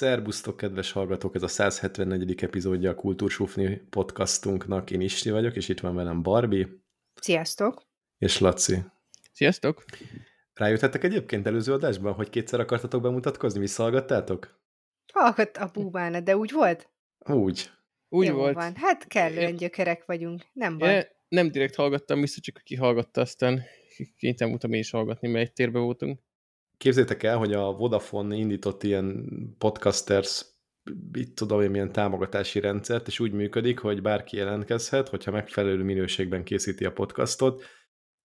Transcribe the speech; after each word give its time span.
Szerbusztok, 0.00 0.56
kedves 0.56 0.92
hallgatók! 0.92 1.34
Ez 1.34 1.42
a 1.42 1.48
174. 1.48 2.42
epizódja 2.42 2.90
a 2.90 2.94
Kultúrsufni 2.94 3.76
podcastunknak. 3.90 4.90
Én 4.90 5.00
Isti 5.00 5.30
vagyok, 5.30 5.56
és 5.56 5.68
itt 5.68 5.80
van 5.80 5.94
velem 5.94 6.22
Barbie. 6.22 6.68
Sziasztok! 7.14 7.82
És 8.18 8.38
Laci. 8.38 8.78
Sziasztok! 9.32 9.84
Rájöttetek 10.54 11.04
egyébként 11.04 11.46
előző 11.46 11.72
adásban, 11.72 12.12
hogy 12.12 12.30
kétszer 12.30 12.60
akartatok 12.60 13.02
bemutatkozni? 13.02 13.60
Visszahallgattátok? 13.60 14.60
Hallgat 15.12 15.56
a 15.56 15.70
búbána, 15.72 16.20
de 16.20 16.36
úgy 16.36 16.52
volt? 16.52 16.90
Úgy. 17.18 17.70
Úgy 18.08 18.26
Jó 18.26 18.34
volt. 18.34 18.54
van. 18.54 18.76
Hát 18.76 19.06
kellően 19.06 19.56
gyökerek 19.56 20.04
vagyunk. 20.04 20.42
Nem 20.52 20.78
baj. 20.78 21.08
Nem 21.28 21.50
direkt 21.50 21.74
hallgattam 21.74 22.20
vissza, 22.20 22.40
csak 22.40 22.56
aki 22.56 22.76
hallgatta, 22.76 23.20
aztán 23.20 23.62
kénytelen 24.16 24.50
voltam 24.50 24.72
én 24.72 24.80
is 24.80 24.90
hallgatni, 24.90 25.28
mert 25.28 25.46
egy 25.48 25.52
térbe 25.52 25.78
voltunk. 25.78 26.20
Képzétek 26.80 27.22
el, 27.22 27.36
hogy 27.36 27.52
a 27.52 27.72
Vodafone 27.72 28.34
indított 28.34 28.82
ilyen 28.82 29.28
podcasters 29.58 30.46
itt 31.12 31.36
tudom 31.36 31.60
én 31.60 31.70
milyen 31.70 31.92
támogatási 31.92 32.60
rendszert, 32.60 33.06
és 33.06 33.20
úgy 33.20 33.32
működik, 33.32 33.78
hogy 33.78 34.02
bárki 34.02 34.36
jelentkezhet, 34.36 35.08
hogyha 35.08 35.30
megfelelő 35.30 35.82
minőségben 35.82 36.44
készíti 36.44 36.84
a 36.84 36.92
podcastot, 36.92 37.62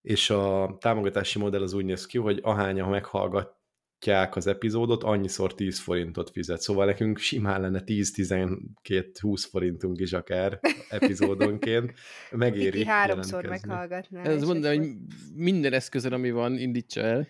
és 0.02 0.30
a 0.30 0.76
támogatási 0.80 1.38
modell 1.38 1.62
az 1.62 1.72
úgy 1.72 1.84
néz 1.84 2.06
ki, 2.06 2.18
hogy 2.18 2.38
ahányan 2.42 2.88
meghallgatják 2.88 4.36
az 4.36 4.46
epizódot, 4.46 5.02
annyiszor 5.02 5.54
10 5.54 5.78
forintot 5.78 6.30
fizet. 6.30 6.60
Szóval 6.60 6.86
nekünk 6.86 7.18
simán 7.18 7.60
lenne 7.60 7.82
10-12-20 7.86 9.44
forintunk 9.50 10.00
is 10.00 10.12
akár 10.12 10.60
epizódonként. 10.88 11.92
Megéri 12.30 12.70
Kiki 12.70 12.84
háromszor 12.84 13.46
meghallgatná. 13.46 14.22
Ez 14.22 14.44
mondom, 14.44 14.76
hogy 14.76 14.88
minden 15.34 15.72
eszközön, 15.72 16.12
ami 16.12 16.30
van, 16.30 16.58
indítsa 16.58 17.00
el. 17.00 17.28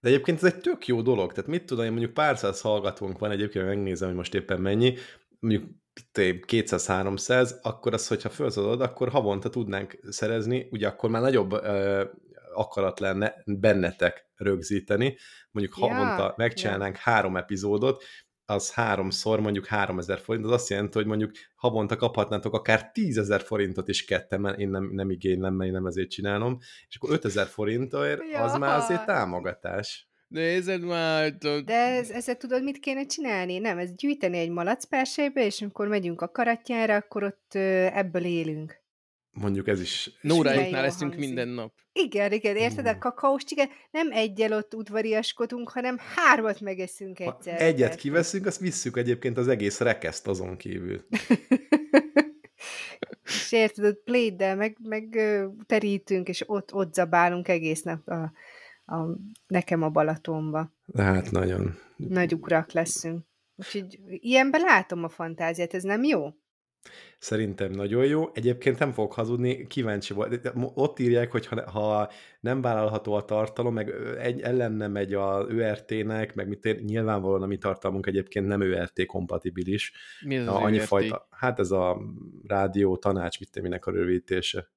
De 0.00 0.08
egyébként 0.08 0.42
ez 0.42 0.52
egy 0.52 0.60
tök 0.60 0.86
jó 0.86 1.02
dolog, 1.02 1.32
tehát 1.32 1.50
mit 1.50 1.64
tudom 1.64 1.84
én, 1.84 1.90
mondjuk 1.90 2.14
pár 2.14 2.38
száz 2.38 2.60
hallgatónk 2.60 3.18
van, 3.18 3.30
egyébként 3.30 3.64
megnézem, 3.64 4.08
hogy 4.08 4.16
most 4.16 4.34
éppen 4.34 4.60
mennyi, 4.60 4.94
mondjuk 5.38 5.64
itt 5.94 6.18
épp 6.18 6.42
200-300, 6.46 7.60
akkor 7.62 7.94
az, 7.94 8.08
hogyha 8.08 8.28
felszadod, 8.28 8.80
akkor 8.80 9.08
havonta 9.08 9.48
tudnánk 9.48 9.98
szerezni, 10.08 10.68
ugye 10.70 10.88
akkor 10.88 11.10
már 11.10 11.22
nagyobb 11.22 11.52
ö, 11.52 12.04
akarat 12.54 13.00
lenne 13.00 13.34
bennetek 13.44 14.30
rögzíteni, 14.36 15.16
mondjuk 15.50 15.76
havonta 15.76 16.34
megcsinálnánk 16.36 16.96
három 16.96 17.36
epizódot, 17.36 18.04
az 18.50 18.72
háromszor 18.72 19.40
mondjuk 19.40 19.66
3000 19.66 20.18
forint, 20.18 20.44
az 20.44 20.50
azt 20.50 20.68
jelenti, 20.68 20.98
hogy 20.98 21.06
mondjuk 21.06 21.30
havonta 21.54 21.96
kaphatnátok 21.96 22.54
akár 22.54 22.90
10 22.90 23.18
ezer 23.18 23.40
forintot 23.40 23.88
is 23.88 24.04
ketten, 24.04 24.40
mert 24.40 24.58
én 24.58 24.68
nem, 24.68 24.90
nem 24.92 25.10
igénylem, 25.10 25.54
mert 25.54 25.68
én 25.68 25.74
nem 25.74 25.86
ezért 25.86 26.10
csinálom, 26.10 26.58
és 26.88 26.96
akkor 26.96 27.10
5000 27.10 27.46
forintért 27.46 28.20
az 28.34 28.56
már 28.58 28.78
azért 28.78 29.06
támogatás. 29.06 30.08
Nézed 30.28 30.82
már! 30.82 31.32
tudod, 31.32 31.64
De 31.64 31.74
ez, 31.74 32.10
ezzel 32.10 32.36
tudod, 32.36 32.62
mit 32.62 32.78
kéne 32.78 33.06
csinálni? 33.06 33.58
Nem, 33.58 33.78
ez 33.78 33.94
gyűjteni 33.94 34.38
egy 34.38 34.50
malacpárselybe, 34.50 35.44
és 35.44 35.60
amikor 35.60 35.88
megyünk 35.88 36.20
a 36.20 36.28
karatjára, 36.28 36.94
akkor 36.94 37.22
ott 37.22 37.54
ebből 37.94 38.24
élünk. 38.24 38.79
Mondjuk 39.30 39.68
ez 39.68 39.80
is... 39.80 40.10
Jól 40.20 40.44
leszünk 40.70 41.16
minden 41.16 41.48
nap. 41.48 41.72
Igen, 41.92 42.32
igen, 42.32 42.56
érted? 42.56 42.86
A 42.86 42.98
kakaós 42.98 43.44
csige 43.44 43.68
nem 43.90 44.12
egyel 44.12 44.52
ott 44.52 44.74
udvariaskodunk, 44.74 45.70
hanem 45.70 45.96
hármat 46.14 46.60
megeszünk 46.60 47.18
Ha 47.18 47.24
egyszer. 47.24 47.60
egyet 47.60 47.94
kiveszünk, 47.94 48.46
azt 48.46 48.60
visszük 48.60 48.96
egyébként 48.96 49.38
az 49.38 49.48
egész 49.48 49.80
rekeszt 49.80 50.26
azon 50.26 50.56
kívül. 50.56 51.04
és 53.24 53.52
érted, 53.52 53.84
ott 53.84 54.02
pléddel 54.04 54.56
meg, 54.56 54.76
meg 54.82 55.20
terítünk, 55.66 56.28
és 56.28 56.44
ott, 56.46 56.74
ott 56.74 56.94
zabálunk 56.94 57.48
egész 57.48 57.82
nap 57.82 58.08
a, 58.08 58.32
a, 58.94 59.16
nekem 59.46 59.82
a 59.82 59.88
Balatonba. 59.88 60.72
Hát 60.94 61.30
nagyon. 61.30 61.78
Nagy 61.96 62.34
ugrak 62.34 62.72
leszünk. 62.72 63.24
Úgyhogy 63.56 64.00
ilyenben 64.06 64.60
látom 64.60 65.04
a 65.04 65.08
fantáziát, 65.08 65.74
ez 65.74 65.82
nem 65.82 66.04
jó? 66.04 66.28
Szerintem 67.18 67.70
nagyon 67.70 68.06
jó. 68.06 68.30
Egyébként 68.34 68.78
nem 68.78 68.92
fogok 68.92 69.12
hazudni, 69.12 69.66
kíváncsi 69.66 70.14
volt. 70.14 70.52
Ott 70.74 70.98
írják, 70.98 71.30
hogy 71.30 71.46
ha, 71.46 71.70
ha 71.70 72.10
nem 72.40 72.60
vállalható 72.60 73.14
a 73.14 73.24
tartalom, 73.24 73.74
meg 73.74 73.94
egy 74.18 74.40
ellenne 74.40 74.86
megy 74.86 75.14
a 75.14 75.46
ÖRT-nek, 75.48 76.34
meg 76.34 76.48
mit 76.48 76.64
ér, 76.64 76.82
nyilvánvalóan 76.82 77.42
a 77.42 77.46
mi 77.46 77.56
tartalmunk 77.56 78.06
egyébként 78.06 78.46
nem 78.46 78.60
ÖRT 78.60 79.06
kompatibilis. 79.06 79.92
Mi 80.24 80.36
ez 80.36 80.46
az 80.46 80.54
Annyi 80.54 80.76
URT? 80.76 80.86
fajta, 80.86 81.26
hát 81.30 81.58
ez 81.58 81.70
a 81.70 82.00
rádió 82.46 82.96
tanács, 82.96 83.38
mit 83.38 83.62
minek 83.62 83.86
a 83.86 83.90
rövidítése. 83.90 84.70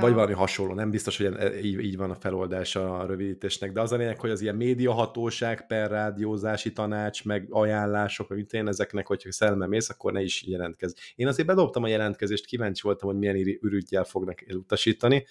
Vagy 0.00 0.10
Ah. 0.10 0.14
valami 0.16 0.32
hasonló, 0.32 0.74
nem 0.74 0.90
biztos, 0.90 1.16
hogy 1.16 1.26
e- 1.26 1.60
így, 1.60 1.80
így 1.80 1.96
van 1.96 2.10
a 2.10 2.14
feloldása 2.14 2.98
a 2.98 3.06
rövidítésnek, 3.06 3.72
de 3.72 3.80
az 3.80 3.92
a 3.92 3.96
lényeg, 3.96 4.20
hogy 4.20 4.30
az 4.30 4.40
ilyen 4.40 4.56
médiahatóság 4.56 5.66
per 5.66 5.90
rádiózási 5.90 6.72
tanács, 6.72 7.24
meg 7.24 7.46
ajánlások, 7.50 8.28
meg 8.28 8.46
én 8.50 8.68
ezeknek, 8.68 9.06
hogyha 9.06 9.32
szelleme 9.32 9.66
mész, 9.66 9.88
akkor 9.90 10.12
ne 10.12 10.20
is 10.22 10.42
jelentkezz. 10.46 10.94
Én 11.14 11.26
azért 11.26 11.48
bedobtam 11.48 11.82
a 11.82 11.88
jelentkezést, 11.88 12.46
kíváncsi 12.46 12.82
voltam, 12.82 13.08
hogy 13.08 13.18
milyen 13.18 13.58
ürügyjel 13.60 14.04
fognak 14.04 14.42
elutasítani. 14.48 15.24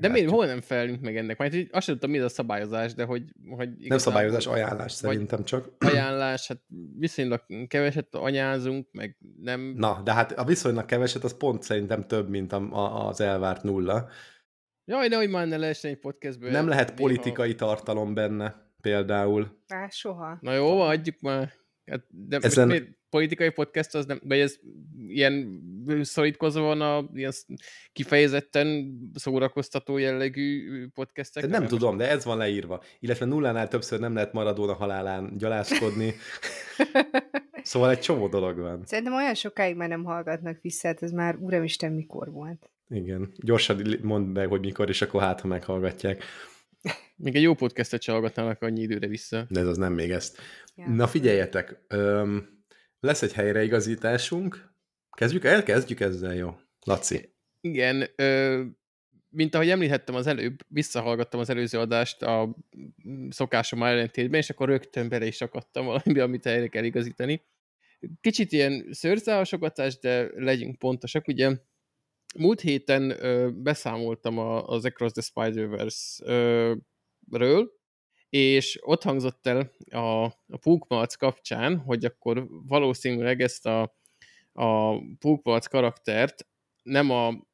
De 0.00 0.08
miért, 0.08 0.30
hol 0.30 0.46
nem 0.46 0.60
felelünk 0.60 1.00
meg 1.00 1.16
ennek? 1.16 1.38
Majd 1.38 1.52
hogy 1.52 1.68
azt 1.72 1.84
sem 1.84 1.94
tudtam, 1.94 2.10
mi 2.10 2.18
az 2.18 2.24
a 2.24 2.28
szabályozás, 2.28 2.94
de 2.94 3.04
hogy, 3.04 3.22
hogy 3.48 3.68
Nem 3.68 3.76
igazából- 3.78 3.98
szabályozás, 3.98 4.46
ajánlás 4.46 4.92
szerintem 4.92 5.44
csak. 5.44 5.68
Ajánlás, 5.92 6.46
hát 6.48 6.60
viszonylag 6.98 7.42
keveset 7.68 8.14
anyázunk, 8.14 8.88
meg 8.92 9.16
nem... 9.42 9.74
Na, 9.76 10.00
de 10.04 10.12
hát 10.12 10.32
a 10.32 10.44
viszonylag 10.44 10.84
keveset, 10.84 11.24
az 11.24 11.36
pont 11.36 11.62
szerintem 11.62 12.06
több, 12.06 12.28
mint 12.28 12.52
a, 12.52 12.68
a, 12.72 13.08
az 13.08 13.20
elvárt 13.20 13.62
nulla. 13.62 14.08
Jaj, 14.84 15.08
nehogy 15.08 15.30
már 15.30 15.46
ne 15.46 15.56
lehessen 15.56 15.90
egy 15.90 15.98
podcastből. 15.98 16.50
Nem 16.50 16.68
lehet 16.68 16.86
néha- 16.88 17.00
politikai 17.00 17.54
tartalom 17.54 18.14
benne, 18.14 18.72
például. 18.80 19.62
Á, 19.68 19.88
soha. 19.88 20.38
Na 20.40 20.52
jó, 20.52 20.76
van, 20.76 20.88
adjuk 20.88 21.20
már. 21.20 21.52
Hát, 21.86 22.04
de 22.08 22.38
Ezen... 22.42 22.66
miért 22.66 22.88
politikai 23.12 23.50
podcast 23.50 23.94
az 23.94 24.06
nem, 24.06 24.20
vagy 24.24 24.38
ez 24.38 24.56
ilyen 25.08 25.62
szorítkozva 26.02 26.60
van 26.60 26.80
a 26.80 27.08
ilyen 27.14 27.32
kifejezetten 27.92 28.98
szórakoztató 29.14 29.98
jellegű 29.98 30.86
podcastek? 30.94 31.48
Nem 31.48 31.66
tudom, 31.66 31.96
de 31.96 32.08
ez 32.08 32.24
van 32.24 32.36
leírva. 32.36 32.82
Illetve 32.98 33.24
nullánál 33.24 33.68
többször 33.68 34.00
nem 34.00 34.14
lehet 34.14 34.32
Maradona 34.32 34.72
halálán 34.72 35.36
gyalászkodni. 35.36 36.14
Szóval 37.62 37.90
egy 37.90 38.00
csomó 38.00 38.28
dolog 38.28 38.58
van. 38.58 38.82
Szerintem 38.84 39.14
olyan 39.14 39.34
sokáig 39.34 39.76
már 39.76 39.88
nem 39.88 40.04
hallgatnak 40.04 40.58
vissza, 40.60 40.88
hát 40.88 41.02
ez 41.02 41.10
már 41.10 41.36
uramisten 41.36 41.92
mikor 41.92 42.30
volt. 42.30 42.70
Igen. 42.88 43.32
Gyorsan 43.36 43.98
mondd 44.02 44.24
meg, 44.24 44.48
hogy 44.48 44.60
mikor, 44.60 44.88
és 44.88 45.02
akkor 45.02 45.20
hát, 45.20 45.40
ha 45.40 45.48
meghallgatják. 45.48 46.24
Még 47.16 47.36
egy 47.36 47.42
jó 47.42 47.54
podcastet 47.54 48.02
se 48.02 48.12
hallgatnának 48.12 48.62
annyi 48.62 48.82
időre 48.82 49.06
vissza. 49.06 49.46
De 49.48 49.60
ez 49.60 49.66
az 49.66 49.76
nem 49.76 49.92
még 49.92 50.10
ezt. 50.10 50.38
Ja. 50.74 50.88
Na 50.88 51.06
figyeljetek, 51.06 51.84
öm, 51.88 52.61
lesz 53.02 53.22
egy 53.22 53.32
helyreigazításunk. 53.32 54.70
Kezdjük 55.10 55.44
el? 55.44 55.62
Kezdjük 55.62 56.00
ezzel, 56.00 56.34
jó? 56.34 56.56
Laci. 56.84 57.34
Igen, 57.60 58.08
ö, 58.16 58.62
mint 59.28 59.54
ahogy 59.54 59.70
említettem 59.70 60.14
az 60.14 60.26
előbb, 60.26 60.58
visszahallgattam 60.68 61.40
az 61.40 61.50
előző 61.50 61.78
adást 61.78 62.22
a 62.22 62.56
szokásom 63.28 63.82
ellentétben, 63.82 64.40
és 64.40 64.50
akkor 64.50 64.68
rögtön 64.68 65.08
bele 65.08 65.26
is 65.26 65.40
akadtam 65.40 65.84
valami, 65.84 66.18
amit 66.18 66.44
helyre 66.44 66.68
kell 66.68 66.84
igazítani. 66.84 67.44
Kicsit 68.20 68.52
ilyen 68.52 68.88
szőrszálasogatás, 68.90 69.98
de 69.98 70.30
legyünk 70.34 70.78
pontosak. 70.78 71.28
Ugye 71.28 71.56
múlt 72.38 72.60
héten 72.60 73.10
ö, 73.10 73.50
beszámoltam 73.50 74.38
a, 74.38 74.66
az 74.66 74.84
Across 74.84 75.12
the 75.12 75.22
Spider-Verse-ről, 75.22 76.82
és 78.32 78.78
ott 78.82 79.02
hangzott 79.02 79.46
el 79.46 79.70
a, 79.90 80.24
a 80.24 80.56
Pukmalc 80.60 81.14
kapcsán, 81.14 81.78
hogy 81.78 82.04
akkor 82.04 82.46
valószínűleg 82.48 83.40
ezt 83.40 83.66
a, 83.66 83.96
a 84.52 84.98
Pukmalc 85.18 85.66
karaktert 85.66 86.46
nem 86.82 87.10
a 87.10 87.50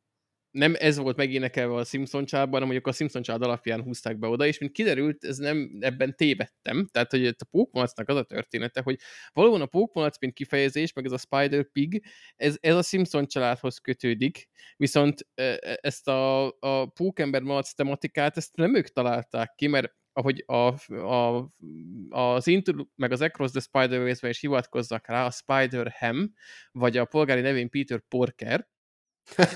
nem 0.51 0.75
ez 0.79 0.97
volt 0.97 1.17
megénekelve 1.17 1.75
a 1.75 1.85
Simpson 1.85 2.25
családban, 2.25 2.53
hanem 2.53 2.67
mondjuk 2.67 2.87
a 2.87 2.93
Simpson 2.93 3.23
család 3.23 3.43
alapján 3.43 3.83
húzták 3.83 4.19
be 4.19 4.27
oda, 4.27 4.47
és 4.47 4.59
mint 4.59 4.73
kiderült, 4.73 5.25
ez 5.25 5.37
nem, 5.37 5.71
ebben 5.81 6.17
tévedtem, 6.17 6.87
tehát 6.91 7.11
hogy 7.11 7.27
a 7.27 7.45
Pókmalacnak 7.51 8.09
az 8.09 8.17
a 8.17 8.23
története, 8.23 8.81
hogy 8.81 8.99
valóban 9.33 9.61
a 9.61 9.67
Pókmalac, 9.67 10.19
mint 10.21 10.33
kifejezés, 10.33 10.93
meg 10.93 11.05
ez 11.05 11.13
a 11.13 11.19
Spider 11.19 11.71
Pig, 11.71 12.03
ez, 12.37 12.57
ez 12.61 12.75
a 12.75 12.83
Simpson 12.83 13.27
családhoz 13.27 13.79
kötődik, 13.79 14.49
viszont 14.77 15.27
e, 15.35 15.43
e, 15.43 15.79
ezt 15.81 16.09
a, 16.09 16.47
a 16.47 16.87
Pókember 16.87 17.43
malac 17.43 17.73
tematikát, 17.73 18.37
ezt 18.37 18.57
nem 18.57 18.75
ők 18.75 18.89
találták 18.89 19.55
ki, 19.55 19.67
mert 19.67 19.97
ahogy 20.19 20.45
a, 20.47 20.93
a, 20.95 21.51
az 22.09 22.47
Into, 22.47 22.73
meg 22.95 23.13
az 23.13 23.21
Across 23.21 23.51
the 23.51 23.61
Spider-Verse-ben 23.61 24.31
is 24.31 24.41
hivatkoznak 24.41 25.07
rá, 25.07 25.25
a 25.25 25.31
Spider-Ham, 25.31 26.33
vagy 26.73 26.97
a 26.97 27.05
polgári 27.05 27.41
nevén 27.41 27.71
Peter 27.71 28.03
Porker, 28.09 28.69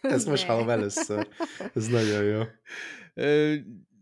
Ezt 0.00 0.26
most 0.26 0.44
hallom 0.44 0.70
először. 0.70 1.28
Ez 1.74 1.86
nagyon 1.86 2.22
jó. 2.24 2.42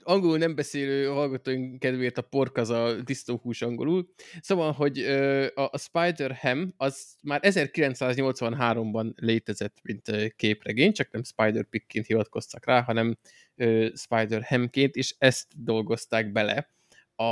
Ö, 0.07 0.13
angolul 0.13 0.39
nem 0.39 0.55
beszélő 0.55 1.07
hallgatóink 1.07 1.79
kedvéért 1.79 2.19
a 2.19 2.23
pork 2.23 2.57
az 2.57 2.71
a 2.71 3.01
disznóhús 3.03 3.63
angolul. 3.63 4.09
Szóval, 4.41 4.73
hogy 4.73 4.99
ö, 4.99 5.47
a, 5.55 5.79
Spider-Ham 5.79 6.75
az 6.77 7.17
már 7.23 7.41
1983-ban 7.43 9.13
létezett, 9.15 9.77
mint 9.83 10.09
ö, 10.09 10.27
képregény, 10.37 10.93
csak 10.93 11.11
nem 11.11 11.23
Spider-Pigként 11.25 12.07
hivatkoztak 12.07 12.67
rá, 12.67 12.83
hanem 12.83 13.19
ö, 13.55 13.89
Spider-Hamként, 13.95 14.95
és 14.95 15.15
ezt 15.19 15.47
dolgozták 15.65 16.33
bele 16.33 16.75
a, 17.15 17.25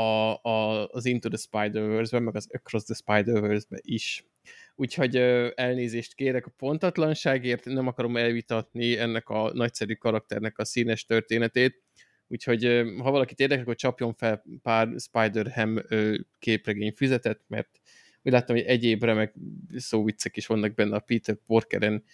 a, 0.43 0.88
az 0.88 1.05
Into 1.05 1.29
the 1.29 1.38
Spider-Verse-ben, 1.38 2.23
meg 2.23 2.37
az 2.37 2.49
Across 2.53 2.85
the 2.85 2.94
Spider-Verse-ben 2.94 3.81
is. 3.82 4.26
Úgyhogy 4.76 5.17
elnézést 5.55 6.15
kérek 6.15 6.47
a 6.47 6.53
pontatlanságért, 6.56 7.65
nem 7.65 7.87
akarom 7.87 8.17
elvitatni 8.17 8.99
ennek 8.99 9.29
a 9.29 9.53
nagyszerű 9.53 9.94
karakternek 9.94 10.59
a 10.59 10.65
színes 10.65 11.05
történetét, 11.05 11.82
úgyhogy 12.35 12.65
ha 12.99 13.11
valakit 13.11 13.41
érdekel, 13.41 13.63
akkor 13.63 13.75
csapjon 13.75 14.15
fel 14.15 14.45
pár 14.63 14.89
Spider-Ham 14.99 15.79
képregény 16.39 16.93
füzetet, 16.93 17.41
mert 17.47 17.81
úgy 18.23 18.33
láttam, 18.33 18.57
hogy 18.57 18.65
egyéb 18.65 19.03
remek 19.05 19.35
szóviccek 19.77 20.37
is 20.37 20.47
vannak 20.47 20.75
benne 20.75 20.97
a 20.97 20.99
Peter 20.99 21.37
Porkeren 21.47 22.05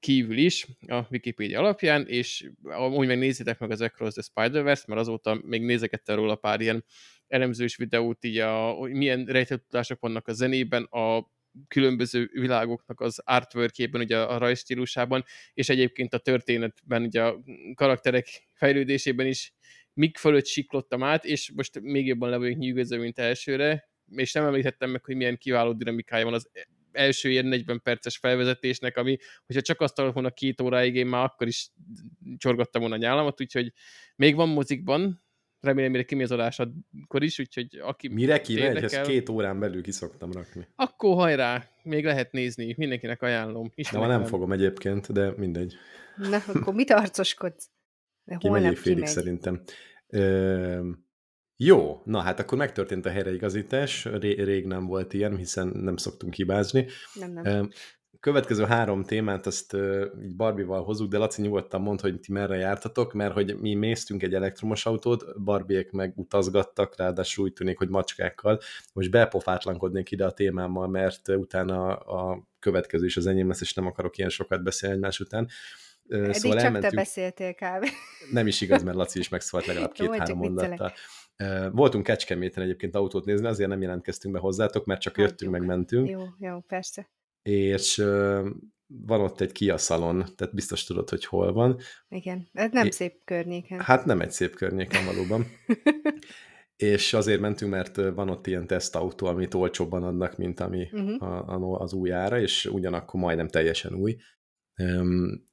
kívül 0.00 0.36
is 0.36 0.66
a 0.86 1.00
Wikipedia 1.10 1.58
alapján, 1.58 2.06
és 2.06 2.50
amúgy 2.62 3.06
meg 3.06 3.18
nézzétek 3.18 3.58
meg 3.58 3.70
az 3.70 3.80
Across 3.80 4.12
the 4.12 4.22
Spider-Verse, 4.22 4.84
mert 4.86 5.00
azóta 5.00 5.40
még 5.44 5.62
nézegettem 5.62 6.16
róla 6.16 6.34
pár 6.34 6.60
ilyen 6.60 6.84
elemzős 7.28 7.76
videót, 7.76 8.24
így 8.24 8.38
a, 8.38 8.70
hogy 8.70 8.92
milyen 8.92 9.24
rejtett 9.24 9.64
tudások 9.68 10.00
vannak 10.00 10.28
a 10.28 10.32
zenében, 10.32 10.82
a 10.82 11.30
különböző 11.68 12.30
világoknak 12.32 13.00
az 13.00 13.18
artworkjében, 13.24 14.00
ugye 14.00 14.18
a 14.18 14.38
rajstílusában, 14.38 15.24
és 15.54 15.68
egyébként 15.68 16.14
a 16.14 16.18
történetben, 16.18 17.02
ugye 17.02 17.22
a 17.22 17.42
karakterek 17.74 18.48
fejlődésében 18.52 19.26
is 19.26 19.52
mik 19.94 20.18
fölött 20.18 20.46
siklottam 20.46 21.02
át, 21.02 21.24
és 21.24 21.52
most 21.54 21.80
még 21.80 22.06
jobban 22.06 22.30
le 22.30 22.36
vagyok 22.36 22.58
nyűgöző, 22.58 22.98
mint 22.98 23.18
elsőre, 23.18 23.90
és 24.14 24.32
nem 24.32 24.44
említettem 24.44 24.90
meg, 24.90 25.04
hogy 25.04 25.16
milyen 25.16 25.38
kiváló 25.38 25.72
dinamikája 25.72 26.24
van 26.24 26.34
az 26.34 26.50
első 26.92 27.30
ilyen 27.30 27.46
40 27.46 27.82
perces 27.82 28.16
felvezetésnek, 28.16 28.96
ami, 28.96 29.16
hogyha 29.46 29.62
csak 29.62 29.80
azt 29.80 29.96
volna 29.96 30.30
két 30.30 30.60
óráig, 30.60 30.94
én 30.94 31.06
már 31.06 31.24
akkor 31.24 31.46
is 31.46 31.70
csorgattam 32.36 32.80
volna 32.80 32.96
a 32.96 32.98
nyálamat, 32.98 33.40
úgyhogy 33.40 33.72
még 34.16 34.34
van 34.34 34.48
mozikban, 34.48 35.22
remélem, 35.62 35.90
mire 35.90 36.02
kimegy 36.02 36.24
az 36.24 36.30
adásakor 36.30 37.22
is, 37.22 37.38
úgyhogy 37.38 37.80
aki 37.82 38.08
Mire 38.08 38.40
kimegy? 38.40 38.76
Ezt 38.76 39.00
két 39.00 39.28
órán 39.28 39.58
belül 39.58 39.82
kiszoktam 39.82 40.32
rakni. 40.32 40.66
Akkor 40.76 41.14
hajrá, 41.14 41.68
még 41.82 42.04
lehet 42.04 42.32
nézni, 42.32 42.74
mindenkinek 42.76 43.22
ajánlom. 43.22 43.72
Na, 43.92 43.98
ma 43.98 44.06
nem 44.06 44.24
fogom 44.24 44.52
egyébként, 44.52 45.12
de 45.12 45.32
mindegy. 45.36 45.74
Na, 46.16 46.42
akkor 46.46 46.74
mit 46.74 46.90
arcoskodsz? 46.90 47.68
De 48.24 48.36
kimegy 48.36 48.78
félig 48.78 49.06
szerintem. 49.06 49.62
Ö, 50.06 50.90
jó, 51.56 52.02
na 52.04 52.20
hát 52.20 52.40
akkor 52.40 52.58
megtörtént 52.58 53.06
a 53.06 53.10
helyreigazítás, 53.10 54.04
Ré- 54.04 54.40
rég 54.40 54.66
nem 54.66 54.86
volt 54.86 55.12
ilyen, 55.12 55.36
hiszen 55.36 55.68
nem 55.68 55.96
szoktunk 55.96 56.34
hibázni. 56.34 56.86
Nem, 57.14 57.32
nem 57.32 57.70
következő 58.22 58.64
három 58.64 59.04
témát 59.04 59.46
azt 59.46 59.72
uh, 59.72 60.04
így 60.22 60.36
Barbival 60.36 60.84
hozzuk, 60.84 61.10
de 61.10 61.18
Laci 61.18 61.42
nyugodtan 61.42 61.80
mond, 61.80 62.00
hogy 62.00 62.20
ti 62.20 62.32
merre 62.32 62.56
jártatok, 62.56 63.12
mert 63.12 63.32
hogy 63.32 63.56
mi 63.60 63.74
méztünk 63.74 64.22
egy 64.22 64.34
elektromos 64.34 64.86
autót, 64.86 65.42
Barbiek 65.42 65.90
meg 65.90 66.12
utazgattak, 66.16 66.96
ráadásul 66.96 67.44
úgy 67.44 67.52
tűnik, 67.52 67.78
hogy 67.78 67.88
macskákkal. 67.88 68.60
Most 68.92 69.10
bepofátlankodnék 69.10 70.10
ide 70.10 70.24
a 70.24 70.30
témámmal, 70.30 70.88
mert 70.88 71.28
utána 71.28 71.96
a 71.96 72.48
következő 72.58 73.04
is 73.04 73.16
az 73.16 73.26
enyém 73.26 73.48
lesz, 73.48 73.60
és 73.60 73.74
nem 73.74 73.86
akarok 73.86 74.18
ilyen 74.18 74.30
sokat 74.30 74.62
beszélni 74.62 74.94
egymás 74.94 75.20
után. 75.20 75.48
Eddig 76.08 76.32
szóval 76.32 76.56
csak 76.56 76.66
elmentünk. 76.66 76.92
te 76.92 76.98
beszéltél 76.98 77.54
kb. 77.54 77.86
Nem 78.30 78.46
is 78.46 78.60
igaz, 78.60 78.82
mert 78.82 78.96
Laci 78.96 79.18
is 79.18 79.28
megszólt 79.28 79.66
legalább 79.66 79.92
két-három 79.98 80.38
mondattal. 80.38 80.92
Voltunk 81.72 82.04
Kecskeméten 82.04 82.62
egyébként 82.62 82.94
autót 82.94 83.24
nézni, 83.24 83.46
azért 83.46 83.68
nem 83.68 83.82
jelentkeztünk 83.82 84.34
be 84.34 84.40
hozzátok, 84.40 84.84
mert 84.84 85.00
csak 85.00 85.18
jöttünk, 85.18 85.50
meg 85.50 85.64
mentünk. 85.64 86.08
Jó, 86.08 86.22
jó, 86.38 86.60
persze 86.60 87.10
és 87.42 87.96
van 88.86 89.20
ott 89.20 89.40
egy 89.40 89.52
Kia 89.52 89.78
szalon, 89.78 90.24
tehát 90.36 90.54
biztos 90.54 90.84
tudod, 90.84 91.08
hogy 91.08 91.24
hol 91.24 91.52
van. 91.52 91.78
Igen, 92.08 92.48
ez 92.52 92.72
nem 92.72 92.86
é, 92.86 92.90
szép 92.90 93.24
környéken. 93.24 93.80
Hát 93.80 94.04
nem 94.04 94.20
egy 94.20 94.30
szép 94.30 94.54
környéken 94.54 95.04
valóban. 95.04 95.46
és 96.76 97.12
azért 97.12 97.40
mentünk, 97.40 97.70
mert 97.70 97.96
van 97.96 98.28
ott 98.28 98.46
ilyen 98.46 98.66
tesztautó, 98.66 99.26
amit 99.26 99.54
olcsóbban 99.54 100.02
adnak, 100.02 100.36
mint 100.36 100.60
ami 100.60 100.88
uh-huh. 100.92 101.22
a, 101.22 101.54
a, 101.54 101.80
az 101.80 101.92
új 101.92 102.12
ára, 102.12 102.40
és 102.40 102.66
ugyanakkor 102.66 103.20
majdnem 103.20 103.48
teljesen 103.48 103.94
új. 103.94 104.16
Um, 104.82 105.50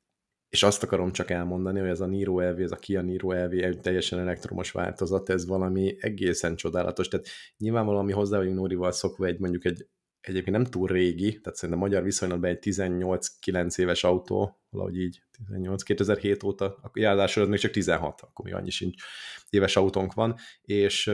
és 0.49 0.63
azt 0.63 0.83
akarom 0.83 1.11
csak 1.11 1.29
elmondani, 1.29 1.79
hogy 1.79 1.89
ez 1.89 2.01
a 2.01 2.05
Niro 2.05 2.39
LV, 2.39 2.59
ez 2.59 2.71
a 2.71 2.75
Kia 2.75 3.01
Niro 3.01 3.31
LV 3.31 3.51
egy 3.51 3.79
teljesen 3.79 4.19
elektromos 4.19 4.71
változat, 4.71 5.29
ez 5.29 5.47
valami 5.47 5.95
egészen 5.99 6.55
csodálatos. 6.55 7.07
Tehát 7.07 7.27
nyilvánvalóan 7.57 8.05
mi 8.05 8.11
hozzá 8.11 8.37
vagyunk 8.37 8.55
Nórival 8.55 8.91
szokva 8.91 9.25
egy 9.25 9.39
mondjuk 9.39 9.65
egy 9.65 9.87
egyébként 10.21 10.55
nem 10.55 10.65
túl 10.65 10.87
régi, 10.87 11.39
tehát 11.39 11.57
szerintem 11.57 11.79
magyar 11.79 12.03
viszonylatban 12.03 12.49
egy 12.49 12.59
18-9 12.61 13.79
éves 13.79 14.03
autó, 14.03 14.59
valahogy 14.69 14.99
így, 14.99 15.23
18, 15.31 15.83
2007 15.83 16.43
óta, 16.43 16.79
akkor 16.81 17.03
az 17.03 17.47
még 17.47 17.59
csak 17.59 17.71
16, 17.71 18.21
akkor 18.21 18.45
még 18.45 18.53
annyi 18.53 18.69
sincs 18.69 19.03
éves 19.49 19.75
autónk 19.75 20.13
van, 20.13 20.35
és 20.61 21.11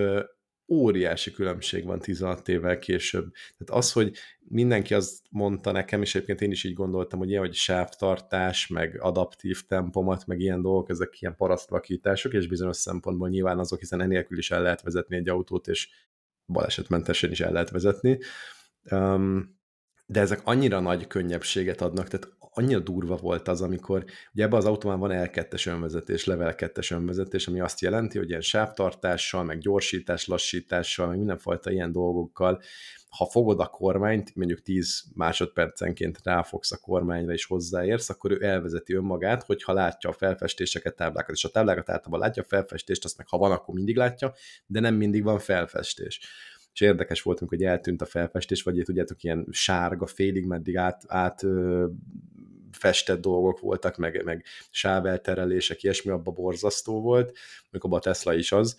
óriási 0.68 1.32
különbség 1.32 1.86
van 1.86 2.00
16 2.00 2.48
évvel 2.48 2.80
később. 2.80 3.32
Tehát 3.58 3.84
az, 3.84 3.92
hogy 3.92 4.18
mindenki 4.40 4.94
azt 4.94 5.20
mondta 5.30 5.72
nekem, 5.72 6.02
és 6.02 6.16
egyébként 6.16 6.42
én 6.42 6.52
is 6.52 6.64
így 6.64 6.74
gondoltam, 6.74 7.20
hogy 7.20 7.30
ilyen, 7.30 7.42
hogy 7.42 7.54
sávtartás, 7.54 8.68
meg 8.68 9.02
adaptív 9.02 9.66
tempomat, 9.68 10.26
meg 10.26 10.40
ilyen 10.40 10.62
dolgok, 10.62 10.90
ezek 10.90 11.22
ilyen 11.22 11.36
parasztvakítások, 11.36 12.34
és 12.34 12.48
bizonyos 12.48 12.78
szempontból 12.78 13.30
nyilván 13.30 13.60
azok, 13.60 13.80
hiszen 13.80 14.02
enélkül 14.02 14.38
is 14.38 14.52
el 14.52 14.62
lehet 14.62 14.82
vezetni 14.82 15.16
egy 15.16 15.30
autót, 15.30 15.68
és 15.68 15.90
balesetmentesen 16.46 17.32
is 17.32 17.40
el 17.40 17.52
lehet 17.52 17.70
vezetni, 17.70 18.20
de 20.08 20.20
ezek 20.20 20.42
annyira 20.44 20.80
nagy 20.80 21.08
könnyebbséget 21.08 21.82
adnak, 21.82 22.08
tehát 22.08 22.36
annyira 22.58 22.80
durva 22.80 23.16
volt 23.16 23.48
az, 23.48 23.62
amikor 23.62 24.06
ugye 24.34 24.44
ebben 24.44 24.60
az 24.60 24.66
autóban 24.66 25.00
van 25.00 25.12
L2-es 25.14 25.68
önvezetés, 25.68 26.26
level 26.26 26.54
2-es 26.58 26.92
önvezetés, 26.92 27.48
ami 27.48 27.60
azt 27.60 27.82
jelenti, 27.82 28.18
hogy 28.18 28.30
ilyen 28.30 28.42
sávtartással, 28.42 29.44
meg 29.44 29.58
gyorsítás, 29.58 30.28
lassítással, 30.28 31.08
meg 31.08 31.18
mindenfajta 31.18 31.72
ilyen 31.72 31.92
dolgokkal, 31.92 32.62
ha 33.18 33.26
fogod 33.26 33.60
a 33.60 33.68
kormányt, 33.68 34.36
mondjuk 34.36 34.62
10 34.62 35.04
másodpercenként 35.14 36.20
ráfogsz 36.24 36.72
a 36.72 36.78
kormányra 36.78 37.34
és 37.34 37.46
hozzáérsz, 37.46 38.10
akkor 38.10 38.32
ő 38.32 38.44
elvezeti 38.44 38.94
önmagát, 38.94 39.44
hogyha 39.44 39.74
látja 39.74 40.10
a 40.10 40.14
felfestéseket, 40.14 40.96
táblákat, 40.96 41.36
és 41.36 41.44
a 41.44 41.50
táblákat 41.50 41.90
általában 41.90 42.20
látja 42.20 42.44
a 42.44 42.46
felfestést, 42.46 43.04
azt 43.04 43.18
meg 43.18 43.28
ha 43.28 43.38
van, 43.38 43.52
akkor 43.52 43.74
mindig 43.74 43.96
látja, 43.96 44.34
de 44.66 44.80
nem 44.80 44.96
mindig 44.96 45.24
van 45.24 45.40
felfestés 45.40 46.20
és 46.76 46.82
érdekes 46.82 47.22
voltunk, 47.22 47.50
hogy 47.50 47.64
eltűnt 47.64 48.02
a 48.02 48.06
felfestés, 48.06 48.64
vagy 48.64 48.82
tudjátok, 48.86 49.24
ilyen 49.24 49.48
sárga, 49.52 50.06
félig 50.06 50.46
meddig 50.46 50.78
át, 50.78 51.04
át 51.08 51.44
festett 52.72 53.22
dolgok 53.22 53.60
voltak, 53.60 53.98
meg, 53.98 54.24
meg 54.24 54.44
sávelterelések, 54.70 55.84
ilyesmi, 55.84 56.12
abba 56.12 56.32
borzasztó 56.32 57.02
volt, 57.02 57.38
abban 57.72 58.00
a 58.00 58.02
Tesla 58.02 58.34
is 58.34 58.52
az, 58.52 58.78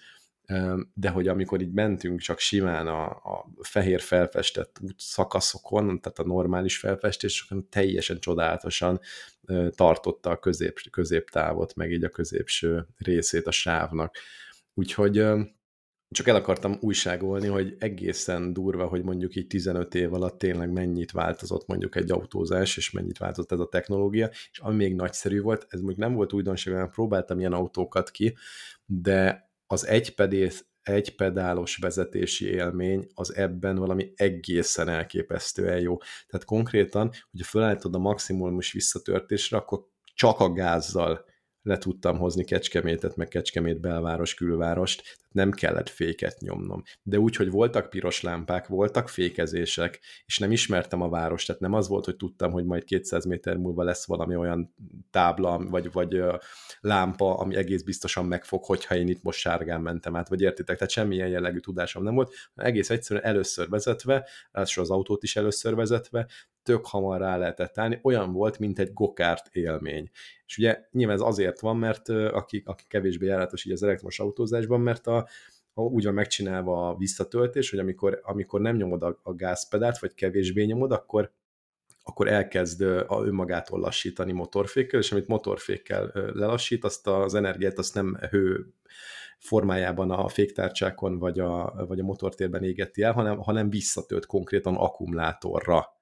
de 0.94 1.08
hogy 1.08 1.28
amikor 1.28 1.60
így 1.60 1.72
mentünk 1.72 2.20
csak 2.20 2.38
simán 2.38 2.86
a, 2.86 3.04
a 3.06 3.48
fehér 3.60 4.00
felfestett 4.00 4.78
út 4.80 5.00
szakaszokon, 5.00 6.00
tehát 6.00 6.18
a 6.18 6.26
normális 6.26 6.78
felfestéseken 6.78 7.68
teljesen 7.68 8.20
csodálatosan 8.20 9.00
tartotta 9.70 10.30
a 10.30 10.38
közép, 10.38 10.80
középtávot, 10.90 11.74
meg 11.74 11.92
így 11.92 12.04
a 12.04 12.08
középső 12.08 12.86
részét 12.98 13.46
a 13.46 13.50
sávnak. 13.50 14.16
Úgyhogy 14.74 15.24
csak 16.10 16.28
el 16.28 16.34
akartam 16.34 16.76
újságolni, 16.80 17.46
hogy 17.46 17.76
egészen 17.78 18.52
durva, 18.52 18.86
hogy 18.86 19.02
mondjuk 19.02 19.34
így 19.34 19.46
15 19.46 19.94
év 19.94 20.14
alatt 20.14 20.38
tényleg 20.38 20.70
mennyit 20.70 21.10
változott 21.10 21.66
mondjuk 21.66 21.96
egy 21.96 22.10
autózás, 22.10 22.76
és 22.76 22.90
mennyit 22.90 23.18
változott 23.18 23.52
ez 23.52 23.58
a 23.58 23.68
technológia, 23.68 24.30
és 24.50 24.58
ami 24.58 24.76
még 24.76 24.94
nagyszerű 24.94 25.40
volt, 25.40 25.66
ez 25.68 25.80
mondjuk 25.80 26.00
nem 26.00 26.14
volt 26.14 26.32
újdonság, 26.32 26.74
mert 26.74 26.92
próbáltam 26.92 27.38
ilyen 27.38 27.52
autókat 27.52 28.10
ki, 28.10 28.36
de 28.84 29.50
az 29.66 29.86
egypedész, 29.86 30.64
egypedálos 30.82 31.76
vezetési 31.76 32.46
élmény 32.46 33.06
az 33.14 33.34
ebben 33.34 33.76
valami 33.76 34.12
egészen 34.16 34.88
elképesztően 34.88 35.80
jó. 35.80 35.96
Tehát 36.26 36.46
konkrétan, 36.46 37.10
hogyha 37.30 37.46
felállítod 37.46 37.94
a 37.94 37.98
maximumos 37.98 38.72
visszatörtésre, 38.72 39.56
akkor 39.56 39.86
csak 40.14 40.40
a 40.40 40.52
gázzal 40.52 41.24
le 41.66 41.78
tudtam 41.78 42.18
hozni 42.18 42.44
Kecskemétet, 42.44 43.16
meg 43.16 43.28
Kecskemét 43.28 43.80
belváros, 43.80 44.34
külvárost, 44.34 45.18
nem 45.30 45.50
kellett 45.50 45.88
féket 45.88 46.40
nyomnom. 46.40 46.82
De 47.02 47.18
úgy, 47.18 47.36
hogy 47.36 47.50
voltak 47.50 47.90
piros 47.90 48.20
lámpák, 48.20 48.66
voltak 48.66 49.08
fékezések, 49.08 50.00
és 50.26 50.38
nem 50.38 50.52
ismertem 50.52 51.02
a 51.02 51.08
várost, 51.08 51.46
tehát 51.46 51.60
nem 51.60 51.72
az 51.72 51.88
volt, 51.88 52.04
hogy 52.04 52.16
tudtam, 52.16 52.52
hogy 52.52 52.64
majd 52.64 52.84
200 52.84 53.24
méter 53.24 53.56
múlva 53.56 53.82
lesz 53.82 54.06
valami 54.06 54.36
olyan 54.36 54.74
tábla, 55.10 55.58
vagy, 55.58 55.92
vagy 55.92 56.22
lámpa, 56.80 57.34
ami 57.34 57.56
egész 57.56 57.82
biztosan 57.82 58.26
megfog, 58.26 58.64
hogyha 58.64 58.96
én 58.96 59.08
itt 59.08 59.22
most 59.22 59.38
sárgán 59.38 59.80
mentem 59.80 60.16
át, 60.16 60.28
vagy 60.28 60.40
értitek, 60.40 60.76
tehát 60.76 60.92
semmilyen 60.92 61.28
jellegű 61.28 61.58
tudásom 61.58 62.02
nem 62.02 62.14
volt, 62.14 62.34
egész 62.54 62.90
egyszerűen 62.90 63.24
először 63.24 63.68
vezetve, 63.68 64.28
ráadásul 64.52 64.82
az 64.82 64.90
autót 64.90 65.22
is 65.22 65.36
először 65.36 65.74
vezetve, 65.74 66.26
tök 66.66 66.86
hamar 66.86 67.20
rá 67.20 67.36
lehetett 67.36 67.78
állni, 67.78 68.00
olyan 68.02 68.32
volt, 68.32 68.58
mint 68.58 68.78
egy 68.78 68.92
gokárt 68.92 69.48
élmény. 69.52 70.10
És 70.46 70.58
ugye 70.58 70.84
nyilván 70.90 71.16
ez 71.16 71.22
azért 71.22 71.60
van, 71.60 71.76
mert 71.76 72.08
aki, 72.08 72.62
aki 72.64 72.84
kevésbé 72.88 73.26
járatos 73.26 73.64
így 73.64 73.72
az 73.72 73.82
elektromos 73.82 74.20
autózásban, 74.20 74.80
mert 74.80 75.06
a, 75.06 75.28
a, 75.74 75.82
úgy 75.82 76.04
van 76.04 76.14
megcsinálva 76.14 76.88
a 76.88 76.96
visszatöltés, 76.96 77.70
hogy 77.70 77.78
amikor, 77.78 78.20
amikor 78.22 78.60
nem 78.60 78.76
nyomod 78.76 79.02
a, 79.02 79.20
a 79.22 79.34
gázpedált, 79.34 79.98
vagy 79.98 80.14
kevésbé 80.14 80.64
nyomod, 80.64 80.92
akkor 80.92 81.32
akkor 82.08 82.28
elkezd 82.28 82.82
a 82.82 83.22
önmagától 83.24 83.80
lassítani 83.80 84.32
motorfékkel, 84.32 85.00
és 85.00 85.12
amit 85.12 85.26
motorfékkel 85.26 86.10
lelassít, 86.14 86.84
azt 86.84 87.06
az 87.06 87.34
energiát 87.34 87.78
azt 87.78 87.94
nem 87.94 88.16
hő 88.30 88.74
formájában 89.38 90.10
a 90.10 90.28
féktárcsákon 90.28 91.18
vagy 91.18 91.38
a, 91.38 91.84
vagy 91.88 92.00
a 92.00 92.04
motortérben 92.04 92.62
égeti 92.62 93.02
el, 93.02 93.12
hanem, 93.12 93.38
hanem 93.38 93.70
visszatölt 93.70 94.26
konkrétan 94.26 94.74
akkumulátorra. 94.74 95.95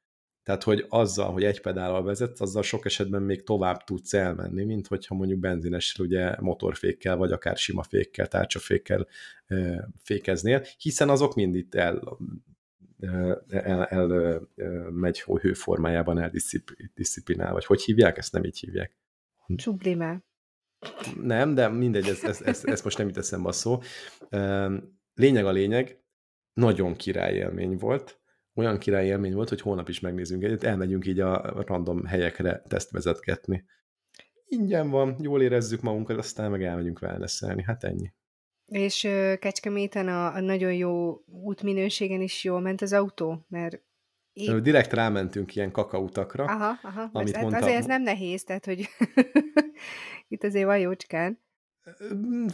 Tehát, 0.45 0.63
hogy 0.63 0.87
azzal, 0.89 1.33
hogy 1.33 1.45
egy 1.45 1.61
pedállal 1.61 2.03
vezetsz, 2.03 2.41
azzal 2.41 2.63
sok 2.63 2.85
esetben 2.85 3.23
még 3.23 3.43
tovább 3.43 3.85
tudsz 3.85 4.15
elmenni, 4.15 4.65
mint 4.65 4.87
hogyha 4.87 5.15
mondjuk 5.15 5.39
benzinessel, 5.39 6.05
ugye 6.05 6.41
motorfékkel, 6.41 7.17
vagy 7.17 7.33
akár 7.33 7.57
sima 7.57 7.83
fékkel, 7.83 8.29
tárcsafékkel 8.29 9.07
fékeznél, 10.03 10.65
hiszen 10.79 11.09
azok 11.09 11.35
mind 11.35 11.55
itt 11.55 11.75
el, 11.75 12.19
el, 13.49 13.85
el, 13.85 14.41
megy 14.91 15.21
hőformájában 15.21 16.19
eldisciplinál, 16.19 17.53
vagy 17.53 17.65
hogy 17.65 17.83
hívják? 17.83 18.19
Ezt 18.19 18.33
nem 18.33 18.45
így 18.45 18.59
hívják. 18.59 18.99
Sublimál. 19.57 20.25
Nem, 21.21 21.55
de 21.55 21.69
mindegy, 21.69 22.09
ez, 22.09 22.25
ez, 22.25 22.43
ez, 22.43 22.65
ez 22.65 22.83
most 22.83 22.99
nem 22.99 23.07
jut 23.07 23.17
eszembe 23.17 23.49
a 23.49 23.53
szó. 23.53 23.79
Lényeg 25.15 25.45
a 25.45 25.51
lényeg, 25.51 26.03
nagyon 26.53 26.95
király 26.95 27.35
élmény 27.35 27.77
volt, 27.77 28.21
olyan 28.55 28.79
király 28.79 29.07
élmény 29.07 29.35
volt, 29.35 29.49
hogy 29.49 29.61
holnap 29.61 29.89
is 29.89 30.01
megnézünk 30.01 30.43
egyet, 30.43 30.65
elmegyünk 30.65 31.07
így 31.07 31.21
a 31.21 31.63
random 31.67 32.05
helyekre 32.05 32.63
tesztvezetgetni. 32.69 33.65
Ingyen 34.47 34.91
van, 34.91 35.17
jól 35.21 35.43
érezzük 35.43 35.81
magunkat, 35.81 36.19
aztán 36.19 36.51
meg 36.51 36.63
elmegyünk 36.63 37.03
wellnesselni, 37.03 37.63
hát 37.63 37.85
ennyi. 37.85 38.13
És 38.67 39.01
Kecskeméten 39.39 40.09
a, 40.09 40.35
a 40.35 40.41
nagyon 40.41 40.75
jó 40.75 41.25
útminőségen 41.27 42.21
is 42.21 42.45
jól 42.45 42.61
ment 42.61 42.83
az 42.83 42.93
autó, 42.93 43.47
mert 43.49 43.83
én... 44.33 44.63
Direkt 44.63 44.93
rámentünk 44.93 45.57
ilyen 45.57 45.71
kakautakra. 45.71 46.45
Aha, 46.45 46.79
aha. 46.83 47.09
Amit 47.13 47.41
mondtam... 47.41 47.63
Azért 47.63 47.79
ez 47.79 47.87
nem 47.87 48.03
nehéz, 48.03 48.45
tehát 48.45 48.65
hogy 48.65 48.89
itt 50.29 50.45
azért 50.45 50.65
van 50.65 50.79
jócskán. 50.79 51.44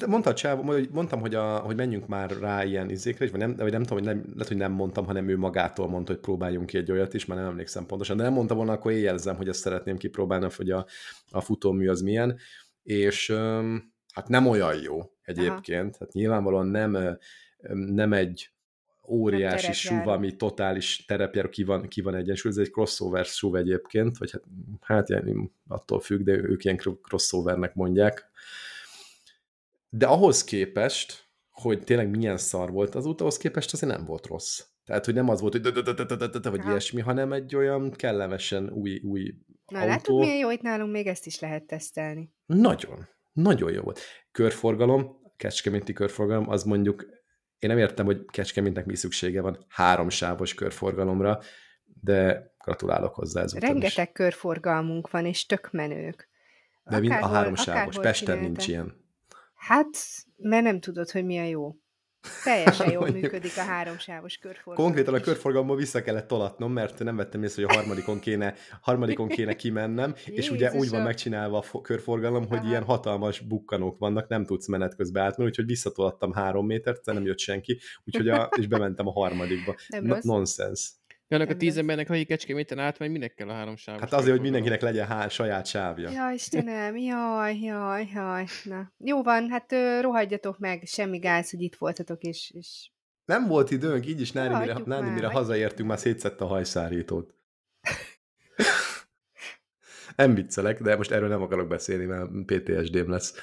Mondta 0.07 0.35
Csáv, 0.35 0.61
mondtam, 0.91 1.21
hogy, 1.21 1.35
a, 1.35 1.59
hogy 1.59 1.77
menjünk 1.77 2.07
már 2.07 2.31
rá 2.31 2.65
ilyen 2.65 2.91
izékre, 2.91 3.31
vagy 3.31 3.41
nem, 3.41 3.57
vagy 3.57 3.73
nem 3.73 3.83
tudom, 3.83 4.05
hogy 4.05 4.15
nem, 4.15 4.25
lehet, 4.33 4.49
hogy 4.49 4.57
nem 4.57 4.73
mondtam, 4.73 5.07
hanem 5.07 5.29
ő 5.29 5.37
magától 5.37 5.89
mondta, 5.89 6.13
hogy 6.13 6.21
próbáljunk 6.21 6.67
ki 6.67 6.77
egy 6.77 6.91
olyat 6.91 7.15
is, 7.15 7.25
már 7.25 7.39
nem 7.39 7.47
emlékszem 7.47 7.87
pontosan, 7.87 8.17
de 8.17 8.23
nem 8.23 8.33
mondta 8.33 8.55
volna, 8.55 8.73
akkor 8.73 8.93
éjjelzem, 8.93 9.37
hogy 9.37 9.49
ezt 9.49 9.61
szeretném 9.61 9.97
kipróbálni, 9.97 10.47
hogy 10.57 10.71
a, 10.71 10.87
a 11.31 11.41
futómű 11.41 11.89
az 11.89 12.01
milyen, 12.01 12.39
és 12.83 13.31
hát 14.13 14.29
nem 14.29 14.47
olyan 14.47 14.75
jó 14.83 14.99
egyébként, 15.23 15.97
hát 15.97 16.13
nyilvánvalóan 16.13 16.67
nem, 16.67 17.19
nem 17.73 18.13
egy 18.13 18.51
óriási 19.09 19.73
SUV, 19.73 20.09
ami 20.09 20.37
totális 20.37 21.05
terepjáró, 21.05 21.49
ki 21.49 21.65
van, 21.65 21.89
ki 21.89 22.01
van 22.01 22.15
egyensúly, 22.15 22.51
ez 22.51 22.59
egy 22.59 22.71
crossover 22.71 23.25
SUV 23.25 23.55
egyébként, 23.55 24.19
vagy 24.19 24.31
hát, 24.31 24.43
hát 24.81 25.09
ilyen, 25.09 25.53
attól 25.69 26.01
függ, 26.01 26.23
de 26.23 26.33
ők 26.33 26.65
ilyen 26.65 26.77
crossovernek 27.03 27.75
mondják, 27.75 28.31
de 29.91 30.07
ahhoz 30.07 30.45
képest, 30.45 31.29
hogy 31.51 31.85
tényleg 31.85 32.11
milyen 32.11 32.37
szar 32.37 32.71
volt 32.71 32.95
az 32.95 33.07
út, 33.07 33.21
ahhoz 33.21 33.37
képest 33.37 33.73
azért 33.73 33.93
nem 33.93 34.05
volt 34.05 34.27
rossz. 34.27 34.61
Tehát, 34.85 35.05
hogy 35.05 35.15
nem 35.15 35.29
az 35.29 35.41
volt, 35.41 35.53
hogy 35.53 36.43
vagy 36.43 36.65
ilyesmi, 36.65 37.01
hanem 37.01 37.33
egy 37.33 37.57
olyan 37.57 37.91
kellemesen 37.91 38.71
új, 38.71 39.01
új 39.05 39.35
Na, 39.67 39.79
autó. 39.79 39.91
látod, 39.91 40.19
milyen 40.19 40.37
jó, 40.37 40.51
itt 40.51 40.63
nálunk 40.63 40.93
még 40.93 41.07
ezt 41.07 41.27
is 41.27 41.41
lehet 41.41 41.67
tesztelni. 41.67 42.33
Nagyon, 42.47 43.09
nagyon 43.33 43.73
jó 43.73 43.83
volt. 43.83 44.01
Körforgalom, 44.33 45.17
kecskeméti 45.37 45.93
körforgalom, 45.93 46.49
az 46.49 46.63
mondjuk, 46.63 47.07
én 47.59 47.71
nem 47.71 47.79
értem, 47.79 48.07
hogy 48.07 48.25
Kecskemétnek 48.33 48.85
mi 48.87 48.97
szüksége 48.97 49.41
van 49.41 49.65
háromsávos 49.69 50.55
körforgalomra, 50.55 51.41
de 51.85 52.53
gratulálok 52.65 53.15
hozzá 53.15 53.43
ezután 53.43 53.71
Rengeteg 53.71 54.07
is. 54.07 54.13
körforgalmunk 54.13 55.11
van, 55.11 55.27
és 55.27 55.47
tök 55.47 55.69
menők. 55.73 56.29
De 56.85 56.99
mind 56.99 57.13
a 57.13 57.27
háromsávos. 57.27 57.99
Pesten 57.99 58.39
nincs 58.39 58.67
ilyen. 58.69 59.09
Hát, 59.61 59.89
mert 60.37 60.65
nem 60.65 60.81
tudod, 60.81 61.11
hogy 61.11 61.25
mi 61.25 61.39
a 61.39 61.45
jó. 61.45 61.75
Teljesen 62.45 62.91
jól 62.97 63.11
működik 63.11 63.57
a 63.57 63.61
háromsávos 63.61 64.37
körforgalom. 64.37 64.91
Konkrétan 64.91 65.15
a 65.15 65.21
körforgalomból 65.21 65.77
vissza 65.77 66.03
kellett 66.03 66.27
tolatnom, 66.27 66.73
mert 66.73 66.99
nem 66.99 67.17
vettem 67.17 67.43
észre, 67.43 67.63
hogy 67.63 67.75
a 67.75 67.79
harmadikon 67.79 68.19
kéne, 68.19 68.55
harmadikon 68.81 69.29
kéne 69.29 69.57
kimennem, 69.57 70.15
és 70.25 70.51
ugye 70.51 70.73
úgy 70.73 70.91
van 70.91 71.03
megcsinálva 71.03 71.65
a 71.73 71.81
körforgalom, 71.81 72.47
hogy 72.49 72.59
Aha. 72.59 72.69
ilyen 72.69 72.85
hatalmas 72.85 73.41
bukkanók 73.41 73.99
vannak, 73.99 74.29
nem 74.29 74.47
tudsz 74.47 74.67
menet 74.67 74.97
közben 74.97 75.23
átmenni, 75.23 75.51
úgyhogy 75.51 75.67
visszatolattam 75.67 76.33
három 76.33 76.67
métert, 76.67 77.05
nem 77.05 77.25
jött 77.25 77.39
senki, 77.39 77.79
úgyhogy 78.05 78.29
a, 78.29 78.51
és 78.57 78.67
bementem 78.67 79.07
a 79.07 79.13
harmadikba. 79.13 79.75
Nem 79.89 80.05
no, 80.05 80.17
nonsense. 80.23 80.89
Annak 81.33 81.51
a 81.51 81.57
tíz 81.57 81.77
embernek, 81.77 82.11
aki 82.11 82.25
Kecskeméten 82.25 82.79
átmegy, 82.79 83.11
minek 83.11 83.35
kell 83.35 83.49
a 83.49 83.53
három 83.53 83.77
sáv? 83.77 84.01
Hát 84.01 84.13
azért, 84.13 84.31
hogy 84.31 84.41
mindenkinek 84.41 84.81
legyen 84.81 85.07
há 85.07 85.29
saját 85.29 85.67
sávja. 85.67 86.11
Ja, 86.11 86.31
Istenem, 86.35 86.97
jaj, 86.97 87.59
jaj, 87.59 88.09
jaj. 88.15 88.45
Na. 88.65 88.93
Jó 88.99 89.23
van, 89.23 89.51
hát 89.51 89.75
rohadjatok 90.01 90.59
meg, 90.59 90.83
semmi 90.87 91.19
gáz, 91.19 91.51
hogy 91.51 91.61
itt 91.61 91.77
voltatok, 91.77 92.23
és... 92.23 92.51
és... 92.55 92.91
Nem 93.25 93.47
volt 93.47 93.71
időnk, 93.71 94.07
így 94.07 94.21
is 94.21 94.33
Nári, 94.33 94.55
mire, 94.55 94.81
Nári, 94.85 95.11
mire 95.11 95.27
hazaértünk, 95.27 95.89
már 95.89 95.99
szétszette 95.99 96.45
a 96.45 96.49
hajszárítót. 96.49 97.35
nem 100.17 100.35
viccelek, 100.35 100.83
de 100.83 100.97
most 100.97 101.11
erről 101.11 101.29
nem 101.29 101.43
akarok 101.43 101.69
beszélni, 101.69 102.05
mert 102.05 102.31
PTSD-m 102.47 103.11
lesz. 103.11 103.35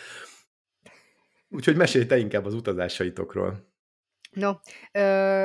Úgyhogy 1.49 1.75
mesélj 1.75 2.05
te 2.05 2.17
inkább 2.17 2.45
az 2.45 2.53
utazásaitokról. 2.53 3.66
No, 4.37 4.53
ö, 4.91 4.99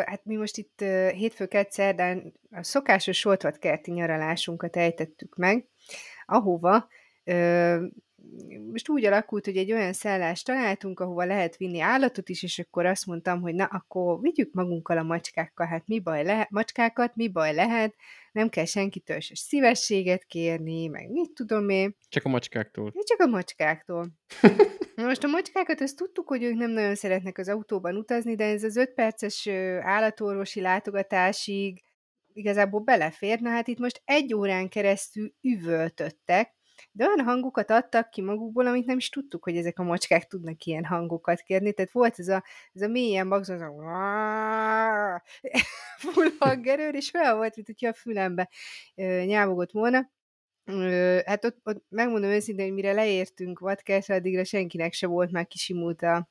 hát 0.07 0.25
mi 0.25 0.37
most 0.37 0.57
itt 0.57 0.81
ö, 0.81 1.09
hétfő 1.15 1.49
szerdán 1.69 2.33
a 2.51 2.63
szokásos 2.63 3.27
kerti 3.59 3.91
nyaralásunkat 3.91 4.77
ejtettük 4.77 5.37
meg, 5.37 5.67
ahova 6.27 6.89
ö, 7.25 7.85
most 8.71 8.89
úgy 8.89 9.05
alakult, 9.05 9.45
hogy 9.45 9.57
egy 9.57 9.73
olyan 9.73 9.93
szállást 9.93 10.47
találtunk, 10.47 11.01
ahova 11.01 11.25
lehet 11.25 11.57
vinni 11.57 11.81
állatot 11.81 12.29
is, 12.29 12.43
és 12.43 12.59
akkor 12.59 12.87
azt 12.87 13.07
mondtam, 13.07 13.41
hogy 13.41 13.55
na, 13.55 13.65
akkor 13.65 14.21
vigyük 14.21 14.53
magunkkal 14.53 14.99
a 14.99 15.03
macskákkal, 15.03 15.67
hát 15.67 15.87
mi 15.87 16.01
baj 16.01 16.25
lehet, 16.25 16.51
macskákat, 16.51 17.17
mi 17.17 17.29
baj 17.29 17.55
lehet, 17.55 17.95
nem 18.33 18.49
kell 18.49 18.65
senkitől 18.65 19.21
se 19.21 19.35
szívességet 19.35 20.25
kérni, 20.25 20.87
meg 20.87 21.11
mit 21.11 21.31
tudom 21.31 21.69
én. 21.69 21.97
Csak 22.09 22.25
a 22.25 22.29
macskáktól. 22.29 22.93
Csak 23.05 23.21
a 23.21 23.27
macskáktól. 23.27 24.07
Most 24.97 25.25
a 25.25 25.29
macskákat 25.29 25.81
azt 25.81 25.97
tudtuk, 25.97 26.29
hogy 26.29 26.43
ők 26.43 26.55
nem 26.55 26.71
nagyon 26.71 26.95
szeretnek 26.95 27.39
az 27.39 27.49
autóban 27.49 27.97
utazni, 27.97 28.35
de 28.35 28.45
ez 28.45 28.65
az 28.65 28.77
öt 28.77 28.95
perces 28.95 29.47
állatorvosi 29.81 30.61
látogatásig 30.61 31.83
igazából 32.33 32.81
belefér. 32.81 33.41
Na 33.41 33.51
hát 33.51 33.69
itt 33.69 33.79
most 33.79 34.03
egy 34.05 34.35
órán 34.35 34.69
keresztül 34.69 35.35
üvöltöttek, 35.41 36.55
de 36.93 37.07
olyan 37.07 37.25
hangokat 37.25 37.71
adtak 37.71 38.11
ki 38.11 38.23
magukból, 38.23 38.67
amit 38.67 38.87
nem 38.87 38.97
is 38.97 39.09
tudtuk, 39.09 39.45
hogy 39.45 39.57
ezek 39.57 39.79
a 39.79 39.83
macskák 39.83 40.27
tudnak 40.27 40.65
ilyen 40.65 40.85
hangokat 40.85 41.41
kérni. 41.41 41.73
Tehát 41.73 41.93
volt 41.93 42.19
ez 42.19 42.29
a, 42.29 42.45
ez 42.73 42.83
a 42.83 42.89
mélyen 42.89 43.27
magzó, 43.27 43.55
az 43.55 43.61
a 43.61 45.23
full 46.03 46.29
hangerőr, 46.39 46.95
és 46.95 47.15
olyan 47.15 47.37
volt, 47.37 47.55
mint 47.55 47.67
hogyha 47.67 47.89
a 47.89 47.95
fülembe 47.95 48.49
nyávogott 49.25 49.73
volna. 49.73 50.11
Hát 51.25 51.45
ott, 51.45 51.59
ott 51.63 51.85
megmondom 51.89 52.31
őszintén, 52.31 52.65
hogy 52.65 52.75
mire 52.75 52.93
leértünk 52.93 53.59
Vadkertre, 53.59 54.15
addigra 54.15 54.45
senkinek 54.45 54.93
se 54.93 55.07
volt 55.07 55.31
már 55.31 55.47
kisimult 55.47 56.03
a, 56.03 56.29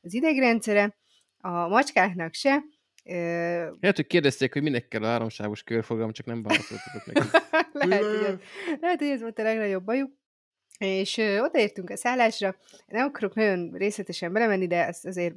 az 0.00 0.14
idegrendszere, 0.14 0.96
a 1.38 1.68
macskáknak 1.68 2.34
se. 2.34 2.62
Lehet, 3.80 3.96
hogy 3.96 4.06
kérdezték, 4.06 4.52
hogy 4.52 4.62
minek 4.62 4.88
kell 4.88 5.02
a 5.02 5.06
háromsávos 5.06 5.62
körforgalom, 5.62 6.12
csak 6.12 6.26
nem 6.26 6.42
válaszoltatok 6.42 7.06
neki. 7.06 7.28
lehet, 7.88 8.04
hogy 8.04 8.24
ez, 8.24 8.34
lehet, 8.80 8.98
hogy 8.98 9.08
ez 9.08 9.20
volt 9.20 9.38
a 9.38 9.42
legnagyobb 9.42 9.84
bajuk. 9.84 10.10
És 10.78 11.18
ö, 11.18 11.40
odaértünk 11.40 11.90
a 11.90 11.96
szállásra, 11.96 12.56
nem 12.86 13.06
akarok 13.06 13.34
nagyon 13.34 13.70
részletesen 13.72 14.32
belemenni, 14.32 14.66
de 14.66 14.86
az 14.86 15.04
azért, 15.04 15.34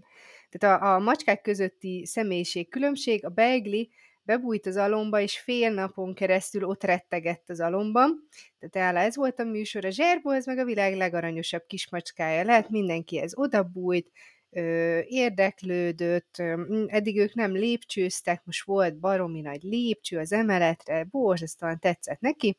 tehát 0.49 0.81
a, 0.81 0.93
a 0.93 0.99
macskák 0.99 1.41
közötti 1.41 2.05
személyiség 2.05 2.69
különbség, 2.69 3.25
a 3.25 3.29
beigli 3.29 3.91
bebújt 4.23 4.65
az 4.65 4.77
alomba, 4.77 5.19
és 5.19 5.39
fél 5.39 5.71
napon 5.71 6.13
keresztül 6.13 6.63
ott 6.63 6.83
rettegett 6.83 7.49
az 7.49 7.59
alomban. 7.59 8.27
Tehát 8.59 8.95
áll, 8.95 9.03
ez 9.03 9.15
volt 9.15 9.39
a 9.39 9.43
műsor. 9.43 9.85
A 9.85 9.89
zserbó, 9.89 10.29
ez 10.29 10.45
meg 10.45 10.57
a 10.57 10.65
világ 10.65 10.95
legaranyosabb 10.95 11.63
kismacskája. 11.67 12.43
Lehet 12.43 12.69
mindenki 12.69 13.19
ez 13.19 13.37
odabújt, 13.37 14.11
érdeklődött, 15.07 16.38
eddig 16.88 17.17
ők 17.17 17.33
nem 17.33 17.51
lépcsőztek, 17.51 18.41
most 18.45 18.65
volt 18.65 18.98
baromi 18.98 19.41
nagy 19.41 19.63
lépcső 19.63 20.17
az 20.17 20.31
emeletre, 20.31 21.03
borzasztóan 21.03 21.79
tetszett 21.79 22.19
neki. 22.19 22.57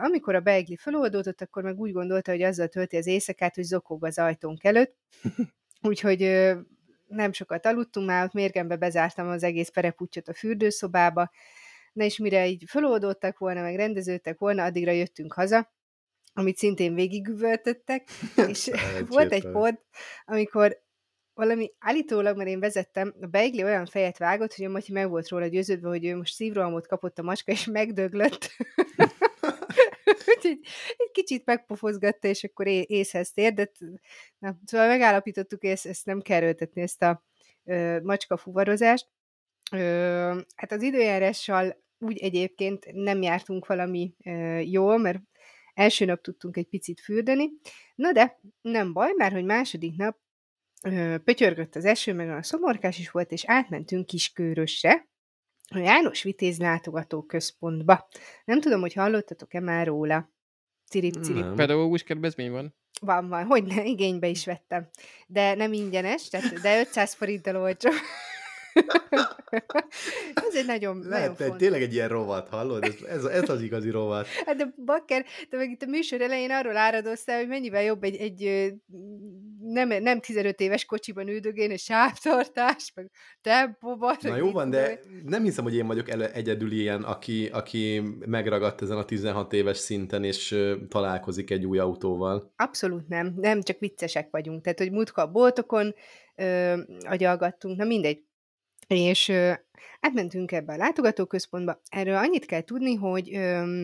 Amikor 0.00 0.34
a 0.34 0.40
beigli 0.40 0.76
feloldódott, 0.76 1.40
akkor 1.40 1.62
meg 1.62 1.78
úgy 1.78 1.92
gondolta, 1.92 2.30
hogy 2.30 2.42
azzal 2.42 2.68
tölti 2.68 2.96
az 2.96 3.06
éjszakát, 3.06 3.54
hogy 3.54 3.64
zokog 3.64 4.04
az 4.04 4.18
ajtónk 4.18 4.64
előtt. 4.64 4.96
Úgyhogy 5.82 6.20
nem 7.06 7.32
sokat 7.32 7.66
aludtunk, 7.66 8.06
már 8.06 8.24
ott 8.24 8.32
mérgembe 8.32 8.76
bezártam 8.76 9.28
az 9.28 9.42
egész 9.42 9.68
pereputyot 9.68 10.28
a 10.28 10.34
fürdőszobába, 10.34 11.30
na 11.92 12.04
és 12.04 12.18
mire 12.18 12.46
így 12.46 12.64
feloldódtak 12.66 13.38
volna, 13.38 13.62
meg 13.62 13.76
rendeződtek 13.76 14.38
volna, 14.38 14.64
addigra 14.64 14.90
jöttünk 14.90 15.32
haza, 15.32 15.72
amit 16.38 16.56
szintén 16.56 16.94
végigüvöltöttek, 16.94 18.08
és 18.48 18.70
volt 19.08 19.32
egy 19.32 19.50
pont, 19.50 19.80
amikor 20.24 20.82
valami 21.34 21.72
állítólag, 21.78 22.36
mert 22.36 22.48
én 22.48 22.60
vezettem, 22.60 23.14
a 23.20 23.26
Beigli 23.26 23.62
olyan 23.62 23.86
fejet 23.86 24.18
vágott, 24.18 24.54
hogy 24.54 24.64
a 24.64 24.68
Matyi 24.68 24.92
meg 24.92 25.08
volt 25.08 25.28
róla 25.28 25.46
győződve, 25.46 25.88
hogy 25.88 26.04
ő 26.04 26.16
most 26.16 26.34
szívrohamot 26.34 26.86
kapott 26.86 27.18
a 27.18 27.22
macska, 27.22 27.52
és 27.52 27.64
megdöglött. 27.64 28.56
Úgyhogy 30.36 30.58
egy 30.96 31.10
kicsit 31.12 31.44
megpofozgatta, 31.44 32.28
és 32.28 32.44
akkor 32.44 32.66
é- 32.66 32.88
észhez 32.88 33.32
tér, 33.32 33.54
de 33.54 33.70
na, 34.38 34.56
szóval 34.64 34.88
megállapítottuk, 34.88 35.60
hogy 35.60 35.70
ezt, 35.70 35.86
ezt 35.86 36.06
nem 36.06 36.20
kell 36.20 36.36
erőltetni, 36.36 36.82
ezt 36.82 37.02
a 37.02 37.24
ö, 37.64 38.00
macska 38.00 38.36
fuvarozást. 38.36 39.08
Ö, 39.72 40.40
hát 40.56 40.72
az 40.72 40.82
időjárással 40.82 41.82
úgy 41.98 42.18
egyébként 42.18 42.86
nem 42.92 43.22
jártunk 43.22 43.66
valami 43.66 44.14
ö, 44.24 44.58
jól, 44.58 44.98
mert 44.98 45.18
első 45.78 46.04
nap 46.04 46.20
tudtunk 46.20 46.56
egy 46.56 46.68
picit 46.68 47.00
fürdeni, 47.00 47.50
na 47.94 48.12
de 48.12 48.40
nem 48.60 48.92
baj, 48.92 49.12
mert 49.16 49.32
hogy 49.32 49.44
második 49.44 49.96
nap 49.96 50.18
ö, 50.82 51.16
pötyörgött 51.24 51.76
az 51.76 51.84
eső, 51.84 52.14
meg 52.14 52.30
a 52.30 52.42
szomorkás 52.42 52.98
is 52.98 53.10
volt, 53.10 53.32
és 53.32 53.44
átmentünk 53.46 54.06
Kiskörösre, 54.06 55.08
a 55.70 55.78
János 55.78 56.22
Vitéz 56.22 56.58
látogató 56.58 57.22
központba. 57.22 58.08
Nem 58.44 58.60
tudom, 58.60 58.80
hogy 58.80 58.92
hallottatok-e 58.92 59.60
már 59.60 59.86
róla. 59.86 60.32
Cirip-cirip. 60.90 61.42
Nem. 61.42 61.54
Pedagógus 61.54 62.02
kedvezmény 62.02 62.50
van? 62.50 62.74
Van, 63.00 63.28
van, 63.28 63.44
hogy 63.44 63.64
ne, 63.64 63.84
igénybe 63.84 64.26
is 64.26 64.44
vettem. 64.44 64.88
De 65.26 65.54
nem 65.54 65.72
ingyenes, 65.72 66.28
tehát, 66.28 66.60
de 66.60 66.80
500 66.80 67.14
forinttal 67.14 67.56
olcsó. 67.56 67.90
ez 70.48 70.54
egy 70.54 70.66
nagyon, 70.66 70.96
nagyon 70.96 71.10
Lehet, 71.10 71.36
fontos. 71.36 71.58
tényleg 71.58 71.82
egy 71.82 71.92
ilyen 71.92 72.08
rovat, 72.08 72.48
hallod? 72.48 72.84
Ez, 72.84 72.94
ez, 73.08 73.24
ez 73.24 73.48
az 73.48 73.62
igazi 73.62 73.90
rovat. 73.90 74.26
Hát 74.26 74.56
de 74.56 74.74
bakker, 74.84 75.24
te 75.50 75.56
meg 75.56 75.70
itt 75.70 75.82
a 75.82 75.86
műsor 75.86 76.20
elején 76.20 76.50
arról 76.50 76.76
áradoztál, 76.76 77.38
hogy 77.38 77.48
mennyivel 77.48 77.82
jobb 77.82 78.02
egy, 78.02 78.16
egy 78.16 78.72
nem, 79.60 79.88
nem 79.88 80.20
15 80.20 80.60
éves 80.60 80.84
kocsiban 80.84 81.28
üldögén, 81.28 81.70
és 81.70 81.82
sávtartás, 81.82 82.92
meg 82.94 83.10
tempóban. 83.40 84.16
Na 84.20 84.36
jó 84.36 84.50
van, 84.50 84.70
de 84.70 85.00
nem 85.24 85.42
hiszem, 85.42 85.64
hogy 85.64 85.74
én 85.74 85.86
vagyok 85.86 86.10
ele- 86.10 86.34
egyedül 86.34 86.72
ilyen, 86.72 87.02
aki, 87.02 87.48
aki 87.52 88.02
megragadt 88.26 88.82
ezen 88.82 88.96
a 88.96 89.04
16 89.04 89.52
éves 89.52 89.76
szinten, 89.76 90.24
és 90.24 90.56
találkozik 90.88 91.50
egy 91.50 91.66
új 91.66 91.78
autóval. 91.78 92.52
Abszolút 92.56 93.08
nem, 93.08 93.34
nem, 93.36 93.62
csak 93.62 93.78
viccesek 93.78 94.28
vagyunk. 94.30 94.62
Tehát, 94.62 94.78
hogy 94.78 94.92
múltkor 94.92 95.22
a 95.22 95.30
boltokon 95.30 95.94
ö, 96.36 96.76
agyalgattunk, 97.00 97.76
na 97.76 97.84
mindegy. 97.84 98.26
És 98.88 99.28
ö, 99.28 99.52
átmentünk 100.00 100.52
ebbe 100.52 100.72
a 100.72 100.76
látogatóközpontba. 100.76 101.80
Erről 101.88 102.16
annyit 102.16 102.44
kell 102.44 102.60
tudni, 102.60 102.94
hogy 102.94 103.30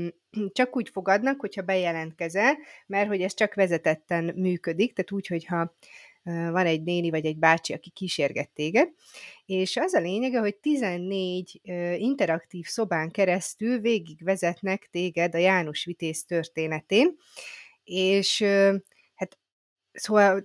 csak 0.58 0.76
úgy 0.76 0.88
fogadnak, 0.88 1.40
hogyha 1.40 1.62
bejelentkezel, 1.62 2.56
mert 2.86 3.08
hogy 3.08 3.22
ez 3.22 3.34
csak 3.34 3.54
vezetetten 3.54 4.24
működik, 4.36 4.92
tehát 4.94 5.12
úgy, 5.12 5.26
hogyha 5.26 5.74
van 6.24 6.66
egy 6.66 6.82
néni 6.82 7.10
vagy 7.10 7.26
egy 7.26 7.38
bácsi, 7.38 7.72
aki 7.72 7.90
kísérget 7.90 8.50
téged, 8.50 8.88
és 9.46 9.76
az 9.76 9.94
a 9.94 10.00
lényege, 10.00 10.38
hogy 10.38 10.56
14 10.56 11.60
ö, 11.64 11.92
interaktív 11.92 12.66
szobán 12.66 13.10
keresztül 13.10 13.78
végigvezetnek 13.78 14.88
téged 14.90 15.34
a 15.34 15.38
János 15.38 15.84
Vitéz 15.84 16.24
történetén, 16.24 17.16
és 17.84 18.42
hát 19.14 19.38
szóval 19.92 20.42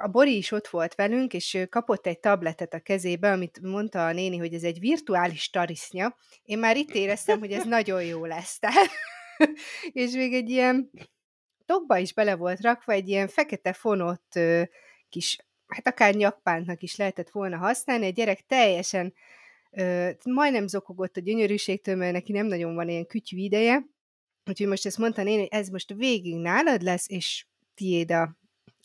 a 0.00 0.08
Bori 0.08 0.36
is 0.36 0.50
ott 0.52 0.68
volt 0.68 0.94
velünk, 0.94 1.32
és 1.32 1.66
kapott 1.70 2.06
egy 2.06 2.18
tabletet 2.18 2.74
a 2.74 2.80
kezébe, 2.80 3.32
amit 3.32 3.60
mondta 3.62 4.06
a 4.06 4.12
néni, 4.12 4.36
hogy 4.36 4.54
ez 4.54 4.62
egy 4.62 4.80
virtuális 4.80 5.50
tarisznya. 5.50 6.16
Én 6.42 6.58
már 6.58 6.76
itt 6.76 6.94
éreztem, 6.94 7.38
hogy 7.38 7.52
ez 7.52 7.64
nagyon 7.76 8.04
jó 8.04 8.24
lesz. 8.24 8.58
Tehát, 8.58 8.88
és 9.92 10.12
még 10.12 10.34
egy 10.34 10.50
ilyen 10.50 10.90
tokba 11.66 11.98
is 11.98 12.12
bele 12.12 12.36
volt 12.36 12.60
rakva, 12.60 12.92
egy 12.92 13.08
ilyen 13.08 13.28
fekete 13.28 13.72
fonott 13.72 14.38
kis, 15.08 15.36
hát 15.66 15.86
akár 15.86 16.14
nyakpántnak 16.14 16.82
is 16.82 16.96
lehetett 16.96 17.30
volna 17.30 17.56
használni. 17.56 18.06
A 18.06 18.10
gyerek 18.10 18.46
teljesen 18.46 19.14
ö, 19.70 20.10
majdnem 20.24 20.66
zokogott 20.66 21.16
a 21.16 21.20
gyönyörűségtől, 21.20 21.96
mert 21.96 22.12
neki 22.12 22.32
nem 22.32 22.46
nagyon 22.46 22.74
van 22.74 22.88
ilyen 22.88 23.06
kütyű 23.06 23.36
ideje. 23.36 23.84
Úgyhogy 24.44 24.66
most 24.66 24.86
ezt 24.86 24.98
mondta 24.98 25.22
én, 25.22 25.38
hogy 25.38 25.48
ez 25.50 25.68
most 25.68 25.92
végig 25.94 26.36
nálad 26.36 26.82
lesz, 26.82 27.08
és 27.08 27.46
tiéd 27.74 28.10
a, 28.10 28.36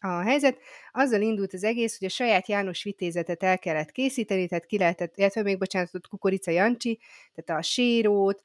a 0.03 0.21
helyzet. 0.21 0.57
Azzal 0.91 1.21
indult 1.21 1.53
az 1.53 1.63
egész, 1.63 1.97
hogy 1.99 2.07
a 2.07 2.11
saját 2.11 2.47
János 2.47 2.83
vitézetet 2.83 3.43
el 3.43 3.59
kellett 3.59 3.91
készíteni, 3.91 4.47
tehát 4.47 4.65
ki 4.65 4.77
lehetett, 4.77 5.17
illetve 5.17 5.41
még 5.41 5.57
bocsánat, 5.57 5.95
ott 5.95 6.07
Kukorica 6.07 6.51
Jancsi, 6.51 6.99
tehát 7.35 7.61
a 7.61 7.63
sérót, 7.63 8.41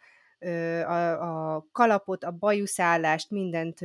a, 0.87 1.55
a 1.55 1.67
kalapot, 1.73 2.25
a 2.25 2.31
bajuszállást, 2.31 3.31
mindent 3.31 3.79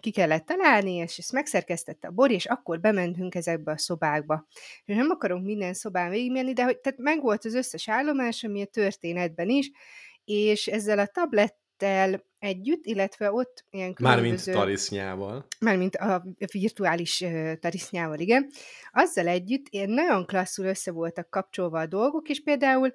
ki 0.00 0.10
kellett 0.10 0.46
találni, 0.46 0.94
és 0.94 1.18
ezt 1.18 1.32
megszerkesztette 1.32 2.08
a 2.08 2.10
Bori, 2.10 2.34
és 2.34 2.46
akkor 2.46 2.80
bementünk 2.80 3.34
ezekbe 3.34 3.72
a 3.72 3.78
szobákba. 3.78 4.46
És 4.84 4.94
nem 4.94 5.10
akarunk 5.10 5.44
minden 5.44 5.74
szobán 5.74 6.10
végigmenni, 6.10 6.52
de 6.52 6.64
hogy, 6.64 6.78
tehát 6.78 6.98
megvolt 6.98 7.44
az 7.44 7.54
összes 7.54 7.88
állomás, 7.88 8.44
ami 8.44 8.62
a 8.62 8.66
történetben 8.66 9.48
is, 9.48 9.70
és 10.24 10.66
ezzel 10.66 10.98
a 10.98 11.06
tablettel 11.80 12.28
együtt, 12.38 12.86
illetve 12.86 13.32
ott 13.32 13.64
ilyen 13.70 13.94
Mármint 13.98 14.40
különböző... 14.40 14.52
tarisznyával. 14.52 15.46
Mármint 15.60 15.96
a 15.96 16.24
virtuális 16.52 17.24
tarisznyával, 17.60 18.18
igen. 18.18 18.50
Azzal 18.92 19.26
együtt 19.26 19.66
ilyen 19.68 19.90
nagyon 19.90 20.26
klasszul 20.26 20.66
össze 20.66 20.92
voltak 20.92 21.30
kapcsolva 21.30 21.80
a 21.80 21.86
dolgok, 21.86 22.28
és 22.28 22.42
például 22.42 22.92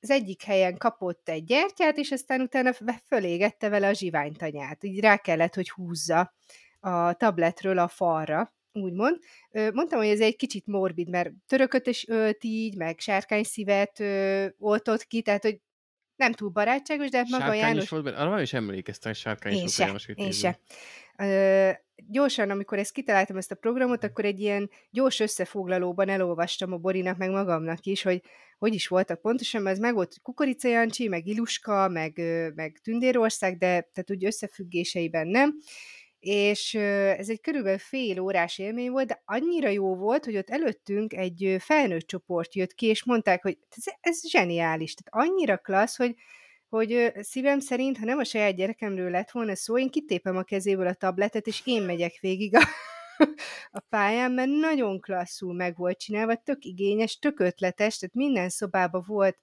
az 0.00 0.10
egyik 0.10 0.42
helyen 0.42 0.76
kapott 0.76 1.28
egy 1.28 1.44
gyertyát, 1.44 1.96
és 1.96 2.10
aztán 2.10 2.40
utána 2.40 2.72
fölégette 3.06 3.68
vele 3.68 3.88
a 3.88 3.92
zsiványtanyát. 3.94 4.84
Így 4.84 5.00
rá 5.00 5.16
kellett, 5.16 5.54
hogy 5.54 5.70
húzza 5.70 6.34
a 6.80 7.12
tabletről 7.12 7.78
a 7.78 7.88
falra, 7.88 8.54
úgymond. 8.72 9.18
Mondtam, 9.72 9.98
hogy 9.98 10.08
ez 10.08 10.20
egy 10.20 10.36
kicsit 10.36 10.66
morbid, 10.66 11.08
mert 11.08 11.30
törököt 11.46 11.86
is 11.86 12.08
ölt 12.08 12.44
így, 12.44 12.76
meg 12.76 12.98
sárkányszívet 12.98 14.00
oltott 14.58 15.04
ki, 15.04 15.22
tehát, 15.22 15.42
hogy 15.42 15.60
nem 16.16 16.32
túl 16.32 16.48
barátságos, 16.48 17.10
de 17.10 17.18
maga 17.18 17.42
Sárkány 17.42 17.58
János 17.58 17.82
is 17.82 17.88
volt 17.88 18.02
benne? 18.02 18.16
Arra 18.16 18.40
is 18.40 18.52
emlékeztem, 18.52 19.12
hogy 19.12 19.20
sárkány 19.20 19.52
is 19.52 19.58
én 19.58 19.64
a 19.64 19.68
se, 19.68 19.84
János 19.84 20.08
én 20.14 20.32
se. 20.32 20.58
Ö, 21.18 21.70
gyorsan, 22.08 22.50
amikor 22.50 22.78
ezt 22.78 22.92
kitaláltam, 22.92 23.36
ezt 23.36 23.50
a 23.50 23.54
programot, 23.54 24.04
akkor 24.04 24.24
egy 24.24 24.40
ilyen 24.40 24.70
gyors 24.90 25.20
összefoglalóban 25.20 26.08
elolvastam 26.08 26.72
a 26.72 26.76
Borinak, 26.76 27.16
meg 27.16 27.30
magamnak 27.30 27.84
is, 27.84 28.02
hogy 28.02 28.22
hogy 28.58 28.74
is 28.74 28.88
voltak 28.88 29.20
pontosan, 29.20 29.62
mert 29.62 29.76
ez 29.76 29.82
meg 29.82 29.94
volt 29.94 30.18
Kukorica 30.22 30.68
Jancsi, 30.68 31.08
meg 31.08 31.26
Iluska, 31.26 31.88
meg, 31.88 32.20
meg 32.54 32.78
Tündérország, 32.82 33.58
de 33.58 33.66
tehát 33.66 34.10
úgy 34.10 34.24
összefüggéseiben 34.24 35.26
nem. 35.26 35.54
És 36.28 36.74
ez 36.74 37.28
egy 37.28 37.40
körülbelül 37.40 37.78
fél 37.78 38.20
órás 38.20 38.58
élmény 38.58 38.90
volt, 38.90 39.06
de 39.06 39.22
annyira 39.24 39.68
jó 39.68 39.96
volt, 39.96 40.24
hogy 40.24 40.36
ott 40.36 40.50
előttünk 40.50 41.12
egy 41.12 41.56
felnőtt 41.58 42.06
csoport 42.06 42.54
jött 42.54 42.74
ki, 42.74 42.86
és 42.86 43.04
mondták, 43.04 43.42
hogy 43.42 43.58
ez, 43.76 43.84
ez 44.00 44.28
zseniális, 44.28 44.94
tehát 44.94 45.28
annyira 45.28 45.56
klassz, 45.58 45.96
hogy 45.96 46.14
hogy 46.68 47.12
szívem 47.20 47.60
szerint, 47.60 47.98
ha 47.98 48.04
nem 48.04 48.18
a 48.18 48.24
saját 48.24 48.56
gyerekemről 48.56 49.10
lett 49.10 49.30
volna 49.30 49.56
szó, 49.56 49.78
én 49.78 49.90
kitépem 49.90 50.36
a 50.36 50.42
kezéből 50.42 50.86
a 50.86 50.94
tabletet, 50.94 51.46
és 51.46 51.62
én 51.64 51.82
megyek 51.82 52.18
végig 52.20 52.56
a, 52.56 52.62
a 53.78 53.80
pályán, 53.88 54.32
mert 54.32 54.50
nagyon 54.50 55.00
klasszul 55.00 55.54
meg 55.54 55.76
volt 55.76 55.98
csinálva, 55.98 56.36
tök 56.36 56.64
igényes, 56.64 57.18
tök 57.18 57.40
ötletes, 57.40 57.98
tehát 57.98 58.14
minden 58.14 58.48
szobában 58.48 59.02
volt 59.06 59.38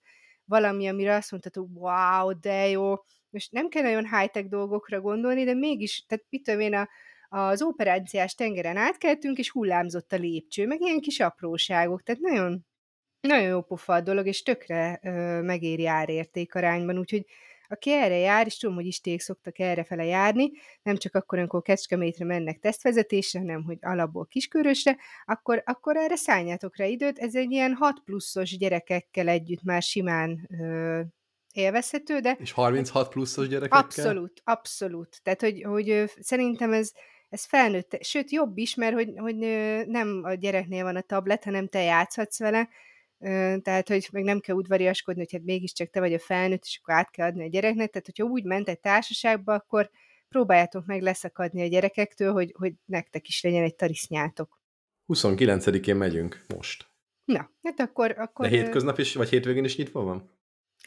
valami, 0.45 0.87
amire 0.87 1.15
azt 1.15 1.31
mondtad, 1.31 1.53
hogy 1.53 1.67
wow, 1.73 2.39
de 2.39 2.67
jó. 2.67 2.95
Most 3.33 3.51
nem 3.51 3.69
kell 3.69 3.83
nagyon 3.83 4.17
high-tech 4.17 4.47
dolgokra 4.47 5.01
gondolni, 5.01 5.43
de 5.43 5.53
mégis, 5.53 6.05
tehát 6.07 6.25
mit 6.29 6.43
tudom 6.43 6.59
én, 6.59 6.73
a, 6.73 6.87
az 7.29 7.61
operáciás 7.61 8.35
tengeren 8.35 8.77
átkeltünk, 8.77 9.37
és 9.37 9.49
hullámzott 9.49 10.11
a 10.11 10.17
lépcső, 10.17 10.67
meg 10.67 10.81
ilyen 10.81 10.99
kis 10.99 11.19
apróságok, 11.19 12.03
tehát 12.03 12.21
nagyon, 12.21 12.65
nagyon 13.21 13.47
jó 13.47 13.61
pofa 13.61 13.93
a 13.93 14.01
dolog, 14.01 14.27
és 14.27 14.43
tökre 14.43 14.99
ö, 15.03 15.41
megéri 15.41 15.87
árérték 15.87 16.55
arányban, 16.55 16.97
úgyhogy 16.99 17.25
aki 17.67 17.91
erre 17.91 18.17
jár, 18.17 18.45
és 18.45 18.57
tudom, 18.57 18.75
hogy 18.75 18.85
isték 18.85 19.21
szoktak 19.21 19.59
erre 19.59 19.83
fele 19.83 20.05
járni, 20.05 20.51
nem 20.81 20.95
csak 20.95 21.15
akkor, 21.15 21.37
amikor 21.37 21.61
Kecskemétre 21.61 22.25
mennek 22.25 22.59
tesztvezetésre, 22.59 23.39
hanem 23.39 23.63
hogy 23.63 23.77
alapból 23.81 24.25
kiskörösre, 24.25 24.97
akkor, 25.25 25.63
akkor 25.65 25.97
erre 25.97 26.15
szálljátok 26.15 26.77
rá 26.77 26.85
időt. 26.85 27.17
Ez 27.17 27.35
egy 27.35 27.51
ilyen 27.51 27.73
6 27.73 28.01
pluszos 28.05 28.57
gyerekekkel 28.57 29.27
együtt 29.27 29.63
már 29.63 29.81
simán 29.81 30.49
ö, 30.59 31.01
élvezhető, 31.55 32.19
de 32.19 32.37
És 32.39 32.51
36 32.51 33.09
pluszos 33.09 33.47
gyerekekkel? 33.47 33.79
Abszolút, 33.79 34.41
abszolút. 34.43 35.19
Tehát, 35.23 35.41
hogy, 35.41 35.61
hogy 35.61 36.11
szerintem 36.19 36.73
ez, 36.73 36.91
ez 37.29 37.45
felnőtt, 37.45 37.97
sőt 38.01 38.31
jobb 38.31 38.57
is, 38.57 38.75
mert 38.75 38.93
hogy, 38.93 39.13
hogy 39.15 39.35
nem 39.87 40.21
a 40.23 40.33
gyereknél 40.33 40.83
van 40.83 40.95
a 40.95 41.01
tablet, 41.01 41.43
hanem 41.43 41.67
te 41.67 41.81
játszhatsz 41.81 42.39
vele, 42.39 42.69
tehát, 43.61 43.87
hogy 43.87 44.07
meg 44.11 44.23
nem 44.23 44.39
kell 44.39 44.55
udvariaskodni, 44.55 45.21
hogy 45.21 45.31
hát 45.31 45.43
mégiscsak 45.43 45.89
te 45.89 45.99
vagy 45.99 46.13
a 46.13 46.19
felnőtt, 46.19 46.63
és 46.63 46.79
akkor 46.81 46.93
át 46.93 47.11
kell 47.11 47.27
adni 47.27 47.43
a 47.43 47.49
gyereknek, 47.49 47.89
tehát 47.89 48.05
hogyha 48.05 48.23
úgy 48.23 48.43
ment 48.43 48.69
egy 48.69 48.79
társaságba, 48.79 49.53
akkor 49.53 49.89
próbáljátok 50.29 50.85
meg 50.85 51.01
leszakadni 51.01 51.61
a 51.61 51.67
gyerekektől, 51.67 52.31
hogy, 52.31 52.53
hogy 52.57 52.73
nektek 52.85 53.27
is 53.27 53.43
legyen 53.43 53.63
egy 53.63 53.75
tarisznyátok. 53.75 54.61
29-én 55.07 55.95
megyünk 55.95 56.45
most. 56.55 56.91
Na, 57.25 57.51
hát 57.63 57.79
akkor... 57.79 58.15
akkor 58.17 58.49
De 58.49 58.55
hétköznap 58.55 58.99
is, 58.99 59.15
vagy 59.15 59.29
hétvégén 59.29 59.63
is 59.63 59.77
nyitva 59.77 60.01
van? 60.01 60.31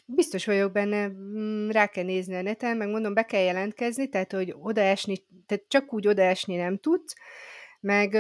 Biztos 0.09 0.47
vagyok 0.47 0.73
benne, 0.73 1.09
mm, 1.09 1.69
rá 1.69 1.87
kell 1.87 2.05
nézni 2.05 2.35
a 2.35 2.43
neten, 2.43 2.77
meg 2.77 2.89
mondom, 2.89 3.15
be 3.15 3.23
kell 3.23 3.43
jelentkezni, 3.43 4.09
tehát, 4.09 4.33
hogy 4.33 4.55
odaesni, 4.59 5.17
tehát 5.47 5.65
csak 5.69 5.93
úgy 5.93 6.07
odaesni 6.07 6.57
nem 6.57 6.79
tudsz, 6.79 7.15
meg 7.81 8.15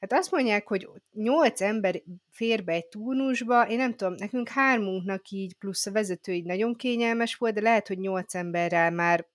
hát 0.00 0.12
azt 0.12 0.30
mondják, 0.30 0.68
hogy 0.68 0.88
nyolc 1.12 1.60
ember 1.60 2.02
fér 2.30 2.64
be 2.64 2.72
egy 2.72 2.86
turnusba, 2.86 3.68
én 3.68 3.76
nem 3.76 3.94
tudom, 3.94 4.14
nekünk 4.14 4.48
hármunknak 4.48 5.28
így, 5.28 5.54
plusz 5.54 5.86
a 5.86 5.92
vezető 5.92 6.32
így 6.32 6.44
nagyon 6.44 6.76
kényelmes 6.76 7.34
volt, 7.34 7.54
de 7.54 7.60
lehet, 7.60 7.88
hogy 7.88 7.98
nyolc 7.98 8.34
emberrel 8.34 8.90
már 8.90 9.26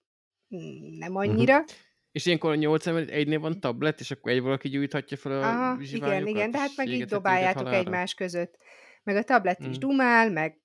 mm, 0.55 0.97
nem 0.97 1.15
annyira. 1.15 1.57
Uh-huh. 1.59 1.75
És 2.11 2.25
ilyenkor 2.25 2.51
a 2.51 2.55
nyolc 2.55 2.87
ember 2.87 3.09
egynél 3.09 3.39
van 3.39 3.59
tablet, 3.59 3.99
és 3.99 4.11
akkor 4.11 4.31
egy 4.31 4.41
valaki 4.41 4.69
gyújthatja 4.69 5.17
fel 5.17 5.31
a 5.31 5.47
Aha, 5.47 5.81
igen, 5.81 6.27
igen, 6.27 6.51
de 6.51 6.57
hát 6.57 6.71
meg 6.75 6.87
így 6.87 7.05
dobáljátok 7.05 7.73
egymás 7.73 8.13
között. 8.13 8.57
Meg 9.03 9.15
a 9.15 9.23
tablet 9.23 9.65
mm. 9.65 9.69
is 9.69 9.77
dumál, 9.77 10.29
meg 10.29 10.60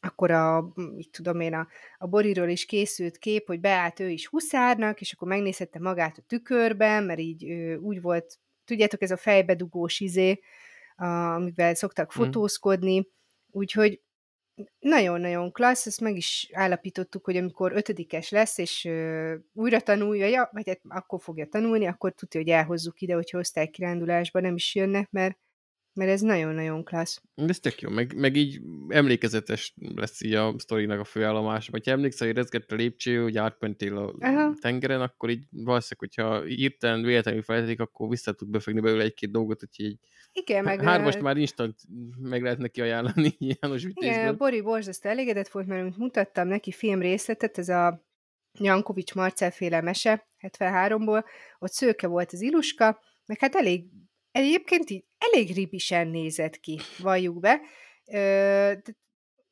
akkor 0.00 0.30
a, 0.30 0.72
mit 0.74 1.10
tudom 1.10 1.40
én, 1.40 1.54
a, 1.54 1.68
a 1.98 2.06
Boriról 2.06 2.48
is 2.48 2.64
készült 2.64 3.18
kép, 3.18 3.46
hogy 3.46 3.60
beállt 3.60 4.00
ő 4.00 4.08
is 4.08 4.26
huszárnak, 4.26 5.00
és 5.00 5.12
akkor 5.12 5.28
megnézhette 5.28 5.78
magát 5.78 6.18
a 6.18 6.22
tükörben, 6.26 7.04
mert 7.04 7.18
így 7.18 7.44
ő, 7.44 7.76
úgy 7.76 8.00
volt, 8.00 8.38
tudjátok, 8.64 9.02
ez 9.02 9.10
a 9.10 9.16
fejbedugós 9.16 10.00
izé, 10.00 10.40
a, 10.96 11.06
amivel 11.06 11.74
szoktak 11.74 12.06
mm. 12.06 12.22
fotózkodni, 12.22 13.08
úgyhogy 13.50 14.00
nagyon-nagyon 14.78 15.52
klassz, 15.52 15.86
ezt 15.86 16.00
meg 16.00 16.16
is 16.16 16.50
állapítottuk, 16.52 17.24
hogy 17.24 17.36
amikor 17.36 17.72
ötödikes 17.72 18.30
lesz, 18.30 18.58
és 18.58 18.84
ö, 18.84 19.34
újra 19.52 19.80
tanulja, 19.80 20.26
ja, 20.26 20.48
vagy 20.52 20.68
hát 20.68 20.80
akkor 20.88 21.20
fogja 21.20 21.46
tanulni, 21.46 21.86
akkor 21.86 22.12
tudja, 22.12 22.40
hogy 22.40 22.50
elhozzuk 22.50 23.00
ide, 23.00 23.14
hogyha 23.14 23.38
osztálykirándulásba 23.38 24.40
nem 24.40 24.54
is 24.54 24.74
jönnek, 24.74 25.10
mert 25.10 25.38
mert 25.98 26.10
ez 26.10 26.20
nagyon-nagyon 26.20 26.84
klassz. 26.84 27.22
Ez 27.34 27.60
tök 27.60 27.80
jó, 27.80 27.90
meg, 27.90 28.14
meg 28.16 28.36
így 28.36 28.60
emlékezetes 28.88 29.74
lesz 29.94 30.22
így 30.22 30.34
a 30.34 30.54
sztorinak 30.58 31.00
a 31.00 31.04
főállomás. 31.04 31.68
Vagy 31.68 31.84
ha 31.84 31.90
emlékszel, 31.90 32.26
hogy 32.26 32.36
rezgett 32.36 32.72
a 32.72 32.74
lépcső, 32.74 33.22
hogy 33.22 33.36
átmentél 33.36 33.96
a 33.96 34.14
Aha. 34.18 34.54
tengeren, 34.60 35.00
akkor 35.00 35.30
így 35.30 35.44
valószínűleg, 35.50 35.98
hogyha 35.98 36.42
hirtelen 36.42 37.02
véletlenül 37.02 37.42
felejtik, 37.42 37.80
akkor 37.80 38.08
vissza 38.08 38.32
tud 38.32 38.50
befogni 38.50 38.80
belőle 38.80 39.02
egy-két 39.02 39.30
dolgot, 39.30 39.60
hogy 39.60 39.86
így 39.86 39.98
igen, 40.32 40.64
meg... 40.64 40.82
Hármast 40.82 41.20
már 41.20 41.36
instant 41.36 41.76
meg 42.18 42.42
lehet 42.42 42.58
neki 42.58 42.80
ajánlani 42.80 43.36
János 43.60 43.82
Vitézből. 43.82 44.20
Igen, 44.20 44.36
Bori 44.36 44.60
borzasztó 44.60 45.08
elégedett 45.08 45.48
volt, 45.48 45.66
mert 45.66 45.96
mutattam 45.96 46.48
neki 46.48 46.72
film 46.72 47.00
részletet, 47.00 47.58
ez 47.58 47.68
a 47.68 48.06
Jankovics 48.58 49.14
Marcel 49.14 49.50
féle 49.50 49.80
mese 49.80 50.28
73-ból, 50.40 51.24
ott 51.58 51.72
szőke 51.72 52.06
volt 52.06 52.32
az 52.32 52.40
iluska, 52.40 53.00
meg 53.26 53.38
hát 53.38 53.54
elég 53.54 53.84
Egyébként 54.30 54.90
így 54.90 55.04
elég 55.18 55.54
ribisen 55.54 56.08
nézett 56.08 56.60
ki, 56.60 56.80
valljuk 56.98 57.40
be. 57.40 57.60
Ö, 58.06 58.72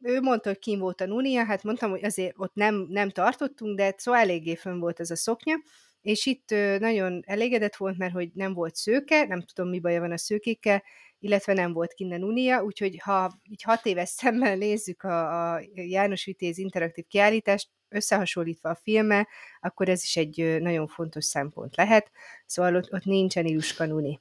ő 0.01 0.21
mondta, 0.21 0.49
hogy 0.49 0.59
kim 0.59 0.79
volt 0.79 1.01
a 1.01 1.07
Nunia, 1.07 1.45
hát 1.45 1.63
mondtam, 1.63 1.91
hogy 1.91 2.05
azért 2.05 2.35
ott 2.37 2.55
nem, 2.55 2.87
nem 2.89 3.11
tartottunk, 3.11 3.77
de 3.77 3.95
szóval 3.97 4.21
eléggé 4.21 4.55
fönn 4.55 4.79
volt 4.79 5.01
ez 5.01 5.11
a 5.11 5.17
szoknya, 5.17 5.55
és 6.01 6.27
itt 6.27 6.51
nagyon 6.79 7.23
elégedett 7.27 7.77
volt, 7.77 7.99
mert 7.99 8.13
hogy 8.13 8.31
nem 8.35 8.55
volt 8.55 8.75
szőke, 8.75 9.27
nem 9.27 9.43
tudom, 9.43 9.71
mi 9.71 9.81
baja 9.81 10.01
van 10.01 10.13
a 10.13 10.19
szőkékkel, 10.19 10.83
illetve 11.19 11.53
nem 11.53 11.73
volt 11.73 11.93
kinnen 11.93 12.23
Unia, 12.23 12.63
úgyhogy 12.63 12.99
ha 13.03 13.41
így 13.51 13.63
hat 13.63 13.87
éves 13.87 14.09
szemmel 14.09 14.57
nézzük 14.57 15.03
a, 15.03 15.53
a 15.55 15.63
János 15.75 16.25
Vitéz 16.25 16.59
interaktív 16.59 17.05
kiállítást, 17.07 17.69
összehasonlítva 17.89 18.69
a 18.69 18.75
filmmel, 18.83 19.29
akkor 19.61 19.89
ez 19.89 20.03
is 20.03 20.17
egy 20.17 20.61
nagyon 20.61 20.87
fontos 20.87 21.25
szempont 21.25 21.77
lehet. 21.77 22.11
Szóval 22.47 22.75
ott, 22.75 22.93
ott 22.93 23.05
nincsen 23.05 23.47
Iluska 23.47 23.87
Nuni. 23.87 24.21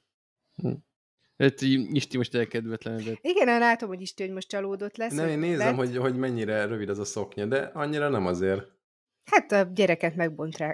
Hm. 0.56 0.72
Hát 1.38 1.62
Isti 1.62 2.18
most 2.18 2.36
elkedvetlenedett. 2.36 3.18
Igen, 3.22 3.48
én 3.48 3.60
látom, 3.60 3.90
hogy 3.90 4.02
Isti, 4.02 4.24
hogy 4.24 4.34
most 4.34 4.48
csalódott 4.48 4.98
lesz. 4.98 5.14
Nem, 5.14 5.28
én 5.28 5.40
nézem, 5.40 5.76
hogy, 5.76 5.98
hogy 5.98 6.16
mennyire 6.16 6.66
rövid 6.66 6.90
az 6.90 7.00
a 7.00 7.06
szoknya, 7.06 7.46
de 7.46 7.58
annyira 7.74 8.10
nem 8.10 8.26
azért. 8.26 8.74
Hát 9.26 9.52
a 9.52 9.72
gyereket 9.74 10.16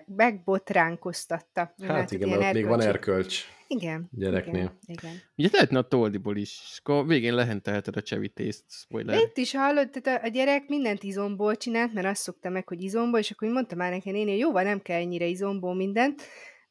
megbotránkoztatta. 0.06 1.60
Hát, 1.60 1.92
hát 1.92 2.12
igen, 2.12 2.30
mert 2.30 2.54
még 2.54 2.66
van 2.66 2.82
erkölcs. 2.82 3.46
Igen. 3.68 4.10
Gyereknél. 4.12 4.54
Igen, 4.54 4.78
igen. 4.86 5.16
Ugye 5.36 5.50
lehetne 5.52 5.78
a 5.78 5.88
toldiból 5.88 6.38
is, 6.38 6.60
és 6.64 6.80
akkor 6.84 7.08
végén 7.08 7.36
lehentelheted 7.36 7.96
a 7.96 8.02
csevitészt, 8.02 8.64
spoiler. 8.68 9.20
Itt 9.20 9.38
is 9.38 9.56
hallod, 9.56 9.90
tehát 9.90 10.22
a, 10.22 10.26
a 10.26 10.30
gyerek 10.30 10.68
mindent 10.68 11.04
izomból 11.04 11.56
csinált, 11.56 11.94
mert 11.94 12.08
azt 12.08 12.22
szokta 12.22 12.50
meg, 12.50 12.68
hogy 12.68 12.82
izomból, 12.82 13.20
és 13.20 13.32
akkor 13.32 13.50
mondta 13.50 13.76
már 13.76 13.92
neki 13.92 14.12
néni, 14.12 14.30
hogy 14.30 14.40
jó, 14.40 14.52
van, 14.52 14.64
nem 14.64 14.82
kell 14.82 15.00
ennyire 15.00 15.26
izomból 15.26 15.76
mindent, 15.76 16.22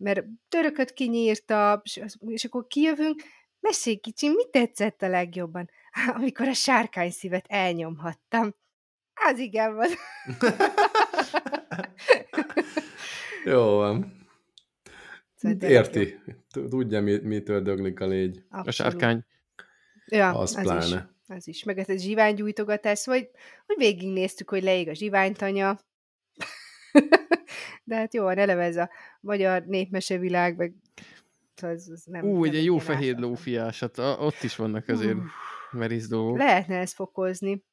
mert 0.00 0.24
törököt 0.48 0.92
kinyírta, 0.92 1.82
és 2.26 2.44
akkor 2.44 2.66
kijövünk, 2.66 3.22
mesélj 3.60 3.96
kicsi, 3.96 4.28
mi 4.28 4.50
tetszett 4.50 5.02
a 5.02 5.08
legjobban? 5.08 5.70
Amikor 6.16 6.48
a 6.48 6.52
sárkány 6.52 7.10
szívet 7.10 7.44
elnyomhattam. 7.48 8.54
Az 9.14 9.38
igen 9.38 9.74
van. 9.74 9.88
Jó 13.44 13.76
van. 13.76 14.18
Szóval 15.34 15.68
Érti. 15.68 16.18
Tudja, 16.50 17.00
mitől 17.02 17.62
döglik 17.62 18.00
a 18.00 18.06
légy. 18.06 18.36
Abszolút. 18.36 18.66
A 18.66 18.70
sárkány. 18.70 19.24
Ja, 20.06 20.28
az, 20.28 20.56
az 20.56 20.62
pláne. 20.62 21.10
Is. 21.26 21.36
Az 21.36 21.48
is. 21.48 21.64
Meg 21.64 21.78
ez 21.78 21.88
a 21.88 21.96
zsiványgyújtogatás, 21.96 23.06
vagy 23.06 23.30
hogy 23.66 23.76
végignéztük, 23.76 24.50
hogy 24.50 24.62
leég 24.62 24.88
a 24.88 24.94
zsiványtanya. 24.94 25.78
De 27.84 27.96
hát 27.96 28.14
jó, 28.14 28.28
eleve 28.28 28.62
ez 28.62 28.76
a 28.76 28.90
magyar 29.20 29.64
népmesevilág, 29.64 30.56
meg 30.56 30.74
az, 31.62 31.90
az 31.92 32.04
nem... 32.04 32.24
Ú, 32.24 32.44
egy 32.44 32.64
jó 32.64 32.78
fehér 32.78 33.16
lófiás, 33.16 33.80
hát 33.80 33.98
ott 33.98 34.42
is 34.42 34.56
vannak 34.56 34.88
azért 34.88 35.18
merisz 35.70 36.08
dolgok. 36.08 36.38
Lehetne 36.38 36.78
ezt 36.78 36.94
fokozni. 36.94 37.64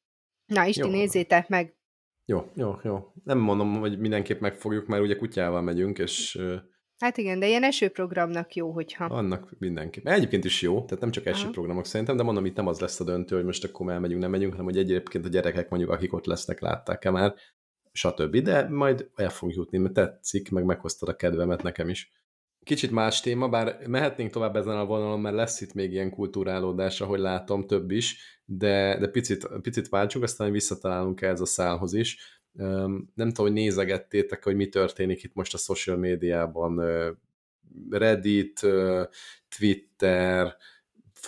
Na, 0.46 0.64
Isti, 0.64 0.88
nézzétek 0.88 1.48
meg! 1.48 1.76
Jó, 2.24 2.50
jó, 2.54 2.74
jó. 2.82 3.12
Nem 3.24 3.38
mondom, 3.38 3.78
hogy 3.78 3.98
mindenképp 3.98 4.40
megfogjuk, 4.40 4.86
mert 4.86 5.02
ugye 5.02 5.16
kutyával 5.16 5.62
megyünk, 5.62 5.98
és... 5.98 6.40
Hát 6.98 7.16
igen, 7.16 7.38
de 7.38 7.48
ilyen 7.48 7.64
esőprogramnak 7.64 8.54
jó, 8.54 8.70
hogyha... 8.70 9.04
Annak 9.04 9.54
mindenképp. 9.58 10.06
Egyébként 10.06 10.44
is 10.44 10.62
jó, 10.62 10.84
tehát 10.84 11.00
nem 11.00 11.10
csak 11.10 11.26
esőprogramok 11.26 11.86
szerintem, 11.86 12.16
de 12.16 12.22
mondom, 12.22 12.44
itt 12.44 12.56
nem 12.56 12.66
az 12.66 12.80
lesz 12.80 13.00
a 13.00 13.04
döntő, 13.04 13.36
hogy 13.36 13.44
most 13.44 13.64
akkor 13.64 13.92
elmegyünk, 13.92 14.20
nem 14.20 14.30
megyünk, 14.30 14.50
hanem 14.50 14.66
hogy 14.66 14.78
egyébként 14.78 15.24
a 15.24 15.28
gyerekek 15.28 15.68
mondjuk, 15.68 15.90
akik 15.90 16.12
ott 16.12 16.26
lesznek, 16.26 16.60
látták-e 16.60 17.10
már, 17.10 17.34
stb. 17.98 18.36
De 18.36 18.68
majd 18.68 19.10
el 19.14 19.30
fogunk 19.30 19.56
jutni, 19.56 19.78
mert 19.78 19.94
tetszik, 19.94 20.50
meg 20.50 20.64
meghoztad 20.64 21.08
a 21.08 21.16
kedvemet 21.16 21.62
nekem 21.62 21.88
is. 21.88 22.12
Kicsit 22.64 22.90
más 22.90 23.20
téma, 23.20 23.48
bár 23.48 23.78
mehetnénk 23.86 24.30
tovább 24.30 24.56
ezen 24.56 24.76
a 24.76 24.84
vonalon, 24.84 25.20
mert 25.20 25.34
lesz 25.34 25.60
itt 25.60 25.74
még 25.74 25.92
ilyen 25.92 26.10
kultúrálódás, 26.10 27.00
ahogy 27.00 27.18
látom, 27.18 27.66
több 27.66 27.90
is, 27.90 28.16
de, 28.44 28.98
de 28.98 29.08
picit, 29.08 29.48
picit 29.62 29.88
váltsunk, 29.88 30.24
aztán 30.24 30.52
visszatalálunk 30.52 31.22
ez 31.22 31.40
a 31.40 31.46
szálhoz 31.46 31.92
is. 31.92 32.40
Nem 32.52 33.08
tudom, 33.14 33.34
hogy 33.46 33.52
nézegettétek, 33.52 34.44
hogy 34.44 34.56
mi 34.56 34.68
történik 34.68 35.22
itt 35.22 35.34
most 35.34 35.54
a 35.54 35.58
social 35.58 35.96
médiában, 35.96 36.80
Reddit, 37.90 38.66
Twitter, 39.58 40.56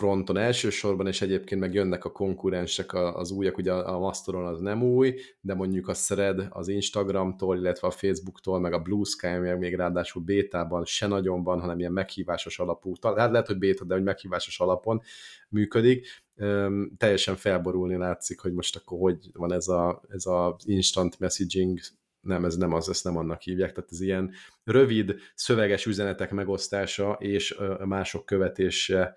fronton 0.01 0.37
elsősorban, 0.37 1.07
és 1.07 1.23
egyébként 1.23 1.61
meg 1.61 1.75
jönnek 1.75 2.05
a 2.05 2.13
konkurensek, 2.13 2.95
az 2.95 3.31
újak, 3.31 3.57
ugye 3.57 3.73
a 3.73 3.99
Mastodon 3.99 4.47
az 4.47 4.61
nem 4.61 4.83
új, 4.83 5.15
de 5.41 5.55
mondjuk 5.55 5.89
a 5.89 5.93
Thread 5.93 6.47
az 6.51 6.69
Instagramtól, 6.69 7.57
illetve 7.57 7.89
a 7.89 7.91
Facebooktól, 7.91 8.61
meg 8.61 8.73
a 8.73 8.79
Blue 8.79 9.05
Sky, 9.05 9.27
meg 9.27 9.59
még 9.59 9.75
ráadásul 9.75 10.23
bétában 10.23 10.85
se 10.85 11.07
nagyon 11.07 11.43
van, 11.43 11.61
hanem 11.61 11.79
ilyen 11.79 11.93
meghívásos 11.93 12.59
alapú, 12.59 12.93
hát 13.03 13.31
lehet, 13.31 13.47
hogy 13.47 13.59
béta, 13.59 13.85
de 13.85 13.95
hogy 13.95 14.03
meghívásos 14.03 14.61
alapon 14.61 15.03
működik, 15.49 16.07
Üm, 16.37 16.93
teljesen 16.97 17.37
felborulni 17.37 17.97
látszik, 17.97 18.41
hogy 18.41 18.53
most 18.53 18.77
akkor 18.77 18.99
hogy 18.99 19.19
van 19.33 19.53
ez 19.53 19.69
a, 19.69 20.03
ez 20.09 20.27
a 20.27 20.57
instant 20.65 21.19
messaging. 21.19 21.79
Nem, 22.21 22.45
ez 22.45 22.57
nem 22.57 22.73
az, 22.73 22.89
ezt 22.89 23.05
nem 23.05 23.17
annak 23.17 23.41
hívják, 23.41 23.73
tehát 23.73 23.91
ez 23.93 24.01
ilyen 24.01 24.33
rövid, 24.65 25.15
szöveges 25.35 25.87
üzenetek 25.87 26.31
megosztása 26.31 27.13
és 27.13 27.59
mások 27.85 28.27
követése 28.27 29.15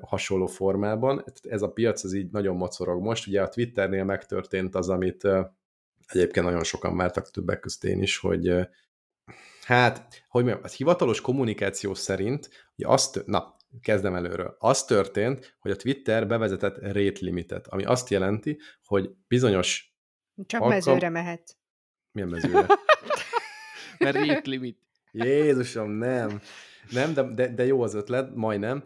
hasonló 0.00 0.46
formában. 0.46 1.24
Ez 1.42 1.62
a 1.62 1.70
piac 1.70 2.04
az 2.04 2.12
így 2.12 2.30
nagyon 2.30 2.56
mocorog 2.56 3.02
most. 3.02 3.26
Ugye 3.26 3.42
a 3.42 3.48
Twitternél 3.48 4.04
megtörtént 4.04 4.74
az, 4.74 4.88
amit 4.88 5.24
egyébként 6.06 6.46
nagyon 6.46 6.64
sokan 6.64 6.96
vártak 6.96 7.30
többek 7.30 7.60
között 7.60 7.84
én 7.84 8.02
is, 8.02 8.18
hogy 8.18 8.68
hát, 9.64 10.24
hogy 10.28 10.44
mondjam, 10.44 10.64
az 10.64 10.74
hivatalos 10.74 11.20
kommunikáció 11.20 11.94
szerint, 11.94 12.48
hogy 12.76 12.84
azt, 12.84 13.22
na, 13.26 13.56
kezdem 13.82 14.14
előről. 14.14 14.56
Az 14.58 14.84
történt, 14.84 15.56
hogy 15.60 15.70
a 15.70 15.76
Twitter 15.76 16.26
bevezetett 16.26 16.78
rate 16.82 17.18
limitet, 17.20 17.66
ami 17.66 17.84
azt 17.84 18.08
jelenti, 18.08 18.58
hogy 18.84 19.10
bizonyos 19.28 19.94
Csak 20.46 20.60
alkalm... 20.60 20.84
mezőre 20.84 21.08
mehet. 21.08 21.56
Milyen 22.12 22.28
mezőre? 22.28 22.66
Mert 23.98 24.16
rate 24.16 24.50
limit. 24.50 24.78
Jézusom, 25.12 25.90
nem. 25.90 26.40
Nem, 26.90 27.14
de, 27.14 27.22
de, 27.22 27.54
de 27.54 27.66
jó 27.66 27.82
az 27.82 27.94
ötlet, 27.94 28.34
majdnem 28.34 28.82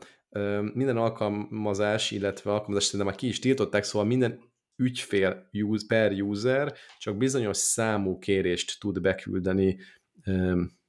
minden 0.75 0.97
alkalmazás, 0.97 2.11
illetve 2.11 2.51
alkalmazás 2.51 2.85
szerintem 2.85 3.09
már 3.09 3.17
ki 3.17 3.27
is 3.27 3.39
tiltották, 3.39 3.85
szóval 3.85 4.09
minden 4.09 4.41
ügyfél 4.77 5.49
use, 5.53 5.85
per 5.89 6.13
user 6.23 6.75
csak 6.99 7.17
bizonyos 7.17 7.57
számú 7.57 8.19
kérést 8.19 8.81
tud 8.81 9.01
beküldeni 9.01 9.79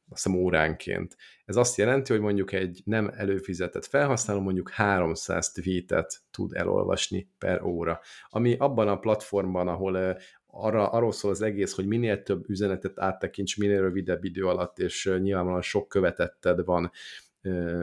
azt 0.10 0.24
hiszem 0.24 0.40
óránként. 0.40 1.16
Ez 1.46 1.56
azt 1.56 1.78
jelenti, 1.78 2.12
hogy 2.12 2.22
mondjuk 2.22 2.52
egy 2.52 2.82
nem 2.84 3.12
előfizetett 3.16 3.86
felhasználó 3.86 4.40
mondjuk 4.40 4.70
300 4.70 5.52
tweetet 5.52 6.22
tud 6.32 6.54
elolvasni 6.54 7.30
per 7.38 7.64
óra, 7.64 8.00
ami 8.30 8.56
abban 8.58 8.88
a 8.88 9.00
platformban, 9.00 9.68
ahol 9.68 10.18
arra, 10.46 10.90
arról 10.90 11.12
szól 11.12 11.32
az 11.32 11.42
egész, 11.42 11.74
hogy 11.74 11.86
minél 11.86 12.24
több 12.24 12.50
üzenetet 12.50 13.00
áttekints, 13.00 13.58
minél 13.58 13.82
rövidebb 13.82 14.24
idő 14.24 14.48
alatt, 14.48 14.80
és 14.80 15.12
nyilvánvalóan 15.22 15.62
sok 15.62 15.88
követetted 15.88 16.66
van, 16.66 16.92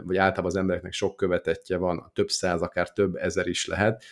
vagy 0.04 0.16
általában 0.16 0.44
az 0.44 0.56
embereknek 0.56 0.92
sok 0.92 1.16
követetje 1.16 1.76
van, 1.76 2.10
több 2.14 2.28
száz, 2.28 2.62
akár 2.62 2.92
több 2.92 3.14
ezer 3.14 3.46
is 3.46 3.66
lehet, 3.66 4.04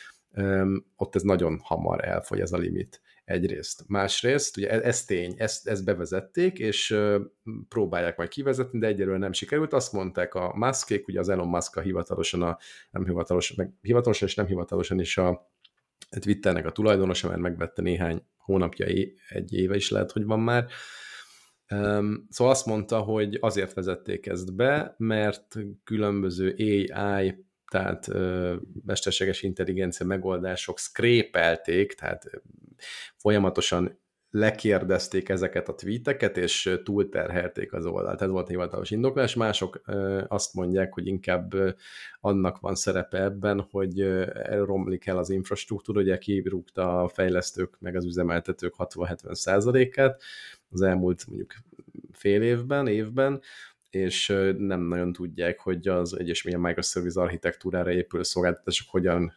ott 0.96 1.14
ez 1.14 1.22
nagyon 1.22 1.60
hamar 1.62 2.04
elfogy 2.04 2.40
ez 2.40 2.52
a 2.52 2.56
limit 2.56 3.00
egyrészt. 3.24 3.84
Másrészt, 3.86 4.56
ugye 4.56 4.70
e, 4.70 4.86
ez 4.86 5.04
tény, 5.04 5.34
ezt, 5.36 5.68
ezt 5.68 5.84
bevezették, 5.84 6.58
és 6.58 6.98
próbálják 7.68 8.16
majd 8.16 8.28
kivezetni, 8.28 8.78
de 8.78 8.86
egyelőre 8.86 9.18
nem 9.18 9.32
sikerült. 9.32 9.72
Azt 9.72 9.92
mondták 9.92 10.34
a 10.34 10.52
Muskék, 10.54 11.08
ugye 11.08 11.18
az 11.18 11.28
Elon 11.28 11.48
Musk 11.48 11.76
a 11.76 11.80
hivatalosan, 11.80 12.42
a, 12.42 12.58
nem 12.90 13.04
hivatalosan, 13.04 13.56
meg 13.58 13.72
hivatalosan 13.80 14.28
és 14.28 14.34
nem 14.34 14.46
hivatalosan 14.46 15.00
is 15.00 15.18
a 15.18 15.50
Twitternek 16.20 16.66
a 16.66 16.72
tulajdonosa, 16.72 17.28
mert 17.28 17.40
megvette 17.40 17.82
néhány 17.82 18.22
hónapja, 18.36 18.86
egy 19.28 19.52
éve 19.52 19.76
is 19.76 19.90
lehet, 19.90 20.12
hogy 20.12 20.24
van 20.24 20.40
már. 20.40 20.66
Szóval 22.28 22.52
azt 22.52 22.66
mondta, 22.66 22.98
hogy 22.98 23.38
azért 23.40 23.72
vezették 23.72 24.26
ezt 24.26 24.54
be, 24.54 24.94
mert 24.98 25.56
különböző 25.85 26.54
AI 26.59 27.44
tehát 27.70 28.09
mesterséges 28.87 29.42
intelligencia 29.42 30.06
megoldások 30.06 30.78
scrapelték, 30.78 31.92
tehát 31.92 32.30
folyamatosan 33.16 33.98
lekérdezték 34.33 35.28
ezeket 35.28 35.68
a 35.68 35.74
tweeteket, 35.74 36.37
és 36.37 36.78
túlterhelték 36.85 37.72
az 37.72 37.87
oldalt. 37.87 38.22
Ez 38.22 38.30
volt 38.30 38.46
a 38.46 38.50
hivatalos 38.50 38.90
indoklás. 38.90 39.35
Mások 39.35 39.80
azt 40.28 40.54
mondják, 40.54 40.92
hogy 40.92 41.06
inkább 41.06 41.54
annak 42.20 42.61
van 42.61 42.74
szerepe 42.74 43.22
ebben, 43.22 43.66
hogy 43.70 44.24
romlik 44.48 45.06
el 45.06 45.18
az 45.18 45.30
infrastruktúra, 45.30 46.00
ugye 46.00 46.18
kirúgta 46.18 47.02
a 47.02 47.09
fejlesztők 47.09 47.76
meg 47.78 47.96
az 47.96 48.04
üzemeltetők 48.04 48.74
60-70 48.78 49.35
százalékát 49.35 50.22
az 50.70 50.83
elmúlt 50.83 51.26
mondjuk 51.26 51.54
fél 52.12 52.42
évben, 52.42 52.87
évben, 52.87 53.40
és 53.90 54.26
nem 54.56 54.80
nagyon 54.80 55.12
tudják, 55.12 55.61
hogy 55.61 55.88
az 55.88 56.18
egyes 56.18 56.42
milyen 56.42 56.61
microservice 56.61 57.20
architektúrára 57.20 57.92
épülő 57.92 58.22
szolgáltatások 58.22 58.90
hogyan 58.90 59.35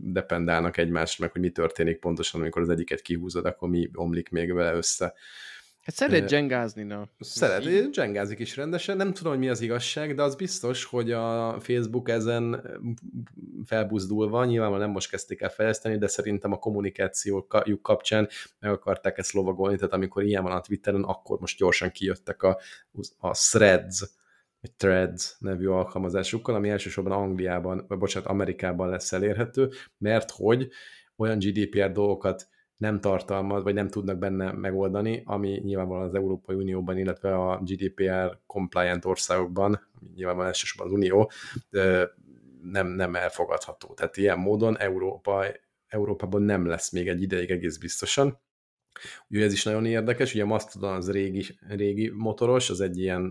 dependálnak 0.00 0.76
egymást, 0.76 1.18
meg 1.18 1.32
hogy 1.32 1.40
mi 1.40 1.50
történik 1.50 1.98
pontosan, 1.98 2.40
amikor 2.40 2.62
az 2.62 2.68
egyiket 2.68 3.00
kihúzod, 3.00 3.44
akkor 3.44 3.68
mi 3.68 3.90
omlik 3.94 4.28
még 4.28 4.52
vele 4.52 4.74
össze. 4.74 5.14
Hát 5.86 5.94
szeret 5.94 6.24
dzsengázni, 6.24 6.82
na. 6.82 7.08
Szeret, 7.18 7.90
dzsengázik 7.90 8.38
is 8.38 8.56
rendesen. 8.56 8.96
Nem 8.96 9.12
tudom, 9.12 9.32
hogy 9.32 9.40
mi 9.40 9.48
az 9.48 9.60
igazság, 9.60 10.14
de 10.14 10.22
az 10.22 10.36
biztos, 10.36 10.84
hogy 10.84 11.12
a 11.12 11.56
Facebook 11.60 12.08
ezen 12.08 12.62
felbuzdulva, 13.64 14.44
nyilvánvalóan 14.44 14.84
nem 14.84 14.94
most 14.94 15.10
kezdték 15.10 15.40
el 15.40 15.48
fejleszteni, 15.48 15.98
de 15.98 16.06
szerintem 16.06 16.52
a 16.52 16.58
kommunikációjuk 16.58 17.82
kapcsán 17.82 18.28
meg 18.58 18.70
akarták 18.70 19.18
ezt 19.18 19.32
lovagolni, 19.32 19.76
tehát 19.76 19.92
amikor 19.92 20.24
ilyen 20.24 20.42
van 20.42 20.52
a 20.52 20.60
Twitteren, 20.60 21.02
akkor 21.02 21.38
most 21.38 21.58
gyorsan 21.58 21.90
kijöttek 21.90 22.42
a, 22.42 22.60
a 23.18 23.30
threads, 23.50 24.02
egy 24.60 24.72
Threads 24.72 25.36
nevű 25.38 25.66
alkalmazásukkal, 25.66 26.54
ami 26.54 26.68
elsősorban 26.68 27.12
Angliában, 27.12 27.84
vagy 27.88 27.98
bocsánat, 27.98 28.28
Amerikában 28.28 28.88
lesz 28.88 29.12
elérhető, 29.12 29.70
mert 29.98 30.30
hogy 30.30 30.68
olyan 31.16 31.38
GDPR 31.38 31.92
dolgokat 31.92 32.48
nem 32.76 33.00
tartalmaz, 33.00 33.62
vagy 33.62 33.74
nem 33.74 33.88
tudnak 33.88 34.18
benne 34.18 34.52
megoldani, 34.52 35.22
ami 35.24 35.60
nyilvánvalóan 35.64 36.08
az 36.08 36.14
Európai 36.14 36.56
Unióban, 36.56 36.98
illetve 36.98 37.34
a 37.34 37.60
GDPR 37.62 38.38
compliant 38.46 39.04
országokban, 39.04 39.88
nyilvánvalóan 40.14 40.52
elsősorban 40.52 40.86
az 40.86 40.92
Unió, 40.92 41.30
nem, 42.62 42.86
nem 42.86 43.14
elfogadható. 43.14 43.94
Tehát 43.94 44.16
ilyen 44.16 44.38
módon 44.38 44.78
Európa, 44.78 45.44
Európában 45.86 46.42
nem 46.42 46.66
lesz 46.66 46.90
még 46.90 47.08
egy 47.08 47.22
ideig 47.22 47.50
egész 47.50 47.76
biztosan. 47.76 48.38
Ugye 49.28 49.44
ez 49.44 49.52
is 49.52 49.64
nagyon 49.64 49.86
érdekes, 49.86 50.34
ugye 50.34 50.42
a 50.42 50.46
Mastodon 50.46 50.94
az 50.94 51.10
régi, 51.10 51.44
régi 51.68 52.10
motoros, 52.14 52.70
az 52.70 52.80
egy 52.80 52.98
ilyen 52.98 53.30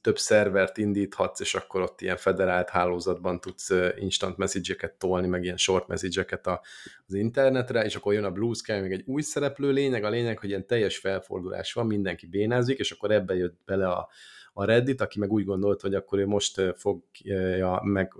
több 0.00 0.18
szervert 0.18 0.78
indíthatsz, 0.78 1.40
és 1.40 1.54
akkor 1.54 1.80
ott 1.80 2.00
ilyen 2.00 2.16
federált 2.16 2.68
hálózatban 2.68 3.40
tudsz 3.40 3.70
instant 3.96 4.36
message-eket 4.36 4.94
tolni, 4.94 5.26
meg 5.26 5.44
ilyen 5.44 5.56
short 5.56 5.86
message-eket 5.86 6.46
az 7.06 7.14
internetre, 7.14 7.84
és 7.84 7.96
akkor 7.96 8.12
jön 8.12 8.24
a 8.24 8.30
Blue 8.30 8.54
Sky, 8.54 8.72
még 8.72 8.92
egy 8.92 9.02
új 9.06 9.22
szereplő. 9.22 9.70
Lényeg, 9.70 10.04
a 10.04 10.10
lényeg, 10.10 10.38
hogy 10.38 10.48
ilyen 10.48 10.66
teljes 10.66 10.98
felfordulás 10.98 11.72
van, 11.72 11.86
mindenki 11.86 12.26
bénázik, 12.26 12.78
és 12.78 12.90
akkor 12.90 13.10
ebbe 13.10 13.34
jött 13.34 13.58
bele 13.64 13.88
a, 13.88 14.08
a 14.52 14.64
Reddit, 14.64 15.00
aki 15.00 15.18
meg 15.18 15.32
úgy 15.32 15.44
gondolt, 15.44 15.80
hogy 15.80 15.94
akkor 15.94 16.18
ő 16.18 16.26
most 16.26 16.62
fogja 16.76 17.80
meg 17.82 18.12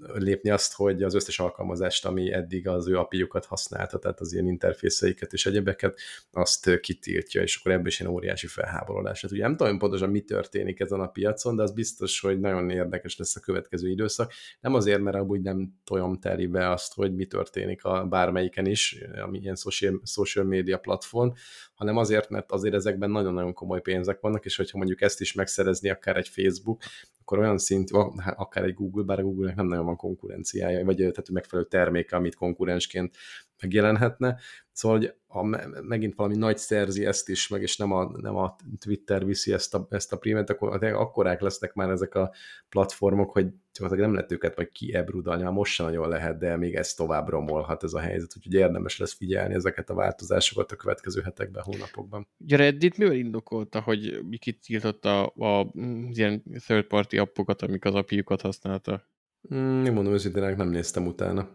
lépni 0.00 0.50
azt, 0.50 0.74
hogy 0.74 1.02
az 1.02 1.14
összes 1.14 1.38
alkalmazást, 1.38 2.06
ami 2.06 2.32
eddig 2.32 2.68
az 2.68 2.88
ő 2.88 2.98
apiukat 2.98 3.44
használta, 3.44 3.98
tehát 3.98 4.20
az 4.20 4.32
ilyen 4.32 4.46
interfészeiket 4.46 5.32
és 5.32 5.46
egyebeket, 5.46 6.00
azt 6.30 6.80
kitiltja, 6.80 7.42
és 7.42 7.56
akkor 7.56 7.72
ebből 7.72 7.86
is 7.86 8.00
ilyen 8.00 8.12
óriási 8.12 8.46
felháborodás. 8.46 9.20
Tehát 9.20 9.36
ugye 9.36 9.46
nem 9.46 9.56
tudom 9.56 9.78
pontosan, 9.78 10.10
mi 10.10 10.20
történik 10.20 10.80
ezen 10.80 11.00
a 11.00 11.06
piacon, 11.06 11.56
de 11.56 11.62
az 11.62 11.72
biztos, 11.72 12.20
hogy 12.20 12.40
nagyon 12.40 12.70
érdekes 12.70 13.16
lesz 13.16 13.36
a 13.36 13.40
következő 13.40 13.88
időszak. 13.88 14.32
Nem 14.60 14.74
azért, 14.74 15.00
mert 15.00 15.16
amúgy 15.16 15.40
nem 15.40 15.74
toljam 15.84 16.18
be 16.50 16.70
azt, 16.70 16.94
hogy 16.94 17.14
mi 17.14 17.26
történik 17.26 17.84
a 17.84 18.06
bármelyiken 18.06 18.66
is, 18.66 19.04
ami 19.22 19.38
ilyen 19.38 19.56
social, 19.56 20.00
social 20.04 20.44
media 20.44 20.78
platform, 20.78 21.30
hanem 21.74 21.96
azért, 21.96 22.28
mert 22.28 22.52
azért 22.52 22.74
ezekben 22.74 23.10
nagyon-nagyon 23.10 23.52
komoly 23.52 23.80
pénzek 23.80 24.20
vannak, 24.20 24.44
és 24.44 24.56
hogyha 24.56 24.78
mondjuk 24.78 25.00
ezt 25.00 25.20
is 25.20 25.32
megszerezni 25.32 25.90
akár 25.90 26.16
egy 26.16 26.28
Facebook, 26.28 26.82
akkor 27.20 27.38
olyan 27.38 27.58
szint, 27.58 27.90
akár 28.36 28.64
egy 28.64 28.74
Google, 28.74 29.02
bár 29.02 29.18
a 29.18 29.22
Google-nek 29.22 29.56
nem 29.56 29.66
nagyon 29.66 29.81
van 29.84 29.96
konkurenciája, 29.96 30.84
vagy 30.84 30.96
tehát 30.96 31.30
megfelelő 31.30 31.68
terméke, 31.68 32.16
amit 32.16 32.34
konkurensként 32.34 33.16
megjelenhetne. 33.62 34.38
Szóval, 34.72 34.98
hogy 34.98 35.14
a, 35.26 35.42
megint 35.82 36.14
valami 36.14 36.36
nagy 36.36 36.58
szerzi 36.58 37.06
ezt 37.06 37.28
is, 37.28 37.48
meg 37.48 37.62
és 37.62 37.76
nem 37.76 37.92
a, 37.92 38.12
nem 38.16 38.36
a 38.36 38.56
Twitter 38.78 39.24
viszi 39.24 39.52
ezt 39.52 39.74
a, 39.74 39.86
ezt 39.90 40.12
a 40.12 40.16
primet, 40.16 40.50
akkor 40.50 40.84
akkorák 40.84 41.40
lesznek 41.40 41.74
már 41.74 41.90
ezek 41.90 42.14
a 42.14 42.32
platformok, 42.68 43.30
hogy 43.30 43.46
gyakorlatilag 43.72 44.00
nem 44.00 44.14
lehet 44.14 44.32
őket 44.32 44.56
majd 44.56 44.70
kiebrudalni, 44.70 45.42
már 45.42 45.52
most 45.52 45.72
sem 45.72 45.86
nagyon 45.86 46.08
lehet, 46.08 46.38
de 46.38 46.56
még 46.56 46.74
ez 46.74 46.94
tovább 46.94 47.28
romolhat 47.28 47.84
ez 47.84 47.92
a 47.92 48.00
helyzet, 48.00 48.36
úgyhogy 48.36 48.54
érdemes 48.54 48.98
lesz 48.98 49.12
figyelni 49.14 49.54
ezeket 49.54 49.90
a 49.90 49.94
változásokat 49.94 50.72
a 50.72 50.76
következő 50.76 51.20
hetekben, 51.20 51.62
hónapokban. 51.62 52.28
Ugye 52.38 52.56
Reddit 52.56 52.98
mivel 52.98 53.14
indokolta, 53.14 53.80
hogy 53.80 54.20
kitiltotta 54.38 55.26
a, 55.26 55.60
a, 55.60 55.72
ilyen 56.10 56.42
third 56.66 56.84
party 56.84 57.18
appokat, 57.18 57.62
amik 57.62 57.84
az 57.84 57.94
apiukat 57.94 58.40
használta? 58.40 59.10
Mm, 59.54 59.92
mondom 59.92 60.12
őszintén, 60.12 60.56
nem 60.56 60.68
néztem 60.68 61.06
utána. 61.06 61.48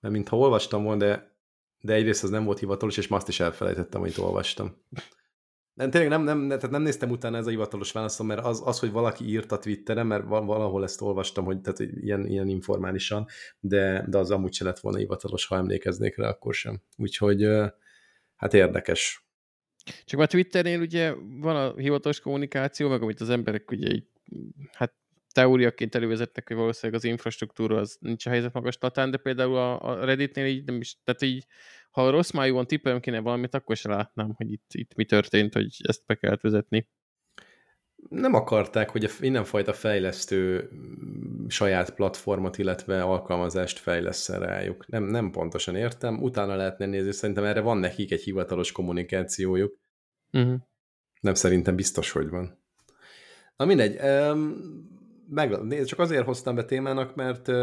Mert 0.00 0.14
mintha 0.14 0.36
olvastam 0.36 0.82
volna, 0.82 1.04
de 1.04 1.36
de 1.86 1.92
egyrészt 1.92 2.22
az 2.22 2.30
nem 2.30 2.44
volt 2.44 2.58
hivatalos, 2.58 2.96
és 2.96 3.08
ma 3.08 3.16
azt 3.16 3.28
is 3.28 3.40
elfelejtettem, 3.40 4.00
hogy 4.00 4.14
olvastam. 4.18 4.76
Nem, 5.74 5.90
tényleg 5.90 6.10
nem, 6.10 6.22
nem, 6.22 6.48
tehát 6.48 6.70
nem 6.70 6.82
néztem 6.82 7.10
utána 7.10 7.36
ez 7.36 7.46
a 7.46 7.50
hivatalos 7.50 7.92
válaszom, 7.92 8.26
mert 8.26 8.44
az, 8.44 8.62
az, 8.64 8.78
hogy 8.78 8.90
valaki 8.90 9.24
írt 9.24 9.52
a 9.52 9.58
Twitteren, 9.58 10.06
mert 10.06 10.24
valahol 10.24 10.82
ezt 10.82 11.00
olvastam, 11.00 11.44
hogy 11.44 11.60
tehát 11.60 11.80
ilyen, 11.80 12.26
ilyen 12.26 12.48
informálisan, 12.48 13.26
de, 13.60 14.04
de 14.08 14.18
az 14.18 14.30
amúgy 14.30 14.52
se 14.52 14.64
lett 14.64 14.78
volna 14.78 14.98
hivatalos, 14.98 15.46
ha 15.46 15.56
emlékeznék 15.56 16.16
rá, 16.16 16.28
akkor 16.28 16.54
sem. 16.54 16.82
Úgyhogy 16.96 17.48
hát 18.36 18.54
érdekes. 18.54 19.26
Csak 20.04 20.18
már 20.18 20.28
Twitternél 20.28 20.80
ugye 20.80 21.14
van 21.40 21.56
a 21.56 21.76
hivatalos 21.76 22.20
kommunikáció, 22.20 22.88
meg 22.88 23.02
amit 23.02 23.20
az 23.20 23.30
emberek 23.30 23.70
ugye 23.70 24.00
hát 24.72 24.94
teóriaként 25.36 25.94
elővezettek, 25.94 26.48
hogy 26.48 26.56
valószínűleg 26.56 27.00
az 27.00 27.08
infrastruktúra 27.08 27.76
az 27.76 27.96
nincs 28.00 28.26
a 28.26 28.30
helyzet 28.30 28.52
magaslatán, 28.52 29.10
de 29.10 29.16
például 29.16 29.56
a, 29.56 30.04
Redditnél 30.04 30.46
így 30.46 30.64
nem 30.64 30.80
is, 30.80 30.98
tehát 31.04 31.22
így, 31.22 31.46
ha 31.90 32.10
rossz 32.10 32.30
májú 32.30 32.54
van 32.54 32.66
tippelem 32.66 33.00
kéne 33.00 33.20
valamit, 33.20 33.54
akkor 33.54 33.76
se 33.76 33.88
látnám, 33.88 34.32
hogy 34.36 34.52
itt, 34.52 34.70
itt 34.72 34.94
mi 34.94 35.04
történt, 35.04 35.52
hogy 35.52 35.76
ezt 35.82 36.02
be 36.06 36.14
kellett 36.14 36.40
vezetni. 36.40 36.88
Nem 38.08 38.34
akarták, 38.34 38.90
hogy 38.90 39.10
mindenfajta 39.20 39.72
fejlesztő 39.72 40.70
saját 41.48 41.94
platformot, 41.94 42.58
illetve 42.58 43.02
alkalmazást 43.02 43.78
fejleszten 43.78 44.40
rájuk. 44.40 44.86
Nem, 44.86 45.04
nem 45.04 45.30
pontosan 45.30 45.76
értem, 45.76 46.22
utána 46.22 46.56
lehetne 46.56 46.86
nézni, 46.86 47.12
szerintem 47.12 47.44
erre 47.44 47.60
van 47.60 47.78
nekik 47.78 48.12
egy 48.12 48.22
hivatalos 48.22 48.72
kommunikációjuk. 48.72 49.78
Uh-huh. 50.32 50.56
Nem 51.20 51.34
szerintem 51.34 51.76
biztos, 51.76 52.10
hogy 52.10 52.28
van. 52.28 52.58
Na 53.56 53.64
mindegy, 53.64 53.98
um, 54.02 54.94
meg, 55.28 55.84
csak 55.84 55.98
azért 55.98 56.24
hoztam 56.24 56.54
be 56.54 56.64
témának, 56.64 57.14
mert 57.14 57.48
uh, 57.48 57.54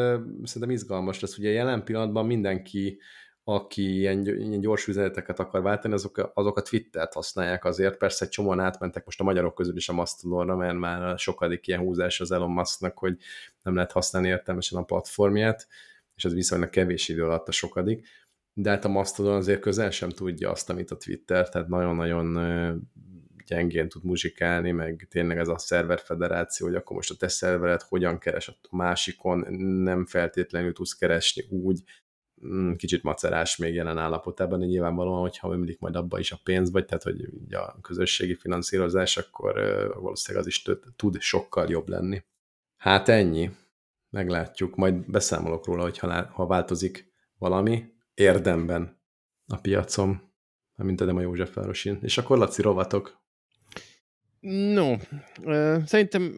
szerintem 0.43 0.69
izgalmas 0.69 1.19
lesz. 1.19 1.37
Ugye 1.37 1.49
jelen 1.49 1.83
pillanatban 1.83 2.25
mindenki, 2.25 2.99
aki 3.43 3.97
ilyen, 3.97 4.25
ilyen 4.25 4.59
gyors 4.59 4.87
üzeneteket 4.87 5.39
akar 5.39 5.61
váltani, 5.61 5.93
azok, 5.93 6.31
azok 6.33 6.57
a 6.57 6.61
Twittert 6.61 7.13
használják 7.13 7.65
azért. 7.65 7.97
Persze 7.97 8.25
egy 8.25 8.31
csomóan 8.31 8.59
átmentek 8.59 9.05
most 9.05 9.19
a 9.19 9.23
magyarok 9.23 9.55
közül 9.55 9.75
is 9.75 9.89
a 9.89 9.93
Mastodonra, 9.93 10.55
mert 10.55 10.77
már 10.77 11.19
sokadik 11.19 11.67
ilyen 11.67 11.79
húzás 11.79 12.21
az 12.21 12.31
Elon 12.31 12.51
Musknak, 12.51 12.97
hogy 12.97 13.17
nem 13.63 13.75
lehet 13.75 13.91
használni 13.91 14.27
értelmesen 14.27 14.79
a 14.79 14.83
platformját, 14.83 15.67
és 16.15 16.25
ez 16.25 16.33
viszonylag 16.33 16.69
kevés 16.69 17.09
idő 17.09 17.23
alatt 17.23 17.47
a 17.47 17.51
sokadik. 17.51 18.07
De 18.53 18.69
hát 18.69 18.85
a 18.85 18.89
Mastodon 18.89 19.35
azért 19.35 19.59
közel 19.59 19.89
sem 19.91 20.09
tudja 20.09 20.51
azt, 20.51 20.69
amit 20.69 20.91
a 20.91 20.97
Twitter, 20.97 21.49
tehát 21.49 21.67
nagyon-nagyon 21.67 22.37
gyengén 23.47 23.89
tud 23.89 24.03
muzsikálni, 24.03 24.71
meg 24.71 25.07
tényleg 25.09 25.37
ez 25.37 25.47
a 25.47 25.57
szerverfederáció, 25.57 26.67
hogy 26.67 26.75
akkor 26.75 26.95
most 26.95 27.11
a 27.11 27.15
te 27.15 27.27
szervered 27.27 27.81
hogyan 27.81 28.19
keres 28.19 28.47
a 28.47 28.55
másikon, 28.71 29.53
nem 29.83 30.05
feltétlenül 30.05 30.73
tudsz 30.73 30.93
keresni 30.93 31.45
úgy, 31.49 31.83
mm, 32.45 32.71
kicsit 32.73 33.03
macerás 33.03 33.57
még 33.57 33.73
jelen 33.73 33.97
állapotában, 33.97 34.59
de 34.59 34.65
nyilvánvalóan, 34.65 35.21
hogyha 35.21 35.53
ömlik 35.53 35.79
majd 35.79 35.95
abba 35.95 36.19
is 36.19 36.31
a 36.31 36.39
pénz, 36.43 36.71
vagy 36.71 36.85
tehát, 36.85 37.03
hogy 37.03 37.29
a 37.49 37.81
közösségi 37.81 38.35
finanszírozás, 38.35 39.17
akkor 39.17 39.53
valószínűleg 39.95 40.45
az 40.45 40.51
is 40.51 40.65
tud 40.95 41.21
sokkal 41.21 41.69
jobb 41.69 41.87
lenni. 41.87 42.23
Hát 42.77 43.09
ennyi. 43.09 43.51
meglátjuk. 44.09 44.75
Majd 44.75 45.11
beszámolok 45.11 45.65
róla, 45.65 45.81
hogy 45.81 45.97
ha, 45.97 46.25
ha 46.31 46.45
változik 46.45 47.11
valami 47.37 47.93
érdemben 48.13 49.01
a 49.47 49.57
piacom, 49.57 50.31
mint 50.75 51.01
a 51.01 51.05
Dema 51.05 51.21
Józsefvárosin. 51.21 51.99
És 52.01 52.17
akkor 52.17 52.37
Laci, 52.37 52.61
rovatok. 52.61 53.22
No, 54.45 54.95
szerintem 55.85 56.33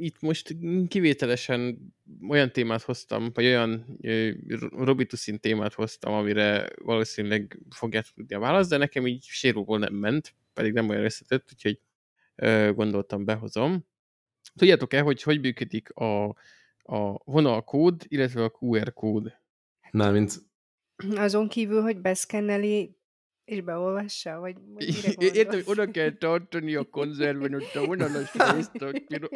itt 0.00 0.20
most 0.20 0.56
kivételesen 0.88 1.78
olyan 2.28 2.52
témát 2.52 2.82
hoztam, 2.82 3.30
vagy 3.34 3.44
olyan 3.44 3.98
Robitussin 4.70 5.40
témát 5.40 5.74
hoztam, 5.74 6.12
amire 6.12 6.68
valószínűleg 6.82 7.58
fogják 7.70 8.06
tudni 8.14 8.34
a 8.34 8.38
választ, 8.38 8.70
de 8.70 8.76
nekem 8.76 9.06
így 9.06 9.22
sérúból 9.24 9.78
nem 9.78 9.94
ment, 9.94 10.34
pedig 10.52 10.72
nem 10.72 10.88
olyan 10.88 11.04
összetett, 11.04 11.48
úgyhogy 11.52 11.80
gondoltam, 12.74 13.24
behozom. 13.24 13.86
Tudjátok-e, 14.54 15.00
hogy 15.00 15.22
hogy 15.22 15.40
működik 15.40 15.90
a, 15.90 16.24
a 16.82 17.20
vonalkód, 17.24 18.04
illetve 18.08 18.44
a 18.44 18.52
QR 18.60 18.92
kód? 18.92 19.32
Mármint 19.90 20.46
Azon 21.16 21.48
kívül, 21.48 21.82
hogy 21.82 22.00
beszkenneli 22.00 22.97
és 23.48 23.60
beolvassa? 23.60 24.38
Vagy, 24.38 24.56
Értem, 25.18 25.54
hogy 25.54 25.62
oda 25.66 25.90
kell 25.90 26.16
tartani 26.16 26.74
a 26.74 26.84
konzerven, 26.98 27.54
ott 27.54 27.74
a 27.74 27.86
vonalas 27.86 28.32
részt, 28.34 28.84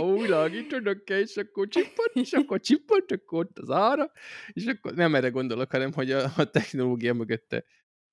ó, 0.01 0.21
világítanak 0.21 1.05
kell, 1.05 1.21
és 1.21 1.37
akkor 1.37 1.69
csippant, 1.69 2.11
és 2.13 2.33
akkor 2.33 2.61
csippant, 2.61 3.13
akkor 3.13 3.39
ott 3.39 3.59
az 3.59 3.71
ára, 3.71 4.13
és 4.53 4.67
akkor 4.67 4.95
nem 4.95 5.15
erre 5.15 5.29
gondolok, 5.29 5.71
hanem 5.71 5.93
hogy 5.93 6.11
a, 6.11 6.33
a 6.37 6.51
technológia 6.51 7.15
mögötte. 7.15 7.65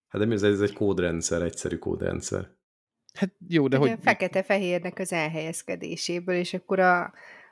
Hát 0.07 0.21
de 0.21 0.27
mi 0.27 0.33
ez, 0.33 0.43
ez 0.43 0.62
egy 0.62 0.73
kódrendszer, 0.73 1.41
egyszerű 1.41 1.77
kódrendszer. 1.77 2.57
Hát 3.13 3.35
jó, 3.47 3.67
de 3.67 3.77
hogy... 3.77 3.93
Fekete-fehérnek 4.01 4.99
az 4.99 5.13
elhelyezkedéséből, 5.13 6.35
és 6.35 6.53
akkor 6.53 6.79
a, 6.79 7.03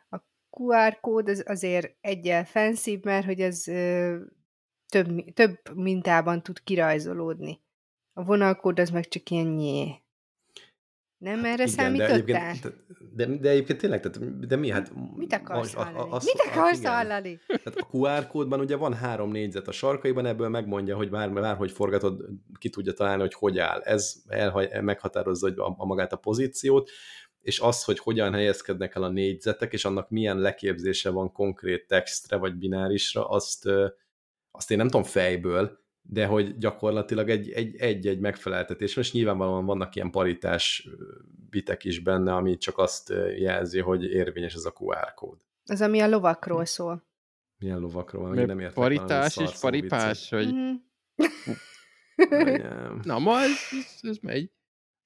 a 0.09 0.23
QR 0.49 0.99
kód 0.99 1.29
az 1.29 1.43
azért 1.47 1.95
egyel 2.01 2.45
fenszibb, 2.45 3.05
mert 3.05 3.25
hogy 3.25 3.39
ez 3.39 3.67
ö, 3.67 4.15
több, 4.89 5.33
több 5.33 5.57
mintában 5.73 6.43
tud 6.43 6.63
kirajzolódni. 6.63 7.65
A 8.17 8.23
vonalkód 8.23 8.79
az 8.79 8.89
meg 8.89 9.07
csak 9.07 9.29
ilyen 9.29 9.45
nyé. 9.47 10.01
Nem 11.17 11.45
erre 11.45 11.53
Igen, 11.53 11.67
számítottál? 11.67 12.55
De, 13.15 13.25
de, 13.25 13.37
de 13.37 13.49
egyébként 13.49 13.79
tényleg, 13.79 13.99
tehát, 13.99 14.47
de 14.47 14.55
mi? 14.55 14.69
Hát, 14.69 14.91
Mit 15.15 15.33
akarsz 15.33 15.59
most, 15.59 15.73
hallani? 15.73 16.11
Az, 16.11 16.25
Mit 16.25 16.41
akarsz 16.47 16.79
igen. 16.79 16.91
hallani? 16.91 17.39
Tehát 17.47 17.75
a 17.75 17.87
QR 17.91 18.27
kódban 18.27 18.59
ugye 18.59 18.75
van 18.75 18.93
három 18.93 19.31
négyzet 19.31 19.67
a 19.67 19.71
sarkaiban, 19.71 20.25
ebből 20.25 20.49
megmondja, 20.49 20.95
hogy 20.95 21.09
már, 21.09 21.29
már 21.29 21.55
hogy 21.55 21.71
forgatod, 21.71 22.25
ki 22.59 22.69
tudja 22.69 22.93
találni, 22.93 23.21
hogy 23.21 23.33
hogy 23.33 23.59
áll. 23.59 23.79
Ez 23.79 24.15
elhagy, 24.27 24.69
meghatározza 24.81 25.47
a, 25.47 25.75
a 25.77 25.85
magát 25.85 26.13
a 26.13 26.17
pozíciót, 26.17 26.89
és 27.41 27.59
az, 27.59 27.83
hogy 27.83 27.99
hogyan 27.99 28.33
helyezkednek 28.33 28.95
el 28.95 29.03
a 29.03 29.09
négyzetek, 29.09 29.73
és 29.73 29.85
annak 29.85 30.09
milyen 30.09 30.39
leképzése 30.39 31.09
van 31.09 31.31
konkrét 31.31 31.87
textre 31.87 32.37
vagy 32.37 32.55
binárisra, 32.55 33.29
azt, 33.29 33.69
azt 34.51 34.71
én 34.71 34.77
nem 34.77 34.87
tudom 34.87 35.03
fejből, 35.03 35.85
de 36.09 36.25
hogy 36.25 36.57
gyakorlatilag 36.57 37.29
egy-egy 37.29 38.19
megfeleltetés. 38.19 38.95
Most 38.95 39.13
nyilvánvalóan 39.13 39.65
vannak 39.65 39.95
ilyen 39.95 40.11
paritás 40.11 40.89
bitek 41.49 41.83
is 41.83 41.99
benne, 41.99 42.35
ami 42.35 42.57
csak 42.57 42.77
azt 42.77 43.13
jelzi, 43.37 43.79
hogy 43.79 44.03
érvényes 44.03 44.53
ez 44.53 44.65
a 44.65 44.73
QR 44.79 45.13
kód. 45.13 45.37
Az, 45.65 45.81
ami 45.81 45.99
a 45.99 46.07
lovakról 46.07 46.65
szól. 46.65 47.05
Milyen 47.57 47.79
lovakról 47.79 48.21
van? 48.21 48.45
Nem 48.45 48.59
értek 48.59 48.75
paritás 48.75 49.37
és 49.37 49.59
paripás, 49.59 50.29
hogy... 50.29 50.53
Mm-hmm. 50.53 50.73
Na, 53.03 53.19
ma 53.19 53.39
ez, 53.39 53.51
ez, 53.71 53.99
ez 54.01 54.17
megy. 54.17 54.51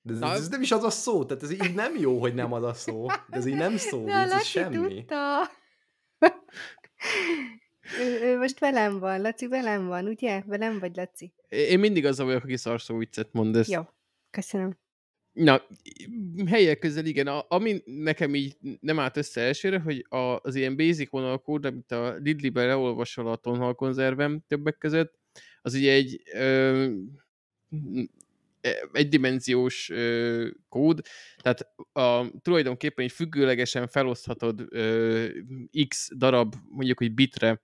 De 0.02 0.14
ez, 0.14 0.20
Na, 0.20 0.32
ez 0.32 0.50
nem 0.50 0.62
is 0.62 0.72
az 0.72 0.84
a 0.84 0.90
szó, 0.90 1.26
tehát 1.26 1.44
ez 1.44 1.52
így 1.52 1.74
nem 1.76 1.96
jó, 1.98 2.20
hogy 2.20 2.34
nem 2.34 2.54
az 2.54 2.64
a 2.64 2.74
szó. 2.74 3.06
De 3.08 3.38
ez 3.38 3.46
így 3.46 3.56
nem 3.56 3.78
szó, 3.78 4.08
ez 4.08 4.44
semmi. 4.44 4.76
Tudta. 4.76 5.50
Ő, 7.99 8.21
ő 8.21 8.38
most 8.38 8.60
velem 8.60 8.99
van, 8.99 9.21
Laci 9.21 9.47
velem 9.47 9.88
van, 9.88 10.08
ugye? 10.08 10.41
Velem 10.45 10.80
vagy, 10.80 10.95
Laci? 10.95 11.34
Én 11.49 11.80
mindig 11.80 12.06
az 12.06 12.19
vagyok, 12.19 12.43
aki 12.43 12.58
szarszó 12.58 12.97
viccet 12.97 13.34
mond 13.34 13.56
ezt. 13.56 13.69
Jó, 13.71 13.82
köszönöm. 14.30 14.77
Na, 15.32 15.62
helyek 16.45 16.80
közel 16.80 17.06
igen, 17.06 17.27
a, 17.27 17.45
ami 17.47 17.82
nekem 17.86 18.36
így 18.36 18.58
nem 18.80 18.99
állt 18.99 19.17
össze 19.17 19.41
elsőre, 19.41 19.80
hogy 19.80 20.06
a, 20.10 20.17
az 20.17 20.56
ilyen 20.56 20.75
basic 20.75 21.10
vonalkód, 21.10 21.65
amit 21.65 21.91
a 21.91 22.13
Lidli-ben 22.13 22.67
leolvasol 22.67 23.27
a 23.27 23.36
tonhalkonzervem 23.36 24.43
többek 24.47 24.77
között, 24.77 25.19
az 25.62 25.73
ugye 25.73 25.91
egy 25.91 26.21
ö, 26.34 26.91
egydimenziós 28.91 29.89
ö, 29.89 30.47
kód, 30.69 31.01
tehát 31.38 31.67
a, 31.91 32.39
tulajdonképpen 32.41 33.06
egy 33.06 33.12
függőlegesen 33.12 33.88
feloszthatod 33.88 34.65
ö, 34.69 35.27
x 35.88 36.10
darab, 36.15 36.56
mondjuk, 36.69 36.97
hogy 36.97 37.13
bitre 37.13 37.62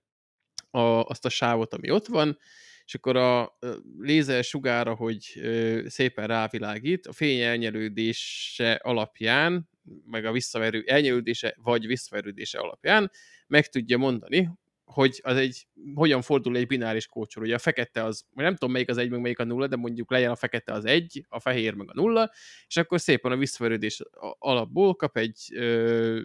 a, 0.70 0.80
azt 0.80 1.26
a 1.26 1.30
sávot, 1.30 1.74
ami 1.74 1.90
ott 1.90 2.08
van, 2.08 2.38
és 2.86 2.96
akkor 2.96 3.16
a 3.16 3.58
lézer 4.00 4.44
sugára, 4.44 4.96
hogy 4.96 5.42
szépen 5.86 6.28
rávilágít, 6.28 7.08
a 7.08 7.14
fény 7.14 7.40
elnyelődése 7.40 8.74
alapján, 8.74 9.70
meg 10.06 10.26
a 10.26 10.32
visszaverő, 10.32 10.84
elnyelődése 10.86 11.56
vagy 11.62 11.86
visszaverődése 11.86 12.60
alapján 12.60 13.12
meg 13.48 13.68
tudja 13.68 13.98
mondani, 13.98 14.50
hogy 14.88 15.20
az 15.24 15.38
egy, 15.38 15.68
hogyan 15.96 16.22
fordul 16.22 16.58
egy 16.58 16.68
bináris 16.68 17.08
kócsor. 17.08 17.44
Ugye 17.44 17.56
a 17.56 17.60
fekete 17.60 18.04
az, 18.04 18.26
nem 18.34 18.54
tudom 18.54 18.72
melyik 18.72 18.90
az 18.90 18.98
egy, 18.98 19.10
meg 19.10 19.22
melyik 19.22 19.40
a 19.40 19.44
nulla, 19.44 19.68
de 19.68 19.76
mondjuk 19.76 20.12
legyen 20.12 20.32
a 20.32 20.36
fekete 20.36 20.74
az 20.74 20.86
egy, 20.86 21.26
a 21.30 21.40
fehér 21.40 21.74
meg 21.74 21.90
a 21.90 21.94
nulla, 21.96 22.32
és 22.68 22.78
akkor 22.78 23.00
szépen 23.00 23.32
a 23.32 23.38
visszaverődés 23.38 24.02
alapból 24.40 24.96
kap 24.96 25.18
egy 25.18 25.52
ö, 25.54 26.22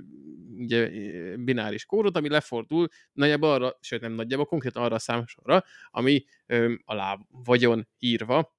ugye, 0.56 0.90
bináris 1.36 1.84
kódot, 1.84 2.16
ami 2.16 2.28
lefordul 2.28 2.88
nagyjából 3.12 3.50
arra, 3.50 3.78
sőt 3.80 4.00
nem 4.00 4.12
nagyjából, 4.12 4.46
konkrétan 4.46 4.82
arra 4.82 4.94
a 4.94 4.98
számsorra, 4.98 5.64
ami 5.90 6.24
ö, 6.46 6.74
alá 6.84 7.18
vagyon 7.28 7.88
írva, 7.98 8.56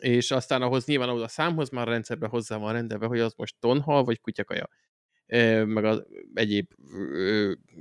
és 0.00 0.30
aztán 0.30 0.62
ahhoz 0.62 0.86
nyilván 0.86 1.08
ahhoz 1.08 1.22
a 1.22 1.28
számhoz 1.28 1.70
már 1.70 1.88
a 1.88 1.90
rendszerben 1.90 2.30
hozzá 2.30 2.56
van 2.56 2.72
rendelve, 2.72 3.06
hogy 3.06 3.20
az 3.20 3.34
most 3.36 3.56
tonhal 3.60 4.04
vagy 4.04 4.20
kutyakaja 4.20 4.68
meg 5.64 5.84
az 5.84 6.06
egyéb 6.34 6.66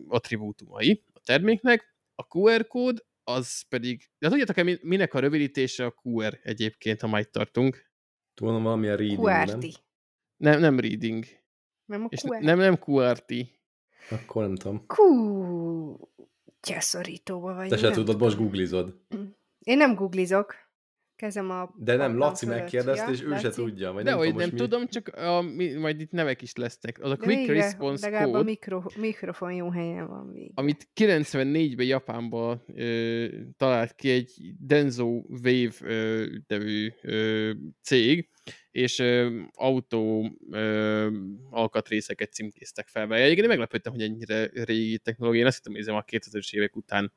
attribútumai 0.07 1.03
terméknek, 1.27 1.95
a 2.15 2.37
QR 2.37 2.67
kód 2.67 3.05
az 3.23 3.61
pedig, 3.69 4.09
de 4.17 4.29
tudjátok-e, 4.29 4.77
minek 4.81 5.13
a 5.13 5.19
rövidítése 5.19 5.85
a 5.85 5.93
QR 6.03 6.39
egyébként, 6.41 7.01
ha 7.01 7.07
majd 7.07 7.29
tartunk? 7.29 7.85
Tudom, 8.33 8.63
valamilyen 8.63 8.97
reading, 8.97 9.19
QRT. 9.19 9.61
nem? 9.61 9.71
Nem, 10.37 10.59
nem 10.59 10.79
reading. 10.79 11.25
Nem 11.85 12.03
a 12.03 12.07
QR? 12.07 12.41
Nem, 12.41 12.57
nem 12.57 12.79
QRT. 12.85 13.33
Akkor 14.09 14.43
nem 14.43 14.55
tudom. 14.55 14.85
Kú, 14.85 16.09
cseszorítóba 16.59 17.53
vagy. 17.53 17.69
Te 17.69 17.77
se 17.77 17.91
tudod, 17.91 18.19
most 18.19 18.37
googlizod. 18.37 19.01
Én 19.59 19.77
nem 19.77 19.95
googlizok 19.95 20.55
kezem 21.17 21.49
a... 21.49 21.73
De 21.77 21.95
nem, 21.95 22.17
Laci 22.17 22.45
megkérdezte, 22.45 23.11
és 23.11 23.21
ő 23.21 23.29
Laci? 23.29 23.43
se 23.43 23.49
tudja. 23.49 23.91
Vagy 23.91 24.03
De 24.03 24.09
nem 24.09 24.19
hogy 24.19 24.35
nem 24.35 24.49
mi... 24.51 24.55
tudom, 24.55 24.87
csak 24.87 25.07
a, 25.07 25.41
mi, 25.41 25.73
majd 25.73 25.99
itt 26.01 26.11
nevek 26.11 26.41
is 26.41 26.55
lesznek. 26.55 26.99
Az 27.01 27.11
a 27.11 27.15
Quick 27.15 27.37
végre, 27.37 27.53
Response 27.53 28.05
legalább 28.05 28.27
Code. 28.27 28.39
a 28.39 28.43
mikro, 28.43 28.83
mikrofon 28.95 29.53
jó 29.53 29.69
helyen 29.69 30.07
van 30.07 30.31
végre. 30.33 30.51
Amit 30.55 30.89
94-ben 30.95 31.85
Japánban 31.85 32.63
ö, 32.75 33.25
talált 33.57 33.95
ki 33.95 34.09
egy 34.09 34.31
Denso 34.59 35.21
Wave 35.29 35.73
ö, 35.81 36.25
nevű 36.47 36.91
ö, 37.01 37.51
cég, 37.81 38.29
és 38.71 38.99
ö, 38.99 39.41
autó 39.53 40.31
ö, 40.51 41.09
alkatrészeket 41.49 42.33
címkéztek 42.33 42.87
fel. 42.87 43.13
Egyébként 43.13 43.47
meglepődtem, 43.47 43.91
hogy 43.91 44.01
ennyire 44.01 44.49
régi 44.53 44.99
technológia. 44.99 45.41
Én 45.41 45.47
azt 45.47 45.55
hittem, 45.55 45.71
hogy 45.71 45.81
ez 45.81 45.87
a 45.87 46.05
2000-es 46.07 46.53
évek 46.53 46.75
után 46.75 47.13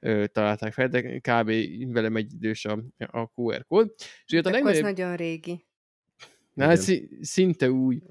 ö, 0.00 0.26
találták 0.26 0.72
fel, 0.72 0.88
de 0.88 1.18
kb. 1.18 1.52
velem 1.92 2.16
egy 2.16 2.32
idős 2.32 2.64
a, 2.64 2.84
a 2.98 3.30
QR 3.34 3.64
kód. 3.64 3.94
És 3.98 4.32
ugye 4.32 4.40
a 4.48 4.50
legnagyobb... 4.50 4.82
nagyon 4.82 5.16
régi. 5.16 5.64
Na, 6.54 6.64
hát 6.64 6.80
szinte 7.20 7.70
új. 7.70 8.02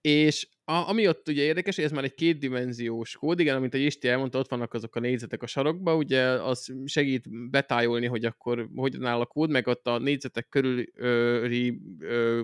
És 0.00 0.48
a, 0.64 0.88
ami 0.88 1.08
ott 1.08 1.28
ugye 1.28 1.42
érdekes, 1.42 1.76
hogy 1.76 1.84
ez 1.84 1.92
már 1.92 2.04
egy 2.04 2.14
kétdimenziós 2.14 3.16
kód, 3.16 3.40
igen, 3.40 3.56
amit 3.56 3.74
a 3.74 3.78
Isti 3.78 4.08
elmondta, 4.08 4.38
ott 4.38 4.48
vannak 4.48 4.74
azok 4.74 4.96
a 4.96 5.00
négyzetek 5.00 5.42
a 5.42 5.46
sarokba, 5.46 5.96
ugye 5.96 6.22
az 6.22 6.74
segít 6.84 7.50
betájolni, 7.50 8.06
hogy 8.06 8.24
akkor 8.24 8.68
hogyan 8.74 9.04
áll 9.04 9.20
a 9.20 9.26
kód, 9.26 9.50
meg 9.50 9.66
ott 9.66 9.86
a 9.86 9.98
négyzetek 9.98 10.48
körüli 10.48 11.80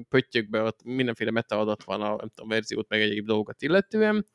pöttyökbe 0.09 0.63
ott 0.63 0.83
mindenféle 0.85 1.31
metaadat 1.31 1.85
van 1.85 2.01
a 2.01 2.17
nem 2.17 2.29
tudom, 2.29 2.49
verziót, 2.49 2.89
meg 2.89 3.01
egyéb 3.01 3.27
dolgokat 3.27 3.63
illetően. 3.63 4.27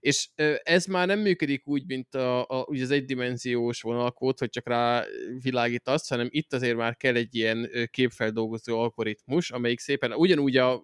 És 0.00 0.28
ez 0.62 0.86
már 0.86 1.06
nem 1.06 1.18
működik 1.18 1.66
úgy, 1.66 1.86
mint 1.86 2.14
a, 2.14 2.40
a, 2.40 2.64
ugye 2.68 2.82
az 2.82 2.90
egydimenziós 2.90 3.80
vonalkód, 3.80 4.38
hogy 4.38 4.50
csak 4.50 4.68
rá 4.68 5.04
világítasz, 5.42 6.08
hanem 6.08 6.28
itt 6.30 6.52
azért 6.52 6.76
már 6.76 6.96
kell 6.96 7.14
egy 7.14 7.34
ilyen 7.34 7.70
képfeldolgozó 7.90 8.80
algoritmus, 8.80 9.50
amelyik 9.50 9.78
szépen 9.78 10.12
ugyanúgy 10.12 10.56
a 10.56 10.82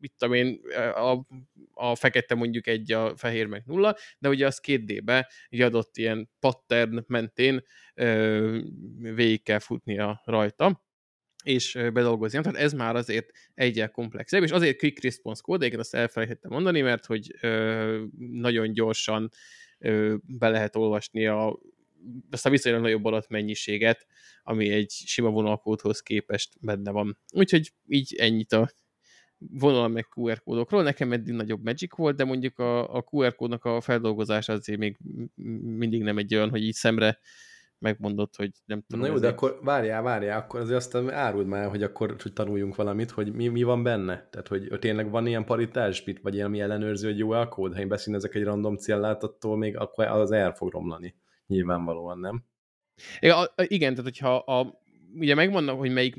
mit 0.00 0.12
tudom 0.18 0.34
én, 0.34 0.60
a, 0.94 1.26
a 1.72 1.94
fekete 1.94 2.34
mondjuk 2.34 2.66
egy, 2.66 2.92
a 2.92 3.16
fehér 3.16 3.46
meg 3.46 3.62
nulla, 3.66 3.96
de 4.18 4.28
ugye 4.28 4.46
az 4.46 4.58
két 4.58 4.84
D-be 4.84 5.30
egy 5.48 5.60
adott 5.60 5.96
ilyen 5.96 6.30
pattern 6.40 7.04
mentén 7.06 7.64
ö, 7.94 8.60
végig 8.98 9.42
kell 9.42 9.58
futnia 9.58 10.22
rajta 10.24 10.87
és 11.48 11.72
bedolgozni. 11.92 12.40
Tehát 12.40 12.58
ez 12.58 12.72
már 12.72 12.96
azért 12.96 13.30
egyel 13.54 13.90
komplexebb, 13.90 14.42
és 14.42 14.50
azért 14.50 14.78
quick 14.78 15.02
response 15.02 15.42
igen, 15.58 15.78
azt 15.78 15.94
elfelejtettem 15.94 16.50
mondani, 16.50 16.80
mert 16.80 17.06
hogy 17.06 17.34
ö, 17.40 18.04
nagyon 18.18 18.72
gyorsan 18.72 19.30
ö, 19.78 20.14
be 20.38 20.48
lehet 20.48 20.76
olvasni 20.76 21.26
a, 21.26 21.58
azt 22.30 22.46
a 22.46 22.50
viszonylag 22.50 22.82
nagyobb 22.82 23.04
adatmennyiséget, 23.04 24.06
ami 24.42 24.72
egy 24.72 24.90
sima 24.90 25.30
vonalkódhoz 25.30 26.00
képest 26.00 26.52
benne 26.60 26.90
van. 26.90 27.18
Úgyhogy 27.32 27.72
így 27.86 28.14
ennyit 28.18 28.52
a 28.52 28.70
vonal 29.38 29.88
meg 29.88 30.06
QR 30.14 30.42
kódokról. 30.42 30.82
Nekem 30.82 31.12
eddig 31.12 31.34
nagyobb 31.34 31.64
Magic 31.64 31.96
volt, 31.96 32.16
de 32.16 32.24
mondjuk 32.24 32.58
a, 32.58 32.94
a 32.96 33.04
QR 33.10 33.34
kódnak 33.34 33.64
a 33.64 33.80
feldolgozása 33.80 34.52
azért 34.52 34.78
még 34.78 34.96
mindig 35.62 36.02
nem 36.02 36.18
egy 36.18 36.34
olyan, 36.34 36.50
hogy 36.50 36.62
így 36.62 36.74
szemre 36.74 37.18
megmondott, 37.78 38.36
hogy 38.36 38.50
nem 38.64 38.82
tudom. 38.86 39.06
Na 39.06 39.12
jó, 39.12 39.18
de 39.18 39.28
akkor 39.28 39.58
várjál, 39.62 40.02
várjál, 40.02 40.38
akkor 40.38 40.60
azért 40.60 40.76
azt 40.76 40.94
áruld 40.94 41.46
már, 41.46 41.68
hogy 41.68 41.82
akkor 41.82 42.16
hogy 42.22 42.32
tanuljunk 42.32 42.76
valamit, 42.76 43.10
hogy 43.10 43.32
mi, 43.32 43.48
mi 43.48 43.62
van 43.62 43.82
benne. 43.82 44.28
Tehát, 44.30 44.48
hogy 44.48 44.78
tényleg 44.78 45.10
van 45.10 45.26
ilyen 45.26 45.44
paritás 45.44 46.02
bit, 46.02 46.20
vagy 46.20 46.34
ilyen 46.34 46.54
ellenőrző, 46.54 47.08
hogy 47.08 47.18
jó 47.18 47.30
a 47.30 47.48
kód, 47.48 47.74
ha 47.74 47.80
én 47.80 47.88
beszínezek 47.88 48.34
egy 48.34 48.44
random 48.44 48.76
céllátattól, 48.76 49.56
még 49.56 49.76
akkor 49.76 50.06
az 50.06 50.30
el 50.30 50.52
fog 50.54 50.72
romlani. 50.72 51.14
Nyilvánvalóan, 51.46 52.18
nem? 52.18 52.44
Igen, 53.56 53.94
tehát 53.94 54.02
hogyha 54.02 54.36
a, 54.36 54.80
ugye 55.14 55.34
megmondnak, 55.34 55.78
hogy 55.78 55.92
melyik 55.92 56.16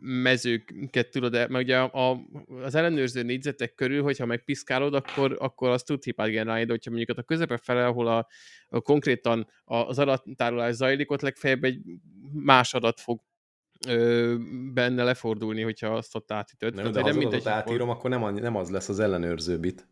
mezőket 0.00 1.10
tudod, 1.10 1.32
mert 1.32 1.64
ugye 1.64 1.78
a, 1.78 2.10
a, 2.10 2.20
az 2.62 2.74
ellenőrző 2.74 3.22
négyzetek 3.22 3.74
körül, 3.74 4.02
hogyha 4.02 4.26
megpiszkálod, 4.26 4.94
akkor, 4.94 5.36
akkor 5.38 5.68
azt 5.68 5.86
tud 5.86 6.04
hibát 6.04 6.28
generálni, 6.28 6.64
de 6.64 6.70
hogyha 6.70 6.90
mondjuk 6.90 7.18
a 7.18 7.22
közepe 7.22 7.56
fele, 7.56 7.86
ahol 7.86 8.06
a, 8.06 8.26
a 8.68 8.80
konkrétan 8.80 9.48
az 9.64 9.98
adattárolás 9.98 10.74
zajlik, 10.74 11.10
ott 11.10 11.20
legfeljebb 11.20 11.64
egy 11.64 11.80
más 12.32 12.74
adat 12.74 13.00
fog 13.00 13.20
ö, 13.88 14.36
benne 14.72 15.04
lefordulni, 15.04 15.62
hogyha 15.62 15.88
azt 15.88 16.14
ott 16.14 16.32
átütöd. 16.32 16.74
Nem, 16.74 16.92
de 16.92 17.00
ha 17.00 17.08
nem 17.08 17.18
az 17.18 17.24
adatot 17.24 17.46
átírom, 17.46 17.88
akkor 17.88 18.10
nem, 18.10 18.34
nem 18.34 18.56
az 18.56 18.70
lesz 18.70 18.88
az 18.88 19.00
ellenőrző 19.00 19.58
bit. 19.58 19.88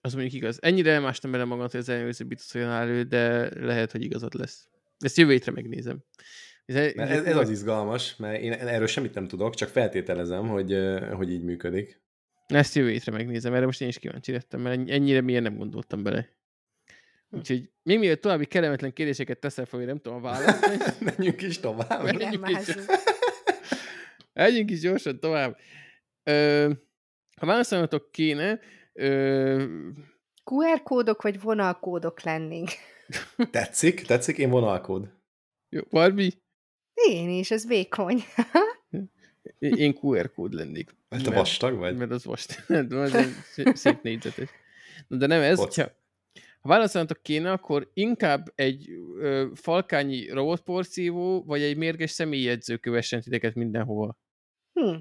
Az 0.00 0.12
mondjuk 0.12 0.34
igaz. 0.34 0.58
Ennyire 0.62 0.92
elmástam 0.92 1.30
bele 1.30 1.44
magam, 1.44 1.66
hogy 1.70 1.80
az 1.80 1.88
ellenőrző 1.88 2.24
bit 2.24 2.42
olyan 2.54 2.70
elő, 2.70 3.02
de 3.02 3.50
lehet, 3.64 3.92
hogy 3.92 4.02
igazad 4.02 4.34
lesz. 4.34 4.68
Ezt 4.98 5.16
jövő 5.16 5.40
megnézem. 5.52 6.04
Ez, 6.68 6.92
ez, 6.96 7.24
ez 7.24 7.36
az 7.36 7.50
izgalmas, 7.50 8.16
mert 8.16 8.40
én 8.40 8.52
erről 8.52 8.86
semmit 8.86 9.14
nem 9.14 9.28
tudok, 9.28 9.54
csak 9.54 9.68
feltételezem, 9.68 10.48
hogy, 10.48 10.76
hogy 11.12 11.32
így 11.32 11.42
működik. 11.42 12.00
Ezt 12.46 12.74
jövő 12.74 12.90
hétre 12.90 13.12
megnézem, 13.12 13.54
erre 13.54 13.64
most 13.64 13.80
én 13.80 13.88
is 13.88 13.98
kíváncsi 13.98 14.32
lettem, 14.32 14.60
mert 14.60 14.90
ennyire 14.90 15.20
miért 15.20 15.42
nem 15.42 15.56
gondoltam 15.56 16.02
bele. 16.02 16.28
Úgyhogy 17.30 17.70
még 17.82 17.98
mielőtt 17.98 18.20
további 18.20 18.46
kellemetlen 18.46 18.92
kérdéseket 18.92 19.38
teszel 19.38 19.64
fel, 19.64 19.78
hogy 19.78 19.88
nem 19.88 19.98
tudom 20.00 20.18
a 20.18 20.20
választ. 20.20 21.00
Menjünk 21.16 21.42
is 21.42 21.60
tovább. 21.60 22.02
Menjünk 22.02 22.48
is, 22.48 22.74
Menjünk 24.32 24.70
is 24.70 24.80
gyorsan 24.80 25.20
tovább. 25.20 25.58
Ö, 26.22 26.70
ha 27.36 27.46
válaszolnatok 27.46 28.12
kéne... 28.12 28.60
Ö... 28.92 29.64
QR 30.44 30.82
kódok 30.82 31.22
vagy 31.22 31.40
vonalkódok 31.40 32.22
lennénk? 32.22 32.68
Tetszik? 33.50 34.02
Tetszik? 34.02 34.38
Én 34.38 34.50
vonalkód. 34.50 35.12
Jó, 35.68 35.82
Barbie? 35.90 36.32
Én 37.08 37.28
is, 37.28 37.50
ez 37.50 37.66
vékony. 37.66 38.22
Én 39.58 39.98
QR 40.00 40.32
kód 40.32 40.52
lennék. 40.52 40.96
Mert 41.08 41.24
te 41.24 41.30
vastag 41.30 41.76
vagy? 41.78 41.96
Mert 41.96 42.10
az 42.10 42.24
vastag. 42.24 42.92
az 42.92 43.16
szép 43.82 44.02
négyzetes. 44.02 44.48
De 45.08 45.26
nem 45.26 45.40
ez, 45.40 45.58
hogyha, 45.58 45.82
ha 46.60 46.68
válaszolnatok 46.68 47.22
kéne, 47.22 47.52
akkor 47.52 47.90
inkább 47.94 48.52
egy 48.54 48.90
ö, 49.18 49.46
falkányi 49.54 50.28
robotporszívó, 50.28 51.44
vagy 51.44 51.62
egy 51.62 51.76
mérges 51.76 52.10
személyjegyző 52.10 52.76
kövessen 52.76 53.20
titeket 53.20 53.54
mindenhova. 53.54 54.18
Hm. 54.72 54.96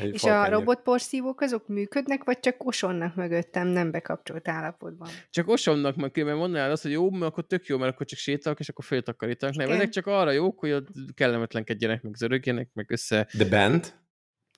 Egy 0.00 0.14
és 0.14 0.22
a 0.22 0.48
robotporszívók 0.48 1.40
azok 1.40 1.68
működnek, 1.68 2.24
vagy 2.24 2.40
csak 2.40 2.66
osonnak 2.66 3.14
mögöttem 3.14 3.66
nem 3.66 3.90
bekapcsolt 3.90 4.48
állapotban? 4.48 5.08
Csak 5.30 5.48
osonnak, 5.48 5.96
mert 5.96 6.12
különben 6.12 6.38
mondanál 6.38 6.70
azt, 6.70 6.82
hogy 6.82 6.92
jó, 6.92 7.10
mert 7.10 7.24
akkor 7.24 7.46
tök 7.46 7.66
jó, 7.66 7.78
mert 7.78 7.92
akkor 7.92 8.06
csak 8.06 8.18
sétálok, 8.18 8.60
és 8.60 8.68
akkor 8.68 8.84
féltakarítanak. 8.84 9.54
Nem, 9.56 9.70
ezek 9.70 9.88
csak 9.88 10.06
arra 10.06 10.30
jók, 10.30 10.58
hogy 10.58 10.72
ott 10.72 10.88
kellemetlenkedjenek, 11.14 12.02
meg 12.02 12.14
zörögjenek, 12.14 12.70
meg 12.72 12.90
össze... 12.90 13.28
De 13.32 13.44
bent? 13.44 14.04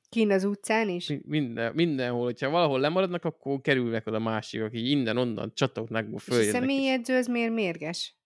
Kín 0.08 0.30
az 0.30 0.44
utcán 0.44 0.88
is? 0.88 1.12
Minden, 1.22 1.74
mindenhol, 1.74 2.24
hogyha 2.24 2.50
valahol 2.50 2.80
lemaradnak, 2.80 3.24
akkor 3.24 3.60
kerülnek 3.60 4.06
oda 4.06 4.18
másik, 4.18 4.62
aki 4.62 4.90
innen-onnan 4.90 5.52
csatoknak 5.54 6.20
följönnek. 6.20 6.54
És 6.54 6.56
a 6.56 6.60
személyedző 6.60 7.16
az 7.16 7.26
miért 7.26 7.52
mérges? 7.52 8.16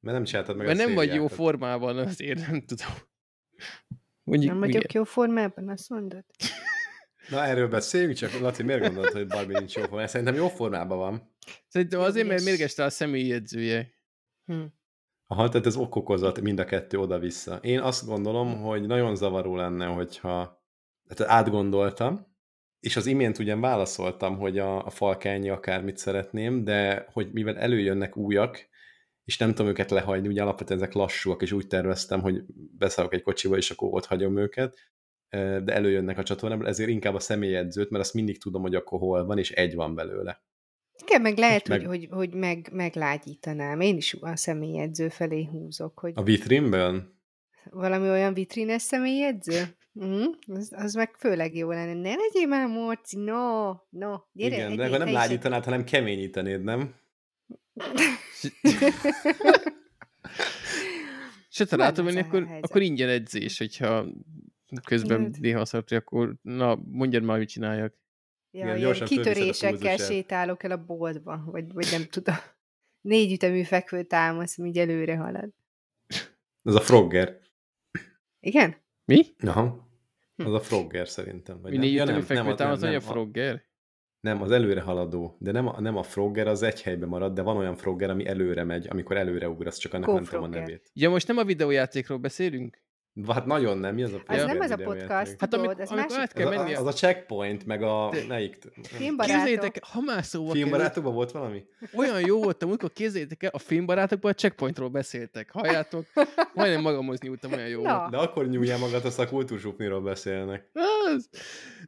Mert 0.00 0.16
nem 0.16 0.24
csináltad 0.24 0.56
meg 0.56 0.66
Mert 0.66 0.78
nem 0.78 0.94
vagy 0.94 1.14
jó 1.14 1.26
formában, 1.26 1.98
azért 1.98 2.50
nem 2.50 2.62
tudom. 2.64 2.92
Mondjuk, 4.28 4.52
nem 4.52 4.60
vagyok 4.60 4.92
jó 4.92 5.04
formában, 5.04 5.68
azt 5.68 5.88
mondod? 5.88 6.24
Na, 7.28 7.44
erről 7.44 7.68
beszéljünk, 7.68 8.14
csak 8.14 8.40
Laci, 8.40 8.62
miért 8.62 8.82
gondolod, 8.82 9.10
hogy 9.10 9.26
Barbie 9.26 9.58
nincs 9.58 9.74
jó 9.74 9.82
formában? 9.82 10.08
Szerintem 10.08 10.34
jó 10.34 10.48
formában 10.48 10.98
van. 10.98 11.34
Szerintem 11.68 12.00
azért, 12.00 12.26
mert 12.26 12.44
mérgeste 12.44 12.84
a 12.84 12.90
személyjegyzője. 12.90 13.90
Hm. 14.44 14.64
Aha, 15.26 15.48
tehát 15.48 15.66
ez 15.66 15.76
okokozat 15.76 16.40
mind 16.40 16.58
a 16.58 16.64
kettő 16.64 16.98
oda-vissza. 16.98 17.58
Én 17.62 17.80
azt 17.80 18.06
gondolom, 18.06 18.60
hogy 18.60 18.86
nagyon 18.86 19.16
zavaró 19.16 19.56
lenne, 19.56 19.86
hogyha 19.86 20.62
tehát 21.08 21.32
átgondoltam, 21.32 22.26
és 22.80 22.96
az 22.96 23.06
imént 23.06 23.38
ugyan 23.38 23.60
válaszoltam, 23.60 24.38
hogy 24.38 24.58
a, 24.58 24.84
a 24.86 24.90
falkányi 24.90 25.48
akármit 25.48 25.96
szeretném, 25.96 26.64
de 26.64 27.06
hogy 27.12 27.32
mivel 27.32 27.58
előjönnek 27.58 28.16
újak, 28.16 28.67
és 29.28 29.38
nem 29.38 29.48
tudom 29.48 29.66
őket 29.66 29.90
lehagyni, 29.90 30.28
ugye 30.28 30.42
alapvetően 30.42 30.80
ezek 30.80 30.92
lassúak, 30.92 31.42
és 31.42 31.52
úgy 31.52 31.66
terveztem, 31.66 32.20
hogy 32.20 32.42
beszállok 32.78 33.14
egy 33.14 33.22
kocsiba, 33.22 33.56
és 33.56 33.70
akkor 33.70 33.88
ott 33.92 34.06
hagyom 34.06 34.38
őket, 34.38 34.76
de 35.64 35.74
előjönnek 35.74 36.18
a 36.18 36.22
csatornából, 36.22 36.66
ezért 36.66 36.88
inkább 36.88 37.14
a 37.14 37.20
személyedzőt, 37.20 37.90
mert 37.90 38.04
azt 38.04 38.14
mindig 38.14 38.38
tudom, 38.38 38.62
hogy 38.62 38.74
akkor 38.74 38.98
hol 38.98 39.24
van, 39.24 39.38
és 39.38 39.50
egy 39.50 39.74
van 39.74 39.94
belőle. 39.94 40.42
Igen, 41.06 41.20
meg 41.20 41.38
lehet, 41.38 41.68
meg... 41.68 41.86
hogy, 41.86 41.88
hogy, 41.88 42.08
hogy 42.10 42.34
meg, 42.34 42.68
meglágyítanám. 42.72 43.80
Én 43.80 43.96
is 43.96 44.16
a 44.20 44.36
személyedző 44.36 45.08
felé 45.08 45.44
húzok. 45.44 45.98
Hogy... 45.98 46.12
A 46.14 46.22
vitrinből? 46.22 47.02
Valami 47.70 48.08
olyan 48.08 48.34
vitrines 48.34 48.82
személyedző? 48.82 49.62
Mm, 50.04 50.24
az, 50.46 50.72
az 50.76 50.94
meg 50.94 51.14
főleg 51.18 51.56
jó 51.56 51.70
lenne. 51.70 51.92
Ne 51.92 52.14
legyél 52.14 52.46
már 52.46 52.66
morci, 52.66 53.16
no, 53.16 53.68
no. 53.88 54.16
Gyere, 54.32 54.56
Igen, 54.56 54.76
de 54.76 54.86
akkor 54.86 54.98
nem 54.98 55.12
lágyítanád, 55.12 55.64
hanem 55.64 55.84
keményítenéd, 55.84 56.62
nem? 56.62 56.94
Se 61.48 61.66
ha 61.70 61.76
rá 61.76 61.92
menni, 61.96 62.20
akkor, 62.20 62.48
akkor 62.60 62.82
ingyen 62.82 63.08
edzés, 63.08 63.58
hogyha 63.58 64.06
közben 64.84 65.34
néha 65.40 65.60
azt 65.60 65.72
hogy 65.72 65.94
akkor 65.94 66.36
na, 66.42 66.78
mondjad 66.84 67.22
már, 67.22 67.38
mit 67.38 67.48
csináljak. 67.48 67.94
Ja, 68.50 68.64
Igen, 68.64 68.76
ilyen 68.76 68.94
kitörésekkel 68.94 69.96
sétálok 69.96 70.62
el 70.62 70.70
a 70.70 70.84
boltba, 70.84 71.42
vagy, 71.46 71.72
vagy 71.72 71.88
nem 71.90 72.04
tudom. 72.10 72.34
Négy 73.00 73.32
ütemű 73.32 73.62
fekvő 73.62 74.02
támasz, 74.02 74.58
így 74.58 74.78
előre 74.78 75.16
halad. 75.16 75.50
Ez 76.62 76.74
a 76.74 76.80
Frogger. 76.80 77.40
Igen? 78.40 78.76
Mi? 79.04 79.26
Aha. 79.38 79.88
Hm. 80.36 80.46
Az 80.46 80.52
a 80.52 80.60
Frogger 80.60 81.08
szerintem. 81.08 81.60
Vagy 81.60 81.70
Mi 81.70 81.76
négy 81.76 81.94
ütemű 81.94 82.20
fekvő 82.20 82.54
támasz, 82.54 82.80
vagy 82.80 82.94
a 82.94 83.00
Frogger? 83.00 83.67
Nem, 84.20 84.42
az 84.42 84.50
előre 84.50 84.80
haladó, 84.80 85.36
de 85.40 85.52
nem 85.52 85.66
a, 85.66 85.80
nem 85.80 85.96
a 85.96 86.02
frogger, 86.02 86.46
az 86.46 86.62
egy 86.62 86.82
helyben 86.82 87.08
marad, 87.08 87.34
de 87.34 87.42
van 87.42 87.56
olyan 87.56 87.76
frogger, 87.76 88.10
ami 88.10 88.26
előre 88.26 88.64
megy, 88.64 88.86
amikor 88.90 89.16
előre 89.16 89.48
ugrasz, 89.48 89.76
csak 89.76 89.94
annak 89.94 90.12
nem 90.12 90.24
tudom 90.24 90.42
a 90.42 90.46
nevét. 90.46 90.90
Ja, 90.92 91.10
most 91.10 91.26
nem 91.26 91.36
a 91.36 91.44
videójátékról 91.44 92.18
beszélünk? 92.18 92.78
Hát 93.26 93.46
nagyon 93.46 93.78
nem, 93.78 93.94
mi 93.94 94.02
az 94.02 94.12
a 94.12 94.22
Az 94.26 94.44
nem 94.44 94.60
az 94.60 94.70
a 94.70 94.76
podcast, 94.76 95.36
hát 95.38 95.48
tudod, 95.48 95.80
ez 95.80 95.90
amikor 95.90 96.18
át 96.18 96.32
kell 96.32 96.48
menni. 96.48 96.72
Az, 96.74 96.78
a, 96.78 96.80
az 96.80 96.94
a 96.94 96.98
checkpoint, 96.98 97.66
meg 97.66 97.82
a... 97.82 98.12
Melyik? 98.28 98.58
Képzeljétek, 98.98 99.78
ha 99.84 100.00
már 100.00 100.24
szóval 100.24 100.54
Filmbarátokban 100.54 101.14
volt 101.14 101.30
valami? 101.30 101.64
Olyan 101.92 102.20
jó 102.20 102.42
volt, 102.42 102.62
amikor 102.62 102.92
képzeljétek 102.92 103.42
el, 103.42 103.50
a 103.52 103.58
filmbarátokban 103.58 104.30
a 104.30 104.34
checkpointról 104.34 104.88
beszéltek. 104.88 105.50
Halljátok? 105.50 106.04
Majdnem 106.54 106.80
magamhoz 106.80 107.20
nyújtam, 107.20 107.52
olyan 107.52 107.68
jó 107.68 107.82
volt. 107.82 108.10
De 108.10 108.16
akkor 108.16 108.48
nyújjál 108.48 108.78
magad, 108.78 109.04
azt 109.04 109.18
a 109.18 109.28
kultúrsupniról 109.28 110.00
beszélnek. 110.00 110.70
Az. 110.72 111.28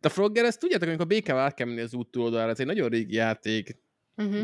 De 0.00 0.08
a 0.08 0.10
Frogger, 0.10 0.44
ezt 0.44 0.60
tudjátok, 0.60 0.88
amikor 0.88 1.04
a 1.04 1.08
békával 1.08 1.42
át 1.42 1.54
kell 1.54 1.66
menni 1.66 1.80
az 1.80 1.94
út 1.94 2.10
túloldalára, 2.10 2.50
ez 2.50 2.60
egy 2.60 2.66
nagyon 2.66 2.88
régi 2.88 3.14
játék. 3.14 3.76
Uh-huh. 4.16 4.42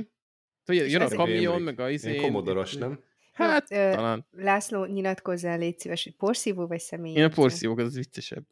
Tudja, 0.65 0.85
jön 0.85 1.01
a 1.01 1.09
kamion, 1.09 1.63
meg 1.63 1.81
a 1.81 1.91
izé... 1.91 2.17
Komodoros, 2.17 2.75
nem? 2.75 2.99
Hát, 3.37 3.71
ö, 3.71 3.91
talán. 3.95 4.27
László, 4.31 4.85
nyilatkozzál, 4.85 5.59
légy 5.59 5.79
szíves, 5.79 6.05
hogy 6.05 6.15
porszívó 6.17 6.67
vagy 6.67 6.81
személy? 6.81 7.15
Én 7.15 7.25
a 7.25 7.29
porszívók, 7.29 7.79
az 7.79 7.95
viccesebb. 7.95 8.45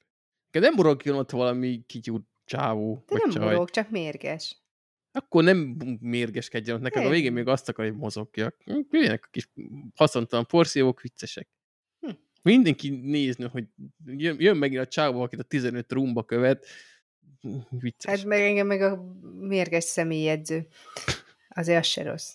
Nem 0.51 0.75
borogjon 0.75 1.17
ott 1.17 1.31
valami 1.31 1.83
kityúrt 1.87 2.25
csávó. 2.45 3.05
De 3.07 3.17
nem 3.19 3.31
csaj. 3.31 3.45
borog, 3.45 3.71
csak 3.71 3.91
mérges. 3.91 4.57
Akkor 5.13 5.45
nem 5.45 5.77
mérgeskedjen 6.01 6.77
ott 6.77 6.83
neked, 6.83 7.07
a 7.07 7.09
végén 7.09 7.33
még 7.33 7.49
azt 7.49 7.69
akar, 7.69 7.85
hogy 7.85 7.97
mozogjak. 7.97 8.57
Jöjjenek 8.91 9.25
a 9.27 9.29
kis 9.31 9.49
haszontalan 9.95 10.47
porszívók, 10.47 11.01
viccesek. 11.01 11.49
Hm. 12.01 12.11
Mindenki 12.43 12.89
nézni, 12.89 13.45
hogy 13.45 13.65
jön, 14.07 14.37
jön 14.41 14.57
megint 14.57 14.81
a 14.81 14.87
csávó, 14.87 15.21
akit 15.21 15.39
a 15.39 15.43
15 15.43 15.93
rumba 15.93 16.25
követ. 16.25 16.67
Vicces. 17.71 18.11
Hát 18.11 18.25
meg 18.25 18.41
engem 18.41 18.67
meg 18.67 18.81
a 18.81 19.05
mérges 19.39 19.85
személyedző. 19.85 20.67
Azért 21.49 21.79
az 21.79 21.87
se 21.87 22.03
rossz. 22.03 22.35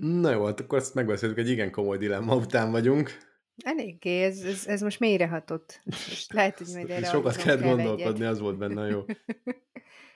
Na 0.00 0.30
jó, 0.30 0.44
hát 0.44 0.60
akkor 0.60 0.78
ezt 0.78 0.94
megbeszéltük, 0.94 1.38
egy 1.38 1.48
igen 1.48 1.70
komoly 1.70 1.98
dilemma 1.98 2.36
után 2.36 2.70
vagyunk. 2.70 3.18
Eléggé, 3.64 4.22
ez, 4.22 4.38
ez, 4.38 4.66
ez 4.66 4.80
most 4.80 5.00
mélyrehatott. 5.00 5.80
Most 5.84 6.32
lehet, 6.32 6.58
hogy 6.58 6.66
majd 6.74 6.90
erre 6.90 7.06
Sokat 7.06 7.36
kellett 7.36 7.60
kell 7.60 7.68
gondolkodni, 7.68 8.20
egyet. 8.20 8.30
az 8.32 8.38
volt 8.40 8.58
benne 8.58 8.86
jó. 8.86 9.04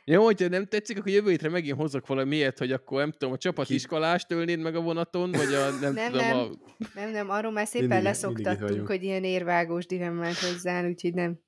Jó, 0.04 0.24
hogyha 0.24 0.48
nem 0.48 0.66
tetszik, 0.66 0.98
akkor 0.98 1.10
jövő 1.10 1.30
hétre 1.30 1.48
megint 1.48 1.76
hozok 1.76 2.06
valami 2.06 2.36
ilyet, 2.36 2.58
hogy 2.58 2.72
akkor 2.72 2.98
nem 3.00 3.10
tudom, 3.10 3.32
a 3.32 3.36
csapatiskolást 3.36 4.32
ölnéd 4.32 4.58
meg 4.60 4.76
a 4.76 4.80
vonaton, 4.80 5.30
vagy 5.30 5.54
a 5.54 5.70
nem, 5.80 5.92
Nem, 5.92 6.10
tudom, 6.12 6.26
nem. 6.26 6.36
a... 6.36 6.48
Nem, 6.94 7.10
nem, 7.10 7.30
arról 7.30 7.52
már 7.52 7.66
szépen 7.66 7.88
Mindig- 7.88 8.04
mindig 8.04 8.20
leszoktattunk, 8.22 8.68
vagyunk. 8.68 8.86
hogy 8.86 9.02
ilyen 9.02 9.24
érvágós 9.24 9.86
dilemmák 9.86 10.34
hozzá, 10.40 10.86
úgyhogy 10.86 11.14
nem, 11.14 11.40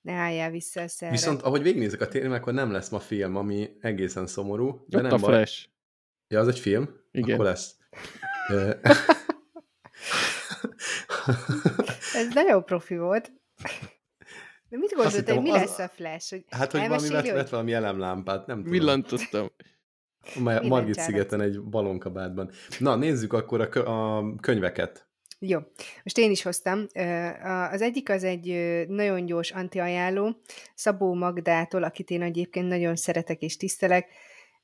ne 0.00 0.12
álljál 0.12 0.50
vissza 0.50 0.80
a 0.80 0.88
szerre. 0.88 1.12
Viszont 1.12 1.42
ahogy 1.42 1.62
végignézek 1.62 2.00
a 2.00 2.08
téren, 2.08 2.32
akkor 2.32 2.52
nem 2.52 2.70
lesz 2.72 2.88
ma 2.88 2.98
film, 2.98 3.36
ami 3.36 3.70
egészen 3.80 4.26
szomorú. 4.26 4.84
De 4.88 4.96
Ott 4.96 5.02
nem 5.02 5.12
a 5.12 5.16
baj. 5.16 5.34
Flash. 5.34 5.66
Ja, 6.28 6.40
az 6.40 6.48
egy 6.48 6.58
film? 6.58 6.88
Igen. 7.16 7.34
Akkor 7.34 7.44
lesz. 7.44 7.76
Ez 12.14 12.28
nagyon 12.34 12.64
profi 12.64 12.96
volt. 12.96 13.32
De 14.68 14.76
mit 14.76 14.90
gondoltad, 14.90 15.18
hittem, 15.20 15.34
hogy 15.34 15.44
mi 15.44 15.50
az- 15.50 15.60
lesz 15.60 15.78
a 15.78 15.88
Flash? 15.88 16.30
Hogy 16.30 16.44
hát, 16.50 16.70
hogy 16.72 16.88
valami 16.88 17.08
vett, 17.08 17.30
vett 17.30 17.48
valami 17.48 17.72
elemlámpát, 17.72 18.46
nem 18.46 18.56
tudom. 18.56 18.72
Villantoztam. 18.72 19.50
Ma- 20.38 20.62
Margit 20.62 20.94
csárat. 20.94 21.10
szigeten 21.10 21.40
egy 21.40 21.60
balonkabátban. 21.62 22.50
Na, 22.78 22.96
nézzük 22.96 23.32
akkor 23.32 23.60
a, 23.60 23.68
kö- 23.68 23.86
a 23.86 24.24
könyveket. 24.40 25.08
Jó, 25.38 25.58
most 26.02 26.18
én 26.18 26.30
is 26.30 26.42
hoztam. 26.42 26.86
Az 27.70 27.82
egyik 27.82 28.10
az 28.10 28.24
egy 28.24 28.46
nagyon 28.88 29.26
gyors 29.26 29.50
antiajánló, 29.50 30.40
Szabó 30.74 31.14
Magdától, 31.14 31.82
akit 31.82 32.10
én 32.10 32.22
egyébként 32.22 32.68
nagyon 32.68 32.96
szeretek 32.96 33.42
és 33.42 33.56
tisztelek. 33.56 34.08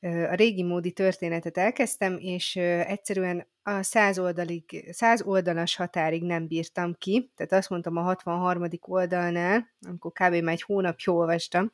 A 0.02 0.34
régi 0.34 0.62
módi 0.62 0.92
történetet 0.92 1.56
elkezdtem, 1.56 2.16
és 2.20 2.56
egyszerűen 2.56 3.46
a 3.62 3.82
száz, 3.82 4.18
oldalig, 4.18 4.88
száz 4.90 5.22
oldalas 5.22 5.76
határig 5.76 6.22
nem 6.22 6.46
bírtam 6.46 6.94
ki, 6.98 7.32
tehát 7.36 7.52
azt 7.52 7.70
mondtam 7.70 7.96
a 7.96 8.00
63. 8.00 8.68
oldalnál, 8.80 9.68
amikor 9.86 10.12
kb. 10.12 10.34
már 10.34 10.52
egy 10.52 10.62
hónapja 10.62 11.12
olvastam, 11.12 11.72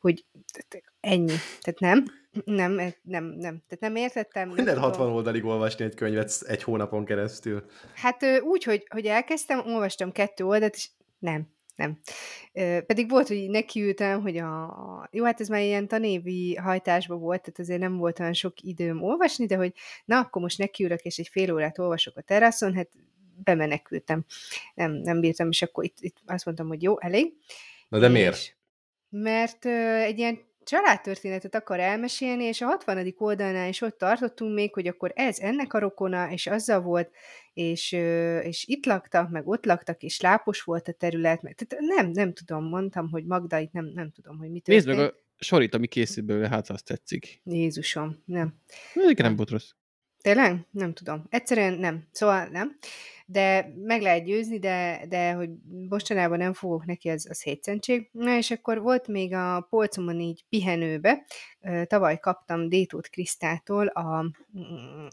hogy 0.00 0.24
ennyi. 1.00 1.34
Tehát 1.60 1.80
nem, 1.80 2.04
nem, 2.44 2.72
nem, 3.02 3.24
nem. 3.24 3.62
Tehát 3.68 3.80
nem 3.80 3.96
értettem. 3.96 4.50
tudom. 4.50 4.76
60 4.76 5.10
oldalig 5.10 5.44
olvasni 5.44 5.84
egy 5.84 5.94
könyvet 5.94 6.42
egy 6.46 6.62
hónapon 6.62 7.04
keresztül. 7.04 7.64
Hát 7.94 8.24
úgy, 8.42 8.64
hogy, 8.64 8.86
hogy 8.90 9.06
elkezdtem, 9.06 9.58
olvastam 9.66 10.12
kettő 10.12 10.44
oldalt, 10.44 10.74
és 10.74 10.88
nem, 11.18 11.48
nem. 11.74 11.98
Pedig 12.86 13.10
volt, 13.10 13.28
hogy 13.28 13.50
nekiültem, 13.50 14.20
hogy 14.20 14.36
a, 14.36 14.62
a... 14.62 15.08
Jó, 15.12 15.24
hát 15.24 15.40
ez 15.40 15.48
már 15.48 15.60
ilyen 15.60 15.88
tanévi 15.88 16.54
hajtásban 16.54 17.20
volt, 17.20 17.40
tehát 17.40 17.58
azért 17.58 17.80
nem 17.80 17.96
volt 17.96 18.20
olyan 18.20 18.32
sok 18.32 18.60
időm 18.60 19.02
olvasni, 19.02 19.46
de 19.46 19.56
hogy 19.56 19.72
na, 20.04 20.18
akkor 20.18 20.42
most 20.42 20.58
nekiülök, 20.58 21.00
és 21.00 21.18
egy 21.18 21.28
fél 21.28 21.52
órát 21.52 21.78
olvasok 21.78 22.16
a 22.16 22.22
teraszon, 22.22 22.74
hát 22.74 22.88
bemenekültem. 23.44 24.24
Nem, 24.74 24.92
nem 24.92 25.20
bírtam, 25.20 25.48
és 25.48 25.62
akkor 25.62 25.84
itt, 25.84 25.96
itt 26.00 26.16
azt 26.26 26.44
mondtam, 26.44 26.68
hogy 26.68 26.82
jó, 26.82 27.00
elég. 27.00 27.32
Na 27.88 27.98
de 27.98 28.08
miért? 28.08 28.34
És, 28.34 28.54
mert 29.08 29.64
ö, 29.64 29.94
egy 29.94 30.18
ilyen 30.18 30.38
családtörténetet 30.64 31.54
akar 31.54 31.80
elmesélni, 31.80 32.44
és 32.44 32.60
a 32.60 32.66
60. 32.66 33.14
oldalnál 33.18 33.68
is 33.68 33.80
ott 33.80 33.98
tartottunk 33.98 34.54
még, 34.54 34.74
hogy 34.74 34.86
akkor 34.86 35.12
ez 35.14 35.38
ennek 35.38 35.72
a 35.72 35.78
rokona, 35.78 36.30
és 36.30 36.46
azzal 36.46 36.80
volt, 36.80 37.10
és, 37.52 37.92
és 38.42 38.64
itt 38.66 38.86
laktak, 38.86 39.30
meg 39.30 39.48
ott 39.48 39.64
laktak, 39.64 40.02
és 40.02 40.20
lápos 40.20 40.62
volt 40.62 40.88
a 40.88 40.92
terület, 40.92 41.42
meg, 41.42 41.54
tehát 41.54 41.84
nem, 41.84 42.10
nem 42.10 42.32
tudom, 42.32 42.68
mondtam, 42.68 43.10
hogy 43.10 43.24
Magda, 43.24 43.58
itt 43.58 43.72
nem, 43.72 43.84
nem 43.84 44.10
tudom, 44.10 44.38
hogy 44.38 44.50
mi 44.50 44.60
Nézd 44.64 44.86
történt. 44.86 45.06
meg 45.06 45.14
a 45.38 45.44
sorit, 45.44 45.74
ami 45.74 45.86
készül 45.86 46.24
belőle, 46.24 46.48
hát 46.48 46.70
azt 46.70 46.84
tetszik. 46.84 47.40
Jézusom, 47.44 48.22
nem. 48.24 48.54
Ezek 48.94 49.18
nem 49.18 49.36
volt 49.36 49.50
rossz. 49.50 49.70
Tényleg? 50.24 50.66
Nem 50.70 50.92
tudom. 50.92 51.26
Egyszerűen 51.28 51.72
nem. 51.72 52.08
Szóval 52.12 52.46
nem. 52.46 52.76
De 53.26 53.72
meg 53.76 54.00
lehet 54.02 54.24
győzni, 54.24 54.58
de, 54.58 55.04
de 55.08 55.32
hogy 55.32 55.50
mostanában 55.88 56.38
nem 56.38 56.52
fogok 56.52 56.84
neki, 56.84 57.08
az, 57.08 57.26
az 57.30 57.42
hétszentség. 57.42 58.08
Na 58.12 58.36
és 58.36 58.50
akkor 58.50 58.80
volt 58.80 59.08
még 59.08 59.34
a 59.34 59.66
polcomon 59.70 60.20
így 60.20 60.44
pihenőbe. 60.48 61.24
Tavaly 61.86 62.18
kaptam 62.18 62.68
Détót 62.68 63.08
Krisztától 63.08 63.86
a... 63.86 64.30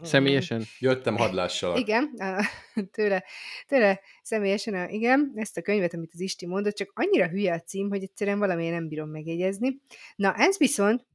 Személyesen? 0.01 0.63
Jöttem 0.79 1.15
hadlással. 1.15 1.77
Igen, 1.77 2.13
a, 2.17 2.45
tőle, 2.95 3.23
tőle 3.67 3.99
személyesen, 4.23 4.73
a, 4.73 4.87
igen, 4.87 5.31
ezt 5.35 5.57
a 5.57 5.61
könyvet, 5.61 5.93
amit 5.93 6.11
az 6.13 6.19
Isti 6.19 6.45
mondott, 6.45 6.75
csak 6.75 6.91
annyira 6.93 7.27
hülye 7.27 7.53
a 7.53 7.59
cím, 7.59 7.89
hogy 7.89 8.03
egyszerűen 8.03 8.39
valamiért 8.39 8.73
nem 8.73 8.87
bírom 8.87 9.09
megjegyezni. 9.09 9.81
Na, 10.15 10.33
ez 10.33 10.57
viszont 10.57 11.05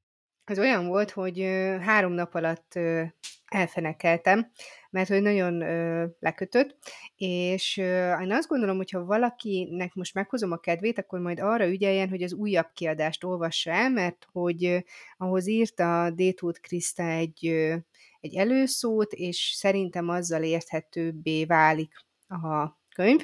az 0.51 0.59
olyan 0.59 0.87
volt, 0.87 1.11
hogy 1.11 1.41
ö, 1.41 1.77
három 1.81 2.13
nap 2.13 2.35
alatt 2.35 2.73
ö, 2.75 3.03
elfenekeltem, 3.47 4.51
mert 4.91 5.09
hogy 5.09 5.23
nagyon 5.23 5.61
ö, 5.61 6.07
lekötött, 6.19 6.79
és 7.17 7.77
ö, 7.77 8.21
én 8.21 8.33
azt 8.33 8.49
gondolom, 8.49 8.77
hogy 8.77 8.91
ha 8.91 9.05
valakinek 9.05 9.95
most 9.95 10.15
meghozom 10.15 10.53
a 10.53 10.57
kedvét, 10.57 10.99
akkor 10.99 11.19
majd 11.19 11.41
arra 11.41 11.69
ügyeljen, 11.69 12.09
hogy 12.09 12.23
az 12.23 12.33
újabb 12.33 12.69
kiadást 12.75 13.25
olvassa 13.25 13.71
el, 13.71 13.91
mert 13.91 14.27
hogy 14.33 14.65
ö, 14.65 14.79
ahhoz 15.17 15.47
írta 15.47 16.11
Détót 16.11 16.61
Kriszta 16.61 17.03
egy, 17.03 17.47
ö, 17.47 17.77
egy 18.21 18.35
előszót, 18.35 19.13
és 19.13 19.53
szerintem 19.57 20.09
azzal 20.09 20.43
érthetőbbé 20.43 21.45
válik 21.45 21.93
a 22.29 22.79
könyv. 22.95 23.21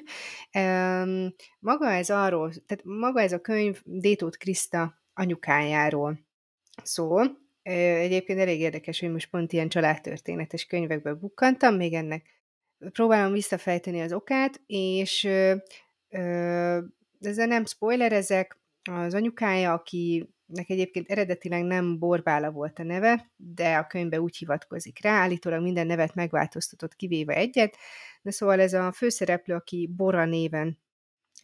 Öm, 0.53 1.35
Maga 1.59 1.91
ez 1.91 2.11
arról, 2.11 2.53
tehát 2.67 2.85
maga 2.85 3.21
ez 3.21 3.33
a 3.33 3.41
könyv 3.41 3.81
Détót 3.85 4.37
Kriszta 4.37 5.03
anyukájáról 5.15 6.19
szól. 6.83 7.39
Ö, 7.63 7.71
Egyébként 7.71 8.39
elég 8.39 8.61
érdekes, 8.61 9.01
hogy 9.01 9.13
most 9.13 9.31
pont 9.31 9.53
ilyen 9.53 9.69
családtörténetes 9.69 10.67
könyvekbe 10.67 11.15
bukkantam, 11.15 11.75
még 11.77 11.93
ennek 11.93 12.27
próbálom 12.79 13.33
visszafejteni 13.33 14.01
az 14.01 14.13
okát, 14.13 14.61
és 14.67 15.25
ö, 15.25 15.55
ö, 16.09 16.79
ezzel 17.21 17.47
nem 17.47 17.65
spoilerezek, 17.65 18.57
az 18.91 19.15
anyukája, 19.15 19.73
akinek 19.73 20.69
egyébként 20.69 21.11
eredetileg 21.11 21.65
nem 21.65 21.99
Borbála 21.99 22.51
volt 22.51 22.79
a 22.79 22.83
neve, 22.83 23.31
de 23.37 23.77
a 23.77 23.87
könyvbe 23.87 24.21
úgy 24.21 24.37
hivatkozik 24.37 25.03
rá, 25.03 25.11
állítólag 25.11 25.63
minden 25.63 25.87
nevet 25.87 26.15
megváltoztatott, 26.15 26.97
kivéve 26.97 27.35
egyet, 27.35 27.77
de 28.23 28.31
szóval 28.31 28.61
ez 28.61 28.73
a 28.73 28.93
főszereplő, 28.93 29.55
aki 29.55 29.91
Bora 29.97 30.25
néven 30.25 30.79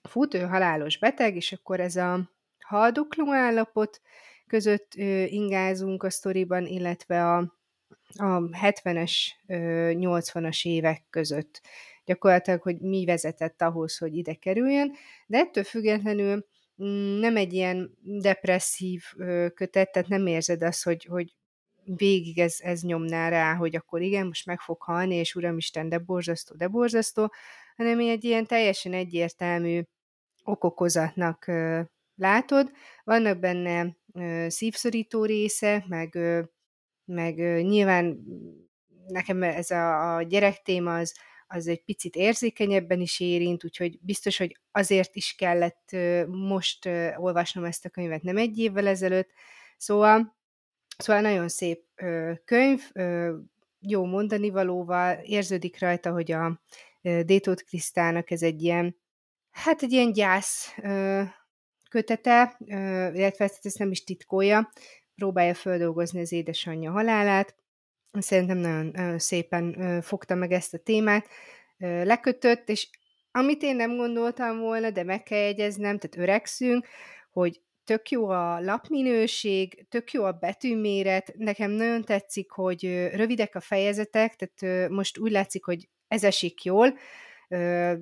fut, 0.03 0.35
ő 0.35 0.41
halálos 0.41 0.99
beteg, 0.99 1.37
és 1.37 1.53
akkor 1.53 1.81
ez 1.81 1.97
a 1.97 2.31
haldokló 2.65 3.33
állapot 3.33 4.01
között 4.49 4.95
ingázunk 5.27 6.03
a 6.03 6.11
sztoriban, 6.11 6.67
illetve 6.67 7.25
a, 7.33 7.37
a 8.17 8.41
70-es, 8.41 9.13
ö, 9.47 9.91
80-as 9.95 10.67
évek 10.67 11.05
között. 11.11 11.61
Gyakorlatilag, 12.05 12.63
hogy 12.63 12.81
mi 12.81 13.05
vezetett 13.05 13.63
ahhoz, 13.63 13.99
hogy 13.99 14.17
ide 14.17 14.35
kerüljön, 14.35 14.93
de 15.27 15.39
ettől 15.39 15.65
függetlenül 15.65 16.47
mm, 16.83 17.19
nem 17.19 17.37
egy 17.37 17.53
ilyen 17.53 17.99
depresszív 18.03 19.03
kötet, 19.55 19.93
tehát 19.93 20.09
nem 20.09 20.27
érzed 20.27 20.63
azt, 20.63 20.85
hogy, 20.85 21.05
hogy 21.05 21.35
végig 21.97 22.39
ez, 22.39 22.57
ez 22.59 22.83
nyomná 22.83 23.29
rá, 23.29 23.55
hogy 23.55 23.77
akkor 23.77 24.03
igen, 24.03 24.27
most 24.27 24.47
meg 24.47 24.61
fog 24.61 24.83
halni, 24.83 25.15
és 25.15 25.35
uramisten, 25.35 25.89
de 25.89 25.99
borzasztó, 25.99 26.55
de 26.55 26.69
borzasztó, 26.69 27.33
hanem 27.77 27.99
egy 27.99 28.25
ilyen 28.25 28.47
teljesen 28.47 28.93
egyértelmű 28.93 29.83
okokozatnak 30.45 31.51
látod. 32.19 32.71
Vannak 33.05 33.39
benne 33.39 33.97
ö, 34.13 34.47
szívszorító 34.49 35.25
része, 35.25 35.85
meg, 35.89 36.15
ö, 36.15 36.41
meg 37.05 37.39
ö, 37.39 37.61
nyilván 37.61 38.25
nekem 39.07 39.43
ez 39.43 39.71
a, 39.71 40.17
a 40.17 40.23
gyerek 40.23 40.63
téma 40.63 40.97
az, 40.97 41.15
az 41.47 41.67
egy 41.67 41.85
picit 41.85 42.17
érzékenyebben 42.17 43.01
is 43.01 43.21
érint, 43.21 43.65
úgyhogy 43.65 43.99
biztos, 44.01 44.37
hogy 44.39 44.59
azért 44.73 45.17
is 45.17 45.35
kellett 45.35 45.97
most 46.27 46.89
olvasnom 47.17 47.65
ezt 47.65 47.85
a 47.85 47.89
könyvet, 47.89 48.23
nem 48.23 48.37
egy 48.37 48.59
évvel 48.59 48.87
ezelőtt. 48.87 49.31
Szóval, 49.77 50.37
szóval 50.99 51.23
nagyon 51.23 51.49
szép 51.49 51.85
könyv, 52.45 52.91
jó 53.81 54.05
mondani 54.05 54.51
valóval, 54.51 55.19
érződik 55.23 55.81
rajta, 55.81 56.13
hogy 56.13 56.33
a 56.33 56.61
Détót 57.01 57.63
Krisztának 57.63 58.31
ez 58.31 58.43
egy 58.43 58.63
ilyen, 58.63 58.97
hát 59.51 59.83
egy 59.83 59.93
ilyen 59.93 60.13
gyász 60.13 60.75
kötete, 61.89 62.57
illetve 63.15 63.45
ezt, 63.45 63.67
ezt 63.67 63.79
nem 63.79 63.91
is 63.91 64.05
titkolja, 64.05 64.73
próbálja 65.15 65.55
földolgozni 65.55 66.21
az 66.21 66.33
édesanyja 66.33 66.91
halálát. 66.91 67.55
Szerintem 68.13 68.57
nagyon, 68.57 69.19
szépen 69.19 70.01
fogta 70.03 70.35
meg 70.35 70.53
ezt 70.53 70.75
a 70.75 70.79
témát, 70.79 71.27
lekötött, 71.79 72.69
és 72.69 72.89
amit 73.31 73.63
én 73.63 73.77
nem 73.77 73.97
gondoltam 73.97 74.59
volna, 74.59 74.91
de 74.91 75.03
meg 75.03 75.23
kell 75.23 75.39
jegyeznem, 75.39 75.99
tehát 75.99 76.29
öregszünk, 76.29 76.87
hogy 77.31 77.61
tök 77.85 78.11
jó 78.11 78.29
a 78.29 78.61
lapminőség, 78.61 79.87
tök 79.89 80.13
jó 80.13 80.25
a 80.25 80.33
betűméret, 80.33 81.35
nekem 81.37 81.71
nagyon 81.71 82.05
tetszik, 82.05 82.51
hogy 82.51 83.09
rövidek 83.13 83.55
a 83.55 83.61
fejezetek, 83.61 84.37
tehát 84.37 84.91
most 84.91 85.19
úgy 85.19 85.31
látszik, 85.31 85.65
hogy 85.65 85.89
ez 86.09 86.25
esik 86.25 86.65
jól, 86.65 86.99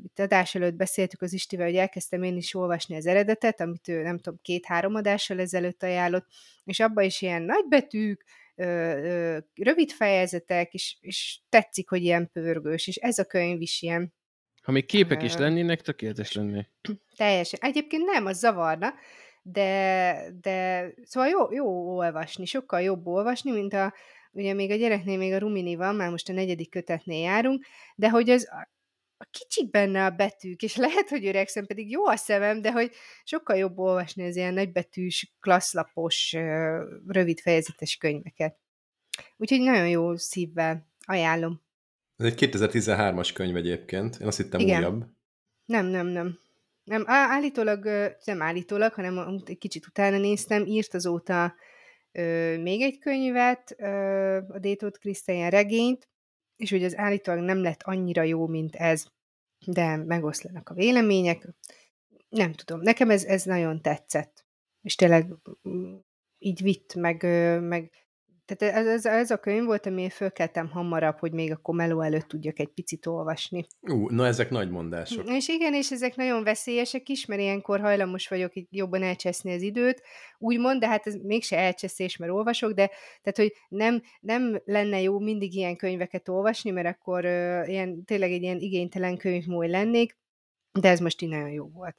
Itt 0.04 0.18
adás 0.18 0.54
előtt 0.54 0.74
beszéltük 0.74 1.22
az 1.22 1.32
Istivel, 1.32 1.66
hogy 1.66 1.76
elkezdtem 1.76 2.22
én 2.22 2.36
is 2.36 2.54
olvasni 2.54 2.96
az 2.96 3.06
eredetet, 3.06 3.60
amit 3.60 3.88
ő 3.88 4.02
nem 4.02 4.18
tudom, 4.18 4.38
két-három 4.42 4.94
adással 4.94 5.40
ezelőtt 5.40 5.82
ajánlott, 5.82 6.26
és 6.64 6.80
abban 6.80 7.04
is 7.04 7.22
ilyen 7.22 7.42
nagybetűk, 7.42 8.24
rövid 9.54 9.90
fejezetek, 9.90 10.74
és, 10.74 10.96
és 11.00 11.38
tetszik, 11.48 11.88
hogy 11.88 12.02
ilyen 12.02 12.30
pörgős, 12.32 12.86
és 12.86 12.96
ez 12.96 13.18
a 13.18 13.24
könyv 13.24 13.60
is 13.60 13.82
ilyen 13.82 14.14
Ha 14.62 14.72
még 14.72 14.86
képek 14.86 15.22
is 15.22 15.36
lennének, 15.36 15.80
tökéletes 15.80 16.32
lenne. 16.32 16.68
Teljesen. 17.16 17.58
Egyébként 17.62 18.04
nem, 18.04 18.26
az 18.26 18.38
zavarna, 18.38 18.94
de, 19.42 20.30
de 20.40 20.88
szóval 21.02 21.28
jó, 21.28 21.52
jó 21.52 21.96
olvasni, 21.96 22.44
sokkal 22.44 22.80
jobb 22.80 23.06
olvasni, 23.06 23.50
mint 23.50 23.72
a, 23.72 23.94
ugye 24.32 24.54
még 24.54 24.70
a 24.70 24.74
gyereknél 24.74 25.18
még 25.18 25.32
a 25.32 25.38
Rumini 25.38 25.74
van, 25.74 25.94
már 25.94 26.10
most 26.10 26.28
a 26.28 26.32
negyedik 26.32 26.70
kötetnél 26.70 27.20
járunk, 27.20 27.64
de 27.94 28.10
hogy 28.10 28.30
az 28.30 28.48
a, 29.18 29.26
kicsik 29.30 29.70
benne 29.70 30.04
a 30.04 30.10
betűk, 30.10 30.62
és 30.62 30.76
lehet, 30.76 31.08
hogy 31.08 31.26
öregszem, 31.26 31.66
pedig 31.66 31.90
jó 31.90 32.06
a 32.06 32.16
szemem, 32.16 32.62
de 32.62 32.72
hogy 32.72 32.90
sokkal 33.24 33.56
jobb 33.56 33.78
olvasni 33.78 34.26
az 34.26 34.36
ilyen 34.36 34.54
nagybetűs, 34.54 35.36
klasszlapos, 35.40 36.32
rövid 37.06 37.40
fejezetes 37.40 37.96
könyveket. 37.96 38.58
Úgyhogy 39.36 39.60
nagyon 39.60 39.88
jó 39.88 40.16
szívvel 40.16 40.86
ajánlom. 41.06 41.64
Ez 42.16 42.26
egy 42.26 42.48
2013-as 42.50 43.30
könyv 43.34 43.56
egyébként. 43.56 44.16
Én 44.20 44.26
azt 44.26 44.36
hittem 44.36 44.60
Igen. 44.60 44.78
újabb. 44.78 45.04
Nem, 45.64 45.86
nem, 45.86 46.06
nem. 46.06 46.38
Nem, 46.84 47.02
állítólag, 47.06 47.84
nem 48.24 48.42
állítólag, 48.42 48.92
hanem 48.92 49.42
egy 49.44 49.58
kicsit 49.58 49.86
utána 49.86 50.18
néztem, 50.18 50.66
írt 50.66 50.94
azóta 50.94 51.54
ö, 52.12 52.58
még 52.58 52.80
egy 52.82 52.98
könyvet, 52.98 53.74
ö, 53.78 54.36
a 54.36 54.58
Détót 54.58 54.98
Krisztián 54.98 55.50
regényt, 55.50 56.08
és 56.56 56.70
hogy 56.70 56.84
az 56.84 56.96
állítólag 56.96 57.44
nem 57.44 57.62
lett 57.62 57.82
annyira 57.82 58.22
jó, 58.22 58.46
mint 58.46 58.74
ez, 58.74 59.06
de 59.66 59.96
megoszlanak 59.96 60.68
a 60.68 60.74
vélemények. 60.74 61.48
Nem 62.28 62.52
tudom, 62.52 62.80
nekem 62.80 63.10
ez, 63.10 63.24
ez 63.24 63.42
nagyon 63.42 63.82
tetszett. 63.82 64.46
És 64.82 64.94
tényleg 64.94 65.34
mm, 65.68 65.94
így 66.38 66.62
vitt, 66.62 66.94
meg, 66.94 67.22
meg 67.60 67.90
tehát 68.46 68.76
ez, 68.76 68.86
ez, 68.86 69.06
ez 69.06 69.30
a 69.30 69.36
könyv 69.36 69.64
volt, 69.64 69.86
amiért 69.86 70.14
fölkeltem 70.14 70.70
hamarabb, 70.70 71.18
hogy 71.18 71.32
még 71.32 71.52
akkor 71.52 71.74
meló 71.74 72.00
előtt 72.00 72.28
tudjak 72.28 72.58
egy 72.58 72.68
picit 72.68 73.06
olvasni. 73.06 73.66
Ú, 73.80 74.08
na 74.08 74.26
ezek 74.26 74.50
nagy 74.50 74.70
mondások. 74.70 75.28
És 75.28 75.48
igen, 75.48 75.74
és 75.74 75.90
ezek 75.90 76.16
nagyon 76.16 76.44
veszélyesek 76.44 77.08
is, 77.08 77.26
mert 77.26 77.40
ilyenkor 77.40 77.80
hajlamos 77.80 78.28
vagyok 78.28 78.56
így 78.56 78.66
jobban 78.70 79.02
elcseszni 79.02 79.52
az 79.52 79.62
időt, 79.62 80.02
úgymond, 80.38 80.80
de 80.80 80.88
hát 80.88 81.06
ez 81.06 81.14
mégse 81.14 81.58
elcseszés, 81.58 82.16
mert 82.16 82.32
olvasok, 82.32 82.72
de 82.72 82.90
tehát, 83.22 83.36
hogy 83.36 83.52
nem, 83.68 84.02
nem 84.20 84.62
lenne 84.64 85.00
jó 85.00 85.18
mindig 85.18 85.54
ilyen 85.54 85.76
könyveket 85.76 86.28
olvasni, 86.28 86.70
mert 86.70 86.86
akkor 86.86 87.24
ö, 87.24 87.64
ilyen, 87.64 88.04
tényleg 88.04 88.32
egy 88.32 88.42
ilyen 88.42 88.58
igénytelen 88.58 89.16
könyvmój 89.16 89.68
lennék, 89.68 90.16
de 90.80 90.88
ez 90.88 91.00
most 91.00 91.22
így 91.22 91.28
nagyon 91.28 91.50
jó 91.50 91.68
volt. 91.68 91.96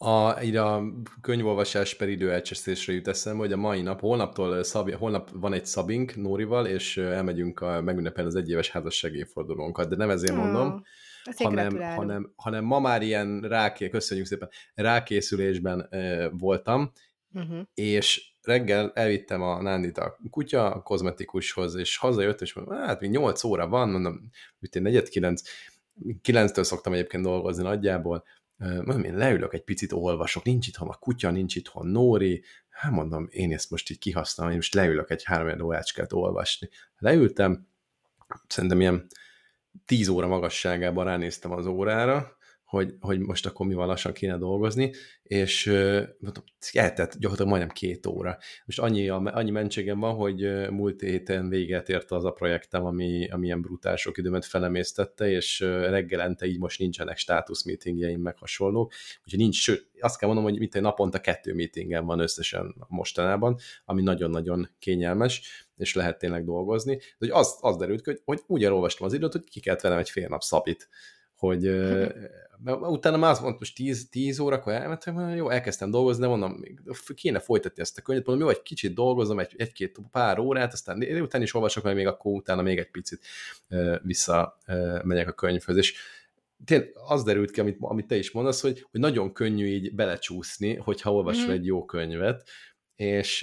A, 0.00 0.42
így 0.42 0.56
a 0.56 0.82
könyvolvasás 1.20 1.94
per 1.94 2.08
idő 2.08 2.42
jut 2.86 3.08
eszembe, 3.08 3.38
hogy 3.38 3.52
a 3.52 3.56
mai 3.56 3.82
nap, 3.82 4.00
holnaptól 4.00 4.62
Szabi, 4.62 4.92
holnap 4.92 5.30
van 5.32 5.52
egy 5.52 5.66
szabink 5.66 6.16
Nórival, 6.16 6.66
és 6.66 6.96
elmegyünk 6.96 7.60
a, 7.60 7.80
megünnepelni 7.80 8.30
az 8.30 8.36
egyéves 8.36 8.70
házassági 8.70 9.18
évfordulónkat, 9.18 9.88
de 9.88 9.96
nem 9.96 10.10
ezért 10.10 10.34
mondom, 10.34 10.66
Ó, 10.66 10.80
azért 11.24 11.50
hanem, 11.50 11.80
hanem, 11.80 12.32
hanem 12.36 12.64
ma 12.64 12.78
már 12.78 13.02
ilyen 13.02 13.40
ráké, 13.40 13.88
köszönjük 13.88 14.26
szépen, 14.26 14.48
rákészülésben 14.74 15.86
e, 15.90 16.28
voltam, 16.28 16.92
Uh-huh. 17.34 17.60
és 17.74 18.32
reggel 18.42 18.92
elvittem 18.94 19.42
a 19.42 19.62
Nándit 19.62 19.98
a 19.98 20.18
kutya 20.30 20.82
kozmetikushoz, 20.82 21.74
és 21.74 21.96
hazajött, 21.96 22.40
és 22.40 22.54
mondom, 22.54 22.74
hát 22.74 23.00
még 23.00 23.10
8 23.10 23.44
óra 23.44 23.68
van, 23.68 23.90
mondom, 23.90 24.30
hogy 24.58 24.68
én 24.76 24.82
negyed 24.82 25.08
kilenc, 25.08 25.42
kilenctől 26.22 26.64
szoktam 26.64 26.92
egyébként 26.92 27.22
dolgozni 27.22 27.62
nagyjából, 27.62 28.24
mondom, 28.58 29.04
én 29.04 29.16
leülök 29.16 29.54
egy 29.54 29.64
picit, 29.64 29.92
olvasok, 29.92 30.44
nincs 30.44 30.66
itthon 30.66 30.88
a 30.88 30.94
kutya, 30.94 31.30
nincs 31.30 31.56
itthon 31.56 31.86
Nóri, 31.86 32.44
hát 32.68 32.92
mondom, 32.92 33.26
én 33.30 33.52
ezt 33.52 33.70
most 33.70 33.90
így 33.90 33.98
kihasználom, 33.98 34.52
én 34.52 34.58
most 34.58 34.74
leülök 34.74 35.10
egy 35.10 35.24
három 35.24 35.60
órácskát 35.60 36.12
olvasni. 36.12 36.68
Leültem, 36.98 37.68
szerintem 38.46 38.80
ilyen 38.80 39.06
10 39.86 40.08
óra 40.08 40.26
magasságában 40.26 41.04
ránéztem 41.04 41.52
az 41.52 41.66
órára, 41.66 42.37
hogy, 42.68 42.94
hogy 43.00 43.18
most 43.18 43.46
akkor 43.46 43.66
mi 43.66 43.74
van 43.74 43.86
lassan 43.86 44.12
kéne 44.12 44.36
dolgozni, 44.36 44.92
és 45.22 45.66
mondom, 46.18 46.44
eltett 46.72 47.10
gyakorlatilag 47.12 47.48
majdnem 47.50 47.68
két 47.68 48.06
óra. 48.06 48.38
Most 48.64 48.78
annyi, 48.78 49.08
annyi 49.08 49.50
mentségem 49.50 49.98
van, 49.98 50.14
hogy 50.14 50.68
múlt 50.70 51.00
héten 51.00 51.48
véget 51.48 51.88
ért 51.88 52.10
az 52.10 52.24
a 52.24 52.30
projektem, 52.30 52.84
ami, 52.84 53.28
ami 53.30 53.46
ilyen 53.46 53.60
brutál 53.60 53.96
sok 53.96 54.18
időmet 54.18 54.44
felemésztette, 54.44 55.30
és 55.30 55.60
reggelente 55.60 56.46
így 56.46 56.58
most 56.58 56.78
nincsenek 56.78 57.16
státusz 57.16 57.64
meetingjeim, 57.64 58.20
meg 58.20 58.36
hasonlók, 58.36 58.92
úgyhogy 59.24 59.38
nincs, 59.38 59.56
sőt, 59.56 59.90
azt 60.00 60.18
kell 60.18 60.28
mondom, 60.28 60.46
hogy 60.46 60.58
mint 60.58 60.74
egy 60.74 60.82
naponta 60.82 61.20
kettő 61.20 61.54
meetingem 61.54 62.04
van 62.04 62.20
összesen 62.20 62.74
mostanában, 62.88 63.58
ami 63.84 64.02
nagyon-nagyon 64.02 64.68
kényelmes, 64.78 65.66
és 65.76 65.94
lehet 65.94 66.18
tényleg 66.18 66.44
dolgozni. 66.44 66.96
De 66.96 67.02
hogy 67.18 67.30
az, 67.30 67.58
az 67.60 67.76
derült 67.76 68.02
ki, 68.02 68.10
hogy, 68.10 68.20
hogy 68.24 68.40
úgy 68.46 68.64
elolvastam 68.64 69.06
az 69.06 69.12
időt, 69.12 69.32
hogy 69.32 69.44
ki 69.44 69.60
kellett 69.60 69.80
velem 69.80 69.98
egy 69.98 70.10
fél 70.10 70.28
nap 70.28 70.42
szabit, 70.42 70.88
hogy 71.38 71.66
utána 72.64 73.16
már 73.16 73.30
azt 73.30 73.40
mondtam, 73.40 73.58
most 73.58 73.74
10, 73.74 74.08
10 74.08 74.38
órakor 74.38 74.72
elmentem, 74.72 75.36
jó, 75.36 75.50
elkezdtem 75.50 75.90
dolgozni, 75.90 76.22
de 76.22 76.28
mondom, 76.28 76.64
kéne 77.14 77.38
folytatni 77.38 77.82
ezt 77.82 77.98
a 77.98 78.02
könyvet, 78.02 78.26
mondom, 78.26 78.48
jó, 78.48 78.54
egy 78.54 78.62
kicsit 78.62 78.94
dolgozom, 78.94 79.38
egy, 79.38 79.54
egy-két 79.56 79.98
pár 80.10 80.38
órát, 80.38 80.72
aztán 80.72 80.98
délután 80.98 81.42
is 81.42 81.54
olvasok, 81.54 81.84
meg 81.84 81.94
még 81.94 82.06
akkor 82.06 82.32
utána 82.32 82.62
még 82.62 82.78
egy 82.78 82.90
picit 82.90 83.26
vissza 84.02 84.58
megyek 85.02 85.28
a 85.28 85.32
könyvhöz, 85.32 85.76
és 85.76 85.94
tényleg 86.64 86.92
az 87.06 87.24
derült 87.24 87.50
ki, 87.50 87.60
amit, 87.60 87.76
amit 87.80 88.06
te 88.06 88.16
is 88.16 88.30
mondasz, 88.30 88.60
hogy, 88.60 88.86
hogy 88.90 89.00
nagyon 89.00 89.32
könnyű 89.32 89.66
így 89.66 89.94
belecsúszni, 89.94 90.74
hogyha 90.74 91.12
olvasol 91.12 91.46
mm. 91.46 91.50
egy 91.50 91.66
jó 91.66 91.84
könyvet, 91.84 92.48
és 92.96 93.38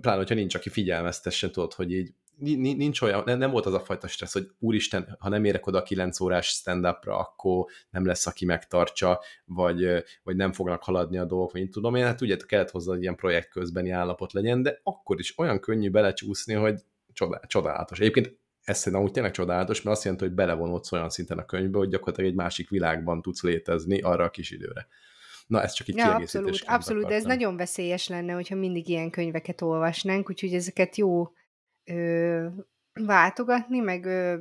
pláne, 0.00 0.16
hogyha 0.16 0.34
nincs, 0.34 0.54
aki 0.54 0.68
figyelmeztessen, 0.68 1.52
tudod, 1.52 1.72
hogy 1.72 1.92
így 1.92 2.12
nincs 2.38 3.00
olyan, 3.00 3.38
nem 3.38 3.50
volt 3.50 3.66
az 3.66 3.74
a 3.74 3.80
fajta 3.80 4.08
stressz, 4.08 4.32
hogy 4.32 4.50
úristen, 4.58 5.16
ha 5.18 5.28
nem 5.28 5.44
érek 5.44 5.66
oda 5.66 5.78
a 5.78 5.82
9 5.82 6.20
órás 6.20 6.46
stand-upra, 6.46 7.18
akkor 7.18 7.66
nem 7.90 8.06
lesz, 8.06 8.26
aki 8.26 8.44
megtartsa, 8.44 9.22
vagy, 9.44 10.04
vagy 10.22 10.36
nem 10.36 10.52
fognak 10.52 10.82
haladni 10.82 11.18
a 11.18 11.24
dolgok, 11.24 11.52
vagy 11.52 11.60
én 11.60 11.70
tudom 11.70 11.94
én, 11.94 12.04
hát 12.04 12.20
ugye 12.20 12.36
kellett 12.46 12.70
hozzá, 12.70 12.92
hogy 12.92 13.02
ilyen 13.02 13.16
projekt 13.16 13.48
közbeni 13.48 13.90
állapot 13.90 14.32
legyen, 14.32 14.62
de 14.62 14.80
akkor 14.82 15.18
is 15.18 15.38
olyan 15.38 15.60
könnyű 15.60 15.90
belecsúszni, 15.90 16.54
hogy 16.54 16.80
csodálatos. 17.46 18.00
Egyébként 18.00 18.38
ez 18.62 18.78
szerintem 18.78 19.02
úgy 19.02 19.12
tényleg 19.12 19.32
csodálatos, 19.32 19.82
mert 19.82 19.96
azt 19.96 20.04
jelenti, 20.04 20.26
hogy 20.26 20.34
belevonódsz 20.34 20.92
olyan 20.92 21.10
szinten 21.10 21.38
a 21.38 21.44
könyvbe, 21.44 21.78
hogy 21.78 21.88
gyakorlatilag 21.88 22.30
egy 22.30 22.36
másik 22.36 22.68
világban 22.68 23.22
tudsz 23.22 23.42
létezni 23.42 24.00
arra 24.00 24.24
a 24.24 24.30
kis 24.30 24.50
időre. 24.50 24.86
Na, 25.46 25.62
ez 25.62 25.72
csak 25.72 25.88
egy 25.88 25.96
ja, 25.96 26.14
Abszolút, 26.14 26.62
abszolút 26.66 27.06
de 27.06 27.14
ez 27.14 27.24
nagyon 27.24 27.56
veszélyes 27.56 28.08
lenne, 28.08 28.32
hogyha 28.32 28.54
mindig 28.54 28.88
ilyen 28.88 29.10
könyveket 29.10 29.60
olvasnánk, 29.60 30.30
úgyhogy 30.30 30.54
ezeket 30.54 30.96
jó 30.96 31.32
ö, 31.88 32.46
váltogatni, 32.92 33.78
meg 33.78 34.04
ö, 34.04 34.38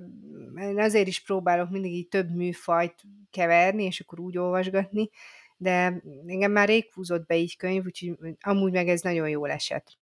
azért 0.76 1.08
is 1.08 1.24
próbálok 1.24 1.70
mindig 1.70 1.94
így 1.94 2.08
több 2.08 2.36
műfajt 2.36 3.02
keverni, 3.32 3.84
és 3.84 4.00
akkor 4.00 4.20
úgy 4.20 4.38
olvasgatni, 4.38 5.10
de 5.58 6.02
engem 6.28 6.52
már 6.52 6.68
rég 6.68 6.94
húzott 6.94 7.26
be 7.26 7.38
így 7.38 7.58
könyv, 7.58 7.86
úgyhogy 7.86 8.18
amúgy 8.40 8.72
meg 8.72 8.90
ez 8.90 9.02
nagyon 9.02 9.30
jól 9.30 9.52
esett, 9.52 9.98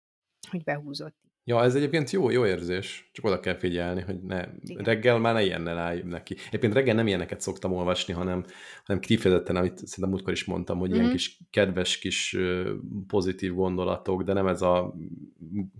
hogy 0.50 0.64
behúzott. 0.64 1.25
Ja, 1.48 1.62
ez 1.62 1.74
egyébként 1.74 2.10
jó, 2.10 2.30
jó 2.30 2.46
érzés, 2.46 3.10
csak 3.12 3.24
oda 3.24 3.40
kell 3.40 3.54
figyelni, 3.54 4.00
hogy 4.00 4.22
ne, 4.22 4.44
Igen. 4.64 4.84
reggel 4.84 5.18
már 5.18 5.34
ne 5.34 5.42
ilyennel 5.42 5.78
álljunk 5.78 6.10
neki. 6.10 6.36
Egyébként 6.46 6.72
reggel 6.72 6.94
nem 6.94 7.06
ilyeneket 7.06 7.40
szoktam 7.40 7.72
olvasni, 7.72 8.12
hanem, 8.12 8.44
hanem 8.84 9.02
kifejezetten, 9.02 9.56
amit 9.56 9.78
szerintem 9.78 10.08
múltkor 10.08 10.32
is 10.32 10.44
mondtam, 10.44 10.78
hogy 10.78 10.88
mm-hmm. 10.88 10.98
ilyen 10.98 11.12
kis 11.12 11.40
kedves 11.50 11.98
kis 11.98 12.36
pozitív 13.06 13.54
gondolatok, 13.54 14.22
de 14.22 14.32
nem 14.32 14.46
ez 14.46 14.62
a 14.62 14.94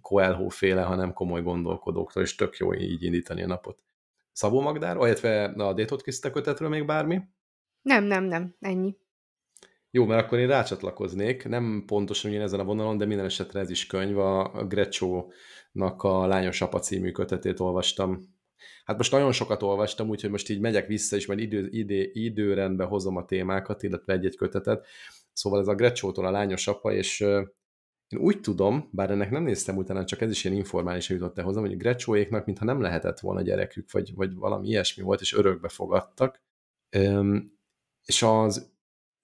Coelho 0.01 0.49
féle, 0.49 0.83
hanem 0.83 1.13
komoly 1.13 1.43
gondolkodóktól, 1.43 2.23
és 2.23 2.35
tök 2.35 2.57
jó 2.57 2.75
így 2.75 3.03
indítani 3.03 3.43
a 3.43 3.47
napot. 3.47 3.85
Szabó 4.33 4.61
Magdáról, 4.61 5.07
illetve 5.07 5.45
a 5.45 5.73
Détot 5.73 6.03
Kiszte 6.03 6.31
kötetről 6.31 6.69
még 6.69 6.87
bármi? 6.87 7.21
Nem, 7.83 8.05
nem, 8.05 8.25
nem, 8.25 8.55
ennyi. 8.61 8.97
Jó, 9.97 10.05
mert 10.05 10.25
akkor 10.25 10.39
én 10.39 10.47
rácsatlakoznék, 10.47 11.49
nem 11.49 11.83
pontosan 11.87 12.31
ugyan 12.31 12.43
ezen 12.43 12.61
a 12.61 12.65
vonalon, 12.65 12.99
de 12.99 13.05
minden 13.05 13.25
esetre 13.25 13.61
ez 13.61 13.71
is 13.71 13.87
könyv, 13.87 14.19
a 14.19 14.65
Grecsónak 14.69 16.03
a 16.03 16.27
Lányos 16.27 16.61
Apa 16.61 16.79
című 16.79 17.11
kötetét 17.11 17.61
olvastam. 17.61 18.21
Hát 18.85 18.97
most 18.97 19.13
nagyon 19.13 19.33
sokat 19.33 19.63
olvastam, 19.63 20.09
úgyhogy 20.09 20.31
most 20.31 20.49
így 20.49 20.61
megyek 20.61 20.87
vissza, 20.87 21.17
és 21.17 21.27
majd 21.27 21.39
idő, 21.39 21.69
idő, 21.71 22.11
időrendbe 22.13 22.85
hozom 22.85 23.17
a 23.17 23.25
témákat, 23.25 23.83
illetve 23.83 24.13
egy-egy 24.13 24.37
kötetet. 24.37 24.87
Szóval 25.33 25.61
ez 25.61 25.69
a 25.69 25.75
Grecsótól 25.75 26.27
a 26.27 26.31
Lányos 26.31 26.67
Apa, 26.67 26.93
és 26.93 27.21
én 28.09 28.19
úgy 28.19 28.41
tudom, 28.41 28.89
bár 28.93 29.11
ennek 29.11 29.31
nem 29.31 29.43
néztem 29.43 29.77
utána, 29.77 30.05
csak 30.05 30.21
ez 30.21 30.31
is 30.31 30.45
ilyen 30.45 30.57
informálisan 30.57 31.17
jutott 31.17 31.39
el 31.39 31.45
hozzám, 31.45 31.65
hogy 31.65 31.77
Grecsóéknak 31.77 32.47
mintha 32.47 32.65
nem 32.65 32.81
lehetett 32.81 33.21
volna 33.21 33.43
gyerekük, 33.43 33.91
vagy, 33.91 34.15
vagy 34.15 34.35
valami 34.35 34.69
ilyesmi 34.69 35.03
volt, 35.03 35.21
és 35.21 35.35
örökbe 35.35 35.69
fogadtak. 35.69 36.41
Üm, 36.97 37.55
és 38.05 38.23
az 38.23 38.75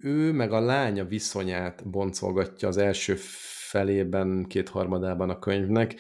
ő 0.03 0.33
meg 0.33 0.53
a 0.53 0.61
lánya 0.61 1.05
viszonyát 1.05 1.91
boncolgatja 1.91 2.69
az 2.69 2.77
első 2.77 3.15
felében, 3.69 4.45
kétharmadában 4.49 5.31
a 5.31 5.39
könyvnek. 5.39 5.95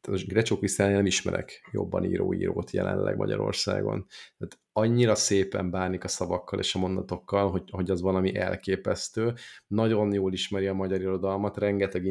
Tehát 0.00 0.26
Grecsó 0.26 0.58
Krisztány 0.58 0.92
nem 0.92 1.06
ismerek 1.06 1.68
jobban 1.72 2.04
író-írót 2.04 2.70
jelenleg 2.70 3.16
Magyarországon. 3.16 4.06
Tehát 4.38 4.58
annyira 4.72 5.14
szépen 5.14 5.70
bánik 5.70 6.04
a 6.04 6.08
szavakkal 6.08 6.58
és 6.58 6.74
a 6.74 6.78
mondatokkal, 6.78 7.50
hogy, 7.50 7.70
hogy 7.70 7.90
az 7.90 8.00
valami 8.00 8.36
elképesztő. 8.36 9.34
Nagyon 9.66 10.12
jól 10.12 10.32
ismeri 10.32 10.66
a 10.66 10.74
magyar 10.74 11.00
irodalmat, 11.00 11.56
rengeteg 11.56 12.04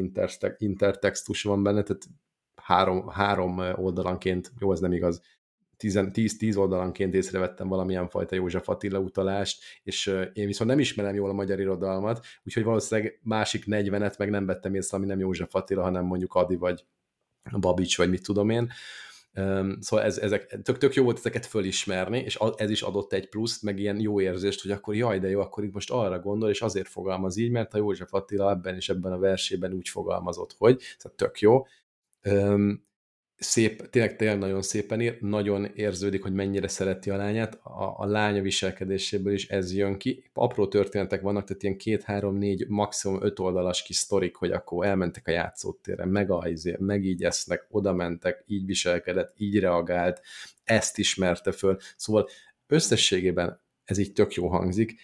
intertextus 0.58 1.42
van 1.42 1.62
benne, 1.62 1.82
tehát 1.82 2.06
három, 2.62 3.08
három 3.08 3.58
oldalanként, 3.58 4.52
jó, 4.58 4.72
ez 4.72 4.80
nem 4.80 4.92
igaz, 4.92 5.20
10-10 5.78 6.56
oldalanként 6.56 7.14
észrevettem 7.14 7.68
valamilyen 7.68 8.08
fajta 8.08 8.34
József 8.34 8.68
Attila 8.68 8.98
utalást, 8.98 9.62
és 9.82 10.06
én 10.32 10.46
viszont 10.46 10.70
nem 10.70 10.78
ismerem 10.78 11.14
jól 11.14 11.30
a 11.30 11.32
magyar 11.32 11.60
irodalmat, 11.60 12.26
úgyhogy 12.44 12.64
valószínűleg 12.64 13.20
másik 13.22 13.64
40-et 13.66 14.18
meg 14.18 14.30
nem 14.30 14.46
vettem 14.46 14.74
észre, 14.74 14.96
ami 14.96 15.06
nem 15.06 15.18
József 15.18 15.54
Attila, 15.54 15.82
hanem 15.82 16.04
mondjuk 16.04 16.34
Adi 16.34 16.56
vagy 16.56 16.84
Babics, 17.60 17.96
vagy 17.96 18.10
mit 18.10 18.22
tudom 18.22 18.50
én. 18.50 18.72
Szóval 19.80 20.04
ez, 20.04 20.18
ezek, 20.18 20.62
tök, 20.62 20.78
tök 20.78 20.94
jó 20.94 21.04
volt 21.04 21.18
ezeket 21.18 21.46
fölismerni, 21.46 22.18
és 22.18 22.38
ez 22.56 22.70
is 22.70 22.82
adott 22.82 23.12
egy 23.12 23.28
pluszt, 23.28 23.62
meg 23.62 23.78
ilyen 23.78 24.00
jó 24.00 24.20
érzést, 24.20 24.62
hogy 24.62 24.70
akkor 24.70 24.94
jaj, 24.94 25.18
de 25.18 25.28
jó, 25.28 25.40
akkor 25.40 25.64
itt 25.64 25.72
most 25.72 25.90
arra 25.90 26.20
gondol, 26.20 26.50
és 26.50 26.60
azért 26.60 26.88
fogalmaz 26.88 27.36
így, 27.36 27.50
mert 27.50 27.74
a 27.74 27.78
József 27.78 28.14
Attila 28.14 28.50
ebben 28.50 28.74
és 28.74 28.88
ebben 28.88 29.12
a 29.12 29.18
versében 29.18 29.72
úgy 29.72 29.88
fogalmazott, 29.88 30.54
hogy, 30.58 30.80
szóval 30.98 31.16
tök 31.16 31.40
jó 31.40 31.66
szép, 33.38 33.90
tényleg, 33.90 34.16
tényleg 34.16 34.38
nagyon 34.38 34.62
szépen 34.62 35.00
ír, 35.00 35.20
nagyon 35.20 35.64
érződik, 35.74 36.22
hogy 36.22 36.32
mennyire 36.32 36.68
szereti 36.68 37.10
a 37.10 37.16
lányát, 37.16 37.54
a, 37.54 37.94
a 37.98 38.06
lánya 38.06 38.42
viselkedéséből 38.42 39.32
is 39.32 39.48
ez 39.48 39.74
jön 39.74 39.98
ki. 39.98 40.24
Apró 40.32 40.68
történetek 40.68 41.20
vannak, 41.20 41.46
tehát 41.46 41.62
ilyen 41.62 41.76
két, 41.76 42.02
három, 42.02 42.36
négy, 42.36 42.68
maximum 42.68 43.22
öt 43.22 43.38
oldalas 43.38 43.82
kis 43.82 43.96
sztorik, 43.96 44.36
hogy 44.36 44.50
akkor 44.50 44.86
elmentek 44.86 45.26
a 45.26 45.30
játszótérre, 45.30 46.04
meg, 46.04 46.30
a, 46.30 46.48
izé, 46.48 46.76
meg 46.78 47.04
így 47.04 47.24
esznek, 47.24 47.66
oda 47.70 47.92
mentek, 47.92 48.44
így 48.46 48.66
viselkedett, 48.66 49.34
így 49.36 49.58
reagált, 49.58 50.20
ezt 50.64 50.98
ismerte 50.98 51.52
föl. 51.52 51.78
Szóval 51.96 52.28
összességében 52.66 53.60
ez 53.84 53.98
így 53.98 54.12
tök 54.12 54.34
jó 54.34 54.48
hangzik, 54.48 54.94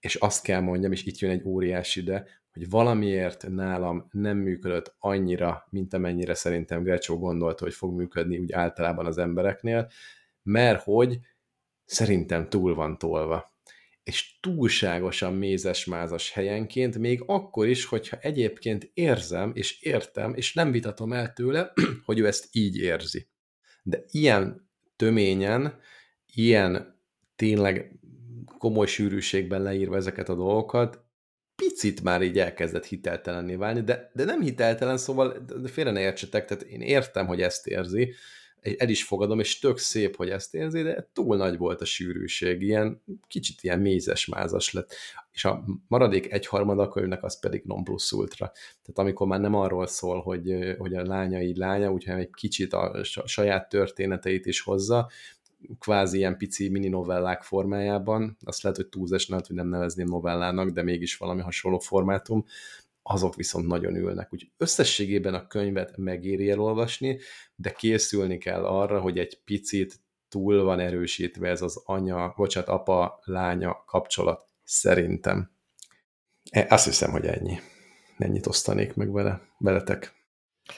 és 0.00 0.14
azt 0.14 0.42
kell 0.42 0.60
mondjam, 0.60 0.92
és 0.92 1.04
itt 1.04 1.18
jön 1.18 1.30
egy 1.30 1.42
óriási 1.44 2.00
ide, 2.00 2.26
hogy 2.54 2.70
valamiért 2.70 3.48
nálam 3.48 4.08
nem 4.10 4.36
működött 4.36 4.94
annyira, 4.98 5.66
mint 5.70 5.94
amennyire 5.94 6.34
szerintem 6.34 6.82
Grecsó 6.82 7.18
gondolta, 7.18 7.64
hogy 7.64 7.74
fog 7.74 7.94
működni 7.94 8.38
úgy 8.38 8.52
általában 8.52 9.06
az 9.06 9.18
embereknél, 9.18 9.90
mert 10.42 10.82
hogy 10.82 11.18
szerintem 11.84 12.48
túl 12.48 12.74
van 12.74 12.98
tolva. 12.98 13.52
És 14.04 14.38
túlságosan 14.40 15.34
mézes-mázas 15.34 16.30
helyenként, 16.30 16.98
még 16.98 17.22
akkor 17.26 17.66
is, 17.68 17.84
hogyha 17.84 18.16
egyébként 18.16 18.90
érzem, 18.94 19.50
és 19.54 19.80
értem, 19.80 20.34
és 20.34 20.54
nem 20.54 20.70
vitatom 20.70 21.12
el 21.12 21.32
tőle, 21.32 21.72
hogy 22.06 22.18
ő 22.18 22.26
ezt 22.26 22.48
így 22.52 22.76
érzi. 22.76 23.28
De 23.82 24.04
ilyen 24.10 24.70
töményen, 24.96 25.78
ilyen 26.26 27.00
tényleg 27.36 27.98
komoly 28.58 28.86
sűrűségben 28.86 29.62
leírva 29.62 29.96
ezeket 29.96 30.28
a 30.28 30.34
dolgokat, 30.34 31.03
picit 31.68 32.02
már 32.02 32.22
így 32.22 32.38
elkezdett 32.38 32.86
hiteltelenné 32.86 33.54
válni, 33.54 33.80
de, 33.80 34.10
de 34.14 34.24
nem 34.24 34.40
hiteltelen, 34.40 34.96
szóval 34.96 35.44
félre 35.64 35.90
ne 35.90 36.00
értsetek, 36.00 36.44
tehát 36.44 36.62
én 36.62 36.80
értem, 36.80 37.26
hogy 37.26 37.40
ezt 37.40 37.66
érzi, 37.66 38.14
el 38.78 38.88
is 38.88 39.04
fogadom, 39.04 39.40
és 39.40 39.58
tök 39.58 39.78
szép, 39.78 40.16
hogy 40.16 40.30
ezt 40.30 40.54
érzi, 40.54 40.82
de 40.82 41.08
túl 41.12 41.36
nagy 41.36 41.58
volt 41.58 41.80
a 41.80 41.84
sűrűség, 41.84 42.62
ilyen 42.62 43.02
kicsit 43.26 43.62
ilyen 43.62 43.80
mézes-mázas 43.80 44.72
lett, 44.72 44.94
és 45.32 45.44
a 45.44 45.64
maradék 45.88 46.32
egyharmad 46.32 46.78
a 46.78 46.88
könyvnek 46.88 47.24
az 47.24 47.40
pedig 47.40 47.62
non 47.64 47.84
plus 47.84 48.12
ultra. 48.12 48.52
Tehát 48.54 48.98
amikor 48.98 49.26
már 49.26 49.40
nem 49.40 49.54
arról 49.54 49.86
szól, 49.86 50.20
hogy, 50.20 50.74
hogy 50.78 50.94
a 50.94 51.06
lánya 51.06 51.40
így 51.40 51.56
lánya, 51.56 51.92
úgyhogy 51.92 52.20
egy 52.20 52.30
kicsit 52.30 52.72
a 52.72 53.04
saját 53.24 53.68
történeteit 53.68 54.46
is 54.46 54.60
hozza, 54.60 55.10
kvázi 55.78 56.16
ilyen 56.16 56.36
pici 56.36 56.68
mini 56.68 56.88
novellák 56.88 57.42
formájában, 57.42 58.36
azt 58.44 58.62
lehet, 58.62 58.78
hogy 58.78 58.88
túlzás, 58.88 59.28
lehet, 59.28 59.46
hogy 59.46 59.56
nem 59.56 59.68
nevezném 59.68 60.06
novellának, 60.06 60.70
de 60.70 60.82
mégis 60.82 61.16
valami 61.16 61.40
hasonló 61.40 61.78
formátum, 61.78 62.44
azok 63.02 63.34
viszont 63.34 63.66
nagyon 63.66 63.96
ülnek. 63.96 64.32
Úgy 64.32 64.50
összességében 64.56 65.34
a 65.34 65.46
könyvet 65.46 65.96
megéri 65.96 66.50
elolvasni, 66.50 67.18
de 67.56 67.70
készülni 67.70 68.38
kell 68.38 68.64
arra, 68.64 69.00
hogy 69.00 69.18
egy 69.18 69.40
picit 69.44 70.00
túl 70.28 70.62
van 70.62 70.80
erősítve 70.80 71.48
ez 71.48 71.62
az 71.62 71.82
anya, 71.84 72.32
bocsánat, 72.36 72.68
apa-lánya 72.68 73.84
kapcsolat, 73.86 74.48
szerintem. 74.62 75.50
E, 76.50 76.66
azt 76.70 76.84
hiszem, 76.84 77.10
hogy 77.10 77.26
ennyi. 77.26 77.58
Ennyit 78.18 78.46
osztanék 78.46 78.94
meg 78.94 79.12
vele, 79.12 79.40
veletek. 79.58 80.14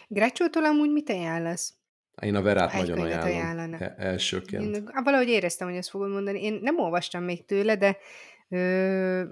Grácsótól 0.08 0.64
amúgy 0.64 0.92
mit 0.92 1.08
ajánlasz? 1.08 1.74
Én 2.22 2.34
a 2.34 2.42
Verát 2.42 2.74
Egy 2.74 2.80
nagyon 2.80 2.98
ajánlom. 2.98 3.28
Ajánlana. 3.28 3.78
E, 3.78 3.94
elsőként. 3.98 4.76
Én 4.76 4.90
valahogy 5.04 5.28
éreztem, 5.28 5.68
hogy 5.68 5.76
ezt 5.76 5.88
fogom 5.88 6.10
mondani. 6.10 6.42
Én 6.42 6.58
nem 6.62 6.78
olvastam 6.78 7.24
még 7.24 7.44
tőle, 7.44 7.76
de 7.76 7.96
ö, 8.48 9.22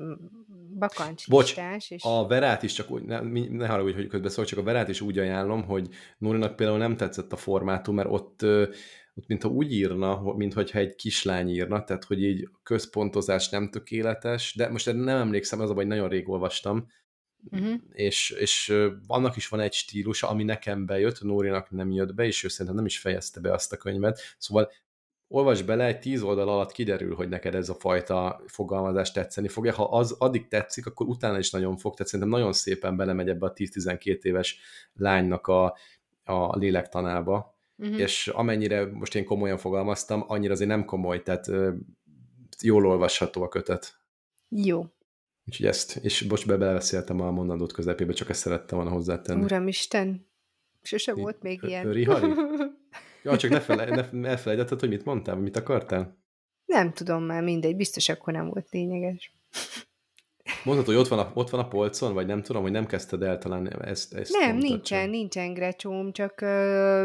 bakancs 0.78 1.28
Bocs, 1.28 1.54
és... 1.88 2.02
a 2.02 2.26
Verát 2.26 2.62
is 2.62 2.72
csak 2.72 2.90
úgy, 2.90 3.02
ne, 3.02 3.20
ne 3.48 3.66
haragudj, 3.66 3.94
hogy 3.94 4.06
közben 4.06 4.30
szól, 4.30 4.44
csak 4.44 4.58
a 4.58 4.62
Verát 4.62 4.88
is 4.88 5.00
úgy 5.00 5.18
ajánlom, 5.18 5.64
hogy 5.64 5.88
Nórinak 6.18 6.56
például 6.56 6.78
nem 6.78 6.96
tetszett 6.96 7.32
a 7.32 7.36
formátum, 7.36 7.94
mert 7.94 8.08
ott, 8.10 8.42
ott 9.14 9.26
mintha 9.26 9.48
úgy 9.48 9.72
írna, 9.72 10.22
mintha 10.36 10.78
egy 10.78 10.94
kislány 10.94 11.48
írna, 11.48 11.84
tehát 11.84 12.04
hogy 12.04 12.22
így 12.22 12.48
központozás 12.62 13.48
nem 13.48 13.70
tökéletes, 13.70 14.54
de 14.56 14.68
most 14.68 14.92
nem 14.92 15.08
emlékszem, 15.08 15.60
az 15.60 15.70
a 15.70 15.74
baj, 15.74 15.84
nagyon 15.84 16.08
rég 16.08 16.28
olvastam, 16.28 16.86
uh-huh. 17.50 17.74
és, 17.92 18.30
és 18.30 18.74
annak 19.06 19.36
is 19.36 19.48
van 19.48 19.60
egy 19.60 19.72
stílusa, 19.72 20.28
ami 20.28 20.44
nekem 20.44 20.86
bejött, 20.86 21.22
Nórinak 21.22 21.70
nem 21.70 21.90
jött 21.90 22.14
be, 22.14 22.24
és 22.24 22.44
ő 22.44 22.48
szerintem 22.48 22.74
nem 22.74 22.84
is 22.84 22.98
fejezte 22.98 23.40
be 23.40 23.52
azt 23.52 23.72
a 23.72 23.76
könyvet, 23.76 24.20
szóval 24.38 24.70
olvas 25.28 25.62
bele, 25.62 25.84
egy 25.84 25.98
tíz 25.98 26.22
oldal 26.22 26.48
alatt 26.48 26.72
kiderül, 26.72 27.14
hogy 27.14 27.28
neked 27.28 27.54
ez 27.54 27.68
a 27.68 27.74
fajta 27.74 28.42
fogalmazás 28.46 29.12
tetszeni 29.12 29.48
fogja. 29.48 29.72
Ha 29.72 29.84
az 29.84 30.12
addig 30.18 30.48
tetszik, 30.48 30.86
akkor 30.86 31.06
utána 31.06 31.38
is 31.38 31.50
nagyon 31.50 31.76
fog, 31.76 31.94
tehát 31.94 32.12
szerintem 32.12 32.38
nagyon 32.38 32.52
szépen 32.52 32.96
belemegy 32.96 33.28
ebbe 33.28 33.46
a 33.46 33.52
10-12 33.52 34.22
éves 34.22 34.58
lánynak 34.94 35.46
a, 35.46 35.76
a 36.24 36.56
lélektanába, 36.56 37.54
uh-huh. 37.76 38.00
és 38.00 38.28
amennyire 38.28 38.86
most 38.86 39.14
én 39.14 39.24
komolyan 39.24 39.58
fogalmaztam, 39.58 40.24
annyira 40.26 40.52
azért 40.52 40.70
nem 40.70 40.84
komoly, 40.84 41.22
tehát 41.22 41.50
jól 42.62 42.86
olvasható 42.86 43.42
a 43.42 43.48
kötet. 43.48 43.98
Jó. 44.48 44.84
Úgyhogy 45.46 45.66
ezt, 45.66 45.96
és 45.96 46.22
bocs, 46.22 46.46
be 46.46 46.56
beleszéltem 46.56 47.20
a 47.20 47.30
mondandót 47.30 47.72
közepébe, 47.72 48.12
csak 48.12 48.28
ezt 48.28 48.40
szerettem 48.40 48.78
volna 48.78 48.92
hozzátenni. 48.92 49.42
Uramisten, 49.42 50.28
sose 50.82 51.14
volt 51.14 51.42
még 51.42 51.62
ilyen. 51.62 51.86
Öri 51.86 52.04
Hari? 52.04 52.32
Ja, 53.22 53.36
csak 53.36 53.50
ne, 53.50 53.60
fele, 53.60 54.08
ne 54.10 54.28
elfelejtetted, 54.28 54.80
hogy 54.80 54.88
mit 54.88 55.04
mondtál, 55.04 55.36
mit 55.36 55.56
akartál? 55.56 56.18
Nem 56.64 56.92
tudom 56.92 57.22
már, 57.22 57.42
mindegy, 57.42 57.76
biztos 57.76 58.08
akkor 58.08 58.32
nem 58.32 58.48
volt 58.48 58.70
lényeges. 58.70 59.34
Mondhatod, 60.64 60.94
hogy 60.94 61.04
ott 61.04 61.08
van, 61.08 61.18
a, 61.18 61.30
ott 61.34 61.50
van 61.50 61.60
a 61.60 61.68
polcon, 61.68 62.14
vagy 62.14 62.26
nem 62.26 62.42
tudom, 62.42 62.62
hogy 62.62 62.70
nem 62.70 62.86
kezdted 62.86 63.22
el 63.22 63.38
talán 63.38 63.82
ezt, 63.82 64.14
ezt 64.14 64.32
Nem, 64.38 64.56
nincsen, 64.56 65.02
csak. 65.02 65.10
nincsen 65.10 65.54
grecsóm, 65.54 66.12
csak 66.12 66.38
uh, 66.42 67.04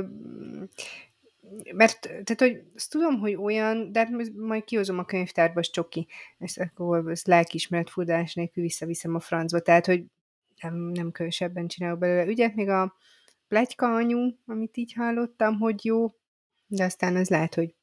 mert, 1.73 2.01
tehát, 2.01 2.35
hogy 2.37 2.63
azt 2.75 2.91
tudom, 2.91 3.19
hogy 3.19 3.35
olyan, 3.35 3.91
de 3.91 3.99
hát 3.99 4.33
majd 4.35 4.63
kihozom 4.63 4.99
a 4.99 5.05
könyvtárba, 5.05 5.59
az 5.59 5.69
csoki. 5.69 6.07
Ezt 6.37 6.59
akkor 6.59 7.09
ezt 7.11 7.27
lelkiismeret 7.27 7.89
furdalás 7.89 8.33
nélkül 8.33 8.63
visszaviszem 8.63 9.15
a 9.15 9.19
francba. 9.19 9.59
Tehát, 9.59 9.85
hogy 9.85 10.03
nem, 10.61 10.75
nem 10.75 11.11
kövesebben 11.11 11.67
csinálok 11.67 11.99
belőle 11.99 12.25
ügyet. 12.25 12.55
Még 12.55 12.69
a 12.69 12.95
plegyka 13.47 13.95
anyu, 13.95 14.35
amit 14.45 14.77
így 14.77 14.93
hallottam, 14.93 15.59
hogy 15.59 15.85
jó, 15.85 16.07
de 16.67 16.83
aztán 16.83 17.15
az 17.15 17.29
lehet, 17.29 17.55
hogy 17.55 17.75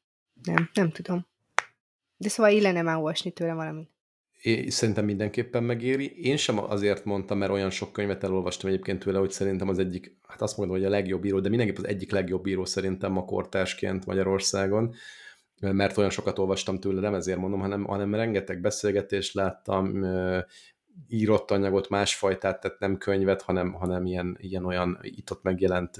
nem, 0.43 0.69
nem 0.73 0.91
tudom. 0.91 1.27
De 2.17 2.29
szóval 2.29 2.51
illene 2.51 2.81
már 2.81 2.95
olvasni 2.95 3.31
tőle 3.31 3.53
valamit 3.53 3.96
én 4.41 4.69
szerintem 4.69 5.05
mindenképpen 5.05 5.63
megéri. 5.63 6.25
Én 6.25 6.37
sem 6.37 6.59
azért 6.59 7.05
mondtam, 7.05 7.37
mert 7.37 7.51
olyan 7.51 7.69
sok 7.69 7.91
könyvet 7.91 8.23
elolvastam 8.23 8.69
egyébként 8.69 9.03
tőle, 9.03 9.19
hogy 9.19 9.31
szerintem 9.31 9.69
az 9.69 9.79
egyik, 9.79 10.17
hát 10.27 10.41
azt 10.41 10.57
mondom, 10.57 10.75
hogy 10.75 10.85
a 10.85 10.89
legjobb 10.89 11.25
író, 11.25 11.39
de 11.39 11.49
mindenképp 11.49 11.77
az 11.77 11.87
egyik 11.87 12.11
legjobb 12.11 12.45
író 12.47 12.65
szerintem 12.65 13.11
ma 13.11 13.25
kortásként 13.25 14.05
Magyarországon, 14.05 14.93
mert 15.59 15.97
olyan 15.97 16.09
sokat 16.09 16.39
olvastam 16.39 16.79
tőle, 16.79 17.01
nem 17.01 17.13
ezért 17.13 17.37
mondom, 17.37 17.59
hanem, 17.59 17.83
hanem 17.83 18.15
rengeteg 18.15 18.61
beszélgetést 18.61 19.33
láttam, 19.33 20.05
írott 21.07 21.51
anyagot, 21.51 21.89
másfajtát, 21.89 22.61
tehát 22.61 22.79
nem 22.79 22.97
könyvet, 22.97 23.41
hanem, 23.41 23.73
hanem 23.73 24.05
ilyen, 24.05 24.37
ilyen 24.39 24.65
olyan 24.65 24.99
itt-ott 25.01 25.43
megjelent 25.43 25.95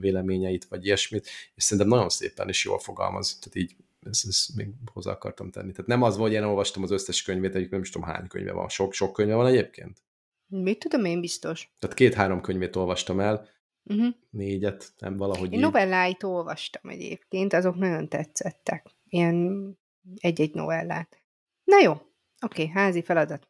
véleményeit, 0.00 0.64
vagy 0.64 0.84
ilyesmit, 0.84 1.28
és 1.54 1.62
szerintem 1.62 1.88
nagyon 1.88 2.08
szépen 2.08 2.48
is 2.48 2.64
jól 2.64 2.78
fogalmaz. 2.78 3.38
Tehát 3.38 3.56
így 3.56 3.76
ezt, 4.00 4.26
ezt 4.26 4.56
még 4.56 4.68
hozzá 4.92 5.10
akartam 5.10 5.50
tenni. 5.50 5.72
Tehát 5.72 5.86
nem 5.86 6.02
az, 6.02 6.16
hogy 6.16 6.32
én 6.32 6.42
olvastam 6.42 6.82
az 6.82 6.90
összes 6.90 7.22
könyvét, 7.22 7.54
egyik 7.54 7.70
nem 7.70 7.80
is 7.80 7.90
tudom 7.90 8.08
hány 8.08 8.26
könyve 8.26 8.52
van. 8.52 8.68
Sok-sok 8.68 9.12
könyve 9.12 9.34
van 9.34 9.46
egyébként? 9.46 10.02
Mit 10.46 10.78
tudom 10.78 11.04
én 11.04 11.20
biztos. 11.20 11.74
Tehát 11.78 11.96
két-három 11.96 12.40
könyvét 12.40 12.76
olvastam 12.76 13.20
el, 13.20 13.48
uh-huh. 13.82 14.14
négyet, 14.30 14.92
nem 14.98 15.16
valahogy 15.16 15.52
Én 15.52 15.58
így. 15.58 15.64
novelláit 15.64 16.22
olvastam 16.22 16.90
egyébként, 16.90 17.52
azok 17.52 17.76
nagyon 17.76 18.08
tetszettek. 18.08 18.86
Ilyen 19.08 19.78
egy-egy 20.16 20.54
novellát. 20.54 21.22
Na 21.64 21.78
jó, 21.78 22.02
oké, 22.40 22.66
házi 22.66 23.02
feladat. 23.02 23.48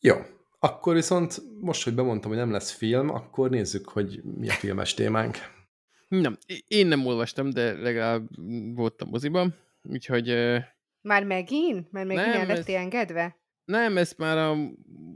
Jó, 0.00 0.16
akkor 0.58 0.94
viszont 0.94 1.42
most, 1.60 1.84
hogy 1.84 1.94
bemondtam, 1.94 2.30
hogy 2.30 2.38
nem 2.38 2.50
lesz 2.50 2.70
film, 2.70 3.08
akkor 3.08 3.50
nézzük, 3.50 3.88
hogy 3.88 4.22
mi 4.22 4.48
a 4.48 4.52
filmes 4.52 4.94
témánk. 4.94 5.36
Nem, 6.08 6.38
én 6.68 6.86
nem 6.86 7.06
olvastam, 7.06 7.50
de 7.50 7.72
legalább 7.72 8.28
voltam 8.74 9.08
moziban. 9.08 9.54
Úgyhogy... 9.82 10.28
Már 11.00 11.24
megint? 11.24 11.92
Már 11.92 12.04
megint 12.04 12.34
el 12.34 12.46
lettél 12.46 12.76
engedve? 12.76 13.40
Nem, 13.64 13.96
ezt 13.96 14.18
már 14.18 14.38
a, 14.38 14.50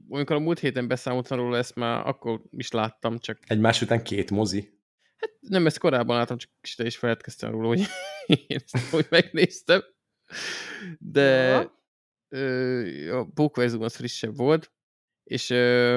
amikor 0.09 0.37
a 0.37 0.39
múlt 0.39 0.59
héten 0.59 0.89
beszámoltam 0.89 1.39
róla, 1.39 1.57
ezt 1.57 1.75
már 1.75 2.07
akkor 2.07 2.43
is 2.51 2.71
láttam, 2.71 3.19
csak... 3.19 3.39
Egymás 3.47 3.83
után 3.83 4.03
két 4.03 4.31
mozi? 4.31 4.75
Hát 5.17 5.31
nem, 5.41 5.67
ezt 5.67 5.79
korábban 5.79 6.17
láttam, 6.17 6.39
csak 6.39 6.51
te 6.77 6.87
is 6.87 6.97
feledkeztem 6.97 7.51
róla, 7.51 7.67
hogy 7.67 7.81
Én 8.27 8.59
ezt 8.65 8.91
hogy 8.91 9.07
megnéztem. 9.11 9.83
De 10.99 11.23
Ja. 11.23 11.81
ö, 12.29 13.19
a 13.19 13.27
Pókverzum 13.35 13.83
az 13.83 13.97
frissebb 13.97 14.37
volt, 14.37 14.73
és 15.25 15.51
ö, 15.51 15.97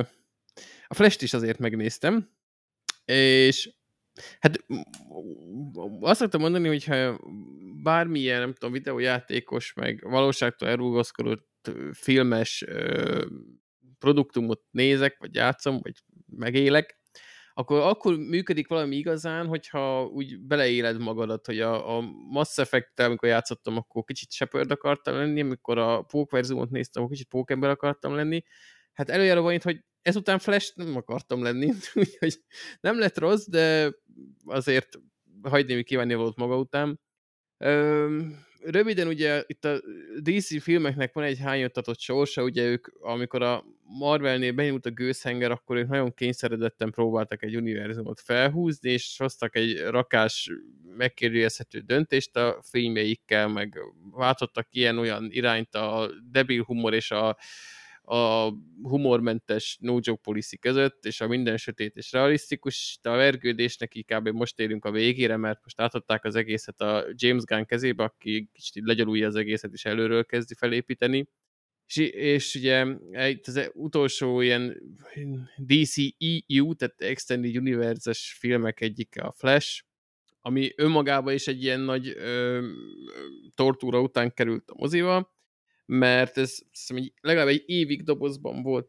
a 0.87 0.93
Flash-t 0.93 1.21
is 1.21 1.33
azért 1.33 1.59
megnéztem, 1.59 2.29
és 3.05 3.73
hát 4.39 4.65
azt 5.99 6.19
szoktam 6.19 6.41
mondani, 6.41 6.67
hogyha 6.67 7.19
bármilyen, 7.83 8.39
nem 8.39 8.53
tudom, 8.53 8.71
videójátékos, 8.71 9.73
meg 9.73 10.01
valóságtól 10.01 10.67
elrugaszkodott 10.67 11.71
filmes 11.91 12.63
ö, 12.67 13.25
produktumot 13.99 14.61
nézek, 14.71 15.17
vagy 15.19 15.35
játszom, 15.35 15.79
vagy 15.81 15.93
megélek, 16.25 16.99
akkor, 17.59 17.79
akkor 17.79 18.17
működik 18.17 18.67
valami 18.67 18.95
igazán, 18.95 19.47
hogyha 19.47 20.05
úgy 20.05 20.39
beleéled 20.39 20.99
magadat, 20.99 21.45
hogy 21.45 21.59
a, 21.59 21.97
a 21.97 22.01
Mass 22.29 22.57
effect 22.57 22.99
amikor 22.99 23.29
játszottam, 23.29 23.77
akkor 23.77 24.03
kicsit 24.03 24.31
Shepard 24.31 24.71
akartam 24.71 25.15
lenni, 25.15 25.41
amikor 25.41 25.77
a 25.77 26.01
Pókverzumot 26.01 26.69
néztem, 26.69 27.03
akkor 27.03 27.15
kicsit 27.15 27.29
Pókember 27.29 27.69
akartam 27.69 28.15
lenni. 28.15 28.43
Hát 28.93 29.09
előjára 29.09 29.41
van 29.41 29.53
itt, 29.53 29.63
hogy 29.63 29.83
ezután 30.01 30.39
Flash 30.39 30.75
nem 30.75 30.95
akartam 30.95 31.43
lenni, 31.43 31.71
úgyhogy 31.93 32.39
nem 32.79 32.99
lett 32.99 33.17
rossz, 33.17 33.45
de 33.45 33.91
azért 34.45 34.99
hagyni 35.41 35.83
kívánni 35.83 36.13
volt 36.13 36.35
maga 36.35 36.57
után. 36.57 36.99
Öm, 37.61 38.45
röviden 38.61 39.07
ugye 39.07 39.43
itt 39.47 39.65
a 39.65 39.81
DC 40.19 40.61
filmeknek 40.61 41.13
van 41.13 41.23
egy 41.23 41.39
hányottatott 41.39 41.99
sorsa, 41.99 42.43
ugye 42.43 42.63
ők, 42.63 42.87
amikor 42.99 43.41
a 43.41 43.65
Marvelnél 43.83 44.51
benyúlt 44.51 44.85
a 44.85 44.89
gőzhenger, 44.89 45.51
akkor 45.51 45.77
ők 45.77 45.87
nagyon 45.87 46.13
kényszeredetten 46.13 46.91
próbáltak 46.91 47.43
egy 47.43 47.55
univerzumot 47.55 48.19
felhúzni, 48.19 48.91
és 48.91 49.15
hoztak 49.17 49.55
egy 49.55 49.79
rakás 49.79 50.51
megkérdőjelezhető 50.97 51.79
döntést 51.79 52.35
a 52.35 52.59
filmjeikkel, 52.69 53.47
meg 53.47 53.79
váltottak 54.11 54.67
ilyen-olyan 54.71 55.27
irányt 55.31 55.75
a 55.75 56.09
debil 56.31 56.63
humor 56.63 56.93
és 56.93 57.11
a, 57.11 57.37
a 58.09 58.53
humormentes 58.81 59.77
no 59.81 59.97
joke 60.01 60.21
policy 60.21 60.57
között, 60.57 61.05
és 61.05 61.21
a 61.21 61.27
minden 61.27 61.57
sötét 61.57 61.95
és 61.95 62.11
realisztikus, 62.11 62.99
de 63.01 63.09
a 63.09 63.15
vergődésnek 63.15 63.95
inkább 63.95 64.31
most 64.31 64.59
érünk 64.59 64.85
a 64.85 64.91
végére, 64.91 65.37
mert 65.37 65.59
most 65.63 65.81
átadták 65.81 66.25
az 66.25 66.35
egészet 66.35 66.81
a 66.81 67.05
James 67.11 67.43
Gunn 67.43 67.63
kezébe, 67.63 68.03
aki 68.03 68.49
kicsit 68.53 68.85
legyalulja 68.85 69.27
az 69.27 69.35
egészet, 69.35 69.73
és 69.73 69.85
előről 69.85 70.25
kezdi 70.25 70.53
felépíteni. 70.55 71.27
És, 71.87 71.97
és 72.11 72.55
ugye 72.55 72.85
itt 73.29 73.47
az 73.47 73.69
utolsó 73.73 74.41
ilyen 74.41 74.77
DC 75.57 75.95
EU, 76.47 76.73
tehát 76.73 77.01
Extended 77.01 77.57
Universe-es 77.57 78.35
filmek 78.39 78.81
egyik 78.81 79.21
a 79.21 79.31
Flash, 79.31 79.83
ami 80.41 80.71
önmagában 80.75 81.33
is 81.33 81.47
egy 81.47 81.63
ilyen 81.63 81.79
nagy 81.79 82.07
ö, 82.07 82.67
tortúra 83.55 84.01
után 84.01 84.33
került 84.33 84.69
a 84.69 84.75
moziba, 84.77 85.38
mert 85.91 86.37
ez 86.37 86.59
hiszem, 86.71 86.97
egy, 86.97 87.13
legalább 87.21 87.47
egy 87.47 87.63
évig 87.65 88.03
dobozban 88.03 88.61
volt 88.61 88.87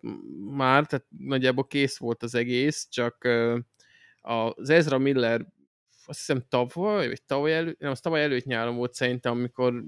már, 0.56 0.86
tehát 0.86 1.06
nagyjából 1.18 1.66
kész 1.66 1.98
volt 1.98 2.22
az 2.22 2.34
egész, 2.34 2.88
csak 2.90 3.28
az 4.20 4.70
Ezra 4.70 4.98
Miller 4.98 5.46
azt 6.06 6.18
hiszem 6.18 6.44
tavaly, 6.48 7.08
vagy 7.08 7.22
tavaly 7.22 7.54
előtt, 7.54 7.78
nem, 7.78 7.90
az 7.90 8.00
tavaly 8.00 8.22
előtt 8.22 8.44
nyáron 8.44 8.76
volt 8.76 8.94
szerintem, 8.94 9.32
amikor 9.32 9.84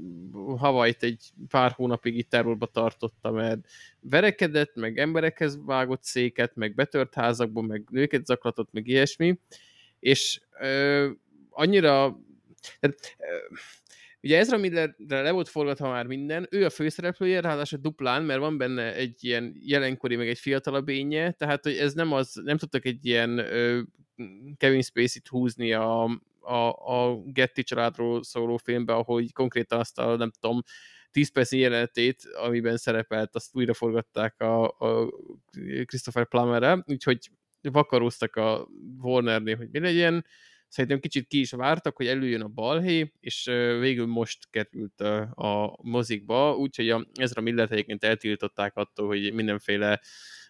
Havajt 0.56 1.02
egy 1.02 1.30
pár 1.48 1.70
hónapig 1.70 2.16
itt 2.16 2.30
terrorba 2.30 2.66
tartotta, 2.66 3.30
mert 3.30 3.60
verekedett, 4.00 4.74
meg 4.74 4.98
emberekhez 4.98 5.64
vágott 5.64 6.02
széket, 6.02 6.54
meg 6.54 6.74
betört 6.74 7.14
házakba, 7.14 7.60
meg 7.60 7.84
nőket 7.90 8.26
zaklatott, 8.26 8.72
meg 8.72 8.86
ilyesmi, 8.86 9.38
és 9.98 10.40
ö, 10.60 11.10
annyira 11.50 12.18
tehát, 12.80 13.16
ö, 13.18 13.54
Ugye 14.22 14.38
Ezra 14.38 14.56
Millerre 14.56 15.22
le 15.22 15.30
volt 15.30 15.48
forgatva 15.48 15.88
már 15.88 16.06
minden, 16.06 16.46
ő 16.50 16.64
a 16.64 16.70
főszereplője, 16.70 17.40
ráadásul 17.40 17.78
duplán, 17.78 18.22
mert 18.22 18.40
van 18.40 18.58
benne 18.58 18.94
egy 18.94 19.24
ilyen 19.24 19.56
jelenkori, 19.60 20.16
meg 20.16 20.28
egy 20.28 20.38
fiatalabb 20.38 20.88
énje, 20.88 21.30
tehát 21.30 21.62
hogy 21.62 21.76
ez 21.76 21.92
nem 21.92 22.12
az, 22.12 22.40
nem 22.44 22.56
tudtak 22.56 22.84
egy 22.84 23.06
ilyen 23.06 23.38
ö, 23.38 23.80
Kevin 24.56 24.82
Spacey-t 24.82 25.28
húzni 25.28 25.72
a, 25.72 26.04
a, 26.40 26.68
a 26.70 27.22
Getty 27.24 27.62
családról 27.62 28.22
szóló 28.22 28.56
filmbe, 28.56 28.92
ahogy 28.92 29.32
konkrétan 29.32 29.78
azt 29.78 29.98
a, 29.98 30.16
nem 30.16 30.30
tudom, 30.40 30.62
10 31.10 31.32
percnyi 31.32 31.58
jelenetét, 31.58 32.22
amiben 32.34 32.76
szerepelt, 32.76 33.34
azt 33.34 33.54
újra 33.54 33.74
forgatták 33.74 34.40
a, 34.40 34.64
a 34.64 35.12
Christopher 35.84 36.28
Plummerre, 36.28 36.84
úgyhogy 36.86 37.30
vakaróztak 37.62 38.36
a 38.36 38.68
Warnernél, 39.00 39.56
hogy 39.56 39.68
mi 39.70 39.78
legyen, 39.78 40.24
szerintem 40.72 41.00
kicsit 41.00 41.26
ki 41.26 41.40
is 41.40 41.50
vártak, 41.50 41.96
hogy 41.96 42.06
előjön 42.06 42.40
a 42.40 42.48
balhé, 42.48 43.12
és 43.20 43.44
végül 43.80 44.06
most 44.06 44.50
került 44.50 45.00
a, 45.34 45.78
mozikba, 45.82 46.56
úgyhogy 46.56 46.90
a 46.90 47.06
Ezra 47.14 47.40
Millert 47.40 47.72
egyébként 47.72 48.04
eltiltották 48.04 48.76
attól, 48.76 49.06
hogy 49.06 49.32
mindenféle 49.32 50.00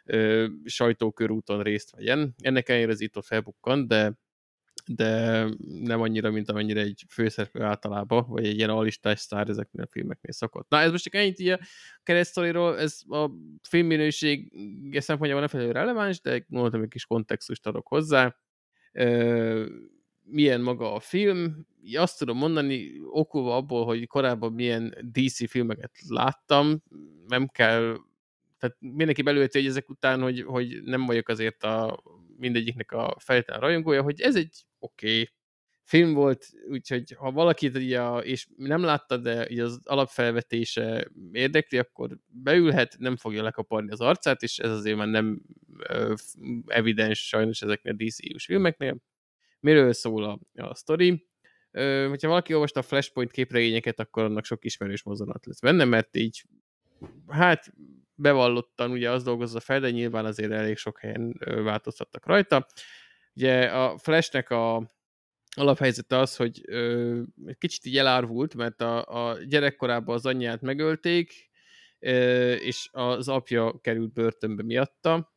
ö, 0.04 0.46
sajtókörúton 0.64 1.62
részt 1.62 1.90
vegyen. 1.90 2.34
Ennek 2.38 2.68
ellenére 2.68 2.92
ez 2.92 3.00
itt 3.00 3.24
felbukkant, 3.24 3.88
de 3.88 4.20
de 4.86 5.44
nem 5.82 6.00
annyira, 6.00 6.30
mint 6.30 6.48
amennyire 6.48 6.80
egy 6.80 7.04
főszereplő 7.08 7.62
általában, 7.62 8.24
vagy 8.28 8.46
egy 8.46 8.56
ilyen 8.56 8.70
alistás 8.70 9.20
sztár 9.20 9.48
ezeknél 9.48 9.84
a 9.84 9.88
filmeknél 9.90 10.32
szokott. 10.32 10.68
Na, 10.68 10.80
ez 10.80 10.90
most 10.90 11.04
csak 11.04 11.14
ennyit 11.14 11.38
így 11.38 11.48
a 11.48 11.58
keresztoriról, 12.02 12.78
ez 12.78 13.00
a 13.08 13.30
filmminőség 13.68 14.52
szempontjából 14.92 15.40
nem 15.40 15.48
felelő 15.48 15.70
releváns, 15.70 16.20
de 16.20 16.44
mondtam, 16.48 16.82
egy 16.82 16.88
kis 16.88 17.06
kontextust 17.06 17.66
adok 17.66 17.86
hozzá. 17.86 18.36
Ö, 18.92 19.66
milyen 20.24 20.60
maga 20.60 20.94
a 20.94 21.00
film. 21.00 21.66
Azt 21.94 22.18
tudom 22.18 22.36
mondani, 22.36 22.92
okulva 23.10 23.56
abból, 23.56 23.84
hogy 23.84 24.06
korábban 24.06 24.52
milyen 24.52 25.10
DC 25.12 25.50
filmeket 25.50 25.92
láttam, 26.08 26.82
nem 27.26 27.46
kell, 27.46 27.96
tehát 28.58 28.76
mindenki 28.80 29.22
belőleti, 29.22 29.58
hogy 29.58 29.68
ezek 29.68 29.90
után, 29.90 30.20
hogy, 30.20 30.42
hogy 30.42 30.82
nem 30.82 31.06
vagyok 31.06 31.28
azért 31.28 31.62
a 31.62 32.02
mindegyiknek 32.36 32.92
a 32.92 33.16
fejtelen 33.18 33.60
rajongója, 33.60 34.02
hogy 34.02 34.20
ez 34.20 34.36
egy 34.36 34.64
oké 34.78 35.06
okay 35.06 35.28
film 35.84 36.12
volt, 36.12 36.46
úgyhogy 36.68 37.14
ha 37.18 37.30
valakit 37.30 37.76
ugye, 37.76 38.16
és 38.18 38.46
nem 38.56 38.82
látta, 38.82 39.16
de 39.16 39.46
ugye 39.50 39.62
az 39.62 39.80
alapfelvetése 39.84 41.08
érdekli, 41.32 41.78
akkor 41.78 42.18
beülhet, 42.26 42.96
nem 42.98 43.16
fogja 43.16 43.42
lekaparni 43.42 43.90
az 43.90 44.00
arcát, 44.00 44.42
és 44.42 44.58
ez 44.58 44.70
azért 44.70 44.96
már 44.96 45.08
nem 45.08 45.42
evidens 46.66 47.26
sajnos 47.26 47.62
ezeknél 47.62 47.92
a 47.92 48.04
DC-us 48.04 48.44
filmeknél 48.44 48.96
miről 49.62 49.92
szól 49.92 50.24
a, 50.24 50.38
a 50.62 50.74
sztori. 50.74 51.26
Ö, 51.70 52.06
hogyha 52.08 52.28
valaki 52.28 52.54
olvasta 52.54 52.80
a 52.80 52.82
Flashpoint 52.82 53.30
képregényeket, 53.30 54.00
akkor 54.00 54.22
annak 54.22 54.44
sok 54.44 54.64
ismerős 54.64 55.02
mozzanat 55.02 55.46
lesz 55.46 55.60
benne, 55.60 55.84
mert 55.84 56.16
így 56.16 56.44
hát 57.28 57.72
bevallottan 58.14 58.90
ugye 58.90 59.10
az 59.10 59.22
dolgozza 59.22 59.60
fel, 59.60 59.80
de 59.80 59.90
nyilván 59.90 60.24
azért 60.24 60.52
elég 60.52 60.76
sok 60.76 60.98
helyen 60.98 61.40
változtattak 61.64 62.26
rajta. 62.26 62.66
Ugye 63.34 63.64
a 63.64 63.98
Flashnek 63.98 64.50
a 64.50 64.90
alaphelyzete 65.56 66.18
az, 66.18 66.36
hogy 66.36 66.60
ö, 66.66 67.20
kicsit 67.58 67.84
így 67.84 67.96
elárvult, 67.96 68.54
mert 68.54 68.80
a, 68.80 69.28
a 69.30 69.38
gyerekkorában 69.44 70.14
az 70.14 70.26
anyját 70.26 70.60
megölték, 70.60 71.50
és 72.58 72.88
az 72.92 73.28
apja 73.28 73.80
került 73.80 74.12
börtönbe 74.12 74.62
miatta, 74.62 75.32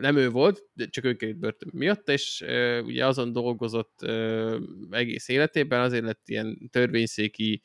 nem 0.00 0.16
ő 0.16 0.30
volt, 0.30 0.62
de 0.72 0.86
csak 0.86 1.04
ő 1.04 1.14
került 1.14 1.38
börtön 1.38 1.70
miatt, 1.72 2.08
és 2.08 2.44
ugye 2.84 3.06
azon 3.06 3.32
dolgozott 3.32 4.02
egész 4.90 5.28
életében, 5.28 5.80
azért 5.80 6.04
lett 6.04 6.28
ilyen 6.28 6.68
törvényszéki 6.70 7.62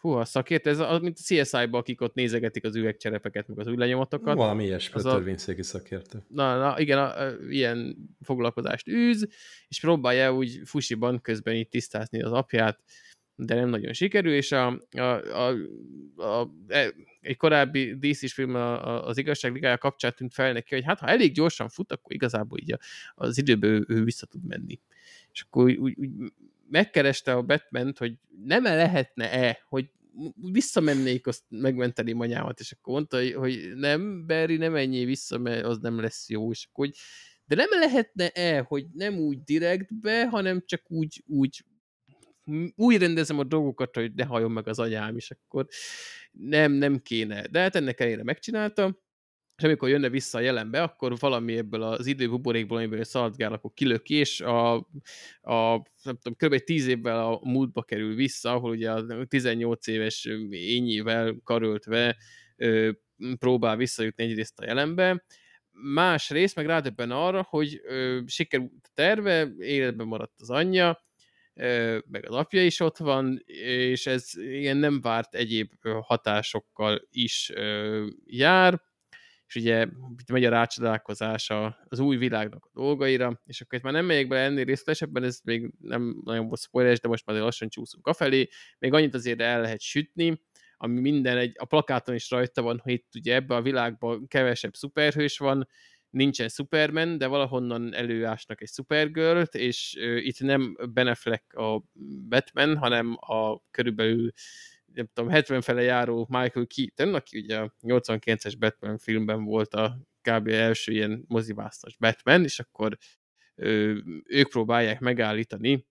Hú, 0.00 0.10
a 0.10 0.24
szakért, 0.24 0.66
ez 0.66 0.78
az, 0.78 1.00
mint 1.00 1.18
a 1.18 1.22
CSI-ba, 1.22 1.78
akik 1.78 2.00
ott 2.00 2.14
nézegetik 2.14 2.64
az 2.64 2.76
üvegcserepeket, 2.76 3.48
meg 3.48 3.58
az 3.58 3.66
új 3.66 3.76
lenyomatokat. 3.76 4.36
Valami 4.36 4.64
ilyesmi, 4.64 4.94
az 4.94 5.04
a 5.04 5.12
törvényszéki 5.12 5.62
szakértő. 5.62 6.24
Na, 6.28 6.58
na 6.58 6.78
igen, 6.78 6.98
a, 6.98 7.20
a, 7.20 7.32
ilyen 7.48 7.96
foglalkozást 8.20 8.88
űz, 8.88 9.28
és 9.68 9.80
próbálja 9.80 10.34
úgy 10.34 10.60
fusiban 10.64 11.20
közben 11.20 11.54
így 11.54 11.68
tisztázni 11.68 12.22
az 12.22 12.32
apját, 12.32 12.80
de 13.46 13.54
nem 13.54 13.68
nagyon 13.68 13.92
sikerül, 13.92 14.32
és 14.32 14.52
a, 14.52 14.66
a, 14.90 15.00
a, 15.00 15.54
a, 16.16 16.40
a 16.40 16.50
egy 17.20 17.36
korábbi 17.36 17.94
DC-s 17.94 18.32
film 18.32 18.54
az 18.54 19.18
igazság 19.18 19.52
ligája 19.52 19.78
kapcsán 19.78 20.14
tűnt 20.16 20.34
fel 20.34 20.52
neki, 20.52 20.74
hogy 20.74 20.84
hát 20.84 20.98
ha 20.98 21.06
elég 21.06 21.32
gyorsan 21.32 21.68
fut, 21.68 21.92
akkor 21.92 22.14
igazából 22.14 22.58
így 22.58 22.76
az 23.14 23.38
időből 23.38 23.70
ő, 23.70 23.84
ő 23.88 24.04
vissza 24.04 24.26
tud 24.26 24.46
menni. 24.46 24.80
És 25.32 25.42
akkor 25.42 25.64
úgy, 25.64 25.78
úgy, 25.78 26.08
megkereste 26.68 27.32
a 27.32 27.42
batman 27.42 27.94
hogy 27.98 28.14
nem 28.44 28.66
-e 28.66 28.74
lehetne-e, 28.74 29.64
hogy 29.68 29.90
visszamennék 30.34 31.26
azt 31.26 31.42
megmenteni 31.48 32.12
manyámat, 32.12 32.60
és 32.60 32.72
akkor 32.72 32.92
mondta, 32.92 33.38
hogy 33.38 33.72
nem, 33.74 34.26
Barry, 34.26 34.56
nem 34.56 34.74
ennyi 34.74 35.04
vissza, 35.04 35.38
mert 35.38 35.64
az 35.64 35.78
nem 35.78 36.00
lesz 36.00 36.28
jó, 36.28 36.50
és 36.50 36.66
akkor 36.70 36.86
hogy 36.86 36.96
de 37.44 37.54
nem 37.54 37.68
lehetne-e, 37.80 38.60
hogy 38.60 38.86
nem 38.92 39.14
úgy 39.14 39.42
direktbe, 39.42 40.28
hanem 40.28 40.62
csak 40.66 40.82
úgy, 40.90 41.22
úgy 41.26 41.64
úgy 42.76 42.96
rendezem 42.96 43.38
a 43.38 43.44
dolgokat, 43.44 43.94
hogy 43.94 44.12
ne 44.14 44.24
hajjon 44.24 44.50
meg 44.50 44.68
az 44.68 44.78
anyám, 44.78 45.16
és 45.16 45.30
akkor 45.30 45.66
nem, 46.32 46.72
nem 46.72 46.98
kéne. 46.98 47.46
De 47.46 47.60
hát 47.60 47.76
ennek 47.76 48.00
elére 48.00 48.22
megcsinálta, 48.22 48.98
és 49.60 49.66
amikor 49.66 49.88
jönne 49.88 50.08
vissza 50.08 50.38
a 50.38 50.40
jelenbe, 50.40 50.82
akkor 50.82 51.18
valami 51.18 51.56
ebből 51.56 51.82
az 51.82 52.06
időbuborékból, 52.06 52.76
amiből 52.76 53.04
szaladgál, 53.04 53.52
akkor 53.52 53.70
kilöki, 53.74 54.14
és 54.14 54.40
a, 54.40 54.74
a 55.40 55.82
nem 56.02 56.18
tudom, 56.22 56.34
kb. 56.36 56.64
10 56.64 56.86
évvel 56.86 57.26
a 57.26 57.40
múltba 57.42 57.82
kerül 57.82 58.14
vissza, 58.14 58.52
ahol 58.52 58.70
ugye 58.70 58.90
a 58.90 59.24
18 59.24 59.86
éves 59.86 60.28
ényével 60.50 61.40
karöltve 61.44 62.16
ö, 62.56 62.90
próbál 63.38 63.76
visszajutni 63.76 64.24
egyrészt 64.24 64.60
a 64.60 64.64
jelenbe, 64.64 65.24
másrészt 65.70 66.56
meg 66.56 66.66
rádöbben 66.66 67.10
arra, 67.10 67.46
hogy 67.48 67.80
ö, 67.84 68.20
sikerült 68.26 68.90
terve, 68.94 69.52
életben 69.58 70.06
maradt 70.06 70.40
az 70.40 70.50
anyja, 70.50 71.04
meg 72.06 72.24
az 72.26 72.34
apja 72.34 72.64
is 72.64 72.80
ott 72.80 72.96
van, 72.96 73.42
és 73.46 74.06
ez 74.06 74.30
ilyen 74.34 74.76
nem 74.76 75.00
várt 75.00 75.34
egyéb 75.34 75.72
hatásokkal 76.00 77.00
is 77.10 77.52
jár, 78.24 78.80
és 79.46 79.56
ugye 79.56 79.86
megy 80.32 80.44
a 80.44 80.50
rácsodálkozás 80.50 81.50
az 81.84 81.98
új 81.98 82.16
világnak 82.16 82.64
a 82.64 82.80
dolgaira, 82.80 83.40
és 83.44 83.60
akkor 83.60 83.78
itt 83.78 83.84
már 83.84 83.92
nem 83.92 84.04
megyek 84.04 84.28
bele 84.28 84.42
ennél 84.42 84.64
részletesebben, 84.64 85.22
ez 85.22 85.40
még 85.44 85.72
nem 85.80 86.20
nagyon 86.24 86.46
volt 86.46 86.60
spoileres, 86.60 87.00
de 87.00 87.08
most 87.08 87.26
már 87.26 87.36
lassan 87.36 87.68
csúszunk 87.68 88.06
afelé, 88.06 88.48
még 88.78 88.92
annyit 88.92 89.14
azért 89.14 89.40
el 89.40 89.60
lehet 89.60 89.80
sütni, 89.80 90.42
ami 90.76 91.00
minden 91.00 91.36
egy, 91.36 91.52
a 91.58 91.64
plakáton 91.64 92.14
is 92.14 92.30
rajta 92.30 92.62
van, 92.62 92.80
hogy 92.82 92.92
itt 92.92 93.14
ugye 93.14 93.34
ebben 93.34 93.58
a 93.58 93.62
világban 93.62 94.26
kevesebb 94.26 94.74
szuperhős 94.74 95.38
van, 95.38 95.68
nincsen 96.10 96.48
Superman, 96.48 97.18
de 97.18 97.26
valahonnan 97.26 97.94
előásnak 97.94 98.62
egy 98.62 98.68
supergirl 98.68 99.40
és 99.40 99.96
uh, 99.98 100.26
itt 100.26 100.40
nem 100.40 100.76
Beneflek 100.92 101.54
a 101.54 101.82
Batman, 102.28 102.76
hanem 102.76 103.16
a 103.20 103.70
körülbelül 103.70 104.30
nem 104.94 105.08
tudom, 105.12 105.30
70 105.30 105.60
fele 105.60 105.82
járó 105.82 106.26
Michael 106.30 106.66
Keaton, 106.66 107.14
aki 107.14 107.38
ugye 107.38 107.58
a 107.58 107.74
89-es 107.82 108.54
Batman 108.58 108.98
filmben 108.98 109.44
volt 109.44 109.74
a 109.74 109.98
kb. 110.22 110.48
első 110.48 110.92
ilyen 110.92 111.24
mozivásztas 111.28 111.96
Batman, 111.96 112.44
és 112.44 112.58
akkor 112.58 112.98
ö, 113.54 113.98
ők 114.24 114.48
próbálják 114.48 115.00
megállítani 115.00 115.88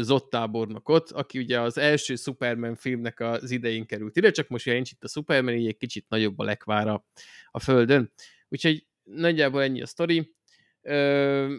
Zott 0.00 0.30
tábornokot, 0.30 1.10
aki 1.10 1.38
ugye 1.38 1.60
az 1.60 1.78
első 1.78 2.16
Superman 2.16 2.76
filmnek 2.76 3.20
az 3.20 3.50
idején 3.50 3.86
került 3.86 4.16
ide, 4.16 4.30
csak 4.30 4.48
most 4.48 4.66
nincs 4.66 4.90
itt 4.90 5.04
a 5.04 5.08
Superman, 5.08 5.54
így 5.54 5.66
egy 5.66 5.76
kicsit 5.76 6.08
nagyobb 6.08 6.38
a 6.38 6.44
lekvára 6.44 7.06
a 7.50 7.60
Földön. 7.60 8.12
Úgyhogy 8.48 8.86
nagyjából 9.04 9.62
ennyi 9.62 9.82
a 9.82 9.86
sztori. 9.86 10.34
Ö... 10.82 11.56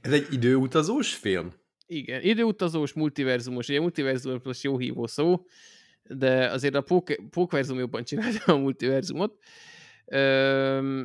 Ez 0.00 0.12
egy 0.12 0.26
időutazós 0.30 1.14
film? 1.14 1.52
Igen, 1.86 2.22
időutazós, 2.22 2.92
multiverzumos. 2.92 3.68
Ugye 3.68 3.80
multiverzumos 3.80 4.62
jó 4.62 4.78
hívó 4.78 5.06
szó, 5.06 5.46
de 6.02 6.50
azért 6.50 6.74
a 6.74 6.84
Pókverzum 7.30 7.78
jobban 7.78 8.04
csinálta 8.04 8.52
a 8.52 8.56
multiverzumot. 8.56 9.38
Ö 10.04 11.04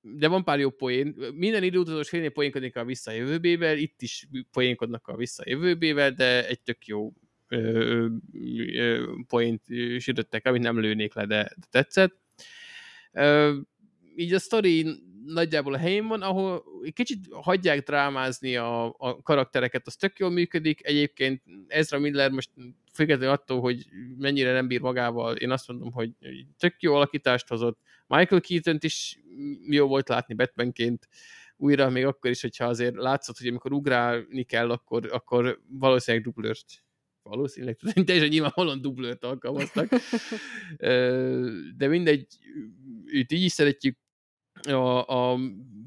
de 0.00 0.28
van 0.28 0.44
pár 0.44 0.58
jó 0.58 0.70
poén. 0.70 1.14
Minden 1.34 1.62
időutazós 1.62 2.08
filmnél 2.08 2.30
poénkodik 2.30 2.76
a 2.76 2.84
visszajövőbével, 2.84 3.78
itt 3.78 4.02
is 4.02 4.28
poénkodnak 4.52 5.08
a 5.08 5.16
visszajövőbével, 5.16 6.10
de 6.10 6.46
egy 6.46 6.60
tök 6.60 6.86
jó 6.86 7.12
ö, 7.48 8.06
ö, 8.72 9.04
poént 9.28 9.62
sütöttek, 9.98 10.46
amit 10.46 10.62
nem 10.62 10.80
lőnék 10.80 11.14
le, 11.14 11.26
de, 11.26 11.42
de 11.42 11.66
tetszett. 11.70 12.16
Ö, 13.12 13.56
így 14.16 14.34
a 14.34 14.38
sztori 14.38 14.86
nagyjából 15.24 15.74
a 15.74 15.78
helyén 15.78 16.06
van, 16.06 16.22
ahol 16.22 16.64
kicsit 16.92 17.18
hagyják 17.30 17.82
drámázni 17.82 18.56
a, 18.56 18.94
a 18.98 19.22
karaktereket, 19.22 19.86
az 19.86 19.96
tök 19.96 20.18
jól 20.18 20.30
működik. 20.30 20.86
Egyébként 20.86 21.42
Ezra 21.68 21.98
Miller 21.98 22.30
most 22.30 22.50
függetlenül 22.92 23.34
attól, 23.34 23.60
hogy 23.60 23.86
mennyire 24.18 24.52
nem 24.52 24.66
bír 24.66 24.80
magával, 24.80 25.36
én 25.36 25.50
azt 25.50 25.68
mondom, 25.68 25.92
hogy 25.92 26.10
tök 26.58 26.82
jó 26.82 26.94
alakítást 26.94 27.48
hozott. 27.48 27.78
Michael 28.06 28.40
keaton 28.40 28.78
is 28.80 29.18
jó 29.68 29.86
volt 29.86 30.08
látni 30.08 30.34
Batmanként 30.34 31.08
újra, 31.56 31.90
még 31.90 32.06
akkor 32.06 32.30
is, 32.30 32.40
hogyha 32.40 32.64
azért 32.64 32.94
látszott, 32.94 33.38
hogy 33.38 33.46
amikor 33.46 33.72
ugrálni 33.72 34.42
kell, 34.42 34.70
akkor, 34.70 35.08
akkor 35.12 35.60
valószínűleg 35.68 36.26
dublőrt 36.26 36.82
valószínűleg, 37.22 37.78
teljesen 38.06 38.28
nyilvánvalóan 38.28 38.80
dublőrt 38.80 39.24
alkalmaztak. 39.24 39.88
De 41.78 41.88
mindegy, 41.88 42.26
őt 43.06 43.32
így 43.32 43.42
is 43.42 43.52
szeretjük, 43.52 43.96
a, 44.68 45.06
a 45.06 45.38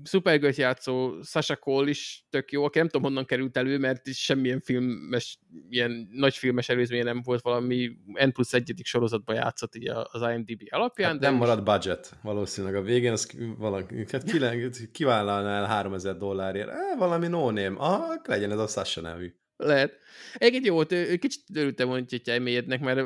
Supergirl 0.04 0.62
játszó 0.62 1.22
Sasha 1.22 1.56
Cole 1.56 1.90
is 1.90 2.26
tök 2.30 2.52
jó, 2.52 2.64
aki 2.64 2.78
nem 2.78 2.88
tudom 2.88 3.08
honnan 3.08 3.26
került 3.26 3.58
elő, 3.58 3.78
mert 3.78 4.14
semmilyen 4.14 4.60
filmes, 4.60 5.40
ilyen 5.70 6.08
nagy 6.12 6.38
filmes 6.38 6.70
előzménye 6.70 7.04
nem 7.04 7.22
volt 7.24 7.42
valami 7.42 7.92
N 8.26 8.30
plusz 8.30 8.54
egyedik 8.54 8.86
sorozatban 8.86 9.36
játszott 9.36 9.76
így 9.76 9.88
az 9.88 10.22
IMDb 10.22 10.62
alapján. 10.70 11.12
Hát 11.12 11.20
de 11.20 11.30
nem 11.30 11.38
marad 11.38 11.64
budget 11.64 12.16
valószínűleg 12.22 12.76
a 12.76 12.82
végén, 12.82 13.12
az 13.12 13.38
valaki, 13.58 14.06
hát 14.12 14.92
kivállalnál 14.92 15.66
3000 15.66 16.18
dollárért, 16.18 16.70
eh, 16.70 16.98
valami 16.98 17.28
no 17.28 17.52
name, 17.52 17.76
ah, 17.78 18.22
legyen 18.24 18.52
ez 18.52 18.60
a 18.60 18.68
Sasha 18.68 19.02
nevű. 19.02 19.34
Lehet. 19.58 19.98
Egyébként 20.34 20.66
jó, 20.66 20.80
kicsit 21.18 21.44
örültem 21.54 21.88
volna, 21.88 22.06
hogy 22.10 22.22
elmélyednek, 22.26 22.80
mert 22.80 23.00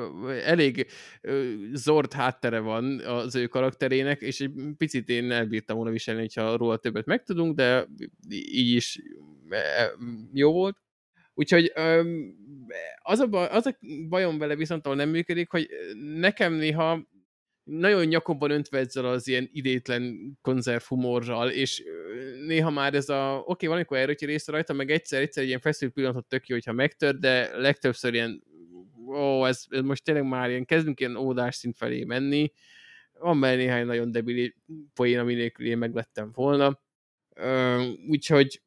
elég 0.44 0.88
zord 1.74 2.14
háttere 2.14 2.60
van 2.60 3.00
az 3.00 3.36
ő 3.36 3.48
karakterének, 3.48 4.22
és 4.22 4.40
egy 4.40 4.52
picit 4.78 5.10
én 5.10 5.32
elbírtam 5.32 5.76
volna 5.76 5.92
viselni, 5.92 6.20
hogyha 6.20 6.58
róla 6.58 6.78
többet 6.78 7.06
megtudunk, 7.06 7.56
de 7.56 7.88
így 8.30 8.72
is 8.72 9.00
e, 9.50 9.92
jó 10.34 10.52
volt. 10.52 10.78
Úgyhogy 11.34 11.72
az 13.02 13.20
a, 13.20 13.28
baj, 13.28 13.48
az 13.48 13.66
a 13.66 13.78
bajom 14.10 14.38
vele 14.38 14.56
viszont, 14.56 14.86
ahol 14.86 14.98
nem 14.98 15.10
működik, 15.10 15.50
hogy 15.50 15.70
nekem 16.16 16.54
néha 16.54 17.08
nagyon 17.68 18.06
nyakomban 18.06 18.52
öntve 18.52 18.78
ezzel 18.78 19.06
az 19.06 19.28
ilyen 19.28 19.50
idétlen 19.52 20.38
konzervhumorral, 20.42 21.50
és 21.50 21.84
néha 22.46 22.70
már 22.70 22.94
ez 22.94 23.10
a, 23.10 23.34
oké, 23.38 23.46
okay, 23.46 23.68
valamikor 23.68 23.98
erőti 23.98 24.26
része 24.26 24.52
rajta, 24.52 24.74
meg 24.74 24.92
egyszer, 24.92 25.22
egyszer 25.22 25.42
egy 25.44 25.48
ilyen 25.48 25.60
feszült 25.60 25.94
pillanatot 25.94 26.26
tök 26.26 26.48
jó, 26.48 26.56
hogyha 26.56 26.72
megtör, 26.72 27.18
de 27.20 27.58
legtöbbször 27.58 28.14
ilyen, 28.14 28.44
ó, 29.08 29.46
ez, 29.46 29.64
ez 29.70 29.82
most 29.82 30.04
tényleg 30.04 30.28
már 30.28 30.50
ilyen, 30.50 30.66
kezdünk 30.66 31.00
ilyen 31.00 31.16
ódás 31.16 31.56
szint 31.56 31.78
felé 31.78 32.04
menni, 32.04 32.52
van 33.20 33.40
benne 33.40 33.56
néhány 33.56 33.86
nagyon 33.86 34.12
debili 34.12 34.56
poén, 34.94 35.20
ami 35.20 35.34
nélkül 35.34 35.66
én 35.66 35.78
meglettem 35.78 36.32
volna. 36.34 36.82
úgyhogy 38.08 38.62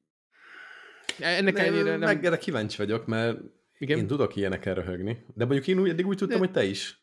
ennek 1.19 1.55
ne, 1.55 1.61
ellenére 1.61 1.91
nem... 1.91 2.01
Meg 2.01 2.25
erre 2.25 2.39
kíváncsi 2.39 2.77
vagyok, 2.77 3.07
mert 3.07 3.39
Igen? 3.79 3.99
én 3.99 4.07
tudok 4.07 4.37
ilyenekkel 4.37 4.75
röhögni. 4.75 5.25
De 5.35 5.45
mondjuk 5.45 5.67
én 5.67 5.79
úgy, 5.79 5.89
eddig 5.89 6.07
úgy 6.07 6.17
tudtam, 6.17 6.41
de... 6.41 6.45
hogy 6.45 6.55
te 6.55 6.65
is. 6.65 7.01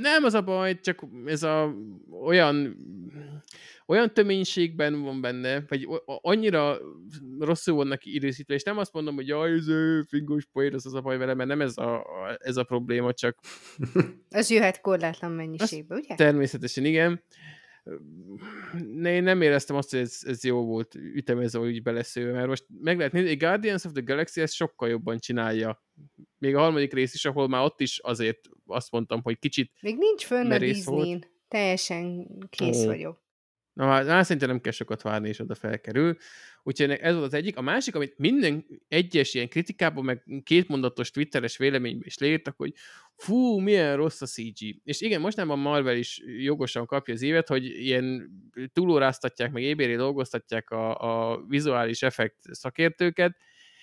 Nem 0.00 0.24
az 0.24 0.34
a 0.34 0.42
baj, 0.42 0.80
csak 0.80 1.02
ez 1.26 1.42
a 1.42 1.74
olyan 2.22 2.76
olyan 3.86 4.14
töménységben 4.14 5.02
van 5.02 5.20
benne, 5.20 5.64
vagy 5.68 5.88
annyira 6.04 6.78
rosszul 7.38 7.74
vannak 7.74 8.04
időszítve, 8.04 8.54
és 8.54 8.62
nem 8.62 8.78
azt 8.78 8.92
mondom, 8.92 9.14
hogy 9.14 9.26
jaj, 9.26 9.52
ez 9.52 9.66
fingós 10.08 10.44
poér, 10.52 10.74
az 10.74 10.86
az 10.86 10.94
a 10.94 11.00
baj 11.00 11.18
vele, 11.18 11.34
mert 11.34 11.48
nem 11.48 11.60
ez 11.60 11.76
a, 11.76 12.06
ez 12.38 12.56
a 12.56 12.64
probléma, 12.64 13.12
csak... 13.12 13.38
az 14.30 14.50
jöhet 14.50 14.80
korlátlan 14.80 15.32
mennyiségbe, 15.32 15.94
ugye? 15.94 16.14
Természetesen, 16.14 16.84
igen. 16.84 17.22
Ne, 18.92 19.12
én 19.12 19.22
nem 19.22 19.42
éreztem 19.42 19.76
azt, 19.76 19.90
hogy 19.90 19.98
ez, 19.98 20.20
ez 20.22 20.44
jó 20.44 20.64
volt 20.64 20.94
ütemezve, 20.94 21.58
úgy 21.58 21.82
beleszőve, 21.82 22.32
mert 22.32 22.46
most 22.46 22.64
meg 22.80 22.96
lehet 22.96 23.12
nézni, 23.12 23.36
Guardians 23.36 23.84
of 23.84 23.92
the 23.92 24.02
Galaxy 24.02 24.40
ezt 24.40 24.54
sokkal 24.54 24.88
jobban 24.88 25.18
csinálja. 25.18 25.84
Még 26.38 26.54
a 26.54 26.60
harmadik 26.60 26.92
rész 26.92 27.14
is, 27.14 27.24
ahol 27.24 27.48
már 27.48 27.64
ott 27.64 27.80
is 27.80 27.98
azért 27.98 28.40
azt 28.66 28.90
mondtam, 28.90 29.22
hogy 29.22 29.38
kicsit 29.38 29.72
Még 29.80 29.96
nincs 29.96 30.24
fönn 30.24 30.50
a 30.50 30.58
disney 30.58 31.18
Teljesen 31.48 32.26
kész 32.50 32.80
oh. 32.80 32.86
vagyok. 32.86 33.24
Na, 33.72 33.84
hát 33.86 34.24
szerintem 34.24 34.48
nem 34.48 34.60
kell 34.60 34.72
sokat 34.72 35.02
várni, 35.02 35.28
és 35.28 35.38
oda 35.38 35.54
felkerül. 35.54 36.16
Úgyhogy 36.66 36.90
ez 36.90 37.14
volt 37.14 37.26
az 37.26 37.34
egyik. 37.34 37.56
A 37.56 37.60
másik, 37.60 37.94
amit 37.94 38.18
minden 38.18 38.66
egyes 38.88 39.34
ilyen 39.34 39.48
kritikában, 39.48 40.04
meg 40.04 40.24
kétmondatos 40.42 41.10
twitteres 41.10 41.56
véleményben 41.56 42.06
is 42.06 42.18
leírtak, 42.18 42.56
hogy 42.56 42.72
fú, 43.16 43.58
milyen 43.58 43.96
rossz 43.96 44.20
a 44.20 44.26
CG. 44.26 44.80
És 44.84 45.00
igen, 45.00 45.20
mostanában 45.20 45.58
Marvel 45.58 45.96
is 45.96 46.22
jogosan 46.24 46.86
kapja 46.86 47.14
az 47.14 47.22
évet, 47.22 47.48
hogy 47.48 47.64
ilyen 47.64 48.30
túlóráztatják, 48.72 49.52
meg 49.52 49.62
ébéri 49.62 49.94
dolgoztatják 49.94 50.70
a, 50.70 50.98
a 51.32 51.44
vizuális 51.48 52.02
effekt 52.02 52.38
szakértőket, 52.50 53.36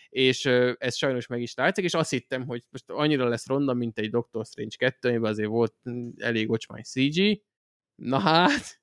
és 0.10 0.46
ez 0.78 0.96
sajnos 0.96 1.28
meg 1.28 1.42
is 1.42 1.54
látszik, 1.54 1.84
és 1.84 1.94
azt 1.94 2.10
hittem, 2.10 2.46
hogy 2.46 2.64
most 2.70 2.90
annyira 2.90 3.28
lesz 3.28 3.48
ronda, 3.48 3.74
mint 3.74 4.00
egy 4.00 4.10
Doctor 4.10 4.46
Strange 4.46 4.76
2, 4.78 5.10
amiben 5.10 5.32
azért 5.32 5.50
volt 5.50 5.76
elég 6.18 6.50
ocsmány 6.50 6.84
CG. 6.84 7.42
Na 7.96 8.20
hát, 8.20 8.82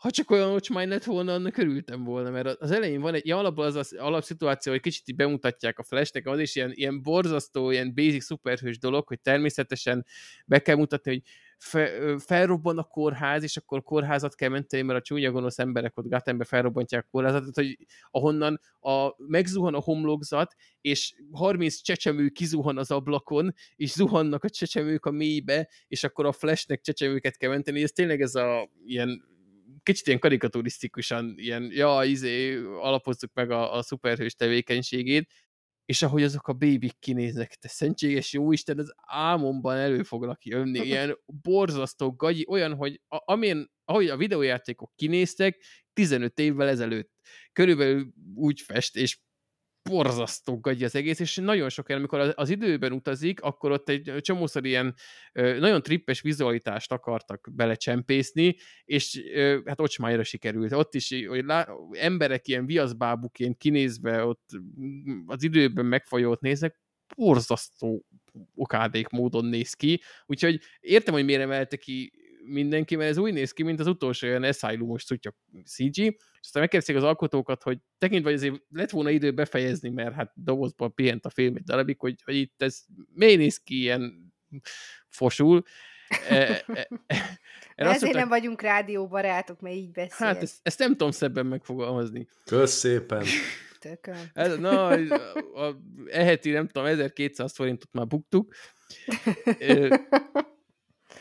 ha 0.00 0.10
csak 0.10 0.30
olyan 0.30 0.50
ocsmány 0.50 0.88
lett 0.88 1.04
volna, 1.04 1.32
annak 1.32 1.56
örültem 1.56 2.04
volna, 2.04 2.30
mert 2.30 2.60
az 2.60 2.70
elején 2.70 3.00
van 3.00 3.14
egy, 3.14 3.26
ja, 3.26 3.38
alapból 3.38 3.64
az 3.64 3.74
az 3.74 3.92
alapszituáció, 3.98 4.72
hogy 4.72 4.80
kicsit 4.80 5.16
bemutatják 5.16 5.78
a 5.78 5.82
flashnek, 5.82 6.26
az 6.26 6.38
is 6.38 6.56
ilyen, 6.56 6.70
ilyen 6.74 7.02
borzasztó, 7.02 7.70
ilyen 7.70 7.94
basic 7.94 8.24
szuperhős 8.24 8.78
dolog, 8.78 9.08
hogy 9.08 9.20
természetesen 9.20 10.06
be 10.46 10.58
kell 10.58 10.76
mutatni, 10.76 11.10
hogy 11.10 11.22
fe, 11.58 12.18
felrobban 12.18 12.78
a 12.78 12.82
kórház, 12.82 13.42
és 13.42 13.56
akkor 13.56 13.82
kórházat 13.82 14.34
kell 14.34 14.48
menteni, 14.48 14.82
mert 14.82 14.98
a 14.98 15.02
csúnya 15.02 15.30
gonosz 15.30 15.58
emberek 15.58 15.98
ott 15.98 16.08
Gattenbe 16.08 16.44
felrobbantják 16.44 17.04
a 17.04 17.08
kórházat, 17.10 17.54
hogy 17.54 17.78
ahonnan 18.10 18.60
a, 18.80 19.14
megzuhan 19.16 19.74
a 19.74 19.80
homlokzat, 19.80 20.54
és 20.80 21.14
30 21.32 21.80
csecsemő 21.80 22.28
kizuhan 22.28 22.78
az 22.78 22.90
ablakon, 22.90 23.54
és 23.76 23.90
zuhannak 23.90 24.44
a 24.44 24.50
csecsemők 24.50 25.06
a 25.06 25.10
mélybe, 25.10 25.68
és 25.88 26.04
akkor 26.04 26.26
a 26.26 26.32
flashnek 26.32 26.80
csecsemőket 26.80 27.36
kell 27.36 27.50
menteni, 27.50 27.82
ez 27.82 27.92
tényleg 27.92 28.20
ez 28.20 28.34
a 28.34 28.70
ilyen 28.84 29.29
kicsit 29.82 30.06
ilyen 30.06 30.18
karikaturisztikusan, 30.18 31.34
ilyen, 31.36 31.70
ja, 31.72 32.04
izé, 32.04 32.56
alapozzuk 32.56 33.30
meg 33.34 33.50
a, 33.50 33.74
a 33.74 33.82
szuperhős 33.82 34.34
tevékenységét, 34.34 35.30
és 35.84 36.02
ahogy 36.02 36.22
azok 36.22 36.48
a 36.48 36.52
bébik 36.52 36.98
kinéznek, 36.98 37.54
te 37.54 37.68
szentséges 37.68 38.32
jó 38.32 38.52
Isten, 38.52 38.78
az 38.78 38.92
álmomban 39.06 39.76
elő 39.76 40.02
fognak 40.02 40.44
jönni, 40.44 40.78
ilyen 40.86 41.18
borzasztó 41.42 42.12
gagyi, 42.12 42.44
olyan, 42.48 42.74
hogy 42.74 43.00
a, 43.08 43.32
amilyen, 43.32 43.70
ahogy 43.84 44.08
a 44.08 44.16
videójátékok 44.16 44.92
kinéztek, 44.94 45.62
15 45.92 46.38
évvel 46.38 46.68
ezelőtt. 46.68 47.10
Körülbelül 47.52 48.12
úgy 48.34 48.60
fest, 48.60 48.96
és 48.96 49.18
borzasztó 49.82 50.60
gagy 50.60 50.82
az 50.82 50.94
egész, 50.94 51.20
és 51.20 51.36
nagyon 51.36 51.68
sok 51.68 51.90
el, 51.90 51.96
amikor 51.96 52.32
az 52.36 52.48
időben 52.48 52.92
utazik, 52.92 53.40
akkor 53.40 53.70
ott 53.70 53.88
egy 53.88 54.12
csomószor 54.20 54.66
ilyen 54.66 54.94
nagyon 55.32 55.82
trippes 55.82 56.20
vizualitást 56.20 56.92
akartak 56.92 57.48
belecsempészni, 57.52 58.56
és 58.84 59.22
hát 59.64 59.80
ocsmájra 59.80 60.22
sikerült. 60.22 60.72
Ott 60.72 60.94
is 60.94 61.24
hogy 61.26 61.44
lá, 61.44 61.68
emberek 61.92 62.48
ilyen 62.48 62.66
viaszbábuként 62.66 63.56
kinézve 63.56 64.24
ott 64.24 64.50
az 65.26 65.42
időben 65.42 65.86
megfajolt 65.86 66.40
néznek, 66.40 66.80
borzasztó 67.16 68.06
okádék 68.54 69.08
módon 69.08 69.44
néz 69.44 69.74
ki, 69.74 70.00
úgyhogy 70.26 70.60
értem, 70.80 71.14
hogy 71.14 71.24
miért 71.24 71.42
emelte 71.42 71.76
ki 71.76 72.12
mindenki, 72.50 72.96
mert 72.96 73.10
ez 73.10 73.16
úgy 73.16 73.32
néz 73.32 73.52
ki, 73.52 73.62
mint 73.62 73.80
az 73.80 73.86
utolsó 73.86 74.28
olyan 74.28 74.42
Asylum-os 74.42 75.02
szutya 75.02 75.34
CG, 75.64 75.98
és 75.98 76.16
aztán 76.40 76.62
megkérdezték 76.62 76.96
az 76.96 77.02
alkotókat, 77.02 77.62
hogy 77.62 77.78
tekintve, 77.98 78.30
hogy 78.30 78.38
azért 78.38 78.62
lett 78.68 78.90
volna 78.90 79.10
idő 79.10 79.32
befejezni, 79.32 79.88
mert 79.88 80.14
hát 80.14 80.32
dobozban 80.34 80.94
pihent 80.94 81.26
a 81.26 81.30
film 81.30 81.56
egy 81.56 81.62
darabig, 81.62 82.00
hogy, 82.00 82.22
hogy 82.24 82.34
itt 82.34 82.62
ez 82.62 82.80
miért 83.14 83.38
néz 83.38 83.58
ki 83.58 83.78
ilyen 83.78 84.32
fosul. 85.08 85.62
E, 86.28 86.36
e, 86.36 86.88
e, 87.06 87.40
Ezért 87.74 88.00
mondták, 88.00 88.12
nem 88.12 88.28
vagyunk 88.28 88.62
rádióbarátok, 88.62 89.60
mert 89.60 89.74
így 89.74 89.90
beszél. 89.90 90.26
Hát 90.26 90.42
ezt, 90.42 90.56
ezt 90.62 90.78
nem 90.78 90.90
tudom 90.90 91.10
szebben 91.10 91.46
megfogalmazni. 91.46 92.28
Kösz 92.44 92.72
szépen. 92.72 93.24
Ez, 94.32 94.56
na, 94.56 94.86
a, 94.86 94.96
a, 95.66 95.80
eheti, 96.10 96.50
nem 96.50 96.66
tudom, 96.66 96.88
1200 96.88 97.52
forintot 97.52 97.92
már 97.92 98.06
buktuk. 98.06 98.54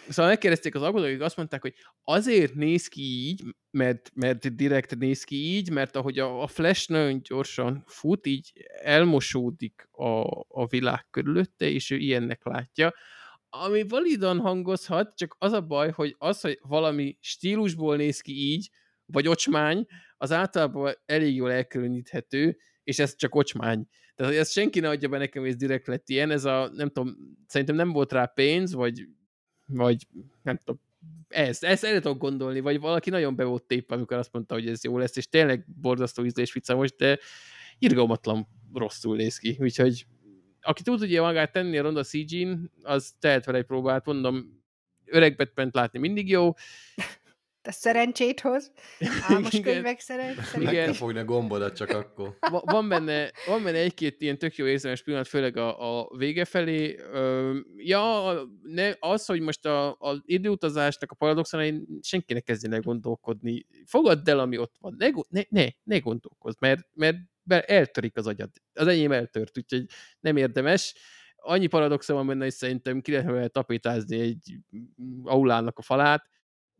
Szóval 0.09 0.31
megkérdezték 0.31 0.75
az 0.75 0.81
akik 0.81 1.21
azt 1.21 1.37
mondták, 1.37 1.61
hogy 1.61 1.73
azért 2.03 2.53
néz 2.53 2.87
ki 2.87 3.01
így, 3.01 3.43
mert, 3.71 4.11
mert 4.13 4.55
direkt 4.55 4.95
néz 4.95 5.23
ki 5.23 5.35
így, 5.35 5.69
mert 5.69 5.95
ahogy 5.95 6.19
a, 6.19 6.41
a 6.41 6.47
Flash 6.47 6.89
nagyon 6.89 7.21
gyorsan 7.21 7.83
fut, 7.87 8.25
így 8.27 8.51
elmosódik 8.81 9.87
a, 9.91 10.23
a 10.47 10.67
világ 10.69 11.07
körülötte, 11.09 11.65
és 11.69 11.89
ő 11.89 11.97
ilyennek 11.97 12.45
látja, 12.45 12.93
ami 13.49 13.83
validan 13.87 14.39
hangozhat, 14.39 15.15
csak 15.15 15.35
az 15.39 15.51
a 15.51 15.61
baj, 15.61 15.91
hogy 15.91 16.15
az, 16.17 16.41
hogy 16.41 16.59
valami 16.61 17.17
stílusból 17.19 17.95
néz 17.95 18.21
ki 18.21 18.31
így, 18.31 18.69
vagy 19.05 19.27
ocsmány, 19.27 19.85
az 20.17 20.31
általában 20.31 20.93
elég 21.05 21.35
jól 21.35 21.51
elkülöníthető, 21.51 22.57
és 22.83 22.99
ez 22.99 23.15
csak 23.15 23.35
ocsmány. 23.35 23.87
Tehát 24.15 24.33
ezt 24.33 24.51
senki 24.51 24.79
ne 24.79 24.89
adja 24.89 25.09
be 25.09 25.17
nekem, 25.17 25.41
hogy 25.41 25.51
ez 25.51 25.57
direkt 25.57 25.87
lett 25.87 26.09
ilyen, 26.09 26.31
ez 26.31 26.45
a, 26.45 26.69
nem 26.73 26.87
tudom, 26.87 27.15
szerintem 27.47 27.75
nem 27.75 27.91
volt 27.91 28.11
rá 28.11 28.25
pénz, 28.25 28.73
vagy 28.73 29.07
vagy 29.69 30.07
nem 30.41 30.57
tudom, 30.57 30.81
ezt, 31.27 31.63
ezt 31.63 31.83
el 31.83 32.01
tudok 32.01 32.17
gondolni, 32.17 32.59
vagy 32.59 32.79
valaki 32.79 33.09
nagyon 33.09 33.35
be 33.35 33.43
volt 33.43 33.63
tépve, 33.63 33.95
amikor 33.95 34.17
azt 34.17 34.33
mondta, 34.33 34.53
hogy 34.53 34.67
ez 34.67 34.83
jó 34.83 34.97
lesz, 34.97 35.15
és 35.15 35.29
tényleg 35.29 35.65
borzasztó 35.81 36.25
ízlés 36.25 36.59
most, 36.75 36.95
de 36.95 37.19
irgalmatlan 37.79 38.47
rosszul 38.73 39.15
néz 39.15 39.37
ki, 39.37 39.57
úgyhogy 39.59 40.05
aki 40.61 40.83
tud 40.83 41.01
ugye 41.01 41.21
magát 41.21 41.51
tenni 41.51 41.77
a 41.77 41.81
ronda 41.81 42.03
CG-n, 42.03 42.71
az 42.81 43.13
tehet 43.19 43.45
vele 43.45 43.57
egy 43.57 43.65
próbát, 43.65 44.05
mondom, 44.05 44.63
öreg 45.05 45.35
batman 45.35 45.69
látni 45.73 45.99
mindig 45.99 46.29
jó, 46.29 46.53
te 47.61 47.71
szerencsét 47.71 48.39
hoz. 48.39 48.71
Álmos 49.27 49.59
könyvek 49.59 49.99
szerencsét. 49.99 50.63
Meg 50.63 50.73
kell 50.73 50.93
fogni 50.93 51.19
a 51.19 51.25
gombodat 51.25 51.75
csak 51.75 51.89
akkor. 51.89 52.37
Van 52.65 52.89
benne, 52.89 53.31
van 53.45 53.63
benne 53.63 53.77
egy-két 53.77 54.21
ilyen 54.21 54.37
tök 54.37 54.55
jó 54.55 54.65
érzelmes 54.65 55.03
pillanat, 55.03 55.27
főleg 55.27 55.57
a, 55.57 55.99
a 55.99 56.17
vége 56.17 56.45
felé. 56.45 56.99
Ja, 57.75 58.33
ne, 58.61 58.93
az, 58.99 59.25
hogy 59.25 59.41
most 59.41 59.65
a, 59.65 59.89
a 59.89 60.21
időutazásnak 60.25 61.11
a 61.11 61.15
paradoxon, 61.15 61.87
senkinek 62.01 62.43
kezdjen 62.43 62.73
el 62.73 62.81
gondolkodni. 62.81 63.65
Fogadd 63.85 64.29
el, 64.29 64.39
ami 64.39 64.57
ott 64.57 64.75
van. 64.79 64.95
Ne, 64.97 65.09
ne, 65.29 65.41
ne, 65.49 65.67
ne 65.83 65.97
gondolkozz, 65.97 66.55
mert, 66.59 66.87
mert 66.93 67.17
eltörik 67.69 68.17
az 68.17 68.27
agyad. 68.27 68.49
Az 68.73 68.87
enyém 68.87 69.11
eltört, 69.11 69.57
úgyhogy 69.57 69.85
nem 70.19 70.37
érdemes 70.37 70.93
annyi 71.41 71.67
paradoxon 71.67 72.15
van 72.15 72.27
benne, 72.27 72.43
hogy 72.43 72.53
szerintem 72.53 73.01
ki 73.01 73.11
lehet 73.11 73.51
tapétázni 73.51 74.19
egy 74.19 74.57
aulának 75.23 75.77
a 75.77 75.81
falát, 75.81 76.29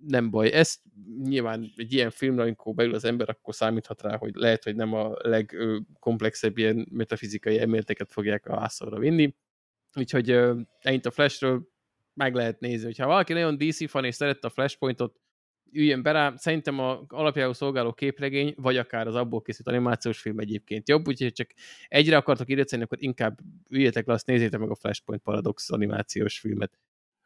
nem 0.08 0.30
baj. 0.30 0.52
Ezt 0.52 0.80
nyilván 1.24 1.72
egy 1.76 1.94
ilyen 1.94 2.10
filmre, 2.10 2.42
amikor 2.42 2.74
beül 2.74 2.94
az 2.94 3.04
ember, 3.04 3.30
akkor 3.30 3.56
számíthat 3.56 4.02
rá, 4.02 4.18
hogy 4.18 4.36
lehet, 4.36 4.64
hogy 4.64 4.76
nem 4.76 4.94
a 4.94 5.14
legkomplexebb 5.18 6.58
ilyen 6.58 6.88
metafizikai 6.92 7.60
elméleteket 7.60 8.12
fogják 8.12 8.46
a 8.46 8.62
ászorra 8.62 9.00
vinni. 9.00 9.36
Úgyhogy 9.96 10.30
ennyit 10.80 11.06
a 11.06 11.12
Flashről 11.12 11.68
meg 12.14 12.36
lehet 12.36 12.60
nézni. 12.60 12.86
Hogyha 12.86 13.08
valaki 13.08 13.34
nagyon 13.34 13.58
DC 13.58 13.90
fan 13.90 14.06
és 14.06 14.16
szerette 14.16 14.48
a 14.48 14.52
Flashpointot, 14.52 15.20
üljön 15.72 16.02
be 16.02 16.12
rá. 16.12 16.34
Szerintem 16.36 16.80
a 16.80 17.06
alapjául 17.08 17.54
szolgáló 17.54 17.94
képregény, 17.94 18.54
vagy 18.58 18.78
akár 18.78 19.08
az 19.08 19.16
abból 19.16 19.42
készült 19.42 19.68
animációs 19.68 20.20
film 20.20 20.40
egyébként 20.40 20.90
jobb, 20.90 21.08
úgyhogy 21.08 21.34
csak 21.34 21.50
egyre 21.88 22.18
akartok 22.18 22.50
írni, 22.50 22.82
akkor 22.82 22.98
inkább 23.02 23.40
üljetek 23.70 24.08
le, 24.08 24.14
azt 24.14 24.26
nézzétek 24.26 24.60
meg 24.60 24.70
a 24.70 24.76
Flashpoint 24.76 25.22
Paradox 25.22 25.72
animációs 25.72 26.40
filmet. 26.40 26.80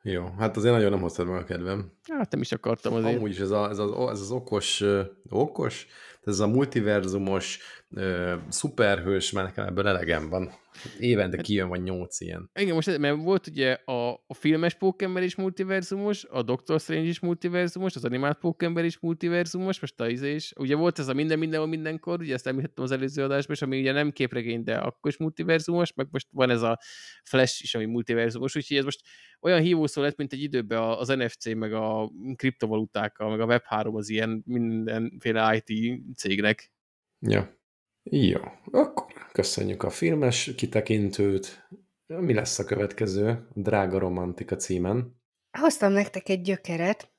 Jó, 0.05 0.25
hát 0.37 0.57
azért 0.57 0.73
nagyon 0.73 0.89
nem 0.89 1.01
hoztad 1.01 1.27
meg 1.27 1.41
a 1.41 1.43
kedvem. 1.43 1.91
Hát 2.11 2.31
nem 2.31 2.41
is 2.41 2.51
akartam 2.51 2.93
azért. 2.93 3.15
Amúgy 3.17 3.29
is 3.29 3.39
ez, 3.39 3.49
a, 3.49 3.69
ez, 3.69 3.77
az, 3.77 4.09
ez 4.09 4.19
az 4.19 4.31
okos, 4.31 4.83
okos, 5.29 5.87
ez 6.27 6.39
a 6.39 6.47
multiverzumos 6.47 7.59
uh, 7.89 8.33
szuperhős, 8.49 9.31
már 9.31 9.43
nekem 9.43 9.65
ebből 9.65 9.87
elegem 9.87 10.29
van. 10.29 10.51
Évente 10.99 11.35
hát, 11.35 11.45
kijön, 11.45 11.67
vagy 11.67 11.83
nyolc 11.83 12.21
ilyen. 12.21 12.49
Igen, 12.59 12.73
most 12.73 12.97
mert 12.97 13.15
volt 13.15 13.47
ugye 13.47 13.71
a, 13.71 14.11
a 14.27 14.33
filmes 14.33 14.73
pókember 14.73 15.23
is 15.23 15.35
multiverzumos, 15.35 16.25
a 16.29 16.41
Doctor 16.41 16.79
Strange 16.79 17.07
is 17.07 17.19
multiverzumos, 17.19 17.95
az 17.95 18.05
animált 18.05 18.37
pókember 18.37 18.85
is 18.85 18.99
multiverzumos, 18.99 19.79
most 19.79 19.99
a 19.99 20.09
izé 20.09 20.33
is. 20.33 20.53
Ugye 20.55 20.75
volt 20.75 20.99
ez 20.99 21.07
a 21.07 21.13
minden 21.13 21.39
mindenhol 21.39 21.67
mindenkor, 21.67 22.19
ugye 22.19 22.33
ezt 22.33 22.47
említettem 22.47 22.83
az 22.83 22.91
előző 22.91 23.23
adásban, 23.23 23.55
és 23.55 23.61
ami 23.61 23.79
ugye 23.79 23.91
nem 23.91 24.11
képregény, 24.11 24.63
de 24.63 24.75
akkor 24.75 25.11
is 25.11 25.17
multiverzumos, 25.17 25.93
meg 25.93 26.07
most 26.11 26.27
van 26.31 26.49
ez 26.49 26.61
a 26.61 26.79
Flash 27.23 27.63
is, 27.63 27.75
ami 27.75 27.85
multiverzumos, 27.85 28.55
úgyhogy 28.55 28.77
ez 28.77 28.83
most 28.83 29.01
olyan 29.41 29.61
hívószó 29.61 30.01
lett, 30.01 30.17
mint 30.17 30.33
egy 30.33 30.41
időben 30.41 30.79
az 30.81 31.07
NFC, 31.07 31.53
meg 31.53 31.73
a 31.73 32.11
kriptovaluták, 32.35 33.17
meg 33.17 33.39
a 33.39 33.45
Web3 33.45 33.93
az 33.93 34.09
ilyen 34.09 34.43
mindenféle 34.45 35.61
IT 35.65 36.01
cégnek. 36.15 36.71
Ja. 37.19 37.61
Jó, 38.03 38.39
akkor 38.71 39.05
köszönjük 39.31 39.83
a 39.83 39.89
filmes 39.89 40.51
kitekintőt. 40.55 41.67
Mi 42.05 42.33
lesz 42.33 42.59
a 42.59 42.63
következő? 42.63 43.47
Drága 43.53 43.99
romantika 43.99 44.55
címen. 44.55 45.21
Hoztam 45.51 45.91
nektek 45.91 46.29
egy 46.29 46.41
gyökeret. 46.41 47.11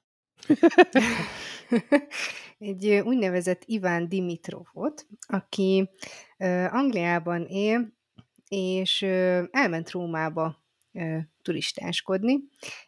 egy 2.58 2.86
úgynevezett 2.86 3.62
Iván 3.66 4.08
Dimitrovot, 4.08 5.06
aki 5.26 5.90
Angliában 6.70 7.46
él, 7.46 7.92
és 8.48 9.02
elment 9.50 9.90
Rómába 9.90 10.64
turistáskodni, 11.42 12.38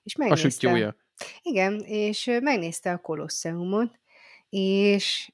és 0.03 0.17
megnézte... 0.17 0.87
A 0.87 0.97
Igen, 1.43 1.81
és 1.81 2.39
megnézte 2.43 2.93
a 2.93 2.99
Kolosseumot, 2.99 4.01
és 4.49 5.33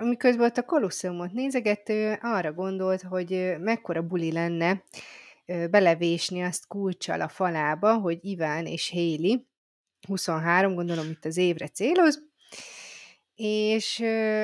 amikor 0.00 0.40
ott 0.40 0.56
a 0.56 0.62
Kolosseumot 0.62 1.32
nézegető, 1.32 2.18
arra 2.22 2.52
gondolt, 2.52 3.02
hogy 3.02 3.54
mekkora 3.58 4.02
buli 4.02 4.32
lenne 4.32 4.84
belevésni 5.70 6.42
azt 6.42 6.66
kulcsal 6.66 7.20
a 7.20 7.28
falába, 7.28 7.98
hogy 7.98 8.18
Iván 8.20 8.66
és 8.66 8.90
Haley, 8.90 9.36
23, 10.06 10.74
gondolom 10.74 11.10
itt 11.10 11.24
az 11.24 11.36
évre 11.36 11.68
céloz, 11.68 12.28
és 13.34 14.00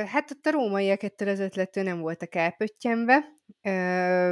hát 0.06 0.30
ott 0.30 0.46
a 0.46 0.50
rómaiak 0.50 1.02
ettől 1.02 1.28
az 1.28 1.38
ötlettől 1.38 1.84
nem 1.84 2.00
voltak 2.00 2.34
elpöttyenve. 2.34 3.24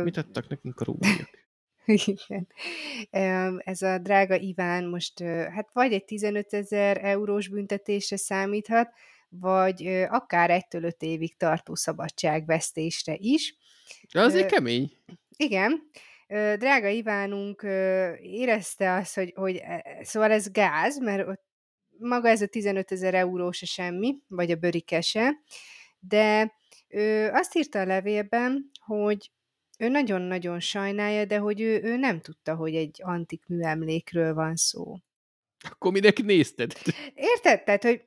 Mit 0.02 0.16
adtak 0.16 0.48
nekünk 0.48 0.80
a 0.80 0.84
rómaiak? 0.84 1.42
Igen. 2.16 2.46
Ez 3.58 3.82
a 3.82 3.98
drága 3.98 4.36
Iván 4.36 4.84
most 4.84 5.20
hát 5.22 5.68
vagy 5.72 5.92
egy 5.92 6.04
15 6.04 6.52
ezer 6.52 7.04
eurós 7.04 7.48
büntetésre 7.48 8.16
számíthat, 8.16 8.92
vagy 9.40 9.86
akár 10.08 10.50
egytől 10.50 10.84
öt 10.84 11.02
évig 11.02 11.36
tartó 11.36 11.74
szabadságvesztésre 11.74 13.14
is. 13.18 13.56
De 14.12 14.20
azért 14.20 14.50
kemény. 14.50 14.92
Igen. 15.36 15.90
Drága 16.58 16.88
Ivánunk 16.88 17.62
érezte 18.20 18.94
azt, 18.94 19.14
hogy, 19.14 19.32
hogy 19.34 19.56
e, 19.56 20.00
szóval 20.02 20.30
ez 20.30 20.50
gáz, 20.50 20.98
mert 20.98 21.28
ott 21.28 21.44
maga 21.98 22.28
ez 22.28 22.42
a 22.42 22.46
15 22.46 22.92
ezer 22.92 23.14
euró 23.14 23.50
se 23.50 23.66
semmi, 23.66 24.16
vagy 24.28 24.50
a 24.50 24.56
bőrike 24.56 25.00
se, 25.00 25.32
de 25.98 26.52
ő 26.88 27.30
azt 27.32 27.56
írta 27.56 27.80
a 27.80 27.84
levélben, 27.84 28.70
hogy 28.86 29.30
ő 29.78 29.88
nagyon-nagyon 29.88 30.60
sajnálja, 30.60 31.24
de 31.24 31.38
hogy 31.38 31.60
ő, 31.60 31.82
ő 31.82 31.96
nem 31.96 32.20
tudta, 32.20 32.54
hogy 32.54 32.74
egy 32.74 33.00
antik 33.02 33.46
műemlékről 33.46 34.34
van 34.34 34.56
szó. 34.56 34.96
Akkor 35.70 35.92
minek 35.92 36.22
nézted? 36.22 36.72
Érted? 37.14 37.62
Tehát, 37.64 37.82
hogy 37.82 38.04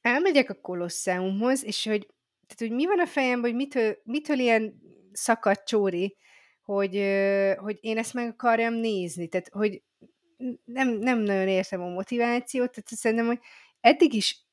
elmegyek 0.00 0.50
a 0.50 0.60
Kolosseumhoz, 0.60 1.64
és 1.64 1.84
hogy, 1.84 2.06
tehát, 2.46 2.58
hogy 2.58 2.70
mi 2.70 2.86
van 2.86 3.00
a 3.00 3.06
fejemben, 3.06 3.50
hogy 3.50 3.60
mitől, 3.60 3.96
mitől 4.04 4.38
ilyen 4.38 4.82
szakadt 5.12 5.66
csóri, 5.66 6.16
hogy, 6.62 6.94
hogy 7.56 7.78
én 7.80 7.98
ezt 7.98 8.14
meg 8.14 8.28
akarjam 8.28 8.74
nézni. 8.74 9.28
Tehát, 9.28 9.48
hogy 9.48 9.82
nem, 10.64 10.88
nem 10.88 11.18
nagyon 11.18 11.48
értem 11.48 11.82
a 11.82 11.88
motivációt, 11.88 12.70
tehát 12.70 12.88
szerintem, 12.88 13.26
hogy 13.26 13.38
eddig 13.80 14.14
is 14.14 14.44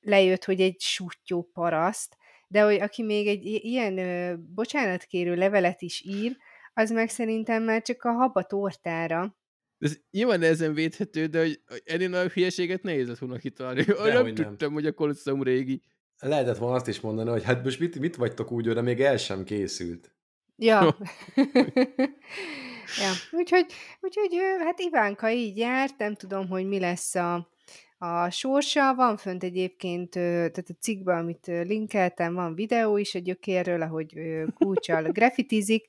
lejött, 0.00 0.44
hogy 0.44 0.60
egy 0.60 0.80
sutyó 0.80 1.50
paraszt, 1.52 2.16
de 2.48 2.62
hogy 2.62 2.80
aki 2.80 3.02
még 3.02 3.26
egy 3.26 3.44
ilyen 3.44 3.96
bocsánatkérő 4.54 5.34
levelet 5.34 5.82
is 5.82 6.02
ír, 6.04 6.36
az 6.74 6.90
meg 6.90 7.08
szerintem 7.08 7.62
már 7.62 7.82
csak 7.82 8.02
a 8.02 8.12
haba 8.12 8.42
tortára. 8.42 9.36
Ez 9.78 9.98
nyilván 10.10 10.42
ezen 10.42 10.74
védhető, 10.74 11.26
de 11.26 11.40
hogy 11.40 11.60
ennél 11.84 12.14
a 12.14 12.26
hülyeséget 12.26 12.82
nehéz 12.82 13.08
lett 13.08 13.18
volna 13.18 13.36
kitalálni. 13.36 13.82
Dehogy 13.82 14.12
Nem 14.12 14.24
nem. 14.24 14.34
tudtam, 14.34 14.72
hogy 14.72 14.86
a 14.86 14.92
Colosseum 14.92 15.42
régi. 15.42 15.82
Lehetett 16.18 16.58
volna 16.58 16.74
azt 16.74 16.88
is 16.88 17.00
mondani, 17.00 17.30
hogy 17.30 17.44
hát 17.44 17.64
most 17.64 17.80
mit, 17.80 17.98
mit 17.98 18.16
vagytok 18.16 18.50
úgy, 18.50 18.68
de 18.68 18.80
még 18.80 19.00
el 19.00 19.16
sem 19.16 19.44
készült. 19.44 20.14
Ja. 20.56 20.80
ja. 23.02 23.12
Úgyhogy, 23.30 23.66
úgyhogy 24.00 24.38
hát 24.58 24.80
Ivánka 24.80 25.30
így 25.30 25.56
járt, 25.56 25.98
nem 25.98 26.14
tudom, 26.14 26.48
hogy 26.48 26.66
mi 26.66 26.78
lesz 26.78 27.14
a, 27.14 27.48
a 27.98 28.30
sorsa. 28.30 28.94
Van 28.94 29.16
fönt 29.16 29.42
egyébként, 29.42 30.10
tehát 30.10 30.68
a 30.68 30.76
cikkben, 30.80 31.18
amit 31.18 31.46
linkeltem, 31.46 32.34
van 32.34 32.54
videó 32.54 32.96
is 32.96 33.14
a 33.14 33.18
gyökérről, 33.18 33.82
ahogy 33.82 34.14
kulcsal 34.54 35.02
grafitizik. 35.12 35.86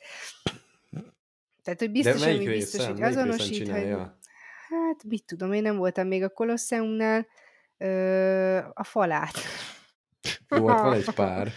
Tehát, 1.66 1.80
hogy 1.80 1.92
biztos, 1.92 2.20
de 2.20 2.26
melyik 2.26 2.42
ami 2.42 2.56
biztos, 2.56 2.80
részen? 2.80 2.92
hogy 2.92 3.02
hogy 3.16 3.98
hát 4.70 5.04
mit 5.08 5.26
tudom, 5.26 5.54
én 5.54 5.62
nem 5.62 5.78
voltam 5.78 6.08
még 6.08 6.24
a 6.24 6.30
Kolosseumnál, 6.30 7.28
ö, 7.78 8.58
a 8.74 8.84
falát. 8.84 9.34
Jó, 10.50 10.70
ott 10.70 10.80
van 10.80 10.94
egy 10.94 11.14
pár. 11.16 11.52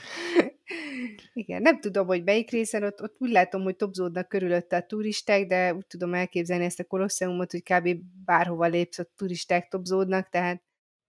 Igen, 1.32 1.62
nem 1.62 1.80
tudom, 1.80 2.06
hogy 2.06 2.24
melyik 2.24 2.51
részen, 2.51 2.82
ott, 2.82 3.02
ott 3.02 3.16
úgy 3.18 3.30
látom, 3.30 3.62
hogy 3.62 3.76
topzódnak 3.76 4.28
körülötte 4.28 4.76
a 4.76 4.86
turisták, 4.86 5.47
de 5.47 5.74
úgy 5.74 5.86
tudom 5.86 6.14
elképzelni 6.14 6.64
ezt 6.64 6.80
a 6.80 6.85
kolosseumot, 6.85 7.51
hogy 7.51 7.62
kb. 7.62 7.89
bárhova 8.24 8.66
lépsz, 8.66 8.98
ott 8.98 9.12
turisták 9.16 9.68
topzódnak, 9.68 10.28
tehát... 10.28 10.62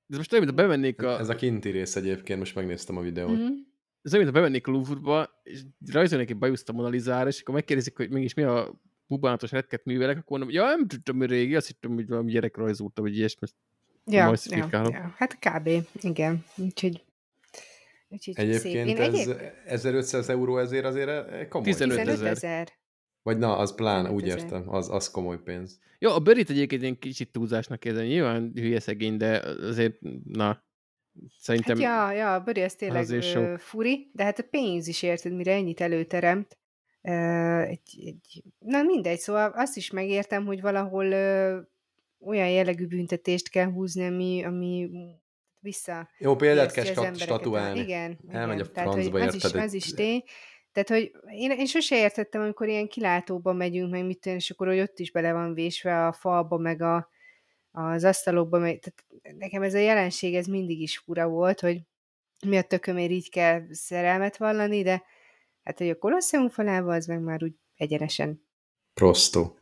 Ez 0.08 0.18
most 0.18 0.32
olyan, 0.32 0.46
mint 0.46 0.60
a 0.60 0.62
bemennék 0.62 1.02
a, 1.02 1.20
Ez 1.20 1.30
a 1.30 1.36
kinti 1.36 1.70
rész 1.70 1.96
egyébként, 1.96 2.40
most 2.40 2.56
megnéztem 2.56 2.98
a 2.98 3.02
videót. 3.02 3.32
Mm-hmm. 3.32 3.54
ez 4.02 4.14
olyan, 4.14 4.26
mint 4.26 4.38
a 4.38 4.40
bemennék 4.40 4.68
a 4.68 4.72
Louvre-ba, 4.72 5.30
és 5.44 5.62
rajzolnék 5.92 6.30
egy 6.30 6.38
bajuszt 6.38 6.70
a 6.70 6.74
Mona 6.74 6.88
Lisára, 6.88 7.28
és 7.28 7.42
akkor 7.42 7.54
megkérdezik, 7.54 7.98
hogy 7.98 8.10
mégis 8.10 8.34
mi 8.34 8.44
a 8.44 8.82
bubánatos 9.10 9.52
retket 9.52 9.86
művelek, 9.86 10.18
akkor 10.18 10.38
mondom, 10.38 10.56
ja, 10.56 10.66
nem 10.66 10.88
tudtam, 10.88 11.18
hogy 11.18 11.30
régi, 11.30 11.56
azt 11.56 11.68
hittem, 11.68 11.94
hogy 11.94 12.08
valami 12.08 12.32
gyerek 12.32 12.58
rajzolta, 12.58 13.02
vagy 13.02 13.18
ilyesmi. 13.18 13.48
Ja, 14.06 14.26
Majd 14.26 14.40
ja, 14.50 14.68
ja, 14.72 15.14
hát 15.18 15.40
kb. 15.40 15.70
Igen. 16.02 16.46
Úgyhogy, 16.56 17.04
úgyhogy 18.08 18.36
szép. 18.36 18.46
Egyébként 18.46 18.88
Én 18.88 18.98
ez 18.98 19.14
egyéb... 19.14 19.42
1500 19.66 20.30
euró 20.30 20.58
ezért 20.58 20.86
azért 20.86 21.10
eh, 21.10 21.48
komoly. 21.48 21.70
15 21.70 21.98
15 21.98 22.22
ezer. 22.22 22.72
Vagy 23.22 23.38
na, 23.38 23.58
az 23.58 23.76
plán, 23.76 24.06
15 24.06 24.22
úgy 24.22 24.28
értem, 24.28 24.64
az, 24.70 24.90
az 24.90 25.12
komoly 25.12 25.42
pénz. 25.44 25.80
Jó, 26.00 26.12
a 26.12 26.20
bőrít 26.20 26.50
egyébként 26.50 26.84
én 26.84 27.00
kicsit 27.00 27.32
túlzásnak 27.32 27.86
érzem. 27.86 28.06
Nyilván 28.06 28.52
hülye 28.56 28.80
szegény, 28.80 29.18
de 29.18 29.38
azért, 29.40 29.98
na, 30.24 30.64
szerintem... 31.38 31.80
Hát 31.80 32.12
ja, 32.12 32.18
ja, 32.18 32.34
a 32.34 32.40
bőri 32.40 32.62
az 32.62 32.76
tényleg 32.76 33.02
azért 33.02 33.24
ö, 33.24 33.28
sok. 33.28 33.60
furi, 33.60 34.10
de 34.14 34.24
hát 34.24 34.40
a 34.40 34.44
pénz 34.50 34.88
is 34.88 35.02
érted, 35.02 35.34
mire 35.34 35.54
ennyit 35.54 35.82
előteremt. 35.82 36.59
Ö, 37.02 37.60
egy, 37.62 38.02
egy, 38.06 38.44
na 38.60 38.82
mindegy, 38.82 39.20
szóval 39.20 39.52
azt 39.56 39.78
is 39.78 39.92
megértem, 39.92 40.46
hogy 40.46 40.62
valahol 40.62 41.06
ö, 41.06 41.60
olyan 42.20 42.50
jellegű 42.50 42.88
büntetést 42.88 43.50
kell 43.50 43.72
húzni, 43.72 44.06
ami, 44.06 44.44
ami 44.44 44.90
vissza 45.60 46.10
Jó 46.18 46.36
példát 46.36 46.72
kell 46.72 46.84
stat- 46.84 47.18
statuálni. 47.20 47.80
Igen, 47.80 48.20
Elmegy 48.28 48.56
igen. 48.58 48.68
a 48.70 48.72
Tehát, 48.72 48.90
francba, 48.90 49.20
az 49.20 49.36
is, 49.36 49.44
az 49.44 49.74
is 49.74 49.94
tény. 49.94 50.24
Tehát, 50.72 50.90
hogy 50.90 51.12
én, 51.34 51.52
én 51.52 51.66
sose 51.66 51.98
értettem, 51.98 52.42
amikor 52.42 52.68
ilyen 52.68 52.88
kilátóba 52.88 53.54
megyünk, 53.54 53.92
meg 53.92 54.06
mit 54.06 54.20
tudom, 54.20 54.38
és 54.38 54.50
akkor 54.50 54.68
hogy 54.68 54.80
ott 54.80 55.00
is 55.00 55.12
bele 55.12 55.34
van 55.34 55.54
vésve 55.54 56.06
a 56.08 56.12
falba, 56.12 56.58
meg 56.58 56.82
a, 56.82 57.10
az 57.72 58.04
asztalokba, 58.04 58.60
meg, 58.60 58.80
tehát 58.80 59.38
nekem 59.38 59.62
ez 59.62 59.74
a 59.74 59.78
jelenség, 59.78 60.36
ez 60.36 60.46
mindig 60.46 60.82
is 60.82 60.98
fura 60.98 61.28
volt, 61.28 61.60
hogy 61.60 61.82
mi 62.46 62.58
a 62.58 62.62
tökömért 62.62 63.12
így 63.12 63.30
kell 63.30 63.62
szerelmet 63.72 64.38
vallani, 64.38 64.82
de 64.82 65.04
hát, 65.64 65.78
hogy 65.78 65.90
a 65.90 65.98
Kolosseum 65.98 66.50
falával, 66.50 66.94
az 66.94 67.06
meg 67.06 67.22
már 67.22 67.44
úgy 67.44 67.54
egyenesen 67.76 68.48
Prosto. 68.94 69.54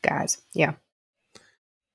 gáz. 0.00 0.46
Ja. 0.52 0.84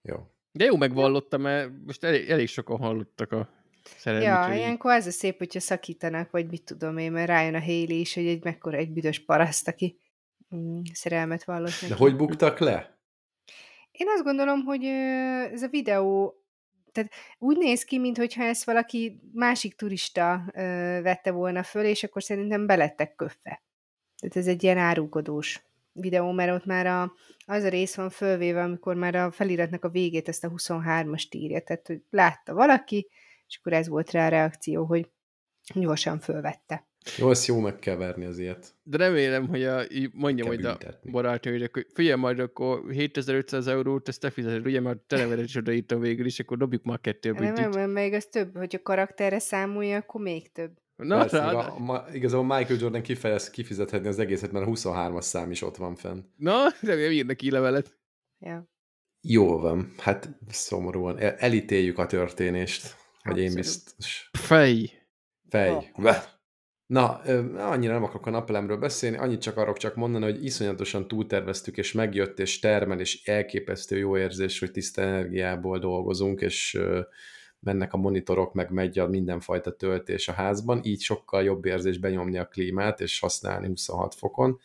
Jó. 0.02 0.16
De 0.52 0.66
jó 0.66 0.76
megvallottam, 0.76 1.42
mert 1.42 1.72
most 1.86 2.04
elég, 2.04 2.30
elég 2.30 2.48
sokan 2.48 2.78
hallottak 2.78 3.32
a 3.32 3.50
szerelmükről. 3.84 4.54
Ja, 4.54 4.56
ilyenkor 4.56 4.92
az 4.92 5.06
a 5.06 5.12
szép, 5.12 5.38
hogyha 5.38 5.60
szakítanak, 5.60 6.32
vagy 6.32 6.50
mit 6.50 6.64
tudom 6.64 6.98
én, 6.98 7.12
mert 7.12 7.28
rájön 7.28 7.56
a 7.56 7.62
Hailey 7.62 8.00
is, 8.00 8.14
hogy 8.14 8.28
egy 8.28 8.44
mekkora 8.44 8.78
egy 8.78 8.92
büdös 8.92 9.20
paraszt, 9.20 9.68
aki 9.68 10.00
mm, 10.56 10.82
szerelmet 10.94 11.44
vallott 11.44 11.82
neki. 11.82 11.88
De 11.88 11.96
hogy 11.96 12.16
buktak 12.16 12.60
le? 12.60 13.00
Én 13.92 14.08
azt 14.10 14.24
gondolom, 14.24 14.64
hogy 14.64 14.84
ez 14.84 15.64
a 15.64 15.68
videó, 15.68 16.42
tehát 16.98 17.12
úgy 17.38 17.58
néz 17.58 17.84
ki, 17.84 18.00
mintha 18.00 18.44
ezt 18.44 18.64
valaki 18.64 19.20
másik 19.34 19.76
turista 19.76 20.52
ö, 20.54 20.62
vette 21.02 21.32
volna 21.32 21.64
föl, 21.64 21.84
és 21.84 22.04
akkor 22.04 22.24
szerintem 22.24 22.66
belettek 22.66 23.16
köfve. 23.16 23.64
Tehát 24.20 24.36
ez 24.36 24.48
egy 24.48 24.64
ilyen 24.64 24.78
árulkodós 24.78 25.64
videó, 25.92 26.32
mert 26.32 26.52
ott 26.52 26.66
már 26.66 26.86
a, 26.86 27.14
az 27.46 27.64
a 27.64 27.70
rész 27.70 27.96
van 27.96 28.10
fölvéve, 28.10 28.64
amikor 28.64 28.96
már 28.96 29.16
a 29.16 29.32
feliratnak 29.32 29.84
a 29.84 29.90
végét 29.90 30.28
ezt 30.28 30.44
a 30.44 30.50
23-ast 30.50 31.36
írja, 31.36 31.62
tehát 31.62 31.88
hogy 31.88 32.02
látta 32.10 32.54
valaki, 32.54 33.08
és 33.48 33.58
akkor 33.58 33.74
ez 33.74 33.88
volt 33.88 34.12
rá 34.12 34.26
a 34.26 34.30
reakció, 34.30 34.86
hogy 34.86 35.10
gyorsan 35.74 36.20
fölvette. 36.20 36.88
Jó, 37.18 37.30
ezt 37.30 37.48
jó 37.48 37.60
meg 37.60 37.80
kell 37.80 37.96
verni 37.96 38.26
az 38.26 38.40
ilyet. 38.40 38.76
De 38.84 38.98
remélem, 38.98 39.48
hogy 39.48 39.64
a, 39.64 39.92
így 39.92 40.10
mondja 40.14 40.44
Kell 40.44 40.54
majd 40.54 40.66
a 40.66 40.78
barátnőjének, 41.12 41.74
hogy 41.74 41.88
figyelj 41.94 42.20
majd, 42.20 42.40
akkor 42.40 42.92
7500 42.92 43.68
eurót, 43.68 44.08
ezt 44.08 44.20
te 44.20 44.30
fizeted, 44.30 44.66
ugye, 44.66 44.80
mert 44.80 45.00
te 45.00 45.18
nevedet 45.18 45.46
is 45.46 45.56
odaírtam 45.56 46.00
végül 46.00 46.26
is, 46.26 46.40
akkor 46.40 46.58
dobjuk 46.58 46.84
már 46.84 47.02
kettő 47.02 47.32
a 47.32 47.40
Nem, 47.40 47.70
nem, 47.70 47.90
még 47.90 48.14
az 48.14 48.26
több, 48.26 48.58
hogy 48.58 48.76
a 48.76 48.82
karakterre 48.82 49.40
számolja, 49.40 49.98
akkor 49.98 50.22
még 50.22 50.52
több. 50.52 50.72
Na, 50.96 51.18
Persze, 51.18 51.38
rá, 51.38 51.52
a, 51.52 51.80
ma, 51.80 52.06
igazából 52.14 52.58
Michael 52.58 52.80
Jordan 52.80 53.02
kifejez, 53.02 53.50
kifizethetni 53.50 54.08
az 54.08 54.20
egészet, 54.20 54.52
mert 54.52 54.66
a 54.66 54.70
23-as 54.70 55.22
szám 55.22 55.52
is 55.52 55.62
ott 55.62 55.76
van 55.76 55.96
fenn. 55.96 56.20
na, 56.36 56.56
remélem 56.82 57.12
ír 57.12 57.26
neki 57.26 57.52
levelet. 57.52 57.98
Ja. 58.40 58.70
Jó 59.22 59.60
van, 59.60 59.94
hát 59.98 60.30
szomorúan. 60.50 61.20
El, 61.20 61.36
elítéljük 61.36 61.98
a 61.98 62.06
történést, 62.06 62.96
hogy 63.24 63.38
én 63.38 63.44
Abszolút. 63.44 63.66
biztos. 63.66 64.30
Fej. 64.32 64.92
Fej. 65.50 65.92
Oh. 65.94 66.16
Na, 66.88 67.16
annyira 67.56 67.94
nem 67.94 68.04
akarok 68.04 68.26
a 68.26 68.30
napelemről 68.30 68.78
beszélni, 68.78 69.18
annyit 69.18 69.42
csak 69.42 69.58
akarok 69.58 69.78
csak 69.78 69.96
mondani, 69.96 70.24
hogy 70.24 70.46
iszonyatosan 70.46 71.08
túlterveztük, 71.08 71.78
és 71.78 71.92
megjött, 71.92 72.40
és 72.40 72.60
termel, 72.60 73.00
és 73.00 73.24
elképesztő 73.24 73.98
jó 73.98 74.18
érzés, 74.18 74.60
hogy 74.60 74.72
tiszta 74.72 75.02
energiából 75.02 75.80
dolgozunk, 75.80 76.42
és 76.42 76.80
mennek 77.60 77.94
a 77.94 77.98
monitorok, 77.98 78.54
meg 78.54 78.72
megy 78.72 79.00
a 79.00 79.08
mindenfajta 79.08 79.76
töltés 79.76 80.28
a 80.28 80.32
házban, 80.32 80.80
így 80.84 81.02
sokkal 81.02 81.44
jobb 81.44 81.66
érzés 81.66 81.98
benyomni 81.98 82.38
a 82.38 82.48
klímát, 82.48 83.02
és 83.02 83.20
használni 83.20 83.68
26 83.68 84.16
fokon. 84.16 84.60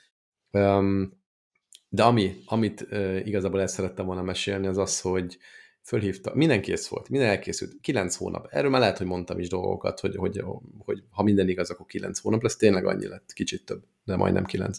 De 1.88 2.02
ami, 2.02 2.34
amit 2.44 2.86
igazából 3.24 3.60
el 3.60 3.66
szerettem 3.66 4.06
volna 4.06 4.22
mesélni, 4.22 4.66
az 4.66 4.78
az, 4.78 5.00
hogy 5.00 5.38
fölhívta, 5.82 6.34
minden 6.34 6.60
kész 6.60 6.86
volt, 6.88 7.08
minden 7.08 7.28
elkészült, 7.28 7.80
kilenc 7.80 8.14
hónap. 8.14 8.46
Erről 8.50 8.70
már 8.70 8.80
lehet, 8.80 8.98
hogy 8.98 9.06
mondtam 9.06 9.38
is 9.38 9.48
dolgokat, 9.48 10.00
hogy, 10.00 10.16
hogy, 10.16 10.42
hogy 10.78 11.02
ha 11.10 11.22
minden 11.22 11.48
igaz, 11.48 11.70
akkor 11.70 11.86
kilenc 11.86 12.18
hónap 12.18 12.42
lesz, 12.42 12.56
tényleg 12.56 12.86
annyi 12.86 13.06
lett, 13.06 13.32
kicsit 13.32 13.64
több, 13.64 13.84
de 14.04 14.16
majdnem 14.16 14.44
kilenc. 14.44 14.78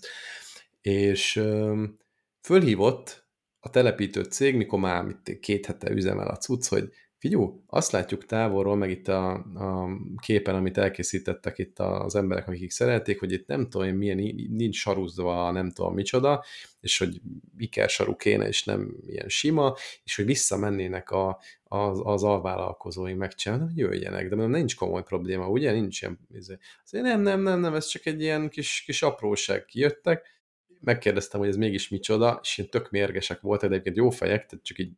És 0.82 1.44
fölhívott 2.42 3.28
a 3.60 3.70
telepítő 3.70 4.24
cég, 4.24 4.56
mikor 4.56 4.80
már 4.80 5.04
mit, 5.04 5.40
két 5.40 5.66
hete 5.66 5.92
üzemel 5.92 6.28
a 6.28 6.38
cucc, 6.38 6.68
hogy 6.68 6.90
figyú, 7.24 7.64
azt 7.68 7.92
látjuk 7.92 8.26
távolról, 8.26 8.76
meg 8.76 8.90
itt 8.90 9.08
a, 9.08 9.32
a 9.34 9.90
képen, 10.22 10.56
amit 10.56 10.78
elkészítettek 10.78 11.58
itt 11.58 11.80
az 11.80 12.16
emberek, 12.16 12.48
akik 12.48 12.72
szerették, 12.72 13.20
hogy 13.20 13.32
itt 13.32 13.48
nem 13.48 13.70
tudom, 13.70 13.88
én 13.88 13.94
milyen, 13.94 14.18
nincs 14.50 14.76
saruzva, 14.76 15.52
nem 15.52 15.72
tudom 15.72 15.94
micsoda, 15.94 16.44
és 16.80 16.98
hogy 16.98 17.22
ikersaru 17.58 18.16
kéne, 18.16 18.48
és 18.48 18.64
nem 18.64 18.96
ilyen 19.08 19.30
sima, 19.30 19.76
és 20.04 20.16
hogy 20.16 20.26
visszamennének 20.26 21.12
a, 21.12 21.40
az, 21.64 22.02
az 22.04 22.24
alvállalkozói 22.24 23.14
megcsinálni, 23.14 23.64
hogy 23.64 23.78
jöjjenek, 23.78 24.30
de 24.30 24.36
mondom, 24.36 24.52
nincs 24.52 24.76
komoly 24.76 25.04
probléma, 25.04 25.50
ugye? 25.50 25.72
Nincs 25.72 26.02
ilyen, 26.02 26.20
izé. 26.34 26.58
Azért 26.86 27.04
nem, 27.04 27.22
nem, 27.22 27.42
nem, 27.42 27.60
nem, 27.60 27.74
ez 27.74 27.86
csak 27.86 28.06
egy 28.06 28.22
ilyen 28.22 28.50
kis, 28.50 28.84
kis 28.86 29.02
apróság 29.02 29.66
kijöttek, 29.66 30.28
megkérdeztem, 30.80 31.40
hogy 31.40 31.50
ez 31.50 31.56
mégis 31.56 31.90
micsoda, 31.90 32.40
és 32.42 32.58
ilyen 32.58 32.70
tök 32.70 32.92
mérgesek 32.92 33.42
voltak, 33.42 33.70
de 33.70 33.74
egyébként 33.76 33.98
jó 33.98 34.10
fejek, 34.10 34.46
tehát 34.46 34.66
csak 34.66 34.80
így 34.80 34.92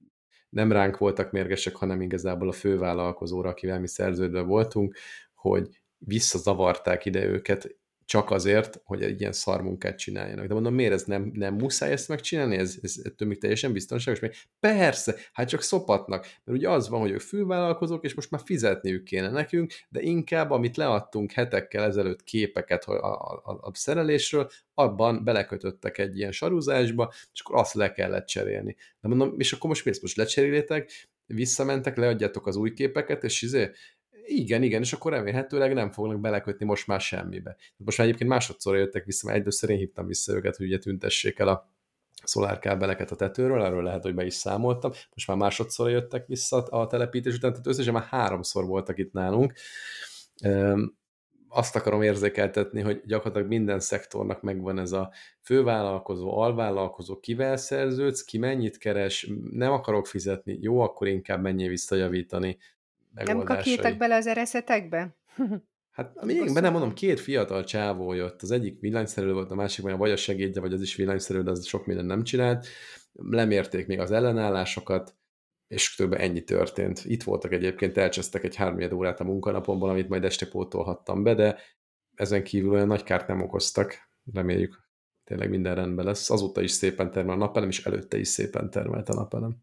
nem 0.50 0.72
ránk 0.72 0.98
voltak 0.98 1.32
mérgesek, 1.32 1.76
hanem 1.76 2.02
igazából 2.02 2.48
a 2.48 2.52
fővállalkozóra, 2.52 3.50
akivel 3.50 3.80
mi 3.80 3.88
szerződve 3.88 4.42
voltunk, 4.42 4.96
hogy 5.34 5.70
visszazavarták 5.98 7.06
ide 7.06 7.26
őket 7.26 7.76
csak 8.06 8.32
azért, 8.32 8.82
hogy 8.84 9.04
egy 9.04 9.20
ilyen 9.20 9.32
szarmunkát 9.32 9.98
csináljanak. 9.98 10.48
De 10.48 10.54
mondom, 10.54 10.74
miért 10.74 10.94
ez 10.94 11.04
nem, 11.04 11.32
nem 11.34 11.54
muszáj 11.54 11.92
ezt 11.92 12.08
megcsinálni? 12.08 12.56
Ez, 12.56 12.78
ez 12.82 12.96
ettől 13.04 13.28
még 13.28 13.40
teljesen 13.40 13.74
biztonságos? 13.74 14.20
Még 14.20 14.34
persze, 14.60 15.16
hát 15.34 15.48
csak 15.48 15.62
szopatnak. 15.62 16.22
Mert 16.44 16.60
ugye 16.60 16.70
az 16.70 16.90
van, 16.90 17.00
hogy 17.00 17.12
ők 17.12 17.20
fülvállalkozók, 17.20 18.04
és 18.04 18.14
most 18.14 18.32
már 18.32 18.42
fizetniük 18.46 19.04
kéne 19.04 19.30
nekünk, 19.30 19.74
de 19.90 20.02
inkább, 20.02 20.52
amit 20.52 20.78
leadtunk 20.78 21.32
hetekkel 21.32 21.84
ezelőtt 21.84 22.24
képeket 22.24 22.84
a, 22.84 22.94
a, 22.94 23.42
a, 23.44 23.52
a 23.62 23.72
szerelésről, 23.74 24.50
abban 24.74 25.24
belekötöttek 25.24 25.98
egy 25.98 26.18
ilyen 26.18 26.32
saruzásba, 26.32 27.14
és 27.34 27.42
akkor 27.42 27.60
azt 27.60 27.74
le 27.74 27.92
kellett 27.92 28.26
cserélni. 28.26 28.76
De 29.00 29.08
mondom, 29.08 29.34
és 29.38 29.54
akkor 29.54 29.70
most 29.70 29.86
miért 29.86 30.02
most 30.02 30.18
lecserélitek? 30.18 31.10
Visszamentek, 31.26 31.98
leadjátok 31.98 32.48
az 32.48 32.56
új 32.56 32.74
képeket, 32.74 33.24
és 33.24 33.42
izé, 33.42 33.72
igen, 34.26 34.64
igen, 34.64 34.82
és 34.82 34.94
akkor 34.94 35.12
remélhetőleg 35.12 35.74
nem 35.74 35.92
fognak 35.92 36.20
belekötni 36.20 36.66
most 36.66 36.88
már 36.88 37.02
semmibe. 37.02 37.56
Most 37.78 37.98
már 37.98 38.08
egyébként 38.08 38.30
másodszor 38.30 38.78
jöttek 38.78 39.06
vissza, 39.06 39.28
mert 39.28 39.48
egyszer 39.48 39.70
én 39.70 39.78
hívtam 39.78 40.08
vissza 40.08 40.34
őket, 40.34 40.56
hogy 40.56 40.66
ugye 40.66 40.78
tüntessék 40.78 41.40
el 41.40 41.48
a 41.48 41.70
szolárkábeleket 42.24 43.12
a 43.12 43.16
tetőről, 43.16 43.64
erről 43.64 43.84
lehet, 43.84 44.04
hogy 44.04 44.16
be 44.16 44.26
is 44.26 44.34
számoltam. 44.34 44.92
Most 45.14 45.28
már 45.28 45.38
másodszor 45.38 45.90
jöttek 45.90 46.28
vissza 46.28 46.58
a 46.58 46.88
telepítés 46.88 47.36
után, 47.36 47.52
tehát 47.52 47.68
összesen 47.68 47.94
már 47.94 48.04
háromszor 48.04 48.66
voltak 48.66 48.98
itt 48.98 49.14
nálunk. 49.14 49.54
Azt 51.48 51.76
akarom 51.76 52.02
érzékeltetni, 52.02 52.82
hogy 52.82 53.02
gyakorlatilag 53.06 53.48
minden 53.48 53.80
szektornak 53.80 54.42
megvan 54.42 54.80
ez 54.80 54.92
a 54.92 55.12
fővállalkozó, 55.42 56.38
alvállalkozó, 56.38 57.20
kivel 57.20 57.58
szerződsz, 57.58 58.24
ki 58.24 58.38
mennyit 58.38 58.78
keres, 58.78 59.32
nem 59.52 59.72
akarok 59.72 60.08
fizetni, 60.08 60.58
jó, 60.62 60.80
akkor 60.80 61.08
inkább 61.08 61.42
menjél 61.42 61.70
visszajavítani, 61.70 62.58
nem 63.24 63.44
kakítak 63.44 63.98
bele 63.98 64.16
az 64.16 64.28
ereszetekbe? 64.28 65.18
Hát 65.92 66.26
még 66.26 66.54
be 66.54 66.60
nem 66.60 66.72
mondom, 66.72 66.94
két 66.94 67.20
fiatal 67.20 67.64
csávó 67.64 68.14
jött, 68.14 68.42
az 68.42 68.52
egyik 68.52 68.80
villanyszerelő 68.80 69.34
volt, 69.34 69.52
a 69.52 69.56
másik 69.56 69.86
vagy 69.86 70.12
a 70.12 70.16
segédje, 70.16 70.62
vagy 70.62 70.74
az 70.74 70.82
is 70.82 70.96
villanyszerelő, 70.96 71.44
de 71.44 71.52
az 71.52 71.66
sok 71.66 71.86
minden 71.86 72.06
nem 72.06 72.24
csinált. 72.24 72.68
Lemérték 73.14 73.88
még 73.88 74.00
az 74.00 74.12
ellenállásokat, 74.12 75.16
és 75.68 75.96
kb. 75.96 76.14
ennyi 76.14 76.44
történt. 76.44 77.02
Itt 77.06 77.24
voltak 77.24 77.52
egyébként, 77.52 77.98
elcsesztek 77.98 78.44
egy 78.44 78.56
három 78.56 78.98
órát 78.98 79.20
a 79.20 79.24
munkanapomból, 79.24 79.90
amit 79.90 80.10
majd 80.10 80.24
este 80.24 80.48
pótolhattam 80.48 81.24
be, 81.24 81.34
de 81.34 81.60
ezen 82.16 82.44
kívül 82.44 82.72
olyan 82.72 82.88
nagy 82.88 83.04
kárt 83.04 83.28
nem 83.28 83.42
okoztak. 83.42 83.94
Reméljük, 84.34 84.90
tényleg 85.24 85.50
minden 85.50 85.76
rendben 85.76 86.06
lesz. 86.06 86.30
Azóta 86.30 86.62
is 86.62 86.72
szépen 86.72 87.12
termel 87.12 87.36
a 87.36 87.38
napelem, 87.38 87.70
és 87.70 87.86
előtte 87.86 88.18
is 88.18 88.28
szépen 88.28 88.70
termelt 88.70 89.10
a 89.10 89.14
napelem. 89.14 89.58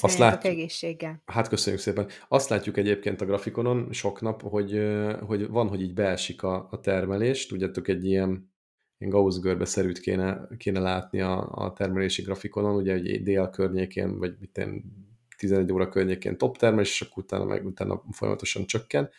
Azt 0.00 0.18
látjuk, 0.18 0.52
egészséggel. 0.52 1.22
Hát 1.26 1.48
köszönjük 1.48 1.82
szépen. 1.82 2.08
Azt 2.28 2.48
látjuk 2.48 2.76
egyébként 2.76 3.20
a 3.20 3.24
grafikonon 3.24 3.92
sok 3.92 4.20
nap, 4.20 4.42
hogy, 4.42 4.82
hogy 5.26 5.48
van, 5.48 5.68
hogy 5.68 5.82
így 5.82 5.94
beesik 5.94 6.42
a, 6.42 6.68
a 6.70 6.80
termelés. 6.80 7.46
Tudjátok, 7.46 7.88
egy 7.88 8.04
ilyen, 8.04 8.52
ilyen 8.98 9.12
Gauss 9.12 9.38
görbeszerűt 9.38 9.98
kéne, 9.98 10.48
kéne 10.56 10.80
látni 10.80 11.20
a, 11.20 11.50
a 11.50 11.72
termelési 11.72 12.22
grafikonon, 12.22 12.74
ugye 12.74 12.92
egy 12.92 13.22
dél 13.22 13.50
környékén, 13.50 14.18
vagy 14.18 14.36
mit 14.40 14.68
11 15.36 15.72
óra 15.72 15.88
környékén 15.88 16.38
top 16.38 16.56
termelés, 16.56 17.00
és 17.00 17.00
akkor 17.00 17.22
utána, 17.22 17.44
meg 17.44 17.66
utána 17.66 18.02
folyamatosan 18.10 18.66
csökken 18.66 19.10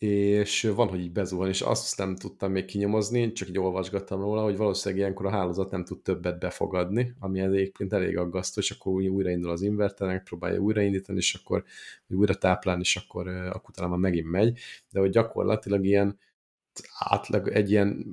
és 0.00 0.70
van, 0.74 0.88
hogy 0.88 1.00
így 1.00 1.12
bezuhan, 1.12 1.48
és 1.48 1.60
azt 1.60 1.98
nem 1.98 2.16
tudtam 2.16 2.52
még 2.52 2.64
kinyomozni, 2.64 3.32
csak 3.32 3.48
így 3.48 3.58
olvasgattam 3.58 4.20
róla, 4.20 4.42
hogy 4.42 4.56
valószínűleg 4.56 5.00
ilyenkor 5.02 5.26
a 5.26 5.30
hálózat 5.30 5.70
nem 5.70 5.84
tud 5.84 6.02
többet 6.02 6.38
befogadni, 6.38 7.14
ami 7.18 7.40
egyébként 7.40 7.92
elég 7.92 8.16
aggasztó, 8.16 8.60
és 8.60 8.70
akkor 8.70 8.92
újraindul 8.92 9.50
az 9.50 9.62
inverter, 9.62 10.22
próbálja 10.22 10.58
újraindítani, 10.58 11.18
és 11.18 11.34
akkor 11.34 11.64
újra 12.08 12.34
táplálni, 12.34 12.80
és 12.80 12.96
akkor, 12.96 13.28
akkor 13.28 13.68
utána 13.68 13.88
már 13.88 13.98
megint 13.98 14.30
megy, 14.30 14.58
de 14.90 15.00
hogy 15.00 15.10
gyakorlatilag 15.10 15.84
ilyen 15.84 16.18
átlag, 16.98 17.48
egy 17.48 17.70
ilyen 17.70 18.04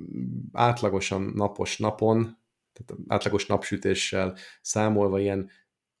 átlagosan 0.52 1.32
napos 1.34 1.78
napon, 1.78 2.38
tehát 2.72 3.02
átlagos 3.06 3.46
napsütéssel 3.46 4.36
számolva 4.62 5.20
ilyen 5.20 5.50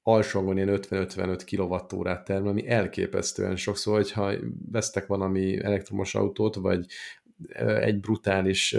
alsóangon 0.08 0.56
ilyen 0.56 0.78
50-55 0.82 1.42
kWh 1.50 2.22
termel, 2.22 2.50
ami 2.50 2.68
elképesztően 2.68 3.56
sok. 3.56 3.76
Szóval, 3.76 4.00
hogyha 4.00 4.32
vesztek 4.70 5.06
valami 5.06 5.62
elektromos 5.62 6.14
autót, 6.14 6.54
vagy 6.54 6.86
egy 7.80 8.00
brutális 8.00 8.76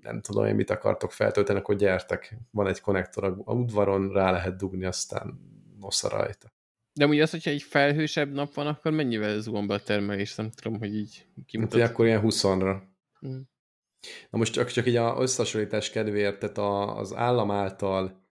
nem 0.00 0.20
tudom 0.20 0.46
én 0.46 0.54
mit 0.54 0.70
akartok 0.70 1.12
feltölteni, 1.12 1.58
akkor 1.58 1.76
gyertek. 1.76 2.36
Van 2.50 2.66
egy 2.66 2.80
konnektor 2.80 3.24
a 3.44 3.52
udvaron, 3.52 4.12
rá 4.12 4.30
lehet 4.30 4.56
dugni, 4.56 4.84
aztán 4.84 5.40
nosza 5.80 6.08
rajta. 6.08 6.52
De 6.92 7.06
ugye 7.06 7.22
az, 7.22 7.30
hogyha 7.30 7.50
egy 7.50 7.62
felhősebb 7.62 8.32
nap 8.32 8.54
van, 8.54 8.66
akkor 8.66 8.92
mennyivel 8.92 9.40
zuhan 9.40 9.66
be 9.66 9.74
a 9.74 9.82
termelés? 9.82 10.34
Nem 10.34 10.50
tudom, 10.50 10.78
hogy 10.78 10.94
így 10.94 11.26
kimutat. 11.46 11.80
Hát, 11.80 11.90
akkor 11.90 12.06
ilyen 12.06 12.22
20-ra. 12.24 12.80
Mm. 13.26 13.40
Na 14.30 14.38
most 14.38 14.52
csak, 14.52 14.70
csak 14.70 14.86
így 14.86 14.96
a 14.96 15.16
összehasonlítás 15.18 15.90
kedvéért, 15.90 16.38
tehát 16.38 16.58
az 16.98 17.14
állam 17.14 17.50
által 17.50 18.23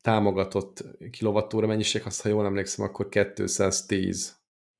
támogatott 0.00 0.84
kilovattóra 1.10 1.66
mennyiség, 1.66 2.02
azt 2.04 2.22
ha 2.22 2.28
jól 2.28 2.44
emlékszem, 2.44 2.84
akkor 2.84 3.08
210, 3.08 4.36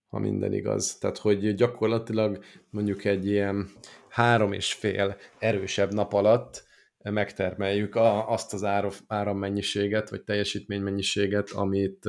ha 0.09 0.19
minden 0.19 0.53
igaz. 0.53 0.99
Tehát, 0.99 1.19
hogy 1.19 1.55
gyakorlatilag 1.55 2.45
mondjuk 2.71 3.05
egy 3.05 3.27
ilyen 3.27 3.71
három 4.09 4.53
és 4.53 4.73
fél 4.73 5.17
erősebb 5.39 5.93
nap 5.93 6.13
alatt 6.13 6.67
megtermeljük 7.03 7.95
a, 7.95 8.31
azt 8.31 8.53
az 8.53 8.65
árammennyiséget, 9.07 10.11
vagy 10.11 10.23
teljesítménymennyiséget, 10.23 11.51
amit, 11.51 12.07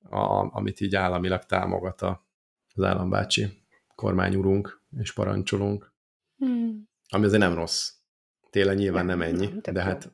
a, 0.00 0.54
amit 0.56 0.80
így 0.80 0.94
államilag 0.94 1.44
támogat 1.44 2.02
az 2.74 2.82
állambácsi 2.82 3.46
kormányurunk 3.94 4.80
és 4.98 5.12
parancsolunk. 5.12 5.92
Hmm. 6.36 6.88
Ami 7.08 7.24
azért 7.24 7.42
nem 7.42 7.54
rossz. 7.54 7.90
Télen 8.50 8.76
nyilván 8.76 9.06
nem 9.06 9.22
ennyi, 9.22 9.48
de 9.72 9.82
hát 9.82 10.12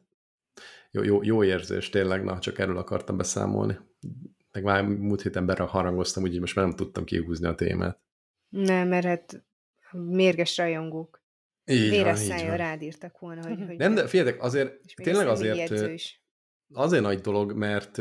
jó, 0.91 1.03
jó, 1.03 1.23
jó 1.23 1.45
érzés 1.45 1.89
tényleg, 1.89 2.25
na, 2.25 2.39
csak 2.39 2.59
erről 2.59 2.79
akartam 2.79 3.17
beszámolni. 3.17 3.79
Meg 4.53 4.63
már 4.63 4.85
múlt 4.85 5.23
héten 5.23 5.57
harangoztam, 5.57 6.23
úgyhogy 6.23 6.41
most 6.41 6.55
már 6.55 6.65
nem 6.65 6.77
tudtam 6.77 7.05
kihúzni 7.05 7.47
a 7.47 7.55
témát. 7.55 8.01
Nem, 8.49 8.89
mert 8.89 9.05
hát 9.05 9.45
mérges 9.93 10.57
rajongók. 10.57 11.23
Így 11.65 11.91
Véres 11.91 12.19
szájjal 12.19 12.57
rád 12.57 12.83
írtak 12.83 13.19
volna, 13.19 13.49
hogy... 13.49 13.67
hogy 13.67 13.77
nem, 13.77 13.95
de 13.95 14.07
figyeljetek, 14.07 14.43
azért, 14.43 14.81
tényleg 14.95 15.27
azért, 15.29 15.71
azért 16.73 17.03
nagy 17.03 17.21
dolog, 17.21 17.53
mert 17.53 17.99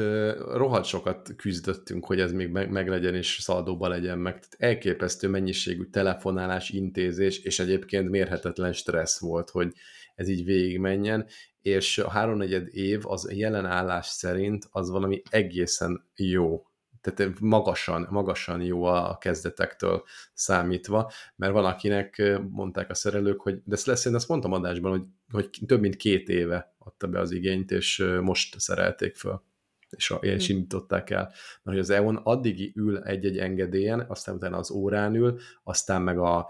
rohadt 0.53 0.85
sokat 0.85 1.35
küzdöttünk, 1.35 2.05
hogy 2.05 2.19
ez 2.19 2.31
még 2.31 2.49
meg, 2.49 2.69
meglegyen 2.69 3.15
és 3.15 3.37
szaldóba 3.41 3.87
legyen 3.87 4.17
meg. 4.17 4.33
Tehát 4.33 4.55
elképesztő 4.57 5.27
mennyiségű 5.27 5.83
telefonálás, 5.83 6.69
intézés, 6.69 7.39
és 7.39 7.59
egyébként 7.59 8.09
mérhetetlen 8.09 8.73
stressz 8.73 9.19
volt, 9.19 9.49
hogy 9.49 9.73
ez 10.15 10.27
így 10.27 10.45
végigmenjen, 10.45 11.27
és 11.67 11.97
a 11.97 12.09
háromnegyed 12.09 12.67
év 12.75 13.01
az 13.07 13.31
jelen 13.31 13.65
állás 13.65 14.05
szerint 14.05 14.67
az 14.71 14.89
valami 14.89 15.21
egészen 15.29 16.09
jó 16.15 16.61
tehát 17.01 17.39
magasan, 17.39 18.07
magasan 18.09 18.61
jó 18.61 18.83
a 18.83 19.17
kezdetektől 19.17 20.03
számítva, 20.33 21.11
mert 21.35 21.53
van 21.53 21.65
akinek 21.65 22.39
mondták 22.49 22.89
a 22.89 22.93
szerelők, 22.93 23.41
hogy 23.41 23.61
de 23.63 23.75
ezt 23.75 23.85
lesz, 23.85 24.05
én 24.05 24.15
ezt 24.15 24.27
mondtam 24.27 24.51
adásban, 24.51 24.91
hogy, 24.91 25.03
hogy 25.31 25.49
több 25.65 25.79
mint 25.79 25.95
két 25.95 26.29
éve 26.29 26.75
adta 26.77 27.07
be 27.07 27.19
az 27.19 27.31
igényt, 27.31 27.71
és 27.71 28.05
most 28.21 28.59
szerelték 28.59 29.15
föl 29.15 29.41
és, 29.89 30.13
és 30.21 30.47
hm. 30.47 30.53
indították 30.53 31.09
el. 31.09 31.23
Mert 31.23 31.37
hogy 31.63 31.79
az 31.79 31.89
EON 31.89 32.15
addig 32.15 32.75
ül 32.75 32.97
egy-egy 32.97 33.37
engedélyen, 33.37 34.05
aztán 34.07 34.35
utána 34.35 34.57
az 34.57 34.71
órán 34.71 35.15
ül, 35.15 35.39
aztán 35.63 36.01
meg 36.01 36.17
a 36.19 36.49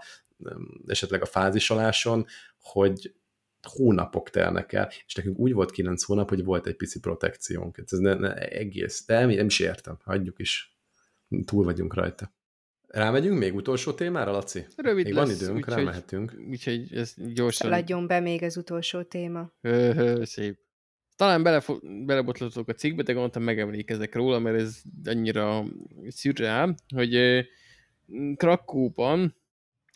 esetleg 0.86 1.22
a 1.22 1.26
fázisoláson, 1.26 2.26
hogy 2.60 3.14
hónapok 3.62 4.30
telnek 4.30 4.72
el, 4.72 4.90
és 5.06 5.14
nekünk 5.14 5.38
úgy 5.38 5.52
volt 5.52 5.70
kilenc 5.70 6.02
hónap, 6.02 6.28
hogy 6.28 6.44
volt 6.44 6.66
egy 6.66 6.76
pici 6.76 7.00
protekciónk. 7.00 7.78
Ez 7.86 7.98
ne, 7.98 8.14
ne, 8.14 8.34
egész, 8.34 9.06
de 9.06 9.18
nem, 9.18 9.28
nem 9.30 9.46
is 9.46 9.60
értem, 9.60 9.98
hagyjuk 10.04 10.38
is. 10.38 10.78
Túl 11.44 11.64
vagyunk 11.64 11.94
rajta. 11.94 12.36
Rámegyünk 12.86 13.38
még 13.38 13.54
utolsó 13.54 13.92
témára, 13.92 14.30
Laci? 14.30 14.66
Rövid 14.76 15.04
még 15.04 15.14
lesz, 15.14 15.26
van 15.26 15.36
időnk, 15.36 15.56
úgy, 15.56 15.74
rámehetünk. 15.74 16.34
Úgyhogy 16.48 16.94
ez 16.94 17.14
gyorsan... 17.34 17.70
Szaladjon 17.70 18.06
be 18.06 18.20
még 18.20 18.42
az 18.42 18.56
utolsó 18.56 19.02
téma. 19.02 19.52
Hö, 19.60 20.24
szép. 20.24 20.58
Talán 21.16 21.42
bele, 21.42 21.62
belebotlottok 22.04 22.68
a 22.68 22.72
cikkbe, 22.72 23.02
de 23.02 23.12
gondoltam 23.12 23.42
megemlékezek 23.42 24.14
róla, 24.14 24.38
mert 24.38 24.60
ez 24.60 24.82
annyira 25.04 25.64
szürreál, 26.08 26.74
hogy 26.94 27.44
Krakóban 28.36 29.36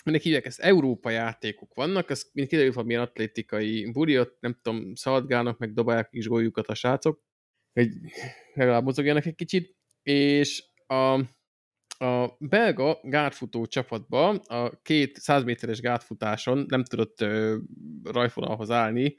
minek 0.02 0.22
hívják 0.22 0.46
ezt, 0.46 0.60
Európa 0.60 1.10
játékok 1.10 1.74
vannak, 1.74 2.10
ez 2.10 2.30
mind 2.32 2.48
kiderül, 2.48 2.72
hogy 2.72 2.84
milyen 2.84 3.02
atlétikai 3.02 3.90
buri, 3.92 4.18
ott 4.18 4.36
nem 4.40 4.58
tudom, 4.62 4.94
szaladgálnak, 4.94 5.58
meg 5.58 5.72
dobálják 5.72 6.08
is 6.10 6.28
góljukat 6.28 6.68
a 6.68 6.74
srácok, 6.74 7.22
hogy 7.72 7.88
legalább 8.54 8.84
mozogjanak 8.84 9.26
egy 9.26 9.34
kicsit, 9.34 9.76
és 10.02 10.64
a, 10.86 11.12
a 12.04 12.36
belga 12.38 13.00
gátfutó 13.02 13.66
csapatba 13.66 14.28
a 14.28 14.80
két 14.82 15.16
100 15.16 15.44
méteres 15.44 15.80
gátfutáson 15.80 16.64
nem 16.68 16.84
tudott 16.84 17.20
ö, 17.20 17.56
rajfonalhoz 18.04 18.70
állni 18.70 19.16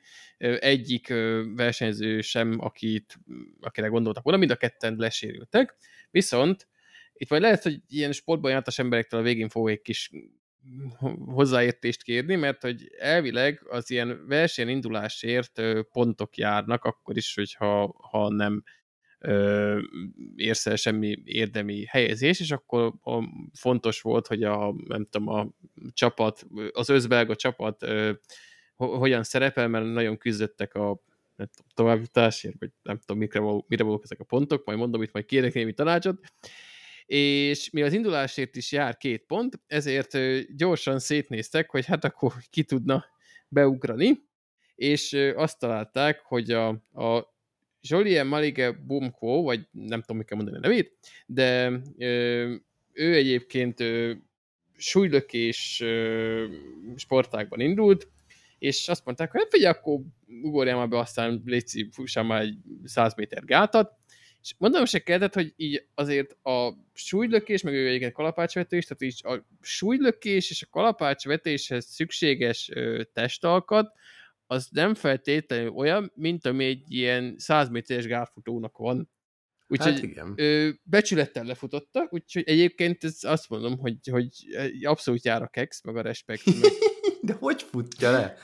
egyik 0.59 1.09
ö, 1.09 1.43
versenyző 1.55 2.21
sem, 2.21 2.55
akit, 2.59 3.19
akire 3.61 3.87
gondoltak 3.87 4.23
volna, 4.23 4.39
mind 4.39 4.51
a 4.51 4.55
ketten 4.55 4.95
lesérültek, 4.97 5.75
viszont 6.11 6.67
itt 7.13 7.29
majd 7.29 7.41
lehet, 7.41 7.63
hogy 7.63 7.81
ilyen 7.87 8.11
sportban 8.11 8.51
jártas 8.51 8.79
emberektől 8.79 9.19
a 9.19 9.23
végén 9.23 9.49
fog 9.49 9.69
egy 9.69 9.81
kis 9.81 10.11
hozzáértést 11.25 12.03
kérni, 12.03 12.35
mert 12.35 12.61
hogy 12.61 12.87
elvileg 12.97 13.61
az 13.69 13.89
ilyen 13.91 14.27
versenyindulásért 14.27 15.61
pontok 15.91 16.37
járnak, 16.37 16.83
akkor 16.83 17.17
is, 17.17 17.33
hogyha 17.35 17.95
ha 18.11 18.29
nem 18.29 18.63
ö, 19.19 19.79
érsz 20.35 20.65
el 20.65 20.75
semmi 20.75 21.17
érdemi 21.23 21.85
helyezés, 21.85 22.39
és 22.39 22.51
akkor 22.51 22.93
fontos 23.53 24.01
volt, 24.01 24.27
hogy 24.27 24.43
a, 24.43 24.73
nem 24.87 25.07
tudom, 25.09 25.27
a 25.27 25.47
csapat, 25.91 26.47
az 26.71 26.89
özbelga 26.89 27.35
csapat 27.35 27.83
ö, 27.83 28.11
hogyan 28.75 29.23
szerepel, 29.23 29.67
mert 29.67 29.85
nagyon 29.85 30.17
küzdöttek 30.17 30.73
a 30.73 31.03
továbbjutásért, 31.73 32.55
vagy 32.59 32.69
nem 32.81 32.97
tudom, 32.97 33.17
mire, 33.17 33.39
mire 33.67 33.83
voltak 33.83 34.03
ezek 34.03 34.19
a 34.19 34.23
pontok, 34.23 34.65
majd 34.65 34.77
mondom, 34.77 35.01
itt 35.01 35.13
majd 35.13 35.25
kérek 35.25 35.53
némi 35.53 35.73
tanácsot, 35.73 36.19
és 37.05 37.69
mi 37.69 37.81
az 37.81 37.93
indulásért 37.93 38.55
is 38.55 38.71
jár 38.71 38.97
két 38.97 39.23
pont, 39.25 39.59
ezért 39.67 40.17
gyorsan 40.55 40.99
szétnéztek, 40.99 41.69
hogy 41.69 41.85
hát 41.85 42.03
akkor 42.03 42.33
ki 42.49 42.63
tudna 42.63 43.05
beugrani, 43.47 44.23
és 44.75 45.13
azt 45.35 45.59
találták, 45.59 46.19
hogy 46.19 46.51
a, 46.51 46.67
a 46.93 47.33
Jolien 47.81 48.27
Malige 48.27 48.71
Bumko, 48.71 49.41
vagy 49.41 49.67
nem 49.71 50.01
tudom, 50.01 50.17
mi 50.17 50.23
kell 50.23 50.37
mondani 50.37 50.57
a 50.57 50.61
nevét, 50.61 50.97
de 51.25 51.71
ő 52.93 53.13
egyébként 53.15 53.83
súlylökés 54.75 55.81
ö, 55.81 56.45
sportákban 56.95 57.59
indult, 57.59 58.07
és 58.59 58.87
azt 58.87 59.05
mondták, 59.05 59.31
hogy 59.31 59.41
hát 59.41 59.49
figyelj, 59.51 59.73
akkor 59.73 59.99
ugorjál 60.41 60.77
már 60.77 60.87
be, 60.87 60.97
aztán 60.97 61.41
légy 61.45 61.87
fussál 61.91 62.23
már 62.23 62.41
egy 62.41 62.57
100 62.83 63.15
méter 63.15 63.45
gátat, 63.45 63.97
és 64.43 64.55
mondom 64.57 64.85
se 64.85 64.99
kellett, 64.99 65.33
hogy 65.33 65.53
így 65.55 65.85
azért 65.95 66.37
a 66.45 66.73
súlylökés, 66.93 67.61
meg 67.61 67.73
ő 67.73 67.87
egyébként 67.87 68.13
kalapácsvetés, 68.13 68.85
tehát 68.85 69.01
így 69.01 69.21
a 69.23 69.45
súlylökés 69.61 70.49
és 70.49 70.61
a 70.61 70.67
kalapácsvetéshez 70.69 71.85
szükséges 71.85 72.69
ö, 72.73 73.01
testalkat, 73.13 73.93
az 74.47 74.67
nem 74.71 74.93
feltétlenül 74.95 75.69
olyan, 75.69 76.11
mint 76.15 76.45
ami 76.45 76.65
egy 76.65 76.83
ilyen 76.87 77.35
100 77.37 77.69
méteres 77.69 78.05
gárfutónak 78.05 78.77
van. 78.77 79.09
Úgyhogy 79.67 79.93
hát 79.93 80.03
igen. 80.03 80.79
becsülettel 80.83 81.43
lefutotta, 81.43 82.07
úgyhogy 82.09 82.43
egyébként 82.45 83.03
ez 83.03 83.17
azt 83.21 83.49
mondom, 83.49 83.77
hogy, 83.77 83.97
hogy 84.11 84.29
abszolút 84.81 85.25
jár 85.25 85.41
a 85.41 85.47
kex, 85.47 85.83
meg 85.83 85.97
a 85.97 86.01
respekt. 86.01 86.45
Meg... 86.45 86.71
De 87.21 87.33
hogy 87.33 87.61
futja 87.61 88.11
le? 88.11 88.37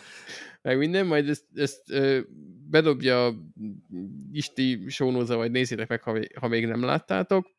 Meg 0.62 0.78
minden, 0.78 1.06
majd 1.06 1.30
ezt, 1.30 1.46
ezt 1.56 1.92
ö, 1.92 2.20
bedobja 2.70 3.34
Isti 4.32 4.84
sónóza, 4.88 5.36
vagy 5.36 5.52
nézzétek 5.52 5.88
meg, 5.88 6.02
ha, 6.02 6.20
ha 6.40 6.48
még 6.48 6.66
nem 6.66 6.84
láttátok 6.84 7.58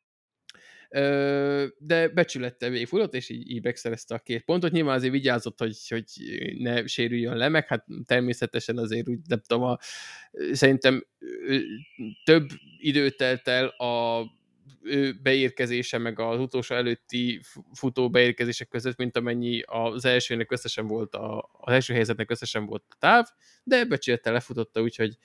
de 1.79 2.09
becsülettel 2.15 2.71
végigfutott, 2.71 3.15
és 3.15 3.29
így, 3.29 3.51
így 3.51 3.63
megszerezte 3.63 4.15
a 4.15 4.19
két 4.19 4.45
pontot. 4.45 4.73
Nyilván 4.73 4.97
azért 4.97 5.13
vigyázott, 5.13 5.59
hogy, 5.59 5.77
hogy 5.89 6.05
ne 6.59 6.87
sérüljön 6.87 7.37
le, 7.37 7.49
meg 7.49 7.67
hát 7.67 7.87
természetesen 8.05 8.79
azért 8.79 9.09
úgy, 9.09 9.19
nem 9.29 9.41
tudom, 9.47 9.63
a, 9.63 9.79
szerintem 10.53 11.07
több 12.25 12.49
időt 12.79 13.17
telt 13.17 13.49
el 13.49 13.67
a 13.67 14.25
beérkezése, 15.23 15.99
meg 15.99 16.19
az 16.19 16.41
utolsó 16.41 16.75
előtti 16.75 17.41
futó 17.73 18.11
beérkezések 18.11 18.69
között, 18.69 18.97
mint 18.97 19.17
amennyi 19.17 19.63
az 19.67 20.05
elsőnek 20.05 20.53
összesen 20.53 20.87
volt, 20.87 21.15
a, 21.15 21.51
az 21.53 21.73
első 21.73 21.93
helyzetnek 21.95 22.31
összesen 22.31 22.67
volt 22.67 22.85
a 22.89 22.97
táv, 22.99 23.27
de 23.65 23.85
becsülettel 23.85 24.33
lefutotta, 24.33 24.81
úgyhogy 24.81 25.17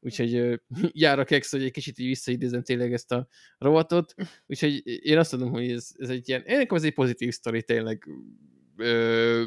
úgyhogy 0.00 0.60
jár 1.02 1.18
a 1.18 1.24
kex, 1.24 1.50
hogy 1.50 1.62
egy 1.62 1.70
kicsit 1.70 1.98
így 1.98 2.06
visszaidézem 2.06 2.62
tényleg 2.62 2.92
ezt 2.92 3.12
a 3.12 3.28
rovatot, 3.58 4.14
úgyhogy 4.46 4.82
én 5.06 5.18
azt 5.18 5.32
mondom, 5.32 5.50
hogy 5.50 5.70
ez, 5.70 5.88
ez 5.98 6.08
egy 6.08 6.28
ilyen, 6.28 6.42
ennek 6.46 6.72
az 6.72 6.84
egy 6.84 6.94
pozitív 6.94 7.32
sztori 7.32 7.62
tényleg 7.62 8.08
ö, 8.76 9.44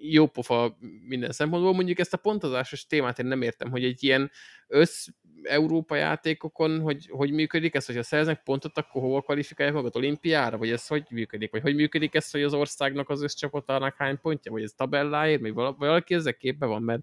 jó 0.00 0.26
pofa 0.26 0.78
minden 1.06 1.32
szempontból. 1.32 1.74
Mondjuk 1.74 1.98
ezt 1.98 2.12
a 2.12 2.16
pontozásos 2.16 2.86
témát 2.86 3.18
én 3.18 3.26
nem 3.26 3.42
értem, 3.42 3.70
hogy 3.70 3.84
egy 3.84 4.02
ilyen 4.02 4.30
össz 4.66 5.06
Európa 5.44 5.96
játékokon, 5.96 6.80
hogy, 6.80 7.08
hogy 7.10 7.30
működik 7.32 7.74
ez, 7.74 7.86
hogyha 7.86 8.02
szereznek 8.02 8.42
pontot, 8.42 8.78
akkor 8.78 9.02
hova 9.02 9.20
kvalifikálják 9.20 9.74
magad 9.74 9.96
olimpiára, 9.96 10.58
vagy 10.58 10.70
ez 10.70 10.86
hogy 10.86 11.06
működik, 11.10 11.50
vagy 11.50 11.62
hogy 11.62 11.74
működik 11.74 12.14
ez, 12.14 12.30
hogy 12.30 12.42
az 12.42 12.54
országnak 12.54 13.08
az 13.08 13.22
összcsapatának 13.22 13.94
hány 13.96 14.20
pontja, 14.20 14.52
vagy 14.52 14.62
ez 14.62 14.72
tabelláért, 14.72 15.40
vagy 15.40 15.52
valaki 15.54 16.14
ezzel 16.14 16.34
képbe 16.34 16.66
van, 16.66 16.82
mert 16.82 17.02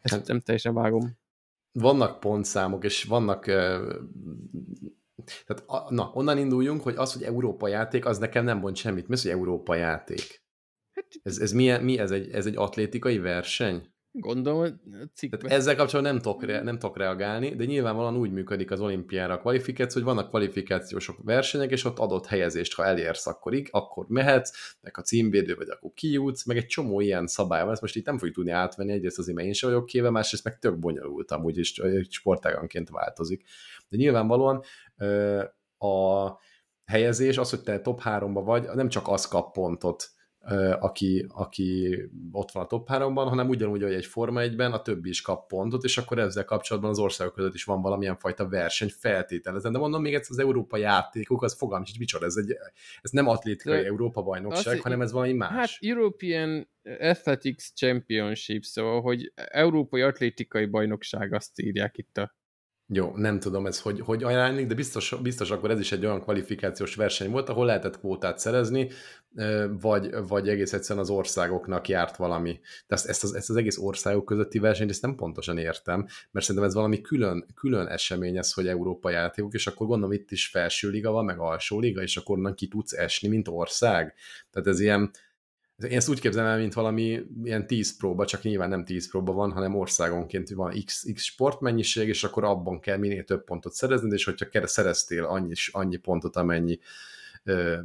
ezt 0.00 0.14
hát, 0.14 0.26
nem 0.26 0.40
teljesen 0.40 0.74
vágom. 0.74 1.18
Vannak 1.72 2.20
pontszámok, 2.20 2.84
és 2.84 3.04
vannak 3.04 3.44
tehát, 5.46 5.90
na, 5.90 6.10
onnan 6.14 6.38
induljunk, 6.38 6.82
hogy 6.82 6.94
az, 6.96 7.12
hogy 7.12 7.22
Európa 7.22 7.68
játék, 7.68 8.04
az 8.06 8.18
nekem 8.18 8.44
nem 8.44 8.58
mond 8.58 8.76
semmit. 8.76 9.08
Mi 9.08 9.14
az, 9.14 9.22
hogy 9.22 9.30
Európa 9.30 9.74
játék? 9.74 10.42
Hát- 10.94 11.20
ez, 11.22 11.38
ez, 11.38 11.52
mi, 11.52 11.78
mi 11.78 11.98
ez, 11.98 12.10
egy, 12.10 12.30
ez 12.30 12.46
egy 12.46 12.56
atlétikai 12.56 13.18
verseny? 13.18 13.91
Gondolom, 14.14 14.58
hogy 14.58 14.74
cikkben. 15.14 15.50
Ezzel 15.50 15.76
kapcsolatban 15.76 16.14
nem 16.14 16.22
tudok, 16.22 16.44
re, 16.44 16.62
nem 16.62 16.78
tudok 16.78 16.96
reagálni, 16.96 17.54
de 17.54 17.64
nyilvánvalóan 17.64 18.16
úgy 18.16 18.30
működik 18.30 18.70
az 18.70 18.80
olimpiára 18.80 19.34
a 19.34 19.38
kvalifikáció, 19.38 20.02
hogy 20.02 20.14
vannak 20.14 20.28
kvalifikációsok 20.28 21.16
versenyek, 21.22 21.70
és 21.70 21.84
ott 21.84 21.98
adott 21.98 22.26
helyezést, 22.26 22.74
ha 22.74 22.84
elérsz, 22.84 23.26
akkor, 23.26 23.54
így, 23.54 23.68
akkor 23.70 24.06
mehetsz, 24.08 24.76
meg 24.80 24.98
a 24.98 25.00
címvédő 25.00 25.54
vagy, 25.54 25.68
akkor 25.70 25.90
kijutsz, 25.94 26.44
meg 26.44 26.56
egy 26.56 26.66
csomó 26.66 27.00
ilyen 27.00 27.26
szabály 27.26 27.62
van, 27.62 27.72
ezt 27.72 27.80
most 27.80 27.96
itt 27.96 28.06
nem 28.06 28.18
fogjuk 28.18 28.34
tudni 28.34 28.50
átvenni, 28.50 28.92
egyrészt 28.92 29.18
azért, 29.18 29.36
mert 29.36 29.48
én 29.48 29.54
sem 29.54 29.70
vagyok 29.70 29.86
kéve, 29.86 30.10
másrészt 30.10 30.44
meg 30.44 30.58
tök 30.58 30.78
bonyolult 30.78 31.30
amúgy, 31.30 31.58
és 31.58 31.80
sportáganként 32.08 32.88
változik. 32.90 33.42
De 33.88 33.96
nyilvánvalóan 33.96 34.62
a 35.78 36.30
helyezés, 36.84 37.38
az, 37.38 37.50
hogy 37.50 37.62
te 37.62 37.80
top 37.80 38.00
3-ba 38.04 38.42
vagy, 38.44 38.68
nem 38.74 38.88
csak 38.88 39.08
az 39.08 39.28
kap 39.28 39.52
pontot, 39.52 40.10
aki, 40.80 41.26
aki 41.28 41.98
ott 42.32 42.50
van 42.50 42.62
a 42.62 42.66
top 42.66 42.88
3-ban, 42.92 43.26
hanem 43.28 43.48
ugyanúgy, 43.48 43.82
hogy 43.82 43.92
egy 43.92 44.06
Forma 44.06 44.40
1-ben 44.42 44.72
a 44.72 44.82
többi 44.82 45.08
is 45.08 45.20
kap 45.20 45.46
pontot, 45.46 45.84
és 45.84 45.98
akkor 45.98 46.18
ezzel 46.18 46.44
kapcsolatban 46.44 46.90
az 46.90 46.98
országok 46.98 47.34
között 47.34 47.54
is 47.54 47.64
van 47.64 47.82
valamilyen 47.82 48.16
fajta 48.16 48.48
verseny 48.48 48.90
feltételezen. 48.98 49.72
De 49.72 49.78
mondom 49.78 50.02
még 50.02 50.14
egyszer, 50.14 50.30
az 50.30 50.38
Európa 50.38 50.76
játékok, 50.76 51.42
az 51.42 51.56
fogalm 51.56 51.82
is 51.82 51.98
micsoda, 51.98 52.26
ez, 52.26 52.36
egy, 52.36 52.56
ez 53.00 53.10
nem 53.10 53.28
atlétikai 53.28 53.80
De 53.80 53.86
Európa 53.86 54.22
bajnokság, 54.22 54.80
hanem 54.80 55.00
ez 55.00 55.12
valami 55.12 55.32
más. 55.32 55.50
Hát 55.50 55.70
European 55.80 56.68
Athletics 57.00 57.72
Championship, 57.74 58.62
szóval, 58.62 59.00
hogy 59.00 59.32
Európai 59.34 60.00
Atlétikai 60.00 60.66
Bajnokság 60.66 61.32
azt 61.32 61.60
írják 61.60 61.98
itt 61.98 62.16
a 62.18 62.34
jó, 62.94 63.12
nem 63.16 63.40
tudom 63.40 63.66
ez, 63.66 63.80
hogy, 63.80 64.00
hogy 64.00 64.22
ajánlik, 64.22 64.66
de 64.66 64.74
biztos, 64.74 65.14
biztos 65.22 65.50
akkor 65.50 65.70
ez 65.70 65.80
is 65.80 65.92
egy 65.92 66.04
olyan 66.04 66.20
kvalifikációs 66.20 66.94
verseny 66.94 67.30
volt, 67.30 67.48
ahol 67.48 67.66
lehetett 67.66 67.98
kvótát 67.98 68.38
szerezni, 68.38 68.88
vagy, 69.80 70.10
vagy 70.28 70.48
egész 70.48 70.72
egyszerűen 70.72 71.04
az 71.04 71.10
országoknak 71.10 71.88
járt 71.88 72.16
valami. 72.16 72.60
De 72.86 72.94
ezt, 72.94 73.06
ezt, 73.06 73.24
az, 73.24 73.34
ezt 73.34 73.50
az 73.50 73.56
egész 73.56 73.78
országok 73.78 74.24
közötti 74.24 74.58
versenyt, 74.58 74.90
ezt 74.90 75.02
nem 75.02 75.14
pontosan 75.14 75.58
értem, 75.58 76.06
mert 76.30 76.46
szerintem 76.46 76.70
ez 76.70 76.74
valami 76.74 77.00
külön, 77.00 77.46
külön 77.54 77.86
esemény 77.86 78.36
ez, 78.36 78.52
hogy 78.52 78.68
Európa 78.68 79.10
játékok, 79.10 79.54
és 79.54 79.66
akkor 79.66 79.86
gondolom 79.86 80.12
itt 80.14 80.30
is 80.30 80.46
felső 80.46 80.88
liga 80.90 81.10
van, 81.10 81.24
meg 81.24 81.38
alsó 81.38 81.78
liga, 81.78 82.02
és 82.02 82.16
akkor 82.16 82.36
onnan 82.36 82.54
ki 82.54 82.68
tudsz 82.68 82.92
esni, 82.92 83.28
mint 83.28 83.48
ország. 83.48 84.14
Tehát 84.50 84.68
ez 84.68 84.80
ilyen, 84.80 85.10
én 85.76 85.96
ezt 85.96 86.08
úgy 86.08 86.20
képzelem 86.20 86.50
el, 86.50 86.58
mint 86.58 86.74
valami 86.74 87.20
ilyen 87.44 87.66
10 87.66 87.96
próba, 87.96 88.24
csak 88.24 88.42
nyilván 88.42 88.68
nem 88.68 88.84
10 88.84 89.10
próba 89.10 89.32
van, 89.32 89.52
hanem 89.52 89.74
országonként 89.74 90.50
van 90.50 90.74
x, 90.84 91.06
x 91.14 91.22
sportmennyiség, 91.22 92.08
és 92.08 92.24
akkor 92.24 92.44
abban 92.44 92.80
kell 92.80 92.96
minél 92.96 93.24
több 93.24 93.44
pontot 93.44 93.72
szerezni, 93.72 94.12
és 94.12 94.24
hogyha 94.24 94.66
szereztél 94.66 95.24
annyi, 95.24 95.52
annyi 95.70 95.96
pontot, 95.96 96.36
amennyi 96.36 96.78
ö, 97.44 97.80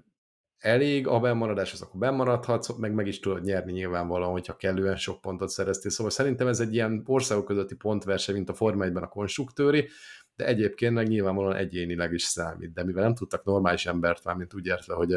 elég 0.58 1.08
a 1.08 1.20
bemaradás, 1.20 1.74
az 1.74 1.82
akkor 1.82 2.00
bemaradhatsz, 2.00 2.78
meg 2.78 2.94
meg 2.94 3.08
is 3.08 3.20
tudod 3.20 3.44
nyerni 3.44 3.72
nyilvánvalóan, 3.72 4.32
hogyha 4.32 4.56
kellően 4.56 4.96
sok 4.96 5.22
pontot 5.22 5.50
szereztél. 5.50 5.92
Szóval 5.92 6.12
szerintem 6.12 6.48
ez 6.48 6.60
egy 6.60 6.74
ilyen 6.74 7.04
országok 7.06 7.46
közötti 7.46 7.76
pontverseny, 7.76 8.36
mint 8.36 8.50
a 8.50 8.54
Forma 8.54 8.84
1 8.84 8.96
a 8.96 9.08
konstruktőri, 9.08 9.88
de 10.36 10.46
egyébként 10.46 10.94
meg 10.94 11.08
nyilvánvalóan 11.08 11.56
egyénileg 11.56 12.14
is 12.14 12.24
számít. 12.24 12.74
De 12.74 12.84
mivel 12.84 13.04
nem 13.04 13.16
tudtak 13.16 13.44
normális 13.44 13.86
embert, 13.86 14.36
mint 14.36 14.54
úgy 14.54 14.66
értve, 14.66 14.94
hogy 14.94 15.14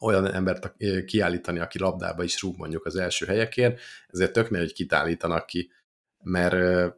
olyan 0.00 0.32
embert 0.32 0.74
kiállítani, 1.04 1.58
aki 1.58 1.78
labdába 1.78 2.22
is 2.22 2.42
rúg 2.42 2.56
mondjuk 2.56 2.84
az 2.84 2.96
első 2.96 3.26
helyekért, 3.26 3.80
ezért 4.08 4.32
tök 4.32 4.48
hogy 4.48 4.72
kit 4.72 4.92
állítanak 4.92 5.46
ki, 5.46 5.70
mert 6.22 6.94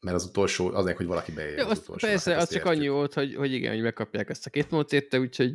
mert 0.00 0.18
az 0.18 0.24
utolsó, 0.24 0.74
azért, 0.74 0.96
hogy 0.96 1.06
valaki 1.06 1.32
beérje 1.32 1.64
az, 1.64 1.70
az 1.70 1.78
utolsó. 1.78 2.06
Persze, 2.06 2.32
hát 2.32 2.42
az 2.42 2.50
csak 2.50 2.64
annyi 2.64 2.88
volt, 2.88 3.14
hogy, 3.14 3.34
hogy 3.34 3.52
igen, 3.52 3.72
hogy 3.72 3.82
megkapják 3.82 4.30
ezt 4.30 4.46
a 4.46 4.50
két 4.50 4.70
módot 4.70 4.92
érte, 4.92 5.18
úgyhogy 5.18 5.54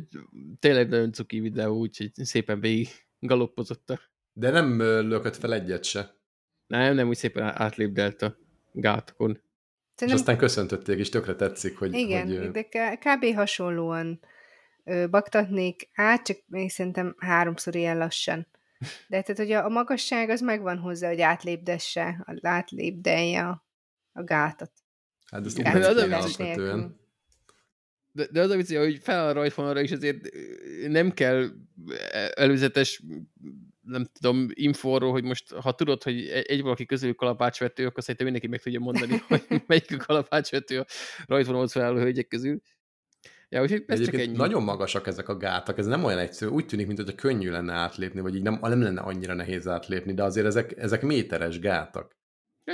tényleg 0.58 0.88
nagyon 0.88 1.12
cuki 1.12 1.40
videó, 1.40 1.78
úgyhogy 1.78 2.10
szépen 2.14 2.60
végig 2.60 2.88
galoppozott 3.18 3.90
a... 3.90 4.00
De 4.32 4.50
nem 4.50 4.78
lökött 4.82 5.36
fel 5.36 5.54
egyet 5.54 5.84
se. 5.84 6.14
Nem, 6.66 6.94
nem, 6.94 7.08
úgy 7.08 7.16
szépen 7.16 7.42
átlépdelt 7.42 8.22
a 8.22 8.36
gátokon. 8.72 9.40
Szerintem... 9.94 10.06
És 10.06 10.12
aztán 10.12 10.38
köszöntötték, 10.38 10.98
és 10.98 11.08
tökre 11.08 11.34
tetszik, 11.34 11.78
hogy... 11.78 11.94
Igen, 11.94 12.38
hogy... 12.38 12.50
de 12.50 12.96
kb. 12.96 13.34
hasonlóan 13.34 14.20
baktatnék 15.10 15.88
át, 15.94 16.24
csak 16.24 16.38
még 16.46 16.70
szerintem 16.70 17.14
háromszor 17.18 17.74
ilyen 17.74 17.98
lassan. 17.98 18.46
De 19.08 19.22
tehát, 19.22 19.36
hogy 19.36 19.52
a, 19.52 19.64
a 19.64 19.68
magasság 19.68 20.30
az 20.30 20.40
megvan 20.40 20.78
hozzá, 20.78 21.08
hogy 21.08 21.20
átlépdesse, 21.20 22.26
átlépdelje 22.42 23.46
a, 23.46 23.66
a 24.12 24.24
gátat. 24.24 24.72
Hát 25.30 25.46
ezt 25.46 25.60
hát, 25.60 25.84
az 25.84 25.96
alapvetően. 25.96 27.00
De, 28.12 28.26
de 28.30 28.40
az 28.40 28.50
a 28.50 28.56
vicc, 28.56 28.76
hogy 28.76 28.98
fel 29.02 29.28
a 29.28 29.32
rajtvonalra 29.32 29.80
is 29.80 29.92
azért 29.92 30.28
nem 30.88 31.12
kell 31.12 31.48
előzetes 32.34 33.02
nem 33.82 34.04
tudom, 34.12 34.46
infóról, 34.52 35.10
hogy 35.10 35.24
most, 35.24 35.52
ha 35.52 35.74
tudod, 35.74 36.02
hogy 36.02 36.28
egy 36.28 36.46
egy 36.46 36.62
valaki 36.62 36.86
közül 36.86 37.14
kalapácsvető, 37.14 37.86
akkor 37.86 38.02
szerintem 38.02 38.24
mindenki 38.26 38.50
meg 38.50 38.62
tudja 38.62 38.80
mondani, 38.80 39.22
hogy 39.28 39.62
melyik 39.66 39.92
a 39.92 39.96
kalapácsvető 39.96 40.80
a 40.80 40.86
rajtvonalhoz 41.26 41.72
felálló 41.72 41.98
hölgyek 41.98 42.28
közül. 42.28 42.60
Ja, 43.52 43.62
úgyhogy 43.62 43.84
ez 43.86 43.98
csak 43.98 44.08
Egyébként 44.08 44.28
ennyi. 44.28 44.36
nagyon 44.36 44.62
magasak 44.62 45.06
ezek 45.06 45.28
a 45.28 45.36
gátak, 45.36 45.78
ez 45.78 45.86
nem 45.86 46.04
olyan 46.04 46.18
egyszerű, 46.18 46.50
úgy 46.50 46.66
tűnik, 46.66 46.86
mintha 46.86 47.14
könnyű 47.14 47.50
lenne 47.50 47.72
átlépni, 47.72 48.20
vagy 48.20 48.34
így 48.34 48.42
nem, 48.42 48.58
nem 48.60 48.82
lenne 48.82 49.00
annyira 49.00 49.34
nehéz 49.34 49.68
átlépni, 49.68 50.14
de 50.14 50.22
azért 50.22 50.46
ezek, 50.46 50.76
ezek 50.76 51.02
méteres 51.02 51.58
gátak. 51.58 52.16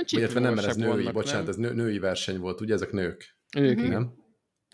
Illetve 0.09 0.39
nem, 0.39 0.53
mert 0.53 0.67
ez 0.67 0.75
női, 0.75 0.87
vannak, 0.87 1.13
bocsánat, 1.13 1.41
nem? 1.41 1.49
ez 1.49 1.55
nő, 1.55 1.73
női 1.73 1.99
verseny 1.99 2.39
volt, 2.39 2.61
ugye 2.61 2.73
ezek 2.73 2.91
nők, 2.91 3.37
Ők, 3.57 3.77
igen. 3.77 3.89
nem? 3.89 4.13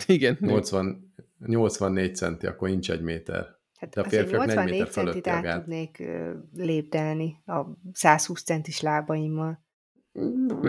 Igen. 0.08 0.38
nők. 0.40 0.50
80, 0.50 1.14
84 1.46 2.16
centi, 2.16 2.48
akkor 2.48 2.70
nincs 2.70 2.92
egy 2.92 3.02
méter. 3.02 3.48
Hát 3.80 3.94
De 3.94 4.02
a 4.02 4.04
férfiak 4.04 4.46
4 4.46 4.56
84 4.56 4.72
méter 4.72 4.88
centit 4.88 5.12
fölötti 5.12 5.30
a 5.30 5.34
át 5.34 5.44
gát. 5.44 5.60
tudnék 5.60 6.04
lépdelni 6.56 7.42
a 7.46 7.66
120 7.92 8.44
centis 8.44 8.82
lábaimmal. 8.82 9.64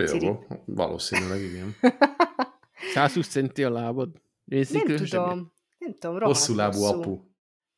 Ciri. 0.04 0.26
Jó, 0.26 0.44
valószínűleg 0.64 1.40
igen. 1.40 1.74
120 2.94 3.28
centi 3.28 3.64
a 3.64 3.70
lábad. 3.70 4.24
Nézzük, 4.46 4.86
Nem 4.86 4.96
tudom. 4.96 5.52
Nem 5.78 5.94
tudom, 5.94 6.18
rohadt 6.18 6.36
Hosszú 6.36 6.54
lábú 6.54 6.78
hosszú. 6.78 7.00
apu. 7.00 7.20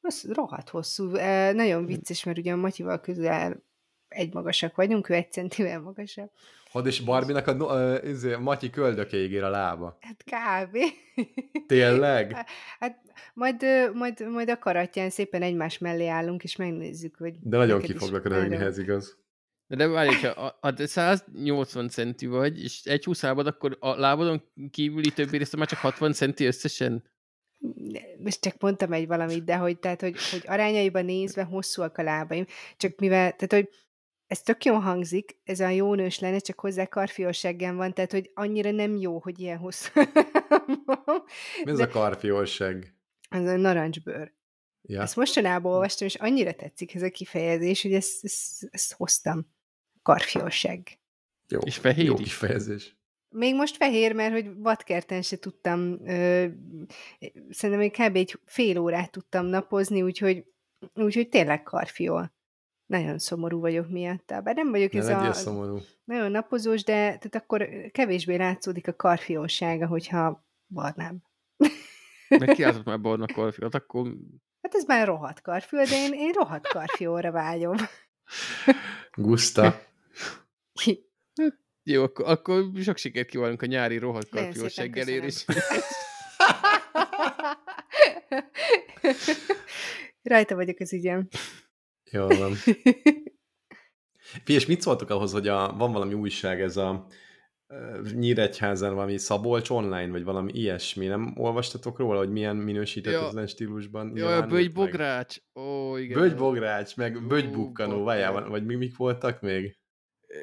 Hosszú, 0.01 0.33
rohadt 0.33 0.69
hosszú. 0.69 1.15
E, 1.15 1.53
nagyon 1.53 1.87
vicces, 1.87 2.25
mert 2.25 2.39
ugye 2.39 2.53
a 2.53 2.57
Matyival 2.57 3.01
közel 3.01 3.63
egy 4.09 4.35
magasak 4.35 4.77
vagyunk, 4.77 5.09
ő 5.09 5.15
egy 5.15 5.33
centivel 5.33 5.81
magasabb. 5.81 6.31
Had 6.71 6.87
és 6.87 7.01
Barbinak 7.01 7.47
a, 7.47 7.71
a, 7.71 8.03
izé, 8.03 8.33
a 8.33 8.39
Matyi 8.39 8.71
köldökéig 8.71 9.33
ér 9.33 9.43
a 9.43 9.49
lába. 9.51 9.99
Hát 10.01 10.25
kb. 10.25 10.79
Tényleg? 11.67 12.33
Hát 12.79 13.01
majd, 13.35 13.65
majd, 13.95 14.31
majd 14.31 14.51
a 14.51 14.59
karatján 14.59 15.11
szépen 15.11 15.43
egymás 15.43 15.79
mellé 15.79 16.07
állunk, 16.07 16.43
és 16.43 16.57
megnézzük, 16.57 17.17
hogy... 17.17 17.35
De 17.41 17.57
nagyon 17.57 17.81
ki 17.81 17.95
foglak 17.95 18.27
röhögni, 18.27 18.57
ez 18.57 18.79
igaz. 18.79 19.17
De, 19.69 19.77
de 19.77 19.87
várj, 19.87 20.09
hogyha 20.09 20.29
a, 20.29 20.59
a, 20.61 20.71
de 20.71 20.87
180 20.87 21.89
centi 21.89 22.27
vagy, 22.27 22.63
és 22.63 22.85
egy 22.85 23.05
20 23.05 23.23
lábad, 23.23 23.47
akkor 23.47 23.77
a 23.81 23.95
lábadon 23.95 24.43
kívüli 24.71 25.11
többi 25.11 25.37
része 25.37 25.57
már 25.57 25.69
csak 25.69 25.79
60 25.79 26.13
centi 26.13 26.45
összesen? 26.45 27.05
most 28.19 28.41
csak 28.41 28.55
mondtam 28.59 28.93
egy 28.93 29.07
valamit, 29.07 29.45
de 29.45 29.57
hogy, 29.57 29.79
tehát, 29.79 30.01
hogy, 30.01 30.17
hogy 30.31 30.43
arányaiban 30.47 31.05
nézve 31.05 31.43
hosszúak 31.43 31.99
a 31.99 32.03
lábaim, 32.03 32.47
csak 32.77 32.99
mivel, 32.99 33.37
tehát, 33.37 33.53
hogy 33.53 33.69
ez 34.27 34.43
tök 34.43 34.65
jól 34.65 34.79
hangzik, 34.79 35.41
ez 35.45 35.61
a 35.61 35.69
jó 35.69 35.95
nős 35.95 36.19
lenne, 36.19 36.39
csak 36.39 36.61
hozzá 36.61 36.87
karfióseggem 36.87 37.77
van, 37.77 37.95
tehát, 37.95 38.13
hogy 38.13 38.31
annyira 38.35 38.71
nem 38.71 38.97
jó, 38.97 39.19
hogy 39.19 39.39
ilyen 39.39 39.59
hosszú. 39.59 39.91
Mi 41.65 41.71
ez 41.71 41.77
De- 41.77 41.85
a 41.85 41.89
karfiolseg? 41.89 42.95
Ez 43.29 43.47
a 43.47 43.57
narancsbőr. 43.57 44.33
Ja. 44.83 45.03
Ezt 45.03 45.17
mostanában 45.17 45.73
olvastam, 45.73 46.07
és 46.07 46.15
annyira 46.15 46.53
tetszik 46.53 46.95
ez 46.95 47.03
a 47.03 47.11
kifejezés, 47.11 47.83
hogy 47.83 47.93
ezt, 47.93 48.25
ezt, 48.25 48.69
ezt 48.71 48.93
hoztam. 48.93 49.47
Karfióseg. 50.13 50.99
Jó, 51.49 51.59
És 51.65 51.77
fehér 51.77 52.05
jó 52.05 52.15
is. 52.15 52.21
kifejezés. 52.23 52.97
Még 53.29 53.55
most 53.55 53.77
fehér, 53.77 54.13
mert 54.15 54.33
hogy 54.33 54.55
vadkerten 54.57 55.23
se 55.23 55.39
tudtam, 55.39 55.99
ö, 56.07 56.47
szerintem 57.51 57.79
még 57.79 57.93
kb. 57.93 58.17
egy 58.17 58.41
fél 58.45 58.79
órát 58.79 59.11
tudtam 59.11 59.47
napozni, 59.47 60.03
úgyhogy, 60.03 60.45
úgyhogy 60.95 61.29
tényleg 61.29 61.63
karfiol. 61.63 62.33
Nagyon 62.87 63.19
szomorú 63.19 63.61
vagyok 63.61 63.89
miatta. 63.91 64.41
Bár 64.41 64.55
nem 64.55 64.71
vagyok 64.71 64.93
Ne 64.93 64.99
ez 64.99 65.09
a 65.09 65.33
szomorú. 65.33 65.79
nagyon 66.05 66.31
napozós, 66.31 66.85
de 66.85 66.93
tehát 66.95 67.35
akkor 67.35 67.69
kevésbé 67.93 68.37
látszódik 68.37 68.89
a 68.89 68.95
karfiolsága, 68.97 69.87
hogyha 69.87 70.47
barnább. 70.67 71.17
Meg 72.29 72.49
kiáltott 72.49 72.85
már 72.91 73.01
barna 73.01 73.27
karfiat, 73.27 73.75
akkor 73.75 74.13
Hát 74.63 74.75
ez 74.75 74.85
már 74.85 75.07
rohadt 75.07 75.41
karfiol, 75.41 75.85
de 75.85 75.97
én, 75.97 76.13
én 76.13 76.33
rohadt 76.33 76.67
karfiolra 76.69 77.31
vágyom. 77.31 77.77
Guszta. 79.13 79.87
Jó, 81.83 82.03
akkor, 82.03 82.29
akkor 82.29 82.71
sok 82.83 82.97
sikert 82.97 83.29
kívánunk 83.29 83.63
a 83.63 83.67
nyári 83.67 83.99
rohadt 83.99 84.31
Nagyon 84.31 84.47
karfiós 84.49 84.73
szépen 84.73 84.93
seggelérés. 84.95 85.45
Rajta 90.23 90.55
vagyok 90.55 90.81
az 90.81 90.93
ügyem. 90.93 91.29
Jól 92.11 92.29
van. 92.29 92.53
Fi, 94.45 94.53
és 94.53 94.67
mit 94.67 94.81
szóltok 94.81 95.11
ahhoz, 95.11 95.33
hogy 95.33 95.49
a, 95.49 95.73
van 95.77 95.93
valami 95.93 96.15
újság, 96.15 96.61
ez 96.61 96.77
a 96.77 97.07
Nyíregyházán 98.15 98.95
valami 98.95 99.19
Szabolcs 99.19 99.71
online, 99.71 100.11
vagy 100.11 100.25
valami 100.25 100.53
ilyesmi, 100.55 101.07
nem 101.07 101.33
olvastatok 101.37 101.99
róla, 101.99 102.19
hogy 102.19 102.31
milyen 102.31 102.57
minősítetlen 102.57 103.47
stílusban 103.47 104.07
Jó, 104.07 104.11
a 104.11 104.15
nyilvánult 104.15 104.41
meg? 104.41 104.51
bőgybogrács. 104.51 105.37
Ó, 105.55 105.97
igen. 105.97 106.21
Bögybogrács, 106.21 106.97
meg 106.97 107.27
bögybukkanó, 107.27 108.05
bakker. 108.05 108.49
vagy 108.49 108.67
mi, 108.67 108.75
mik 108.75 108.97
voltak 108.97 109.41
még? 109.41 109.79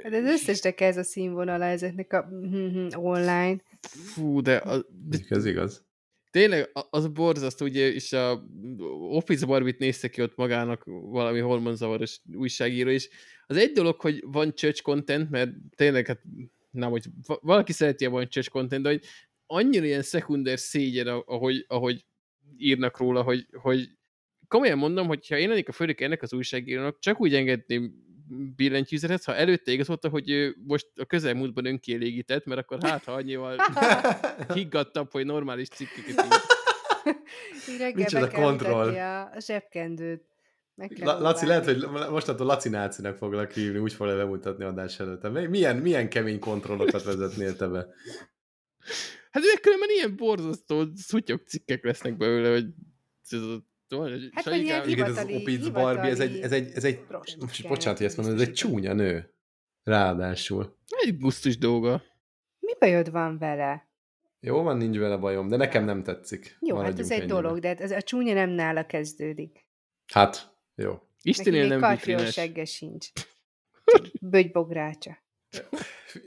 Hát 0.04 0.14
az 0.14 0.24
összesnek 0.24 0.82
ez 0.82 0.98
a 0.98 1.04
színvonala 1.04 1.66
ezeknek 1.66 2.14
a 2.14 2.28
mhm, 2.30 2.88
online. 2.94 3.62
Fú, 3.82 4.42
de, 4.42 4.56
a, 4.56 4.86
de 5.08 5.18
Ez 5.30 5.46
igaz. 5.46 5.86
tényleg 6.32 6.70
az 6.90 7.08
borzasztó, 7.08 7.66
ugye, 7.66 7.94
és 7.94 8.14
a 8.14 8.44
Office 9.10 9.46
Barbit 9.46 9.80
nézte 9.80 10.08
ki 10.08 10.22
ott 10.22 10.36
magának 10.36 10.84
valami 10.86 11.40
hormonzavaros 11.40 12.22
újságíró, 12.34 12.90
és 12.90 13.10
az 13.48 13.58
egy 13.58 13.72
dolog, 13.72 14.02
hogy 14.02 14.24
van 14.26 14.54
church 14.56 14.82
content, 14.82 15.30
mert 15.30 15.52
tényleg, 15.76 16.08
hát 16.08 16.22
nem, 16.72 16.90
hogy 16.90 17.06
va- 17.28 17.42
valaki 17.42 17.72
szereti 17.72 18.06
a 18.06 18.10
van 18.10 18.30
church 18.30 18.50
content, 18.50 18.84
de 18.84 18.90
hogy 18.90 19.04
annyira 19.46 19.86
ilyen 19.86 20.02
szekunder 20.02 20.60
szégyen, 20.60 21.08
ahogy, 21.08 21.66
ahogy 21.68 22.06
írnak 22.58 22.98
róla, 22.98 23.22
hogy, 23.22 23.48
hogy 23.52 23.90
komolyan 24.48 24.78
mondom, 24.78 25.08
hogy 25.08 25.28
ha 25.28 25.38
én 25.38 25.50
lennék 25.50 25.70
a 25.70 25.72
főnök 25.72 26.02
ennek 26.02 26.22
az 26.22 26.34
újságírónak, 26.34 27.00
csak 27.00 27.22
úgy 27.22 27.36
engedném 27.36 28.05
billentyűzetet, 28.56 29.24
ha 29.24 29.36
előtte 29.36 29.72
igazolta, 29.72 30.10
hogy 30.10 30.30
ő 30.30 30.56
most 30.68 30.88
a 30.96 31.06
közelmúltban 31.06 31.66
önkielégített, 31.66 32.46
mert 32.46 32.62
akkor 32.62 32.78
hát, 32.82 33.04
ha 33.04 33.12
annyival 33.12 33.58
higgadtabb, 34.54 35.12
hogy 35.12 35.26
normális 35.26 35.68
cikkeket 35.68 36.26
ír. 36.26 37.94
Micsoda 37.96 38.30
kontroll. 38.32 38.90
a, 38.94 39.22
a 39.22 39.40
zsebkendőt. 39.40 40.24
La- 41.00 41.20
Laci, 41.20 41.46
lehet, 41.46 41.66
hogy 41.66 41.86
mostantól 42.10 42.46
Laci 42.46 42.70
nácinak 42.70 43.18
foglak 43.18 43.52
hívni, 43.52 43.78
úgy 43.80 43.94
fogja 43.94 44.16
bemutatni 44.16 44.64
adás 44.64 45.00
előtt. 45.00 45.32
Mi- 45.32 45.46
Milyen, 45.48 45.78
milyen 45.78 46.10
kemény 46.10 46.40
kontrollokat 46.40 47.04
vezetnél 47.04 47.56
te 47.56 47.68
be? 47.68 47.88
Hát 49.32 49.44
de 49.44 49.60
különben 49.62 49.90
ilyen 49.90 50.16
borzasztó 50.16 50.84
szutyok 50.96 51.48
cikkek 51.48 51.84
lesznek 51.84 52.18
belőle, 52.18 52.50
hogy 52.52 52.66
Hát, 54.32 54.44
vagy 54.44 54.62
ilyen 54.62 54.90
Igen, 54.90 55.06
ez 55.06 55.18
az 55.18 55.70
Barbie, 55.70 56.10
ez 56.10 56.20
egy, 56.20 56.40
ez 56.40 56.52
egy, 56.52 56.72
ez 56.76 56.84
egy 56.84 57.06
most 57.40 57.68
bocsánat, 57.68 57.98
hogy 57.98 58.08
ezt 58.08 58.18
mondom, 58.18 58.36
ez 58.36 58.42
egy 58.42 58.54
csúnya 58.54 58.94
nő. 58.94 59.34
Ráadásul. 59.84 60.78
egy 60.88 61.18
gusztus 61.18 61.58
dolga. 61.58 62.04
Mi 62.60 62.74
bajod 62.80 63.12
van 63.12 63.38
vele? 63.38 63.90
Jó 64.40 64.62
van, 64.62 64.78
nincs 64.78 64.98
vele 64.98 65.18
bajom, 65.18 65.48
de 65.48 65.56
nekem 65.56 65.86
nem 65.86 66.04
tetszik. 66.04 66.58
Jó, 66.60 66.76
hát 66.76 66.84
Maradjunk 66.84 67.12
ez 67.12 67.20
egy 67.20 67.28
dolog, 67.28 67.60
de 67.60 67.68
hát 67.68 67.82
ez 67.82 67.92
a 67.92 68.02
csúnya 68.02 68.34
nem 68.34 68.50
nála 68.50 68.86
kezdődik. 68.86 69.68
Hát, 70.14 70.58
jó. 70.76 71.02
Istenél 71.22 71.68
nem 71.68 71.92
vitrines. 71.92 72.34
segge 72.34 72.66
sincs. 72.66 73.08
Bögybográcsa. 74.22 75.18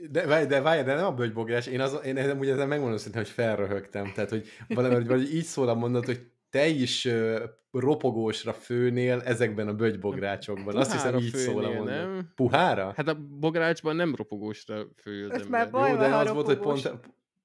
De, 0.09 0.25
várj, 0.25 0.45
de 0.45 0.61
várj, 0.61 0.81
de 0.83 0.93
nem 0.93 1.05
a 1.05 1.13
bölgybográs. 1.13 1.67
Én, 1.67 1.79
az, 1.79 1.99
én 2.05 2.13
nem 2.13 2.39
úgy 2.39 2.49
ezen 2.49 2.67
megmondom 2.67 2.97
szerintem, 2.97 3.23
hogy 3.23 3.31
felröhögtem. 3.31 4.11
Tehát, 4.13 4.29
hogy 4.29 4.47
valahogy, 4.67 5.07
valahogy 5.07 5.33
így 5.33 5.43
szól 5.43 5.69
a 5.69 5.73
mondat, 5.73 6.05
hogy 6.05 6.31
te 6.49 6.67
is 6.67 7.05
uh, 7.05 7.41
ropogósra 7.71 8.53
főnél 8.53 9.21
ezekben 9.25 9.67
a 9.67 9.73
bölgybográcsokban. 9.73 10.75
Azt 10.75 10.91
hiszem, 10.91 11.17
így 11.17 11.35
szól 11.35 11.63
a 11.63 11.67
főnél, 11.67 11.77
mondat. 11.77 11.95
nem? 11.95 12.31
Puhára? 12.35 12.93
Hát 12.95 13.07
a 13.07 13.17
bográcsban 13.39 13.95
nem 13.95 14.15
ropogósra 14.15 14.87
fő 14.95 15.25
az 15.25 15.31
ember. 15.31 15.49
már 15.49 15.71
baj 15.71 15.89
Jó, 15.89 15.95
van, 15.97 16.09
de 16.09 16.15
az 16.15 16.31
volt, 16.31 16.45
hogy 16.45 16.57
pont, 16.57 16.91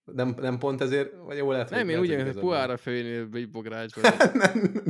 nem, 0.05 0.35
nem 0.41 0.59
pont 0.59 0.81
ezért, 0.81 1.13
vagy 1.25 1.37
jó 1.37 1.51
lehet, 1.51 1.71
Nem, 1.71 1.81
hogy 1.81 1.91
én 1.91 2.19
úgy 2.19 2.23
hogy 2.23 2.39
puhára 2.39 2.77
főnél 2.77 3.29
egy 3.33 3.51
bográcsban. 3.51 4.13
Nem, 4.33 4.83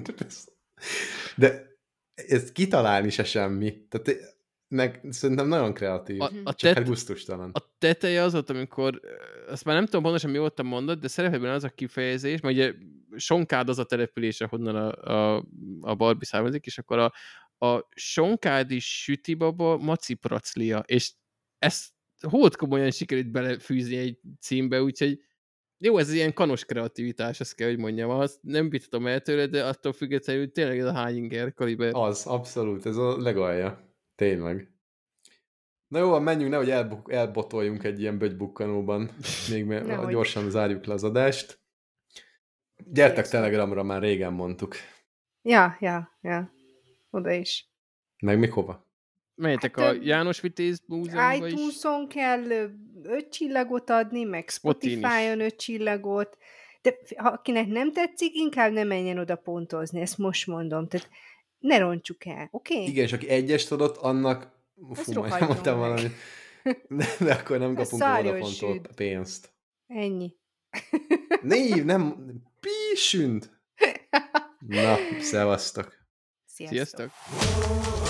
de 1.37 1.73
ezt 2.15 2.53
kitalálni 2.53 3.11
se 3.11 3.25
semmi. 3.25 3.87
Tehát 3.89 4.35
nek, 4.69 5.01
szerintem 5.11 5.47
nagyon 5.47 5.75
kreatív. 5.75 6.21
A, 6.21 6.25
A, 6.25 6.55
Csak 6.55 6.57
tet, 6.57 6.75
hát 6.75 6.87
gusztustalan. 6.87 7.51
a 7.53 7.75
teteje 7.79 8.23
az 8.23 8.33
volt, 8.33 8.51
amikor, 8.51 9.01
azt 9.49 9.65
már 9.65 9.75
nem 9.75 9.85
tudom 9.85 10.03
pontosan 10.03 10.31
mi 10.31 10.39
volt 10.39 10.59
a 10.59 10.63
mondat, 10.63 10.99
de 10.99 11.09
szerepelben 11.09 11.51
az 11.51 11.65
a 11.65 11.69
kifejezés, 11.69 12.41
mert 12.41 12.55
ugye 12.55 12.73
Sonkád 13.17 13.69
az 13.69 13.79
a 13.79 13.85
település, 13.85 14.41
ahonnan 14.41 14.77
a, 14.77 15.13
a, 15.13 15.45
a 15.81 15.95
Barbie 15.95 16.27
származik, 16.27 16.67
és 16.67 16.79
akkor 16.79 16.99
a, 16.99 17.13
a 17.67 17.89
Sonkádi 17.95 18.79
sütibaba 18.79 19.77
macipraclia, 19.77 20.79
és 20.87 21.13
ezt 21.59 21.93
hót 22.29 22.57
komolyan 22.57 22.91
sikerült 22.91 23.31
belefűzni 23.31 23.97
egy 23.97 24.19
címbe, 24.41 24.83
úgyhogy 24.83 25.21
jó, 25.79 25.99
ez 25.99 26.13
ilyen 26.13 26.33
kanos 26.33 26.65
kreativitás, 26.65 27.41
azt 27.41 27.55
kell, 27.55 27.69
hogy 27.69 27.79
mondjam. 27.79 28.11
Azt 28.11 28.39
nem 28.43 28.69
bitatom 28.69 29.07
el 29.07 29.21
tőle, 29.21 29.47
de 29.47 29.65
attól 29.65 29.93
függetlenül 29.93 30.53
tényleg 30.53 30.79
ez 30.79 30.87
a 30.87 30.93
hányinger 30.93 31.53
kaliber. 31.53 31.91
Az, 31.95 32.27
abszolút, 32.27 32.87
ez 32.87 32.97
a 32.97 33.21
legalja. 33.21 33.95
Tényleg. 34.15 34.73
Na 35.89 35.99
jó, 35.99 36.19
menjünk, 36.19 36.51
nehogy 36.51 36.93
elbotoljunk 37.07 37.85
egy 37.85 38.01
ilyen 38.01 38.19
bögybukkanóban. 38.19 39.11
Még 39.51 39.83
gyorsan 40.11 40.51
zárjuk 40.51 40.85
le 40.85 40.93
az 40.93 41.05
adást. 41.05 41.64
Gyertek. 42.77 43.29
Telegramra, 43.29 43.83
már 43.83 44.01
régen 44.01 44.33
mondtuk. 44.33 44.75
Ja, 45.43 45.77
ja, 45.81 46.19
ja. 46.21 46.53
Oda 47.11 47.31
is. 47.31 47.69
Meg 48.19 48.39
még 48.39 48.53
hova? 48.53 48.87
Menjetek 49.35 49.79
Hát, 49.79 49.95
a 49.95 49.99
János 50.03 50.41
Vitéz 50.41 50.83
Múzeumba 50.87 51.47
is. 51.47 51.53
iTunes-on 51.53 52.09
kell 52.09 52.45
öt 53.03 53.29
csillagot 53.31 53.91
adni, 53.91 54.25
meg. 54.25 54.49
Spotify-on 54.49 55.41
öt 55.41 55.57
csillagot, 55.57 56.39
de 56.83 56.99
ha 57.17 57.29
akinek 57.29 57.67
nem 57.67 57.93
tetszik, 57.93 58.35
inkább 58.35 58.73
ne 58.73 58.85
menjen 58.85 59.19
oda 59.19 59.37
pontozni, 59.37 60.01
ezt 60.01 60.19
most 60.19 60.47
mondom. 60.47 60.89
Tehát 60.89 61.09
ne 61.59 61.79
roncsuk 61.79 62.27
el, 62.27 62.49
oké? 62.51 62.75
Okay? 62.75 62.87
Igen, 62.87 63.05
és 63.05 63.13
aki 63.13 63.29
egyest 63.29 63.73
adott, 63.73 63.97
annak... 63.97 64.53
Fú, 64.93 65.13
majd 65.21 65.47
mondtam 65.47 65.79
valamit. 65.79 66.13
De, 66.89 67.07
de 67.21 67.33
akkor 67.33 67.59
nem 67.59 67.75
kapunk 67.75 67.93
a 67.93 67.97
szárjon 67.97 68.39
Vodafone-tól 68.39 68.73
süd. 68.75 68.95
pénzt. 68.95 69.53
Ennyi. 69.87 70.35
Név, 71.43 71.85
nem... 71.85 72.17
Písünd! 72.65 73.51
Na, 74.67 74.97
szevasztok. 75.21 75.93
Sziasztok. 76.47 77.11
Sziasztok! 77.21 78.04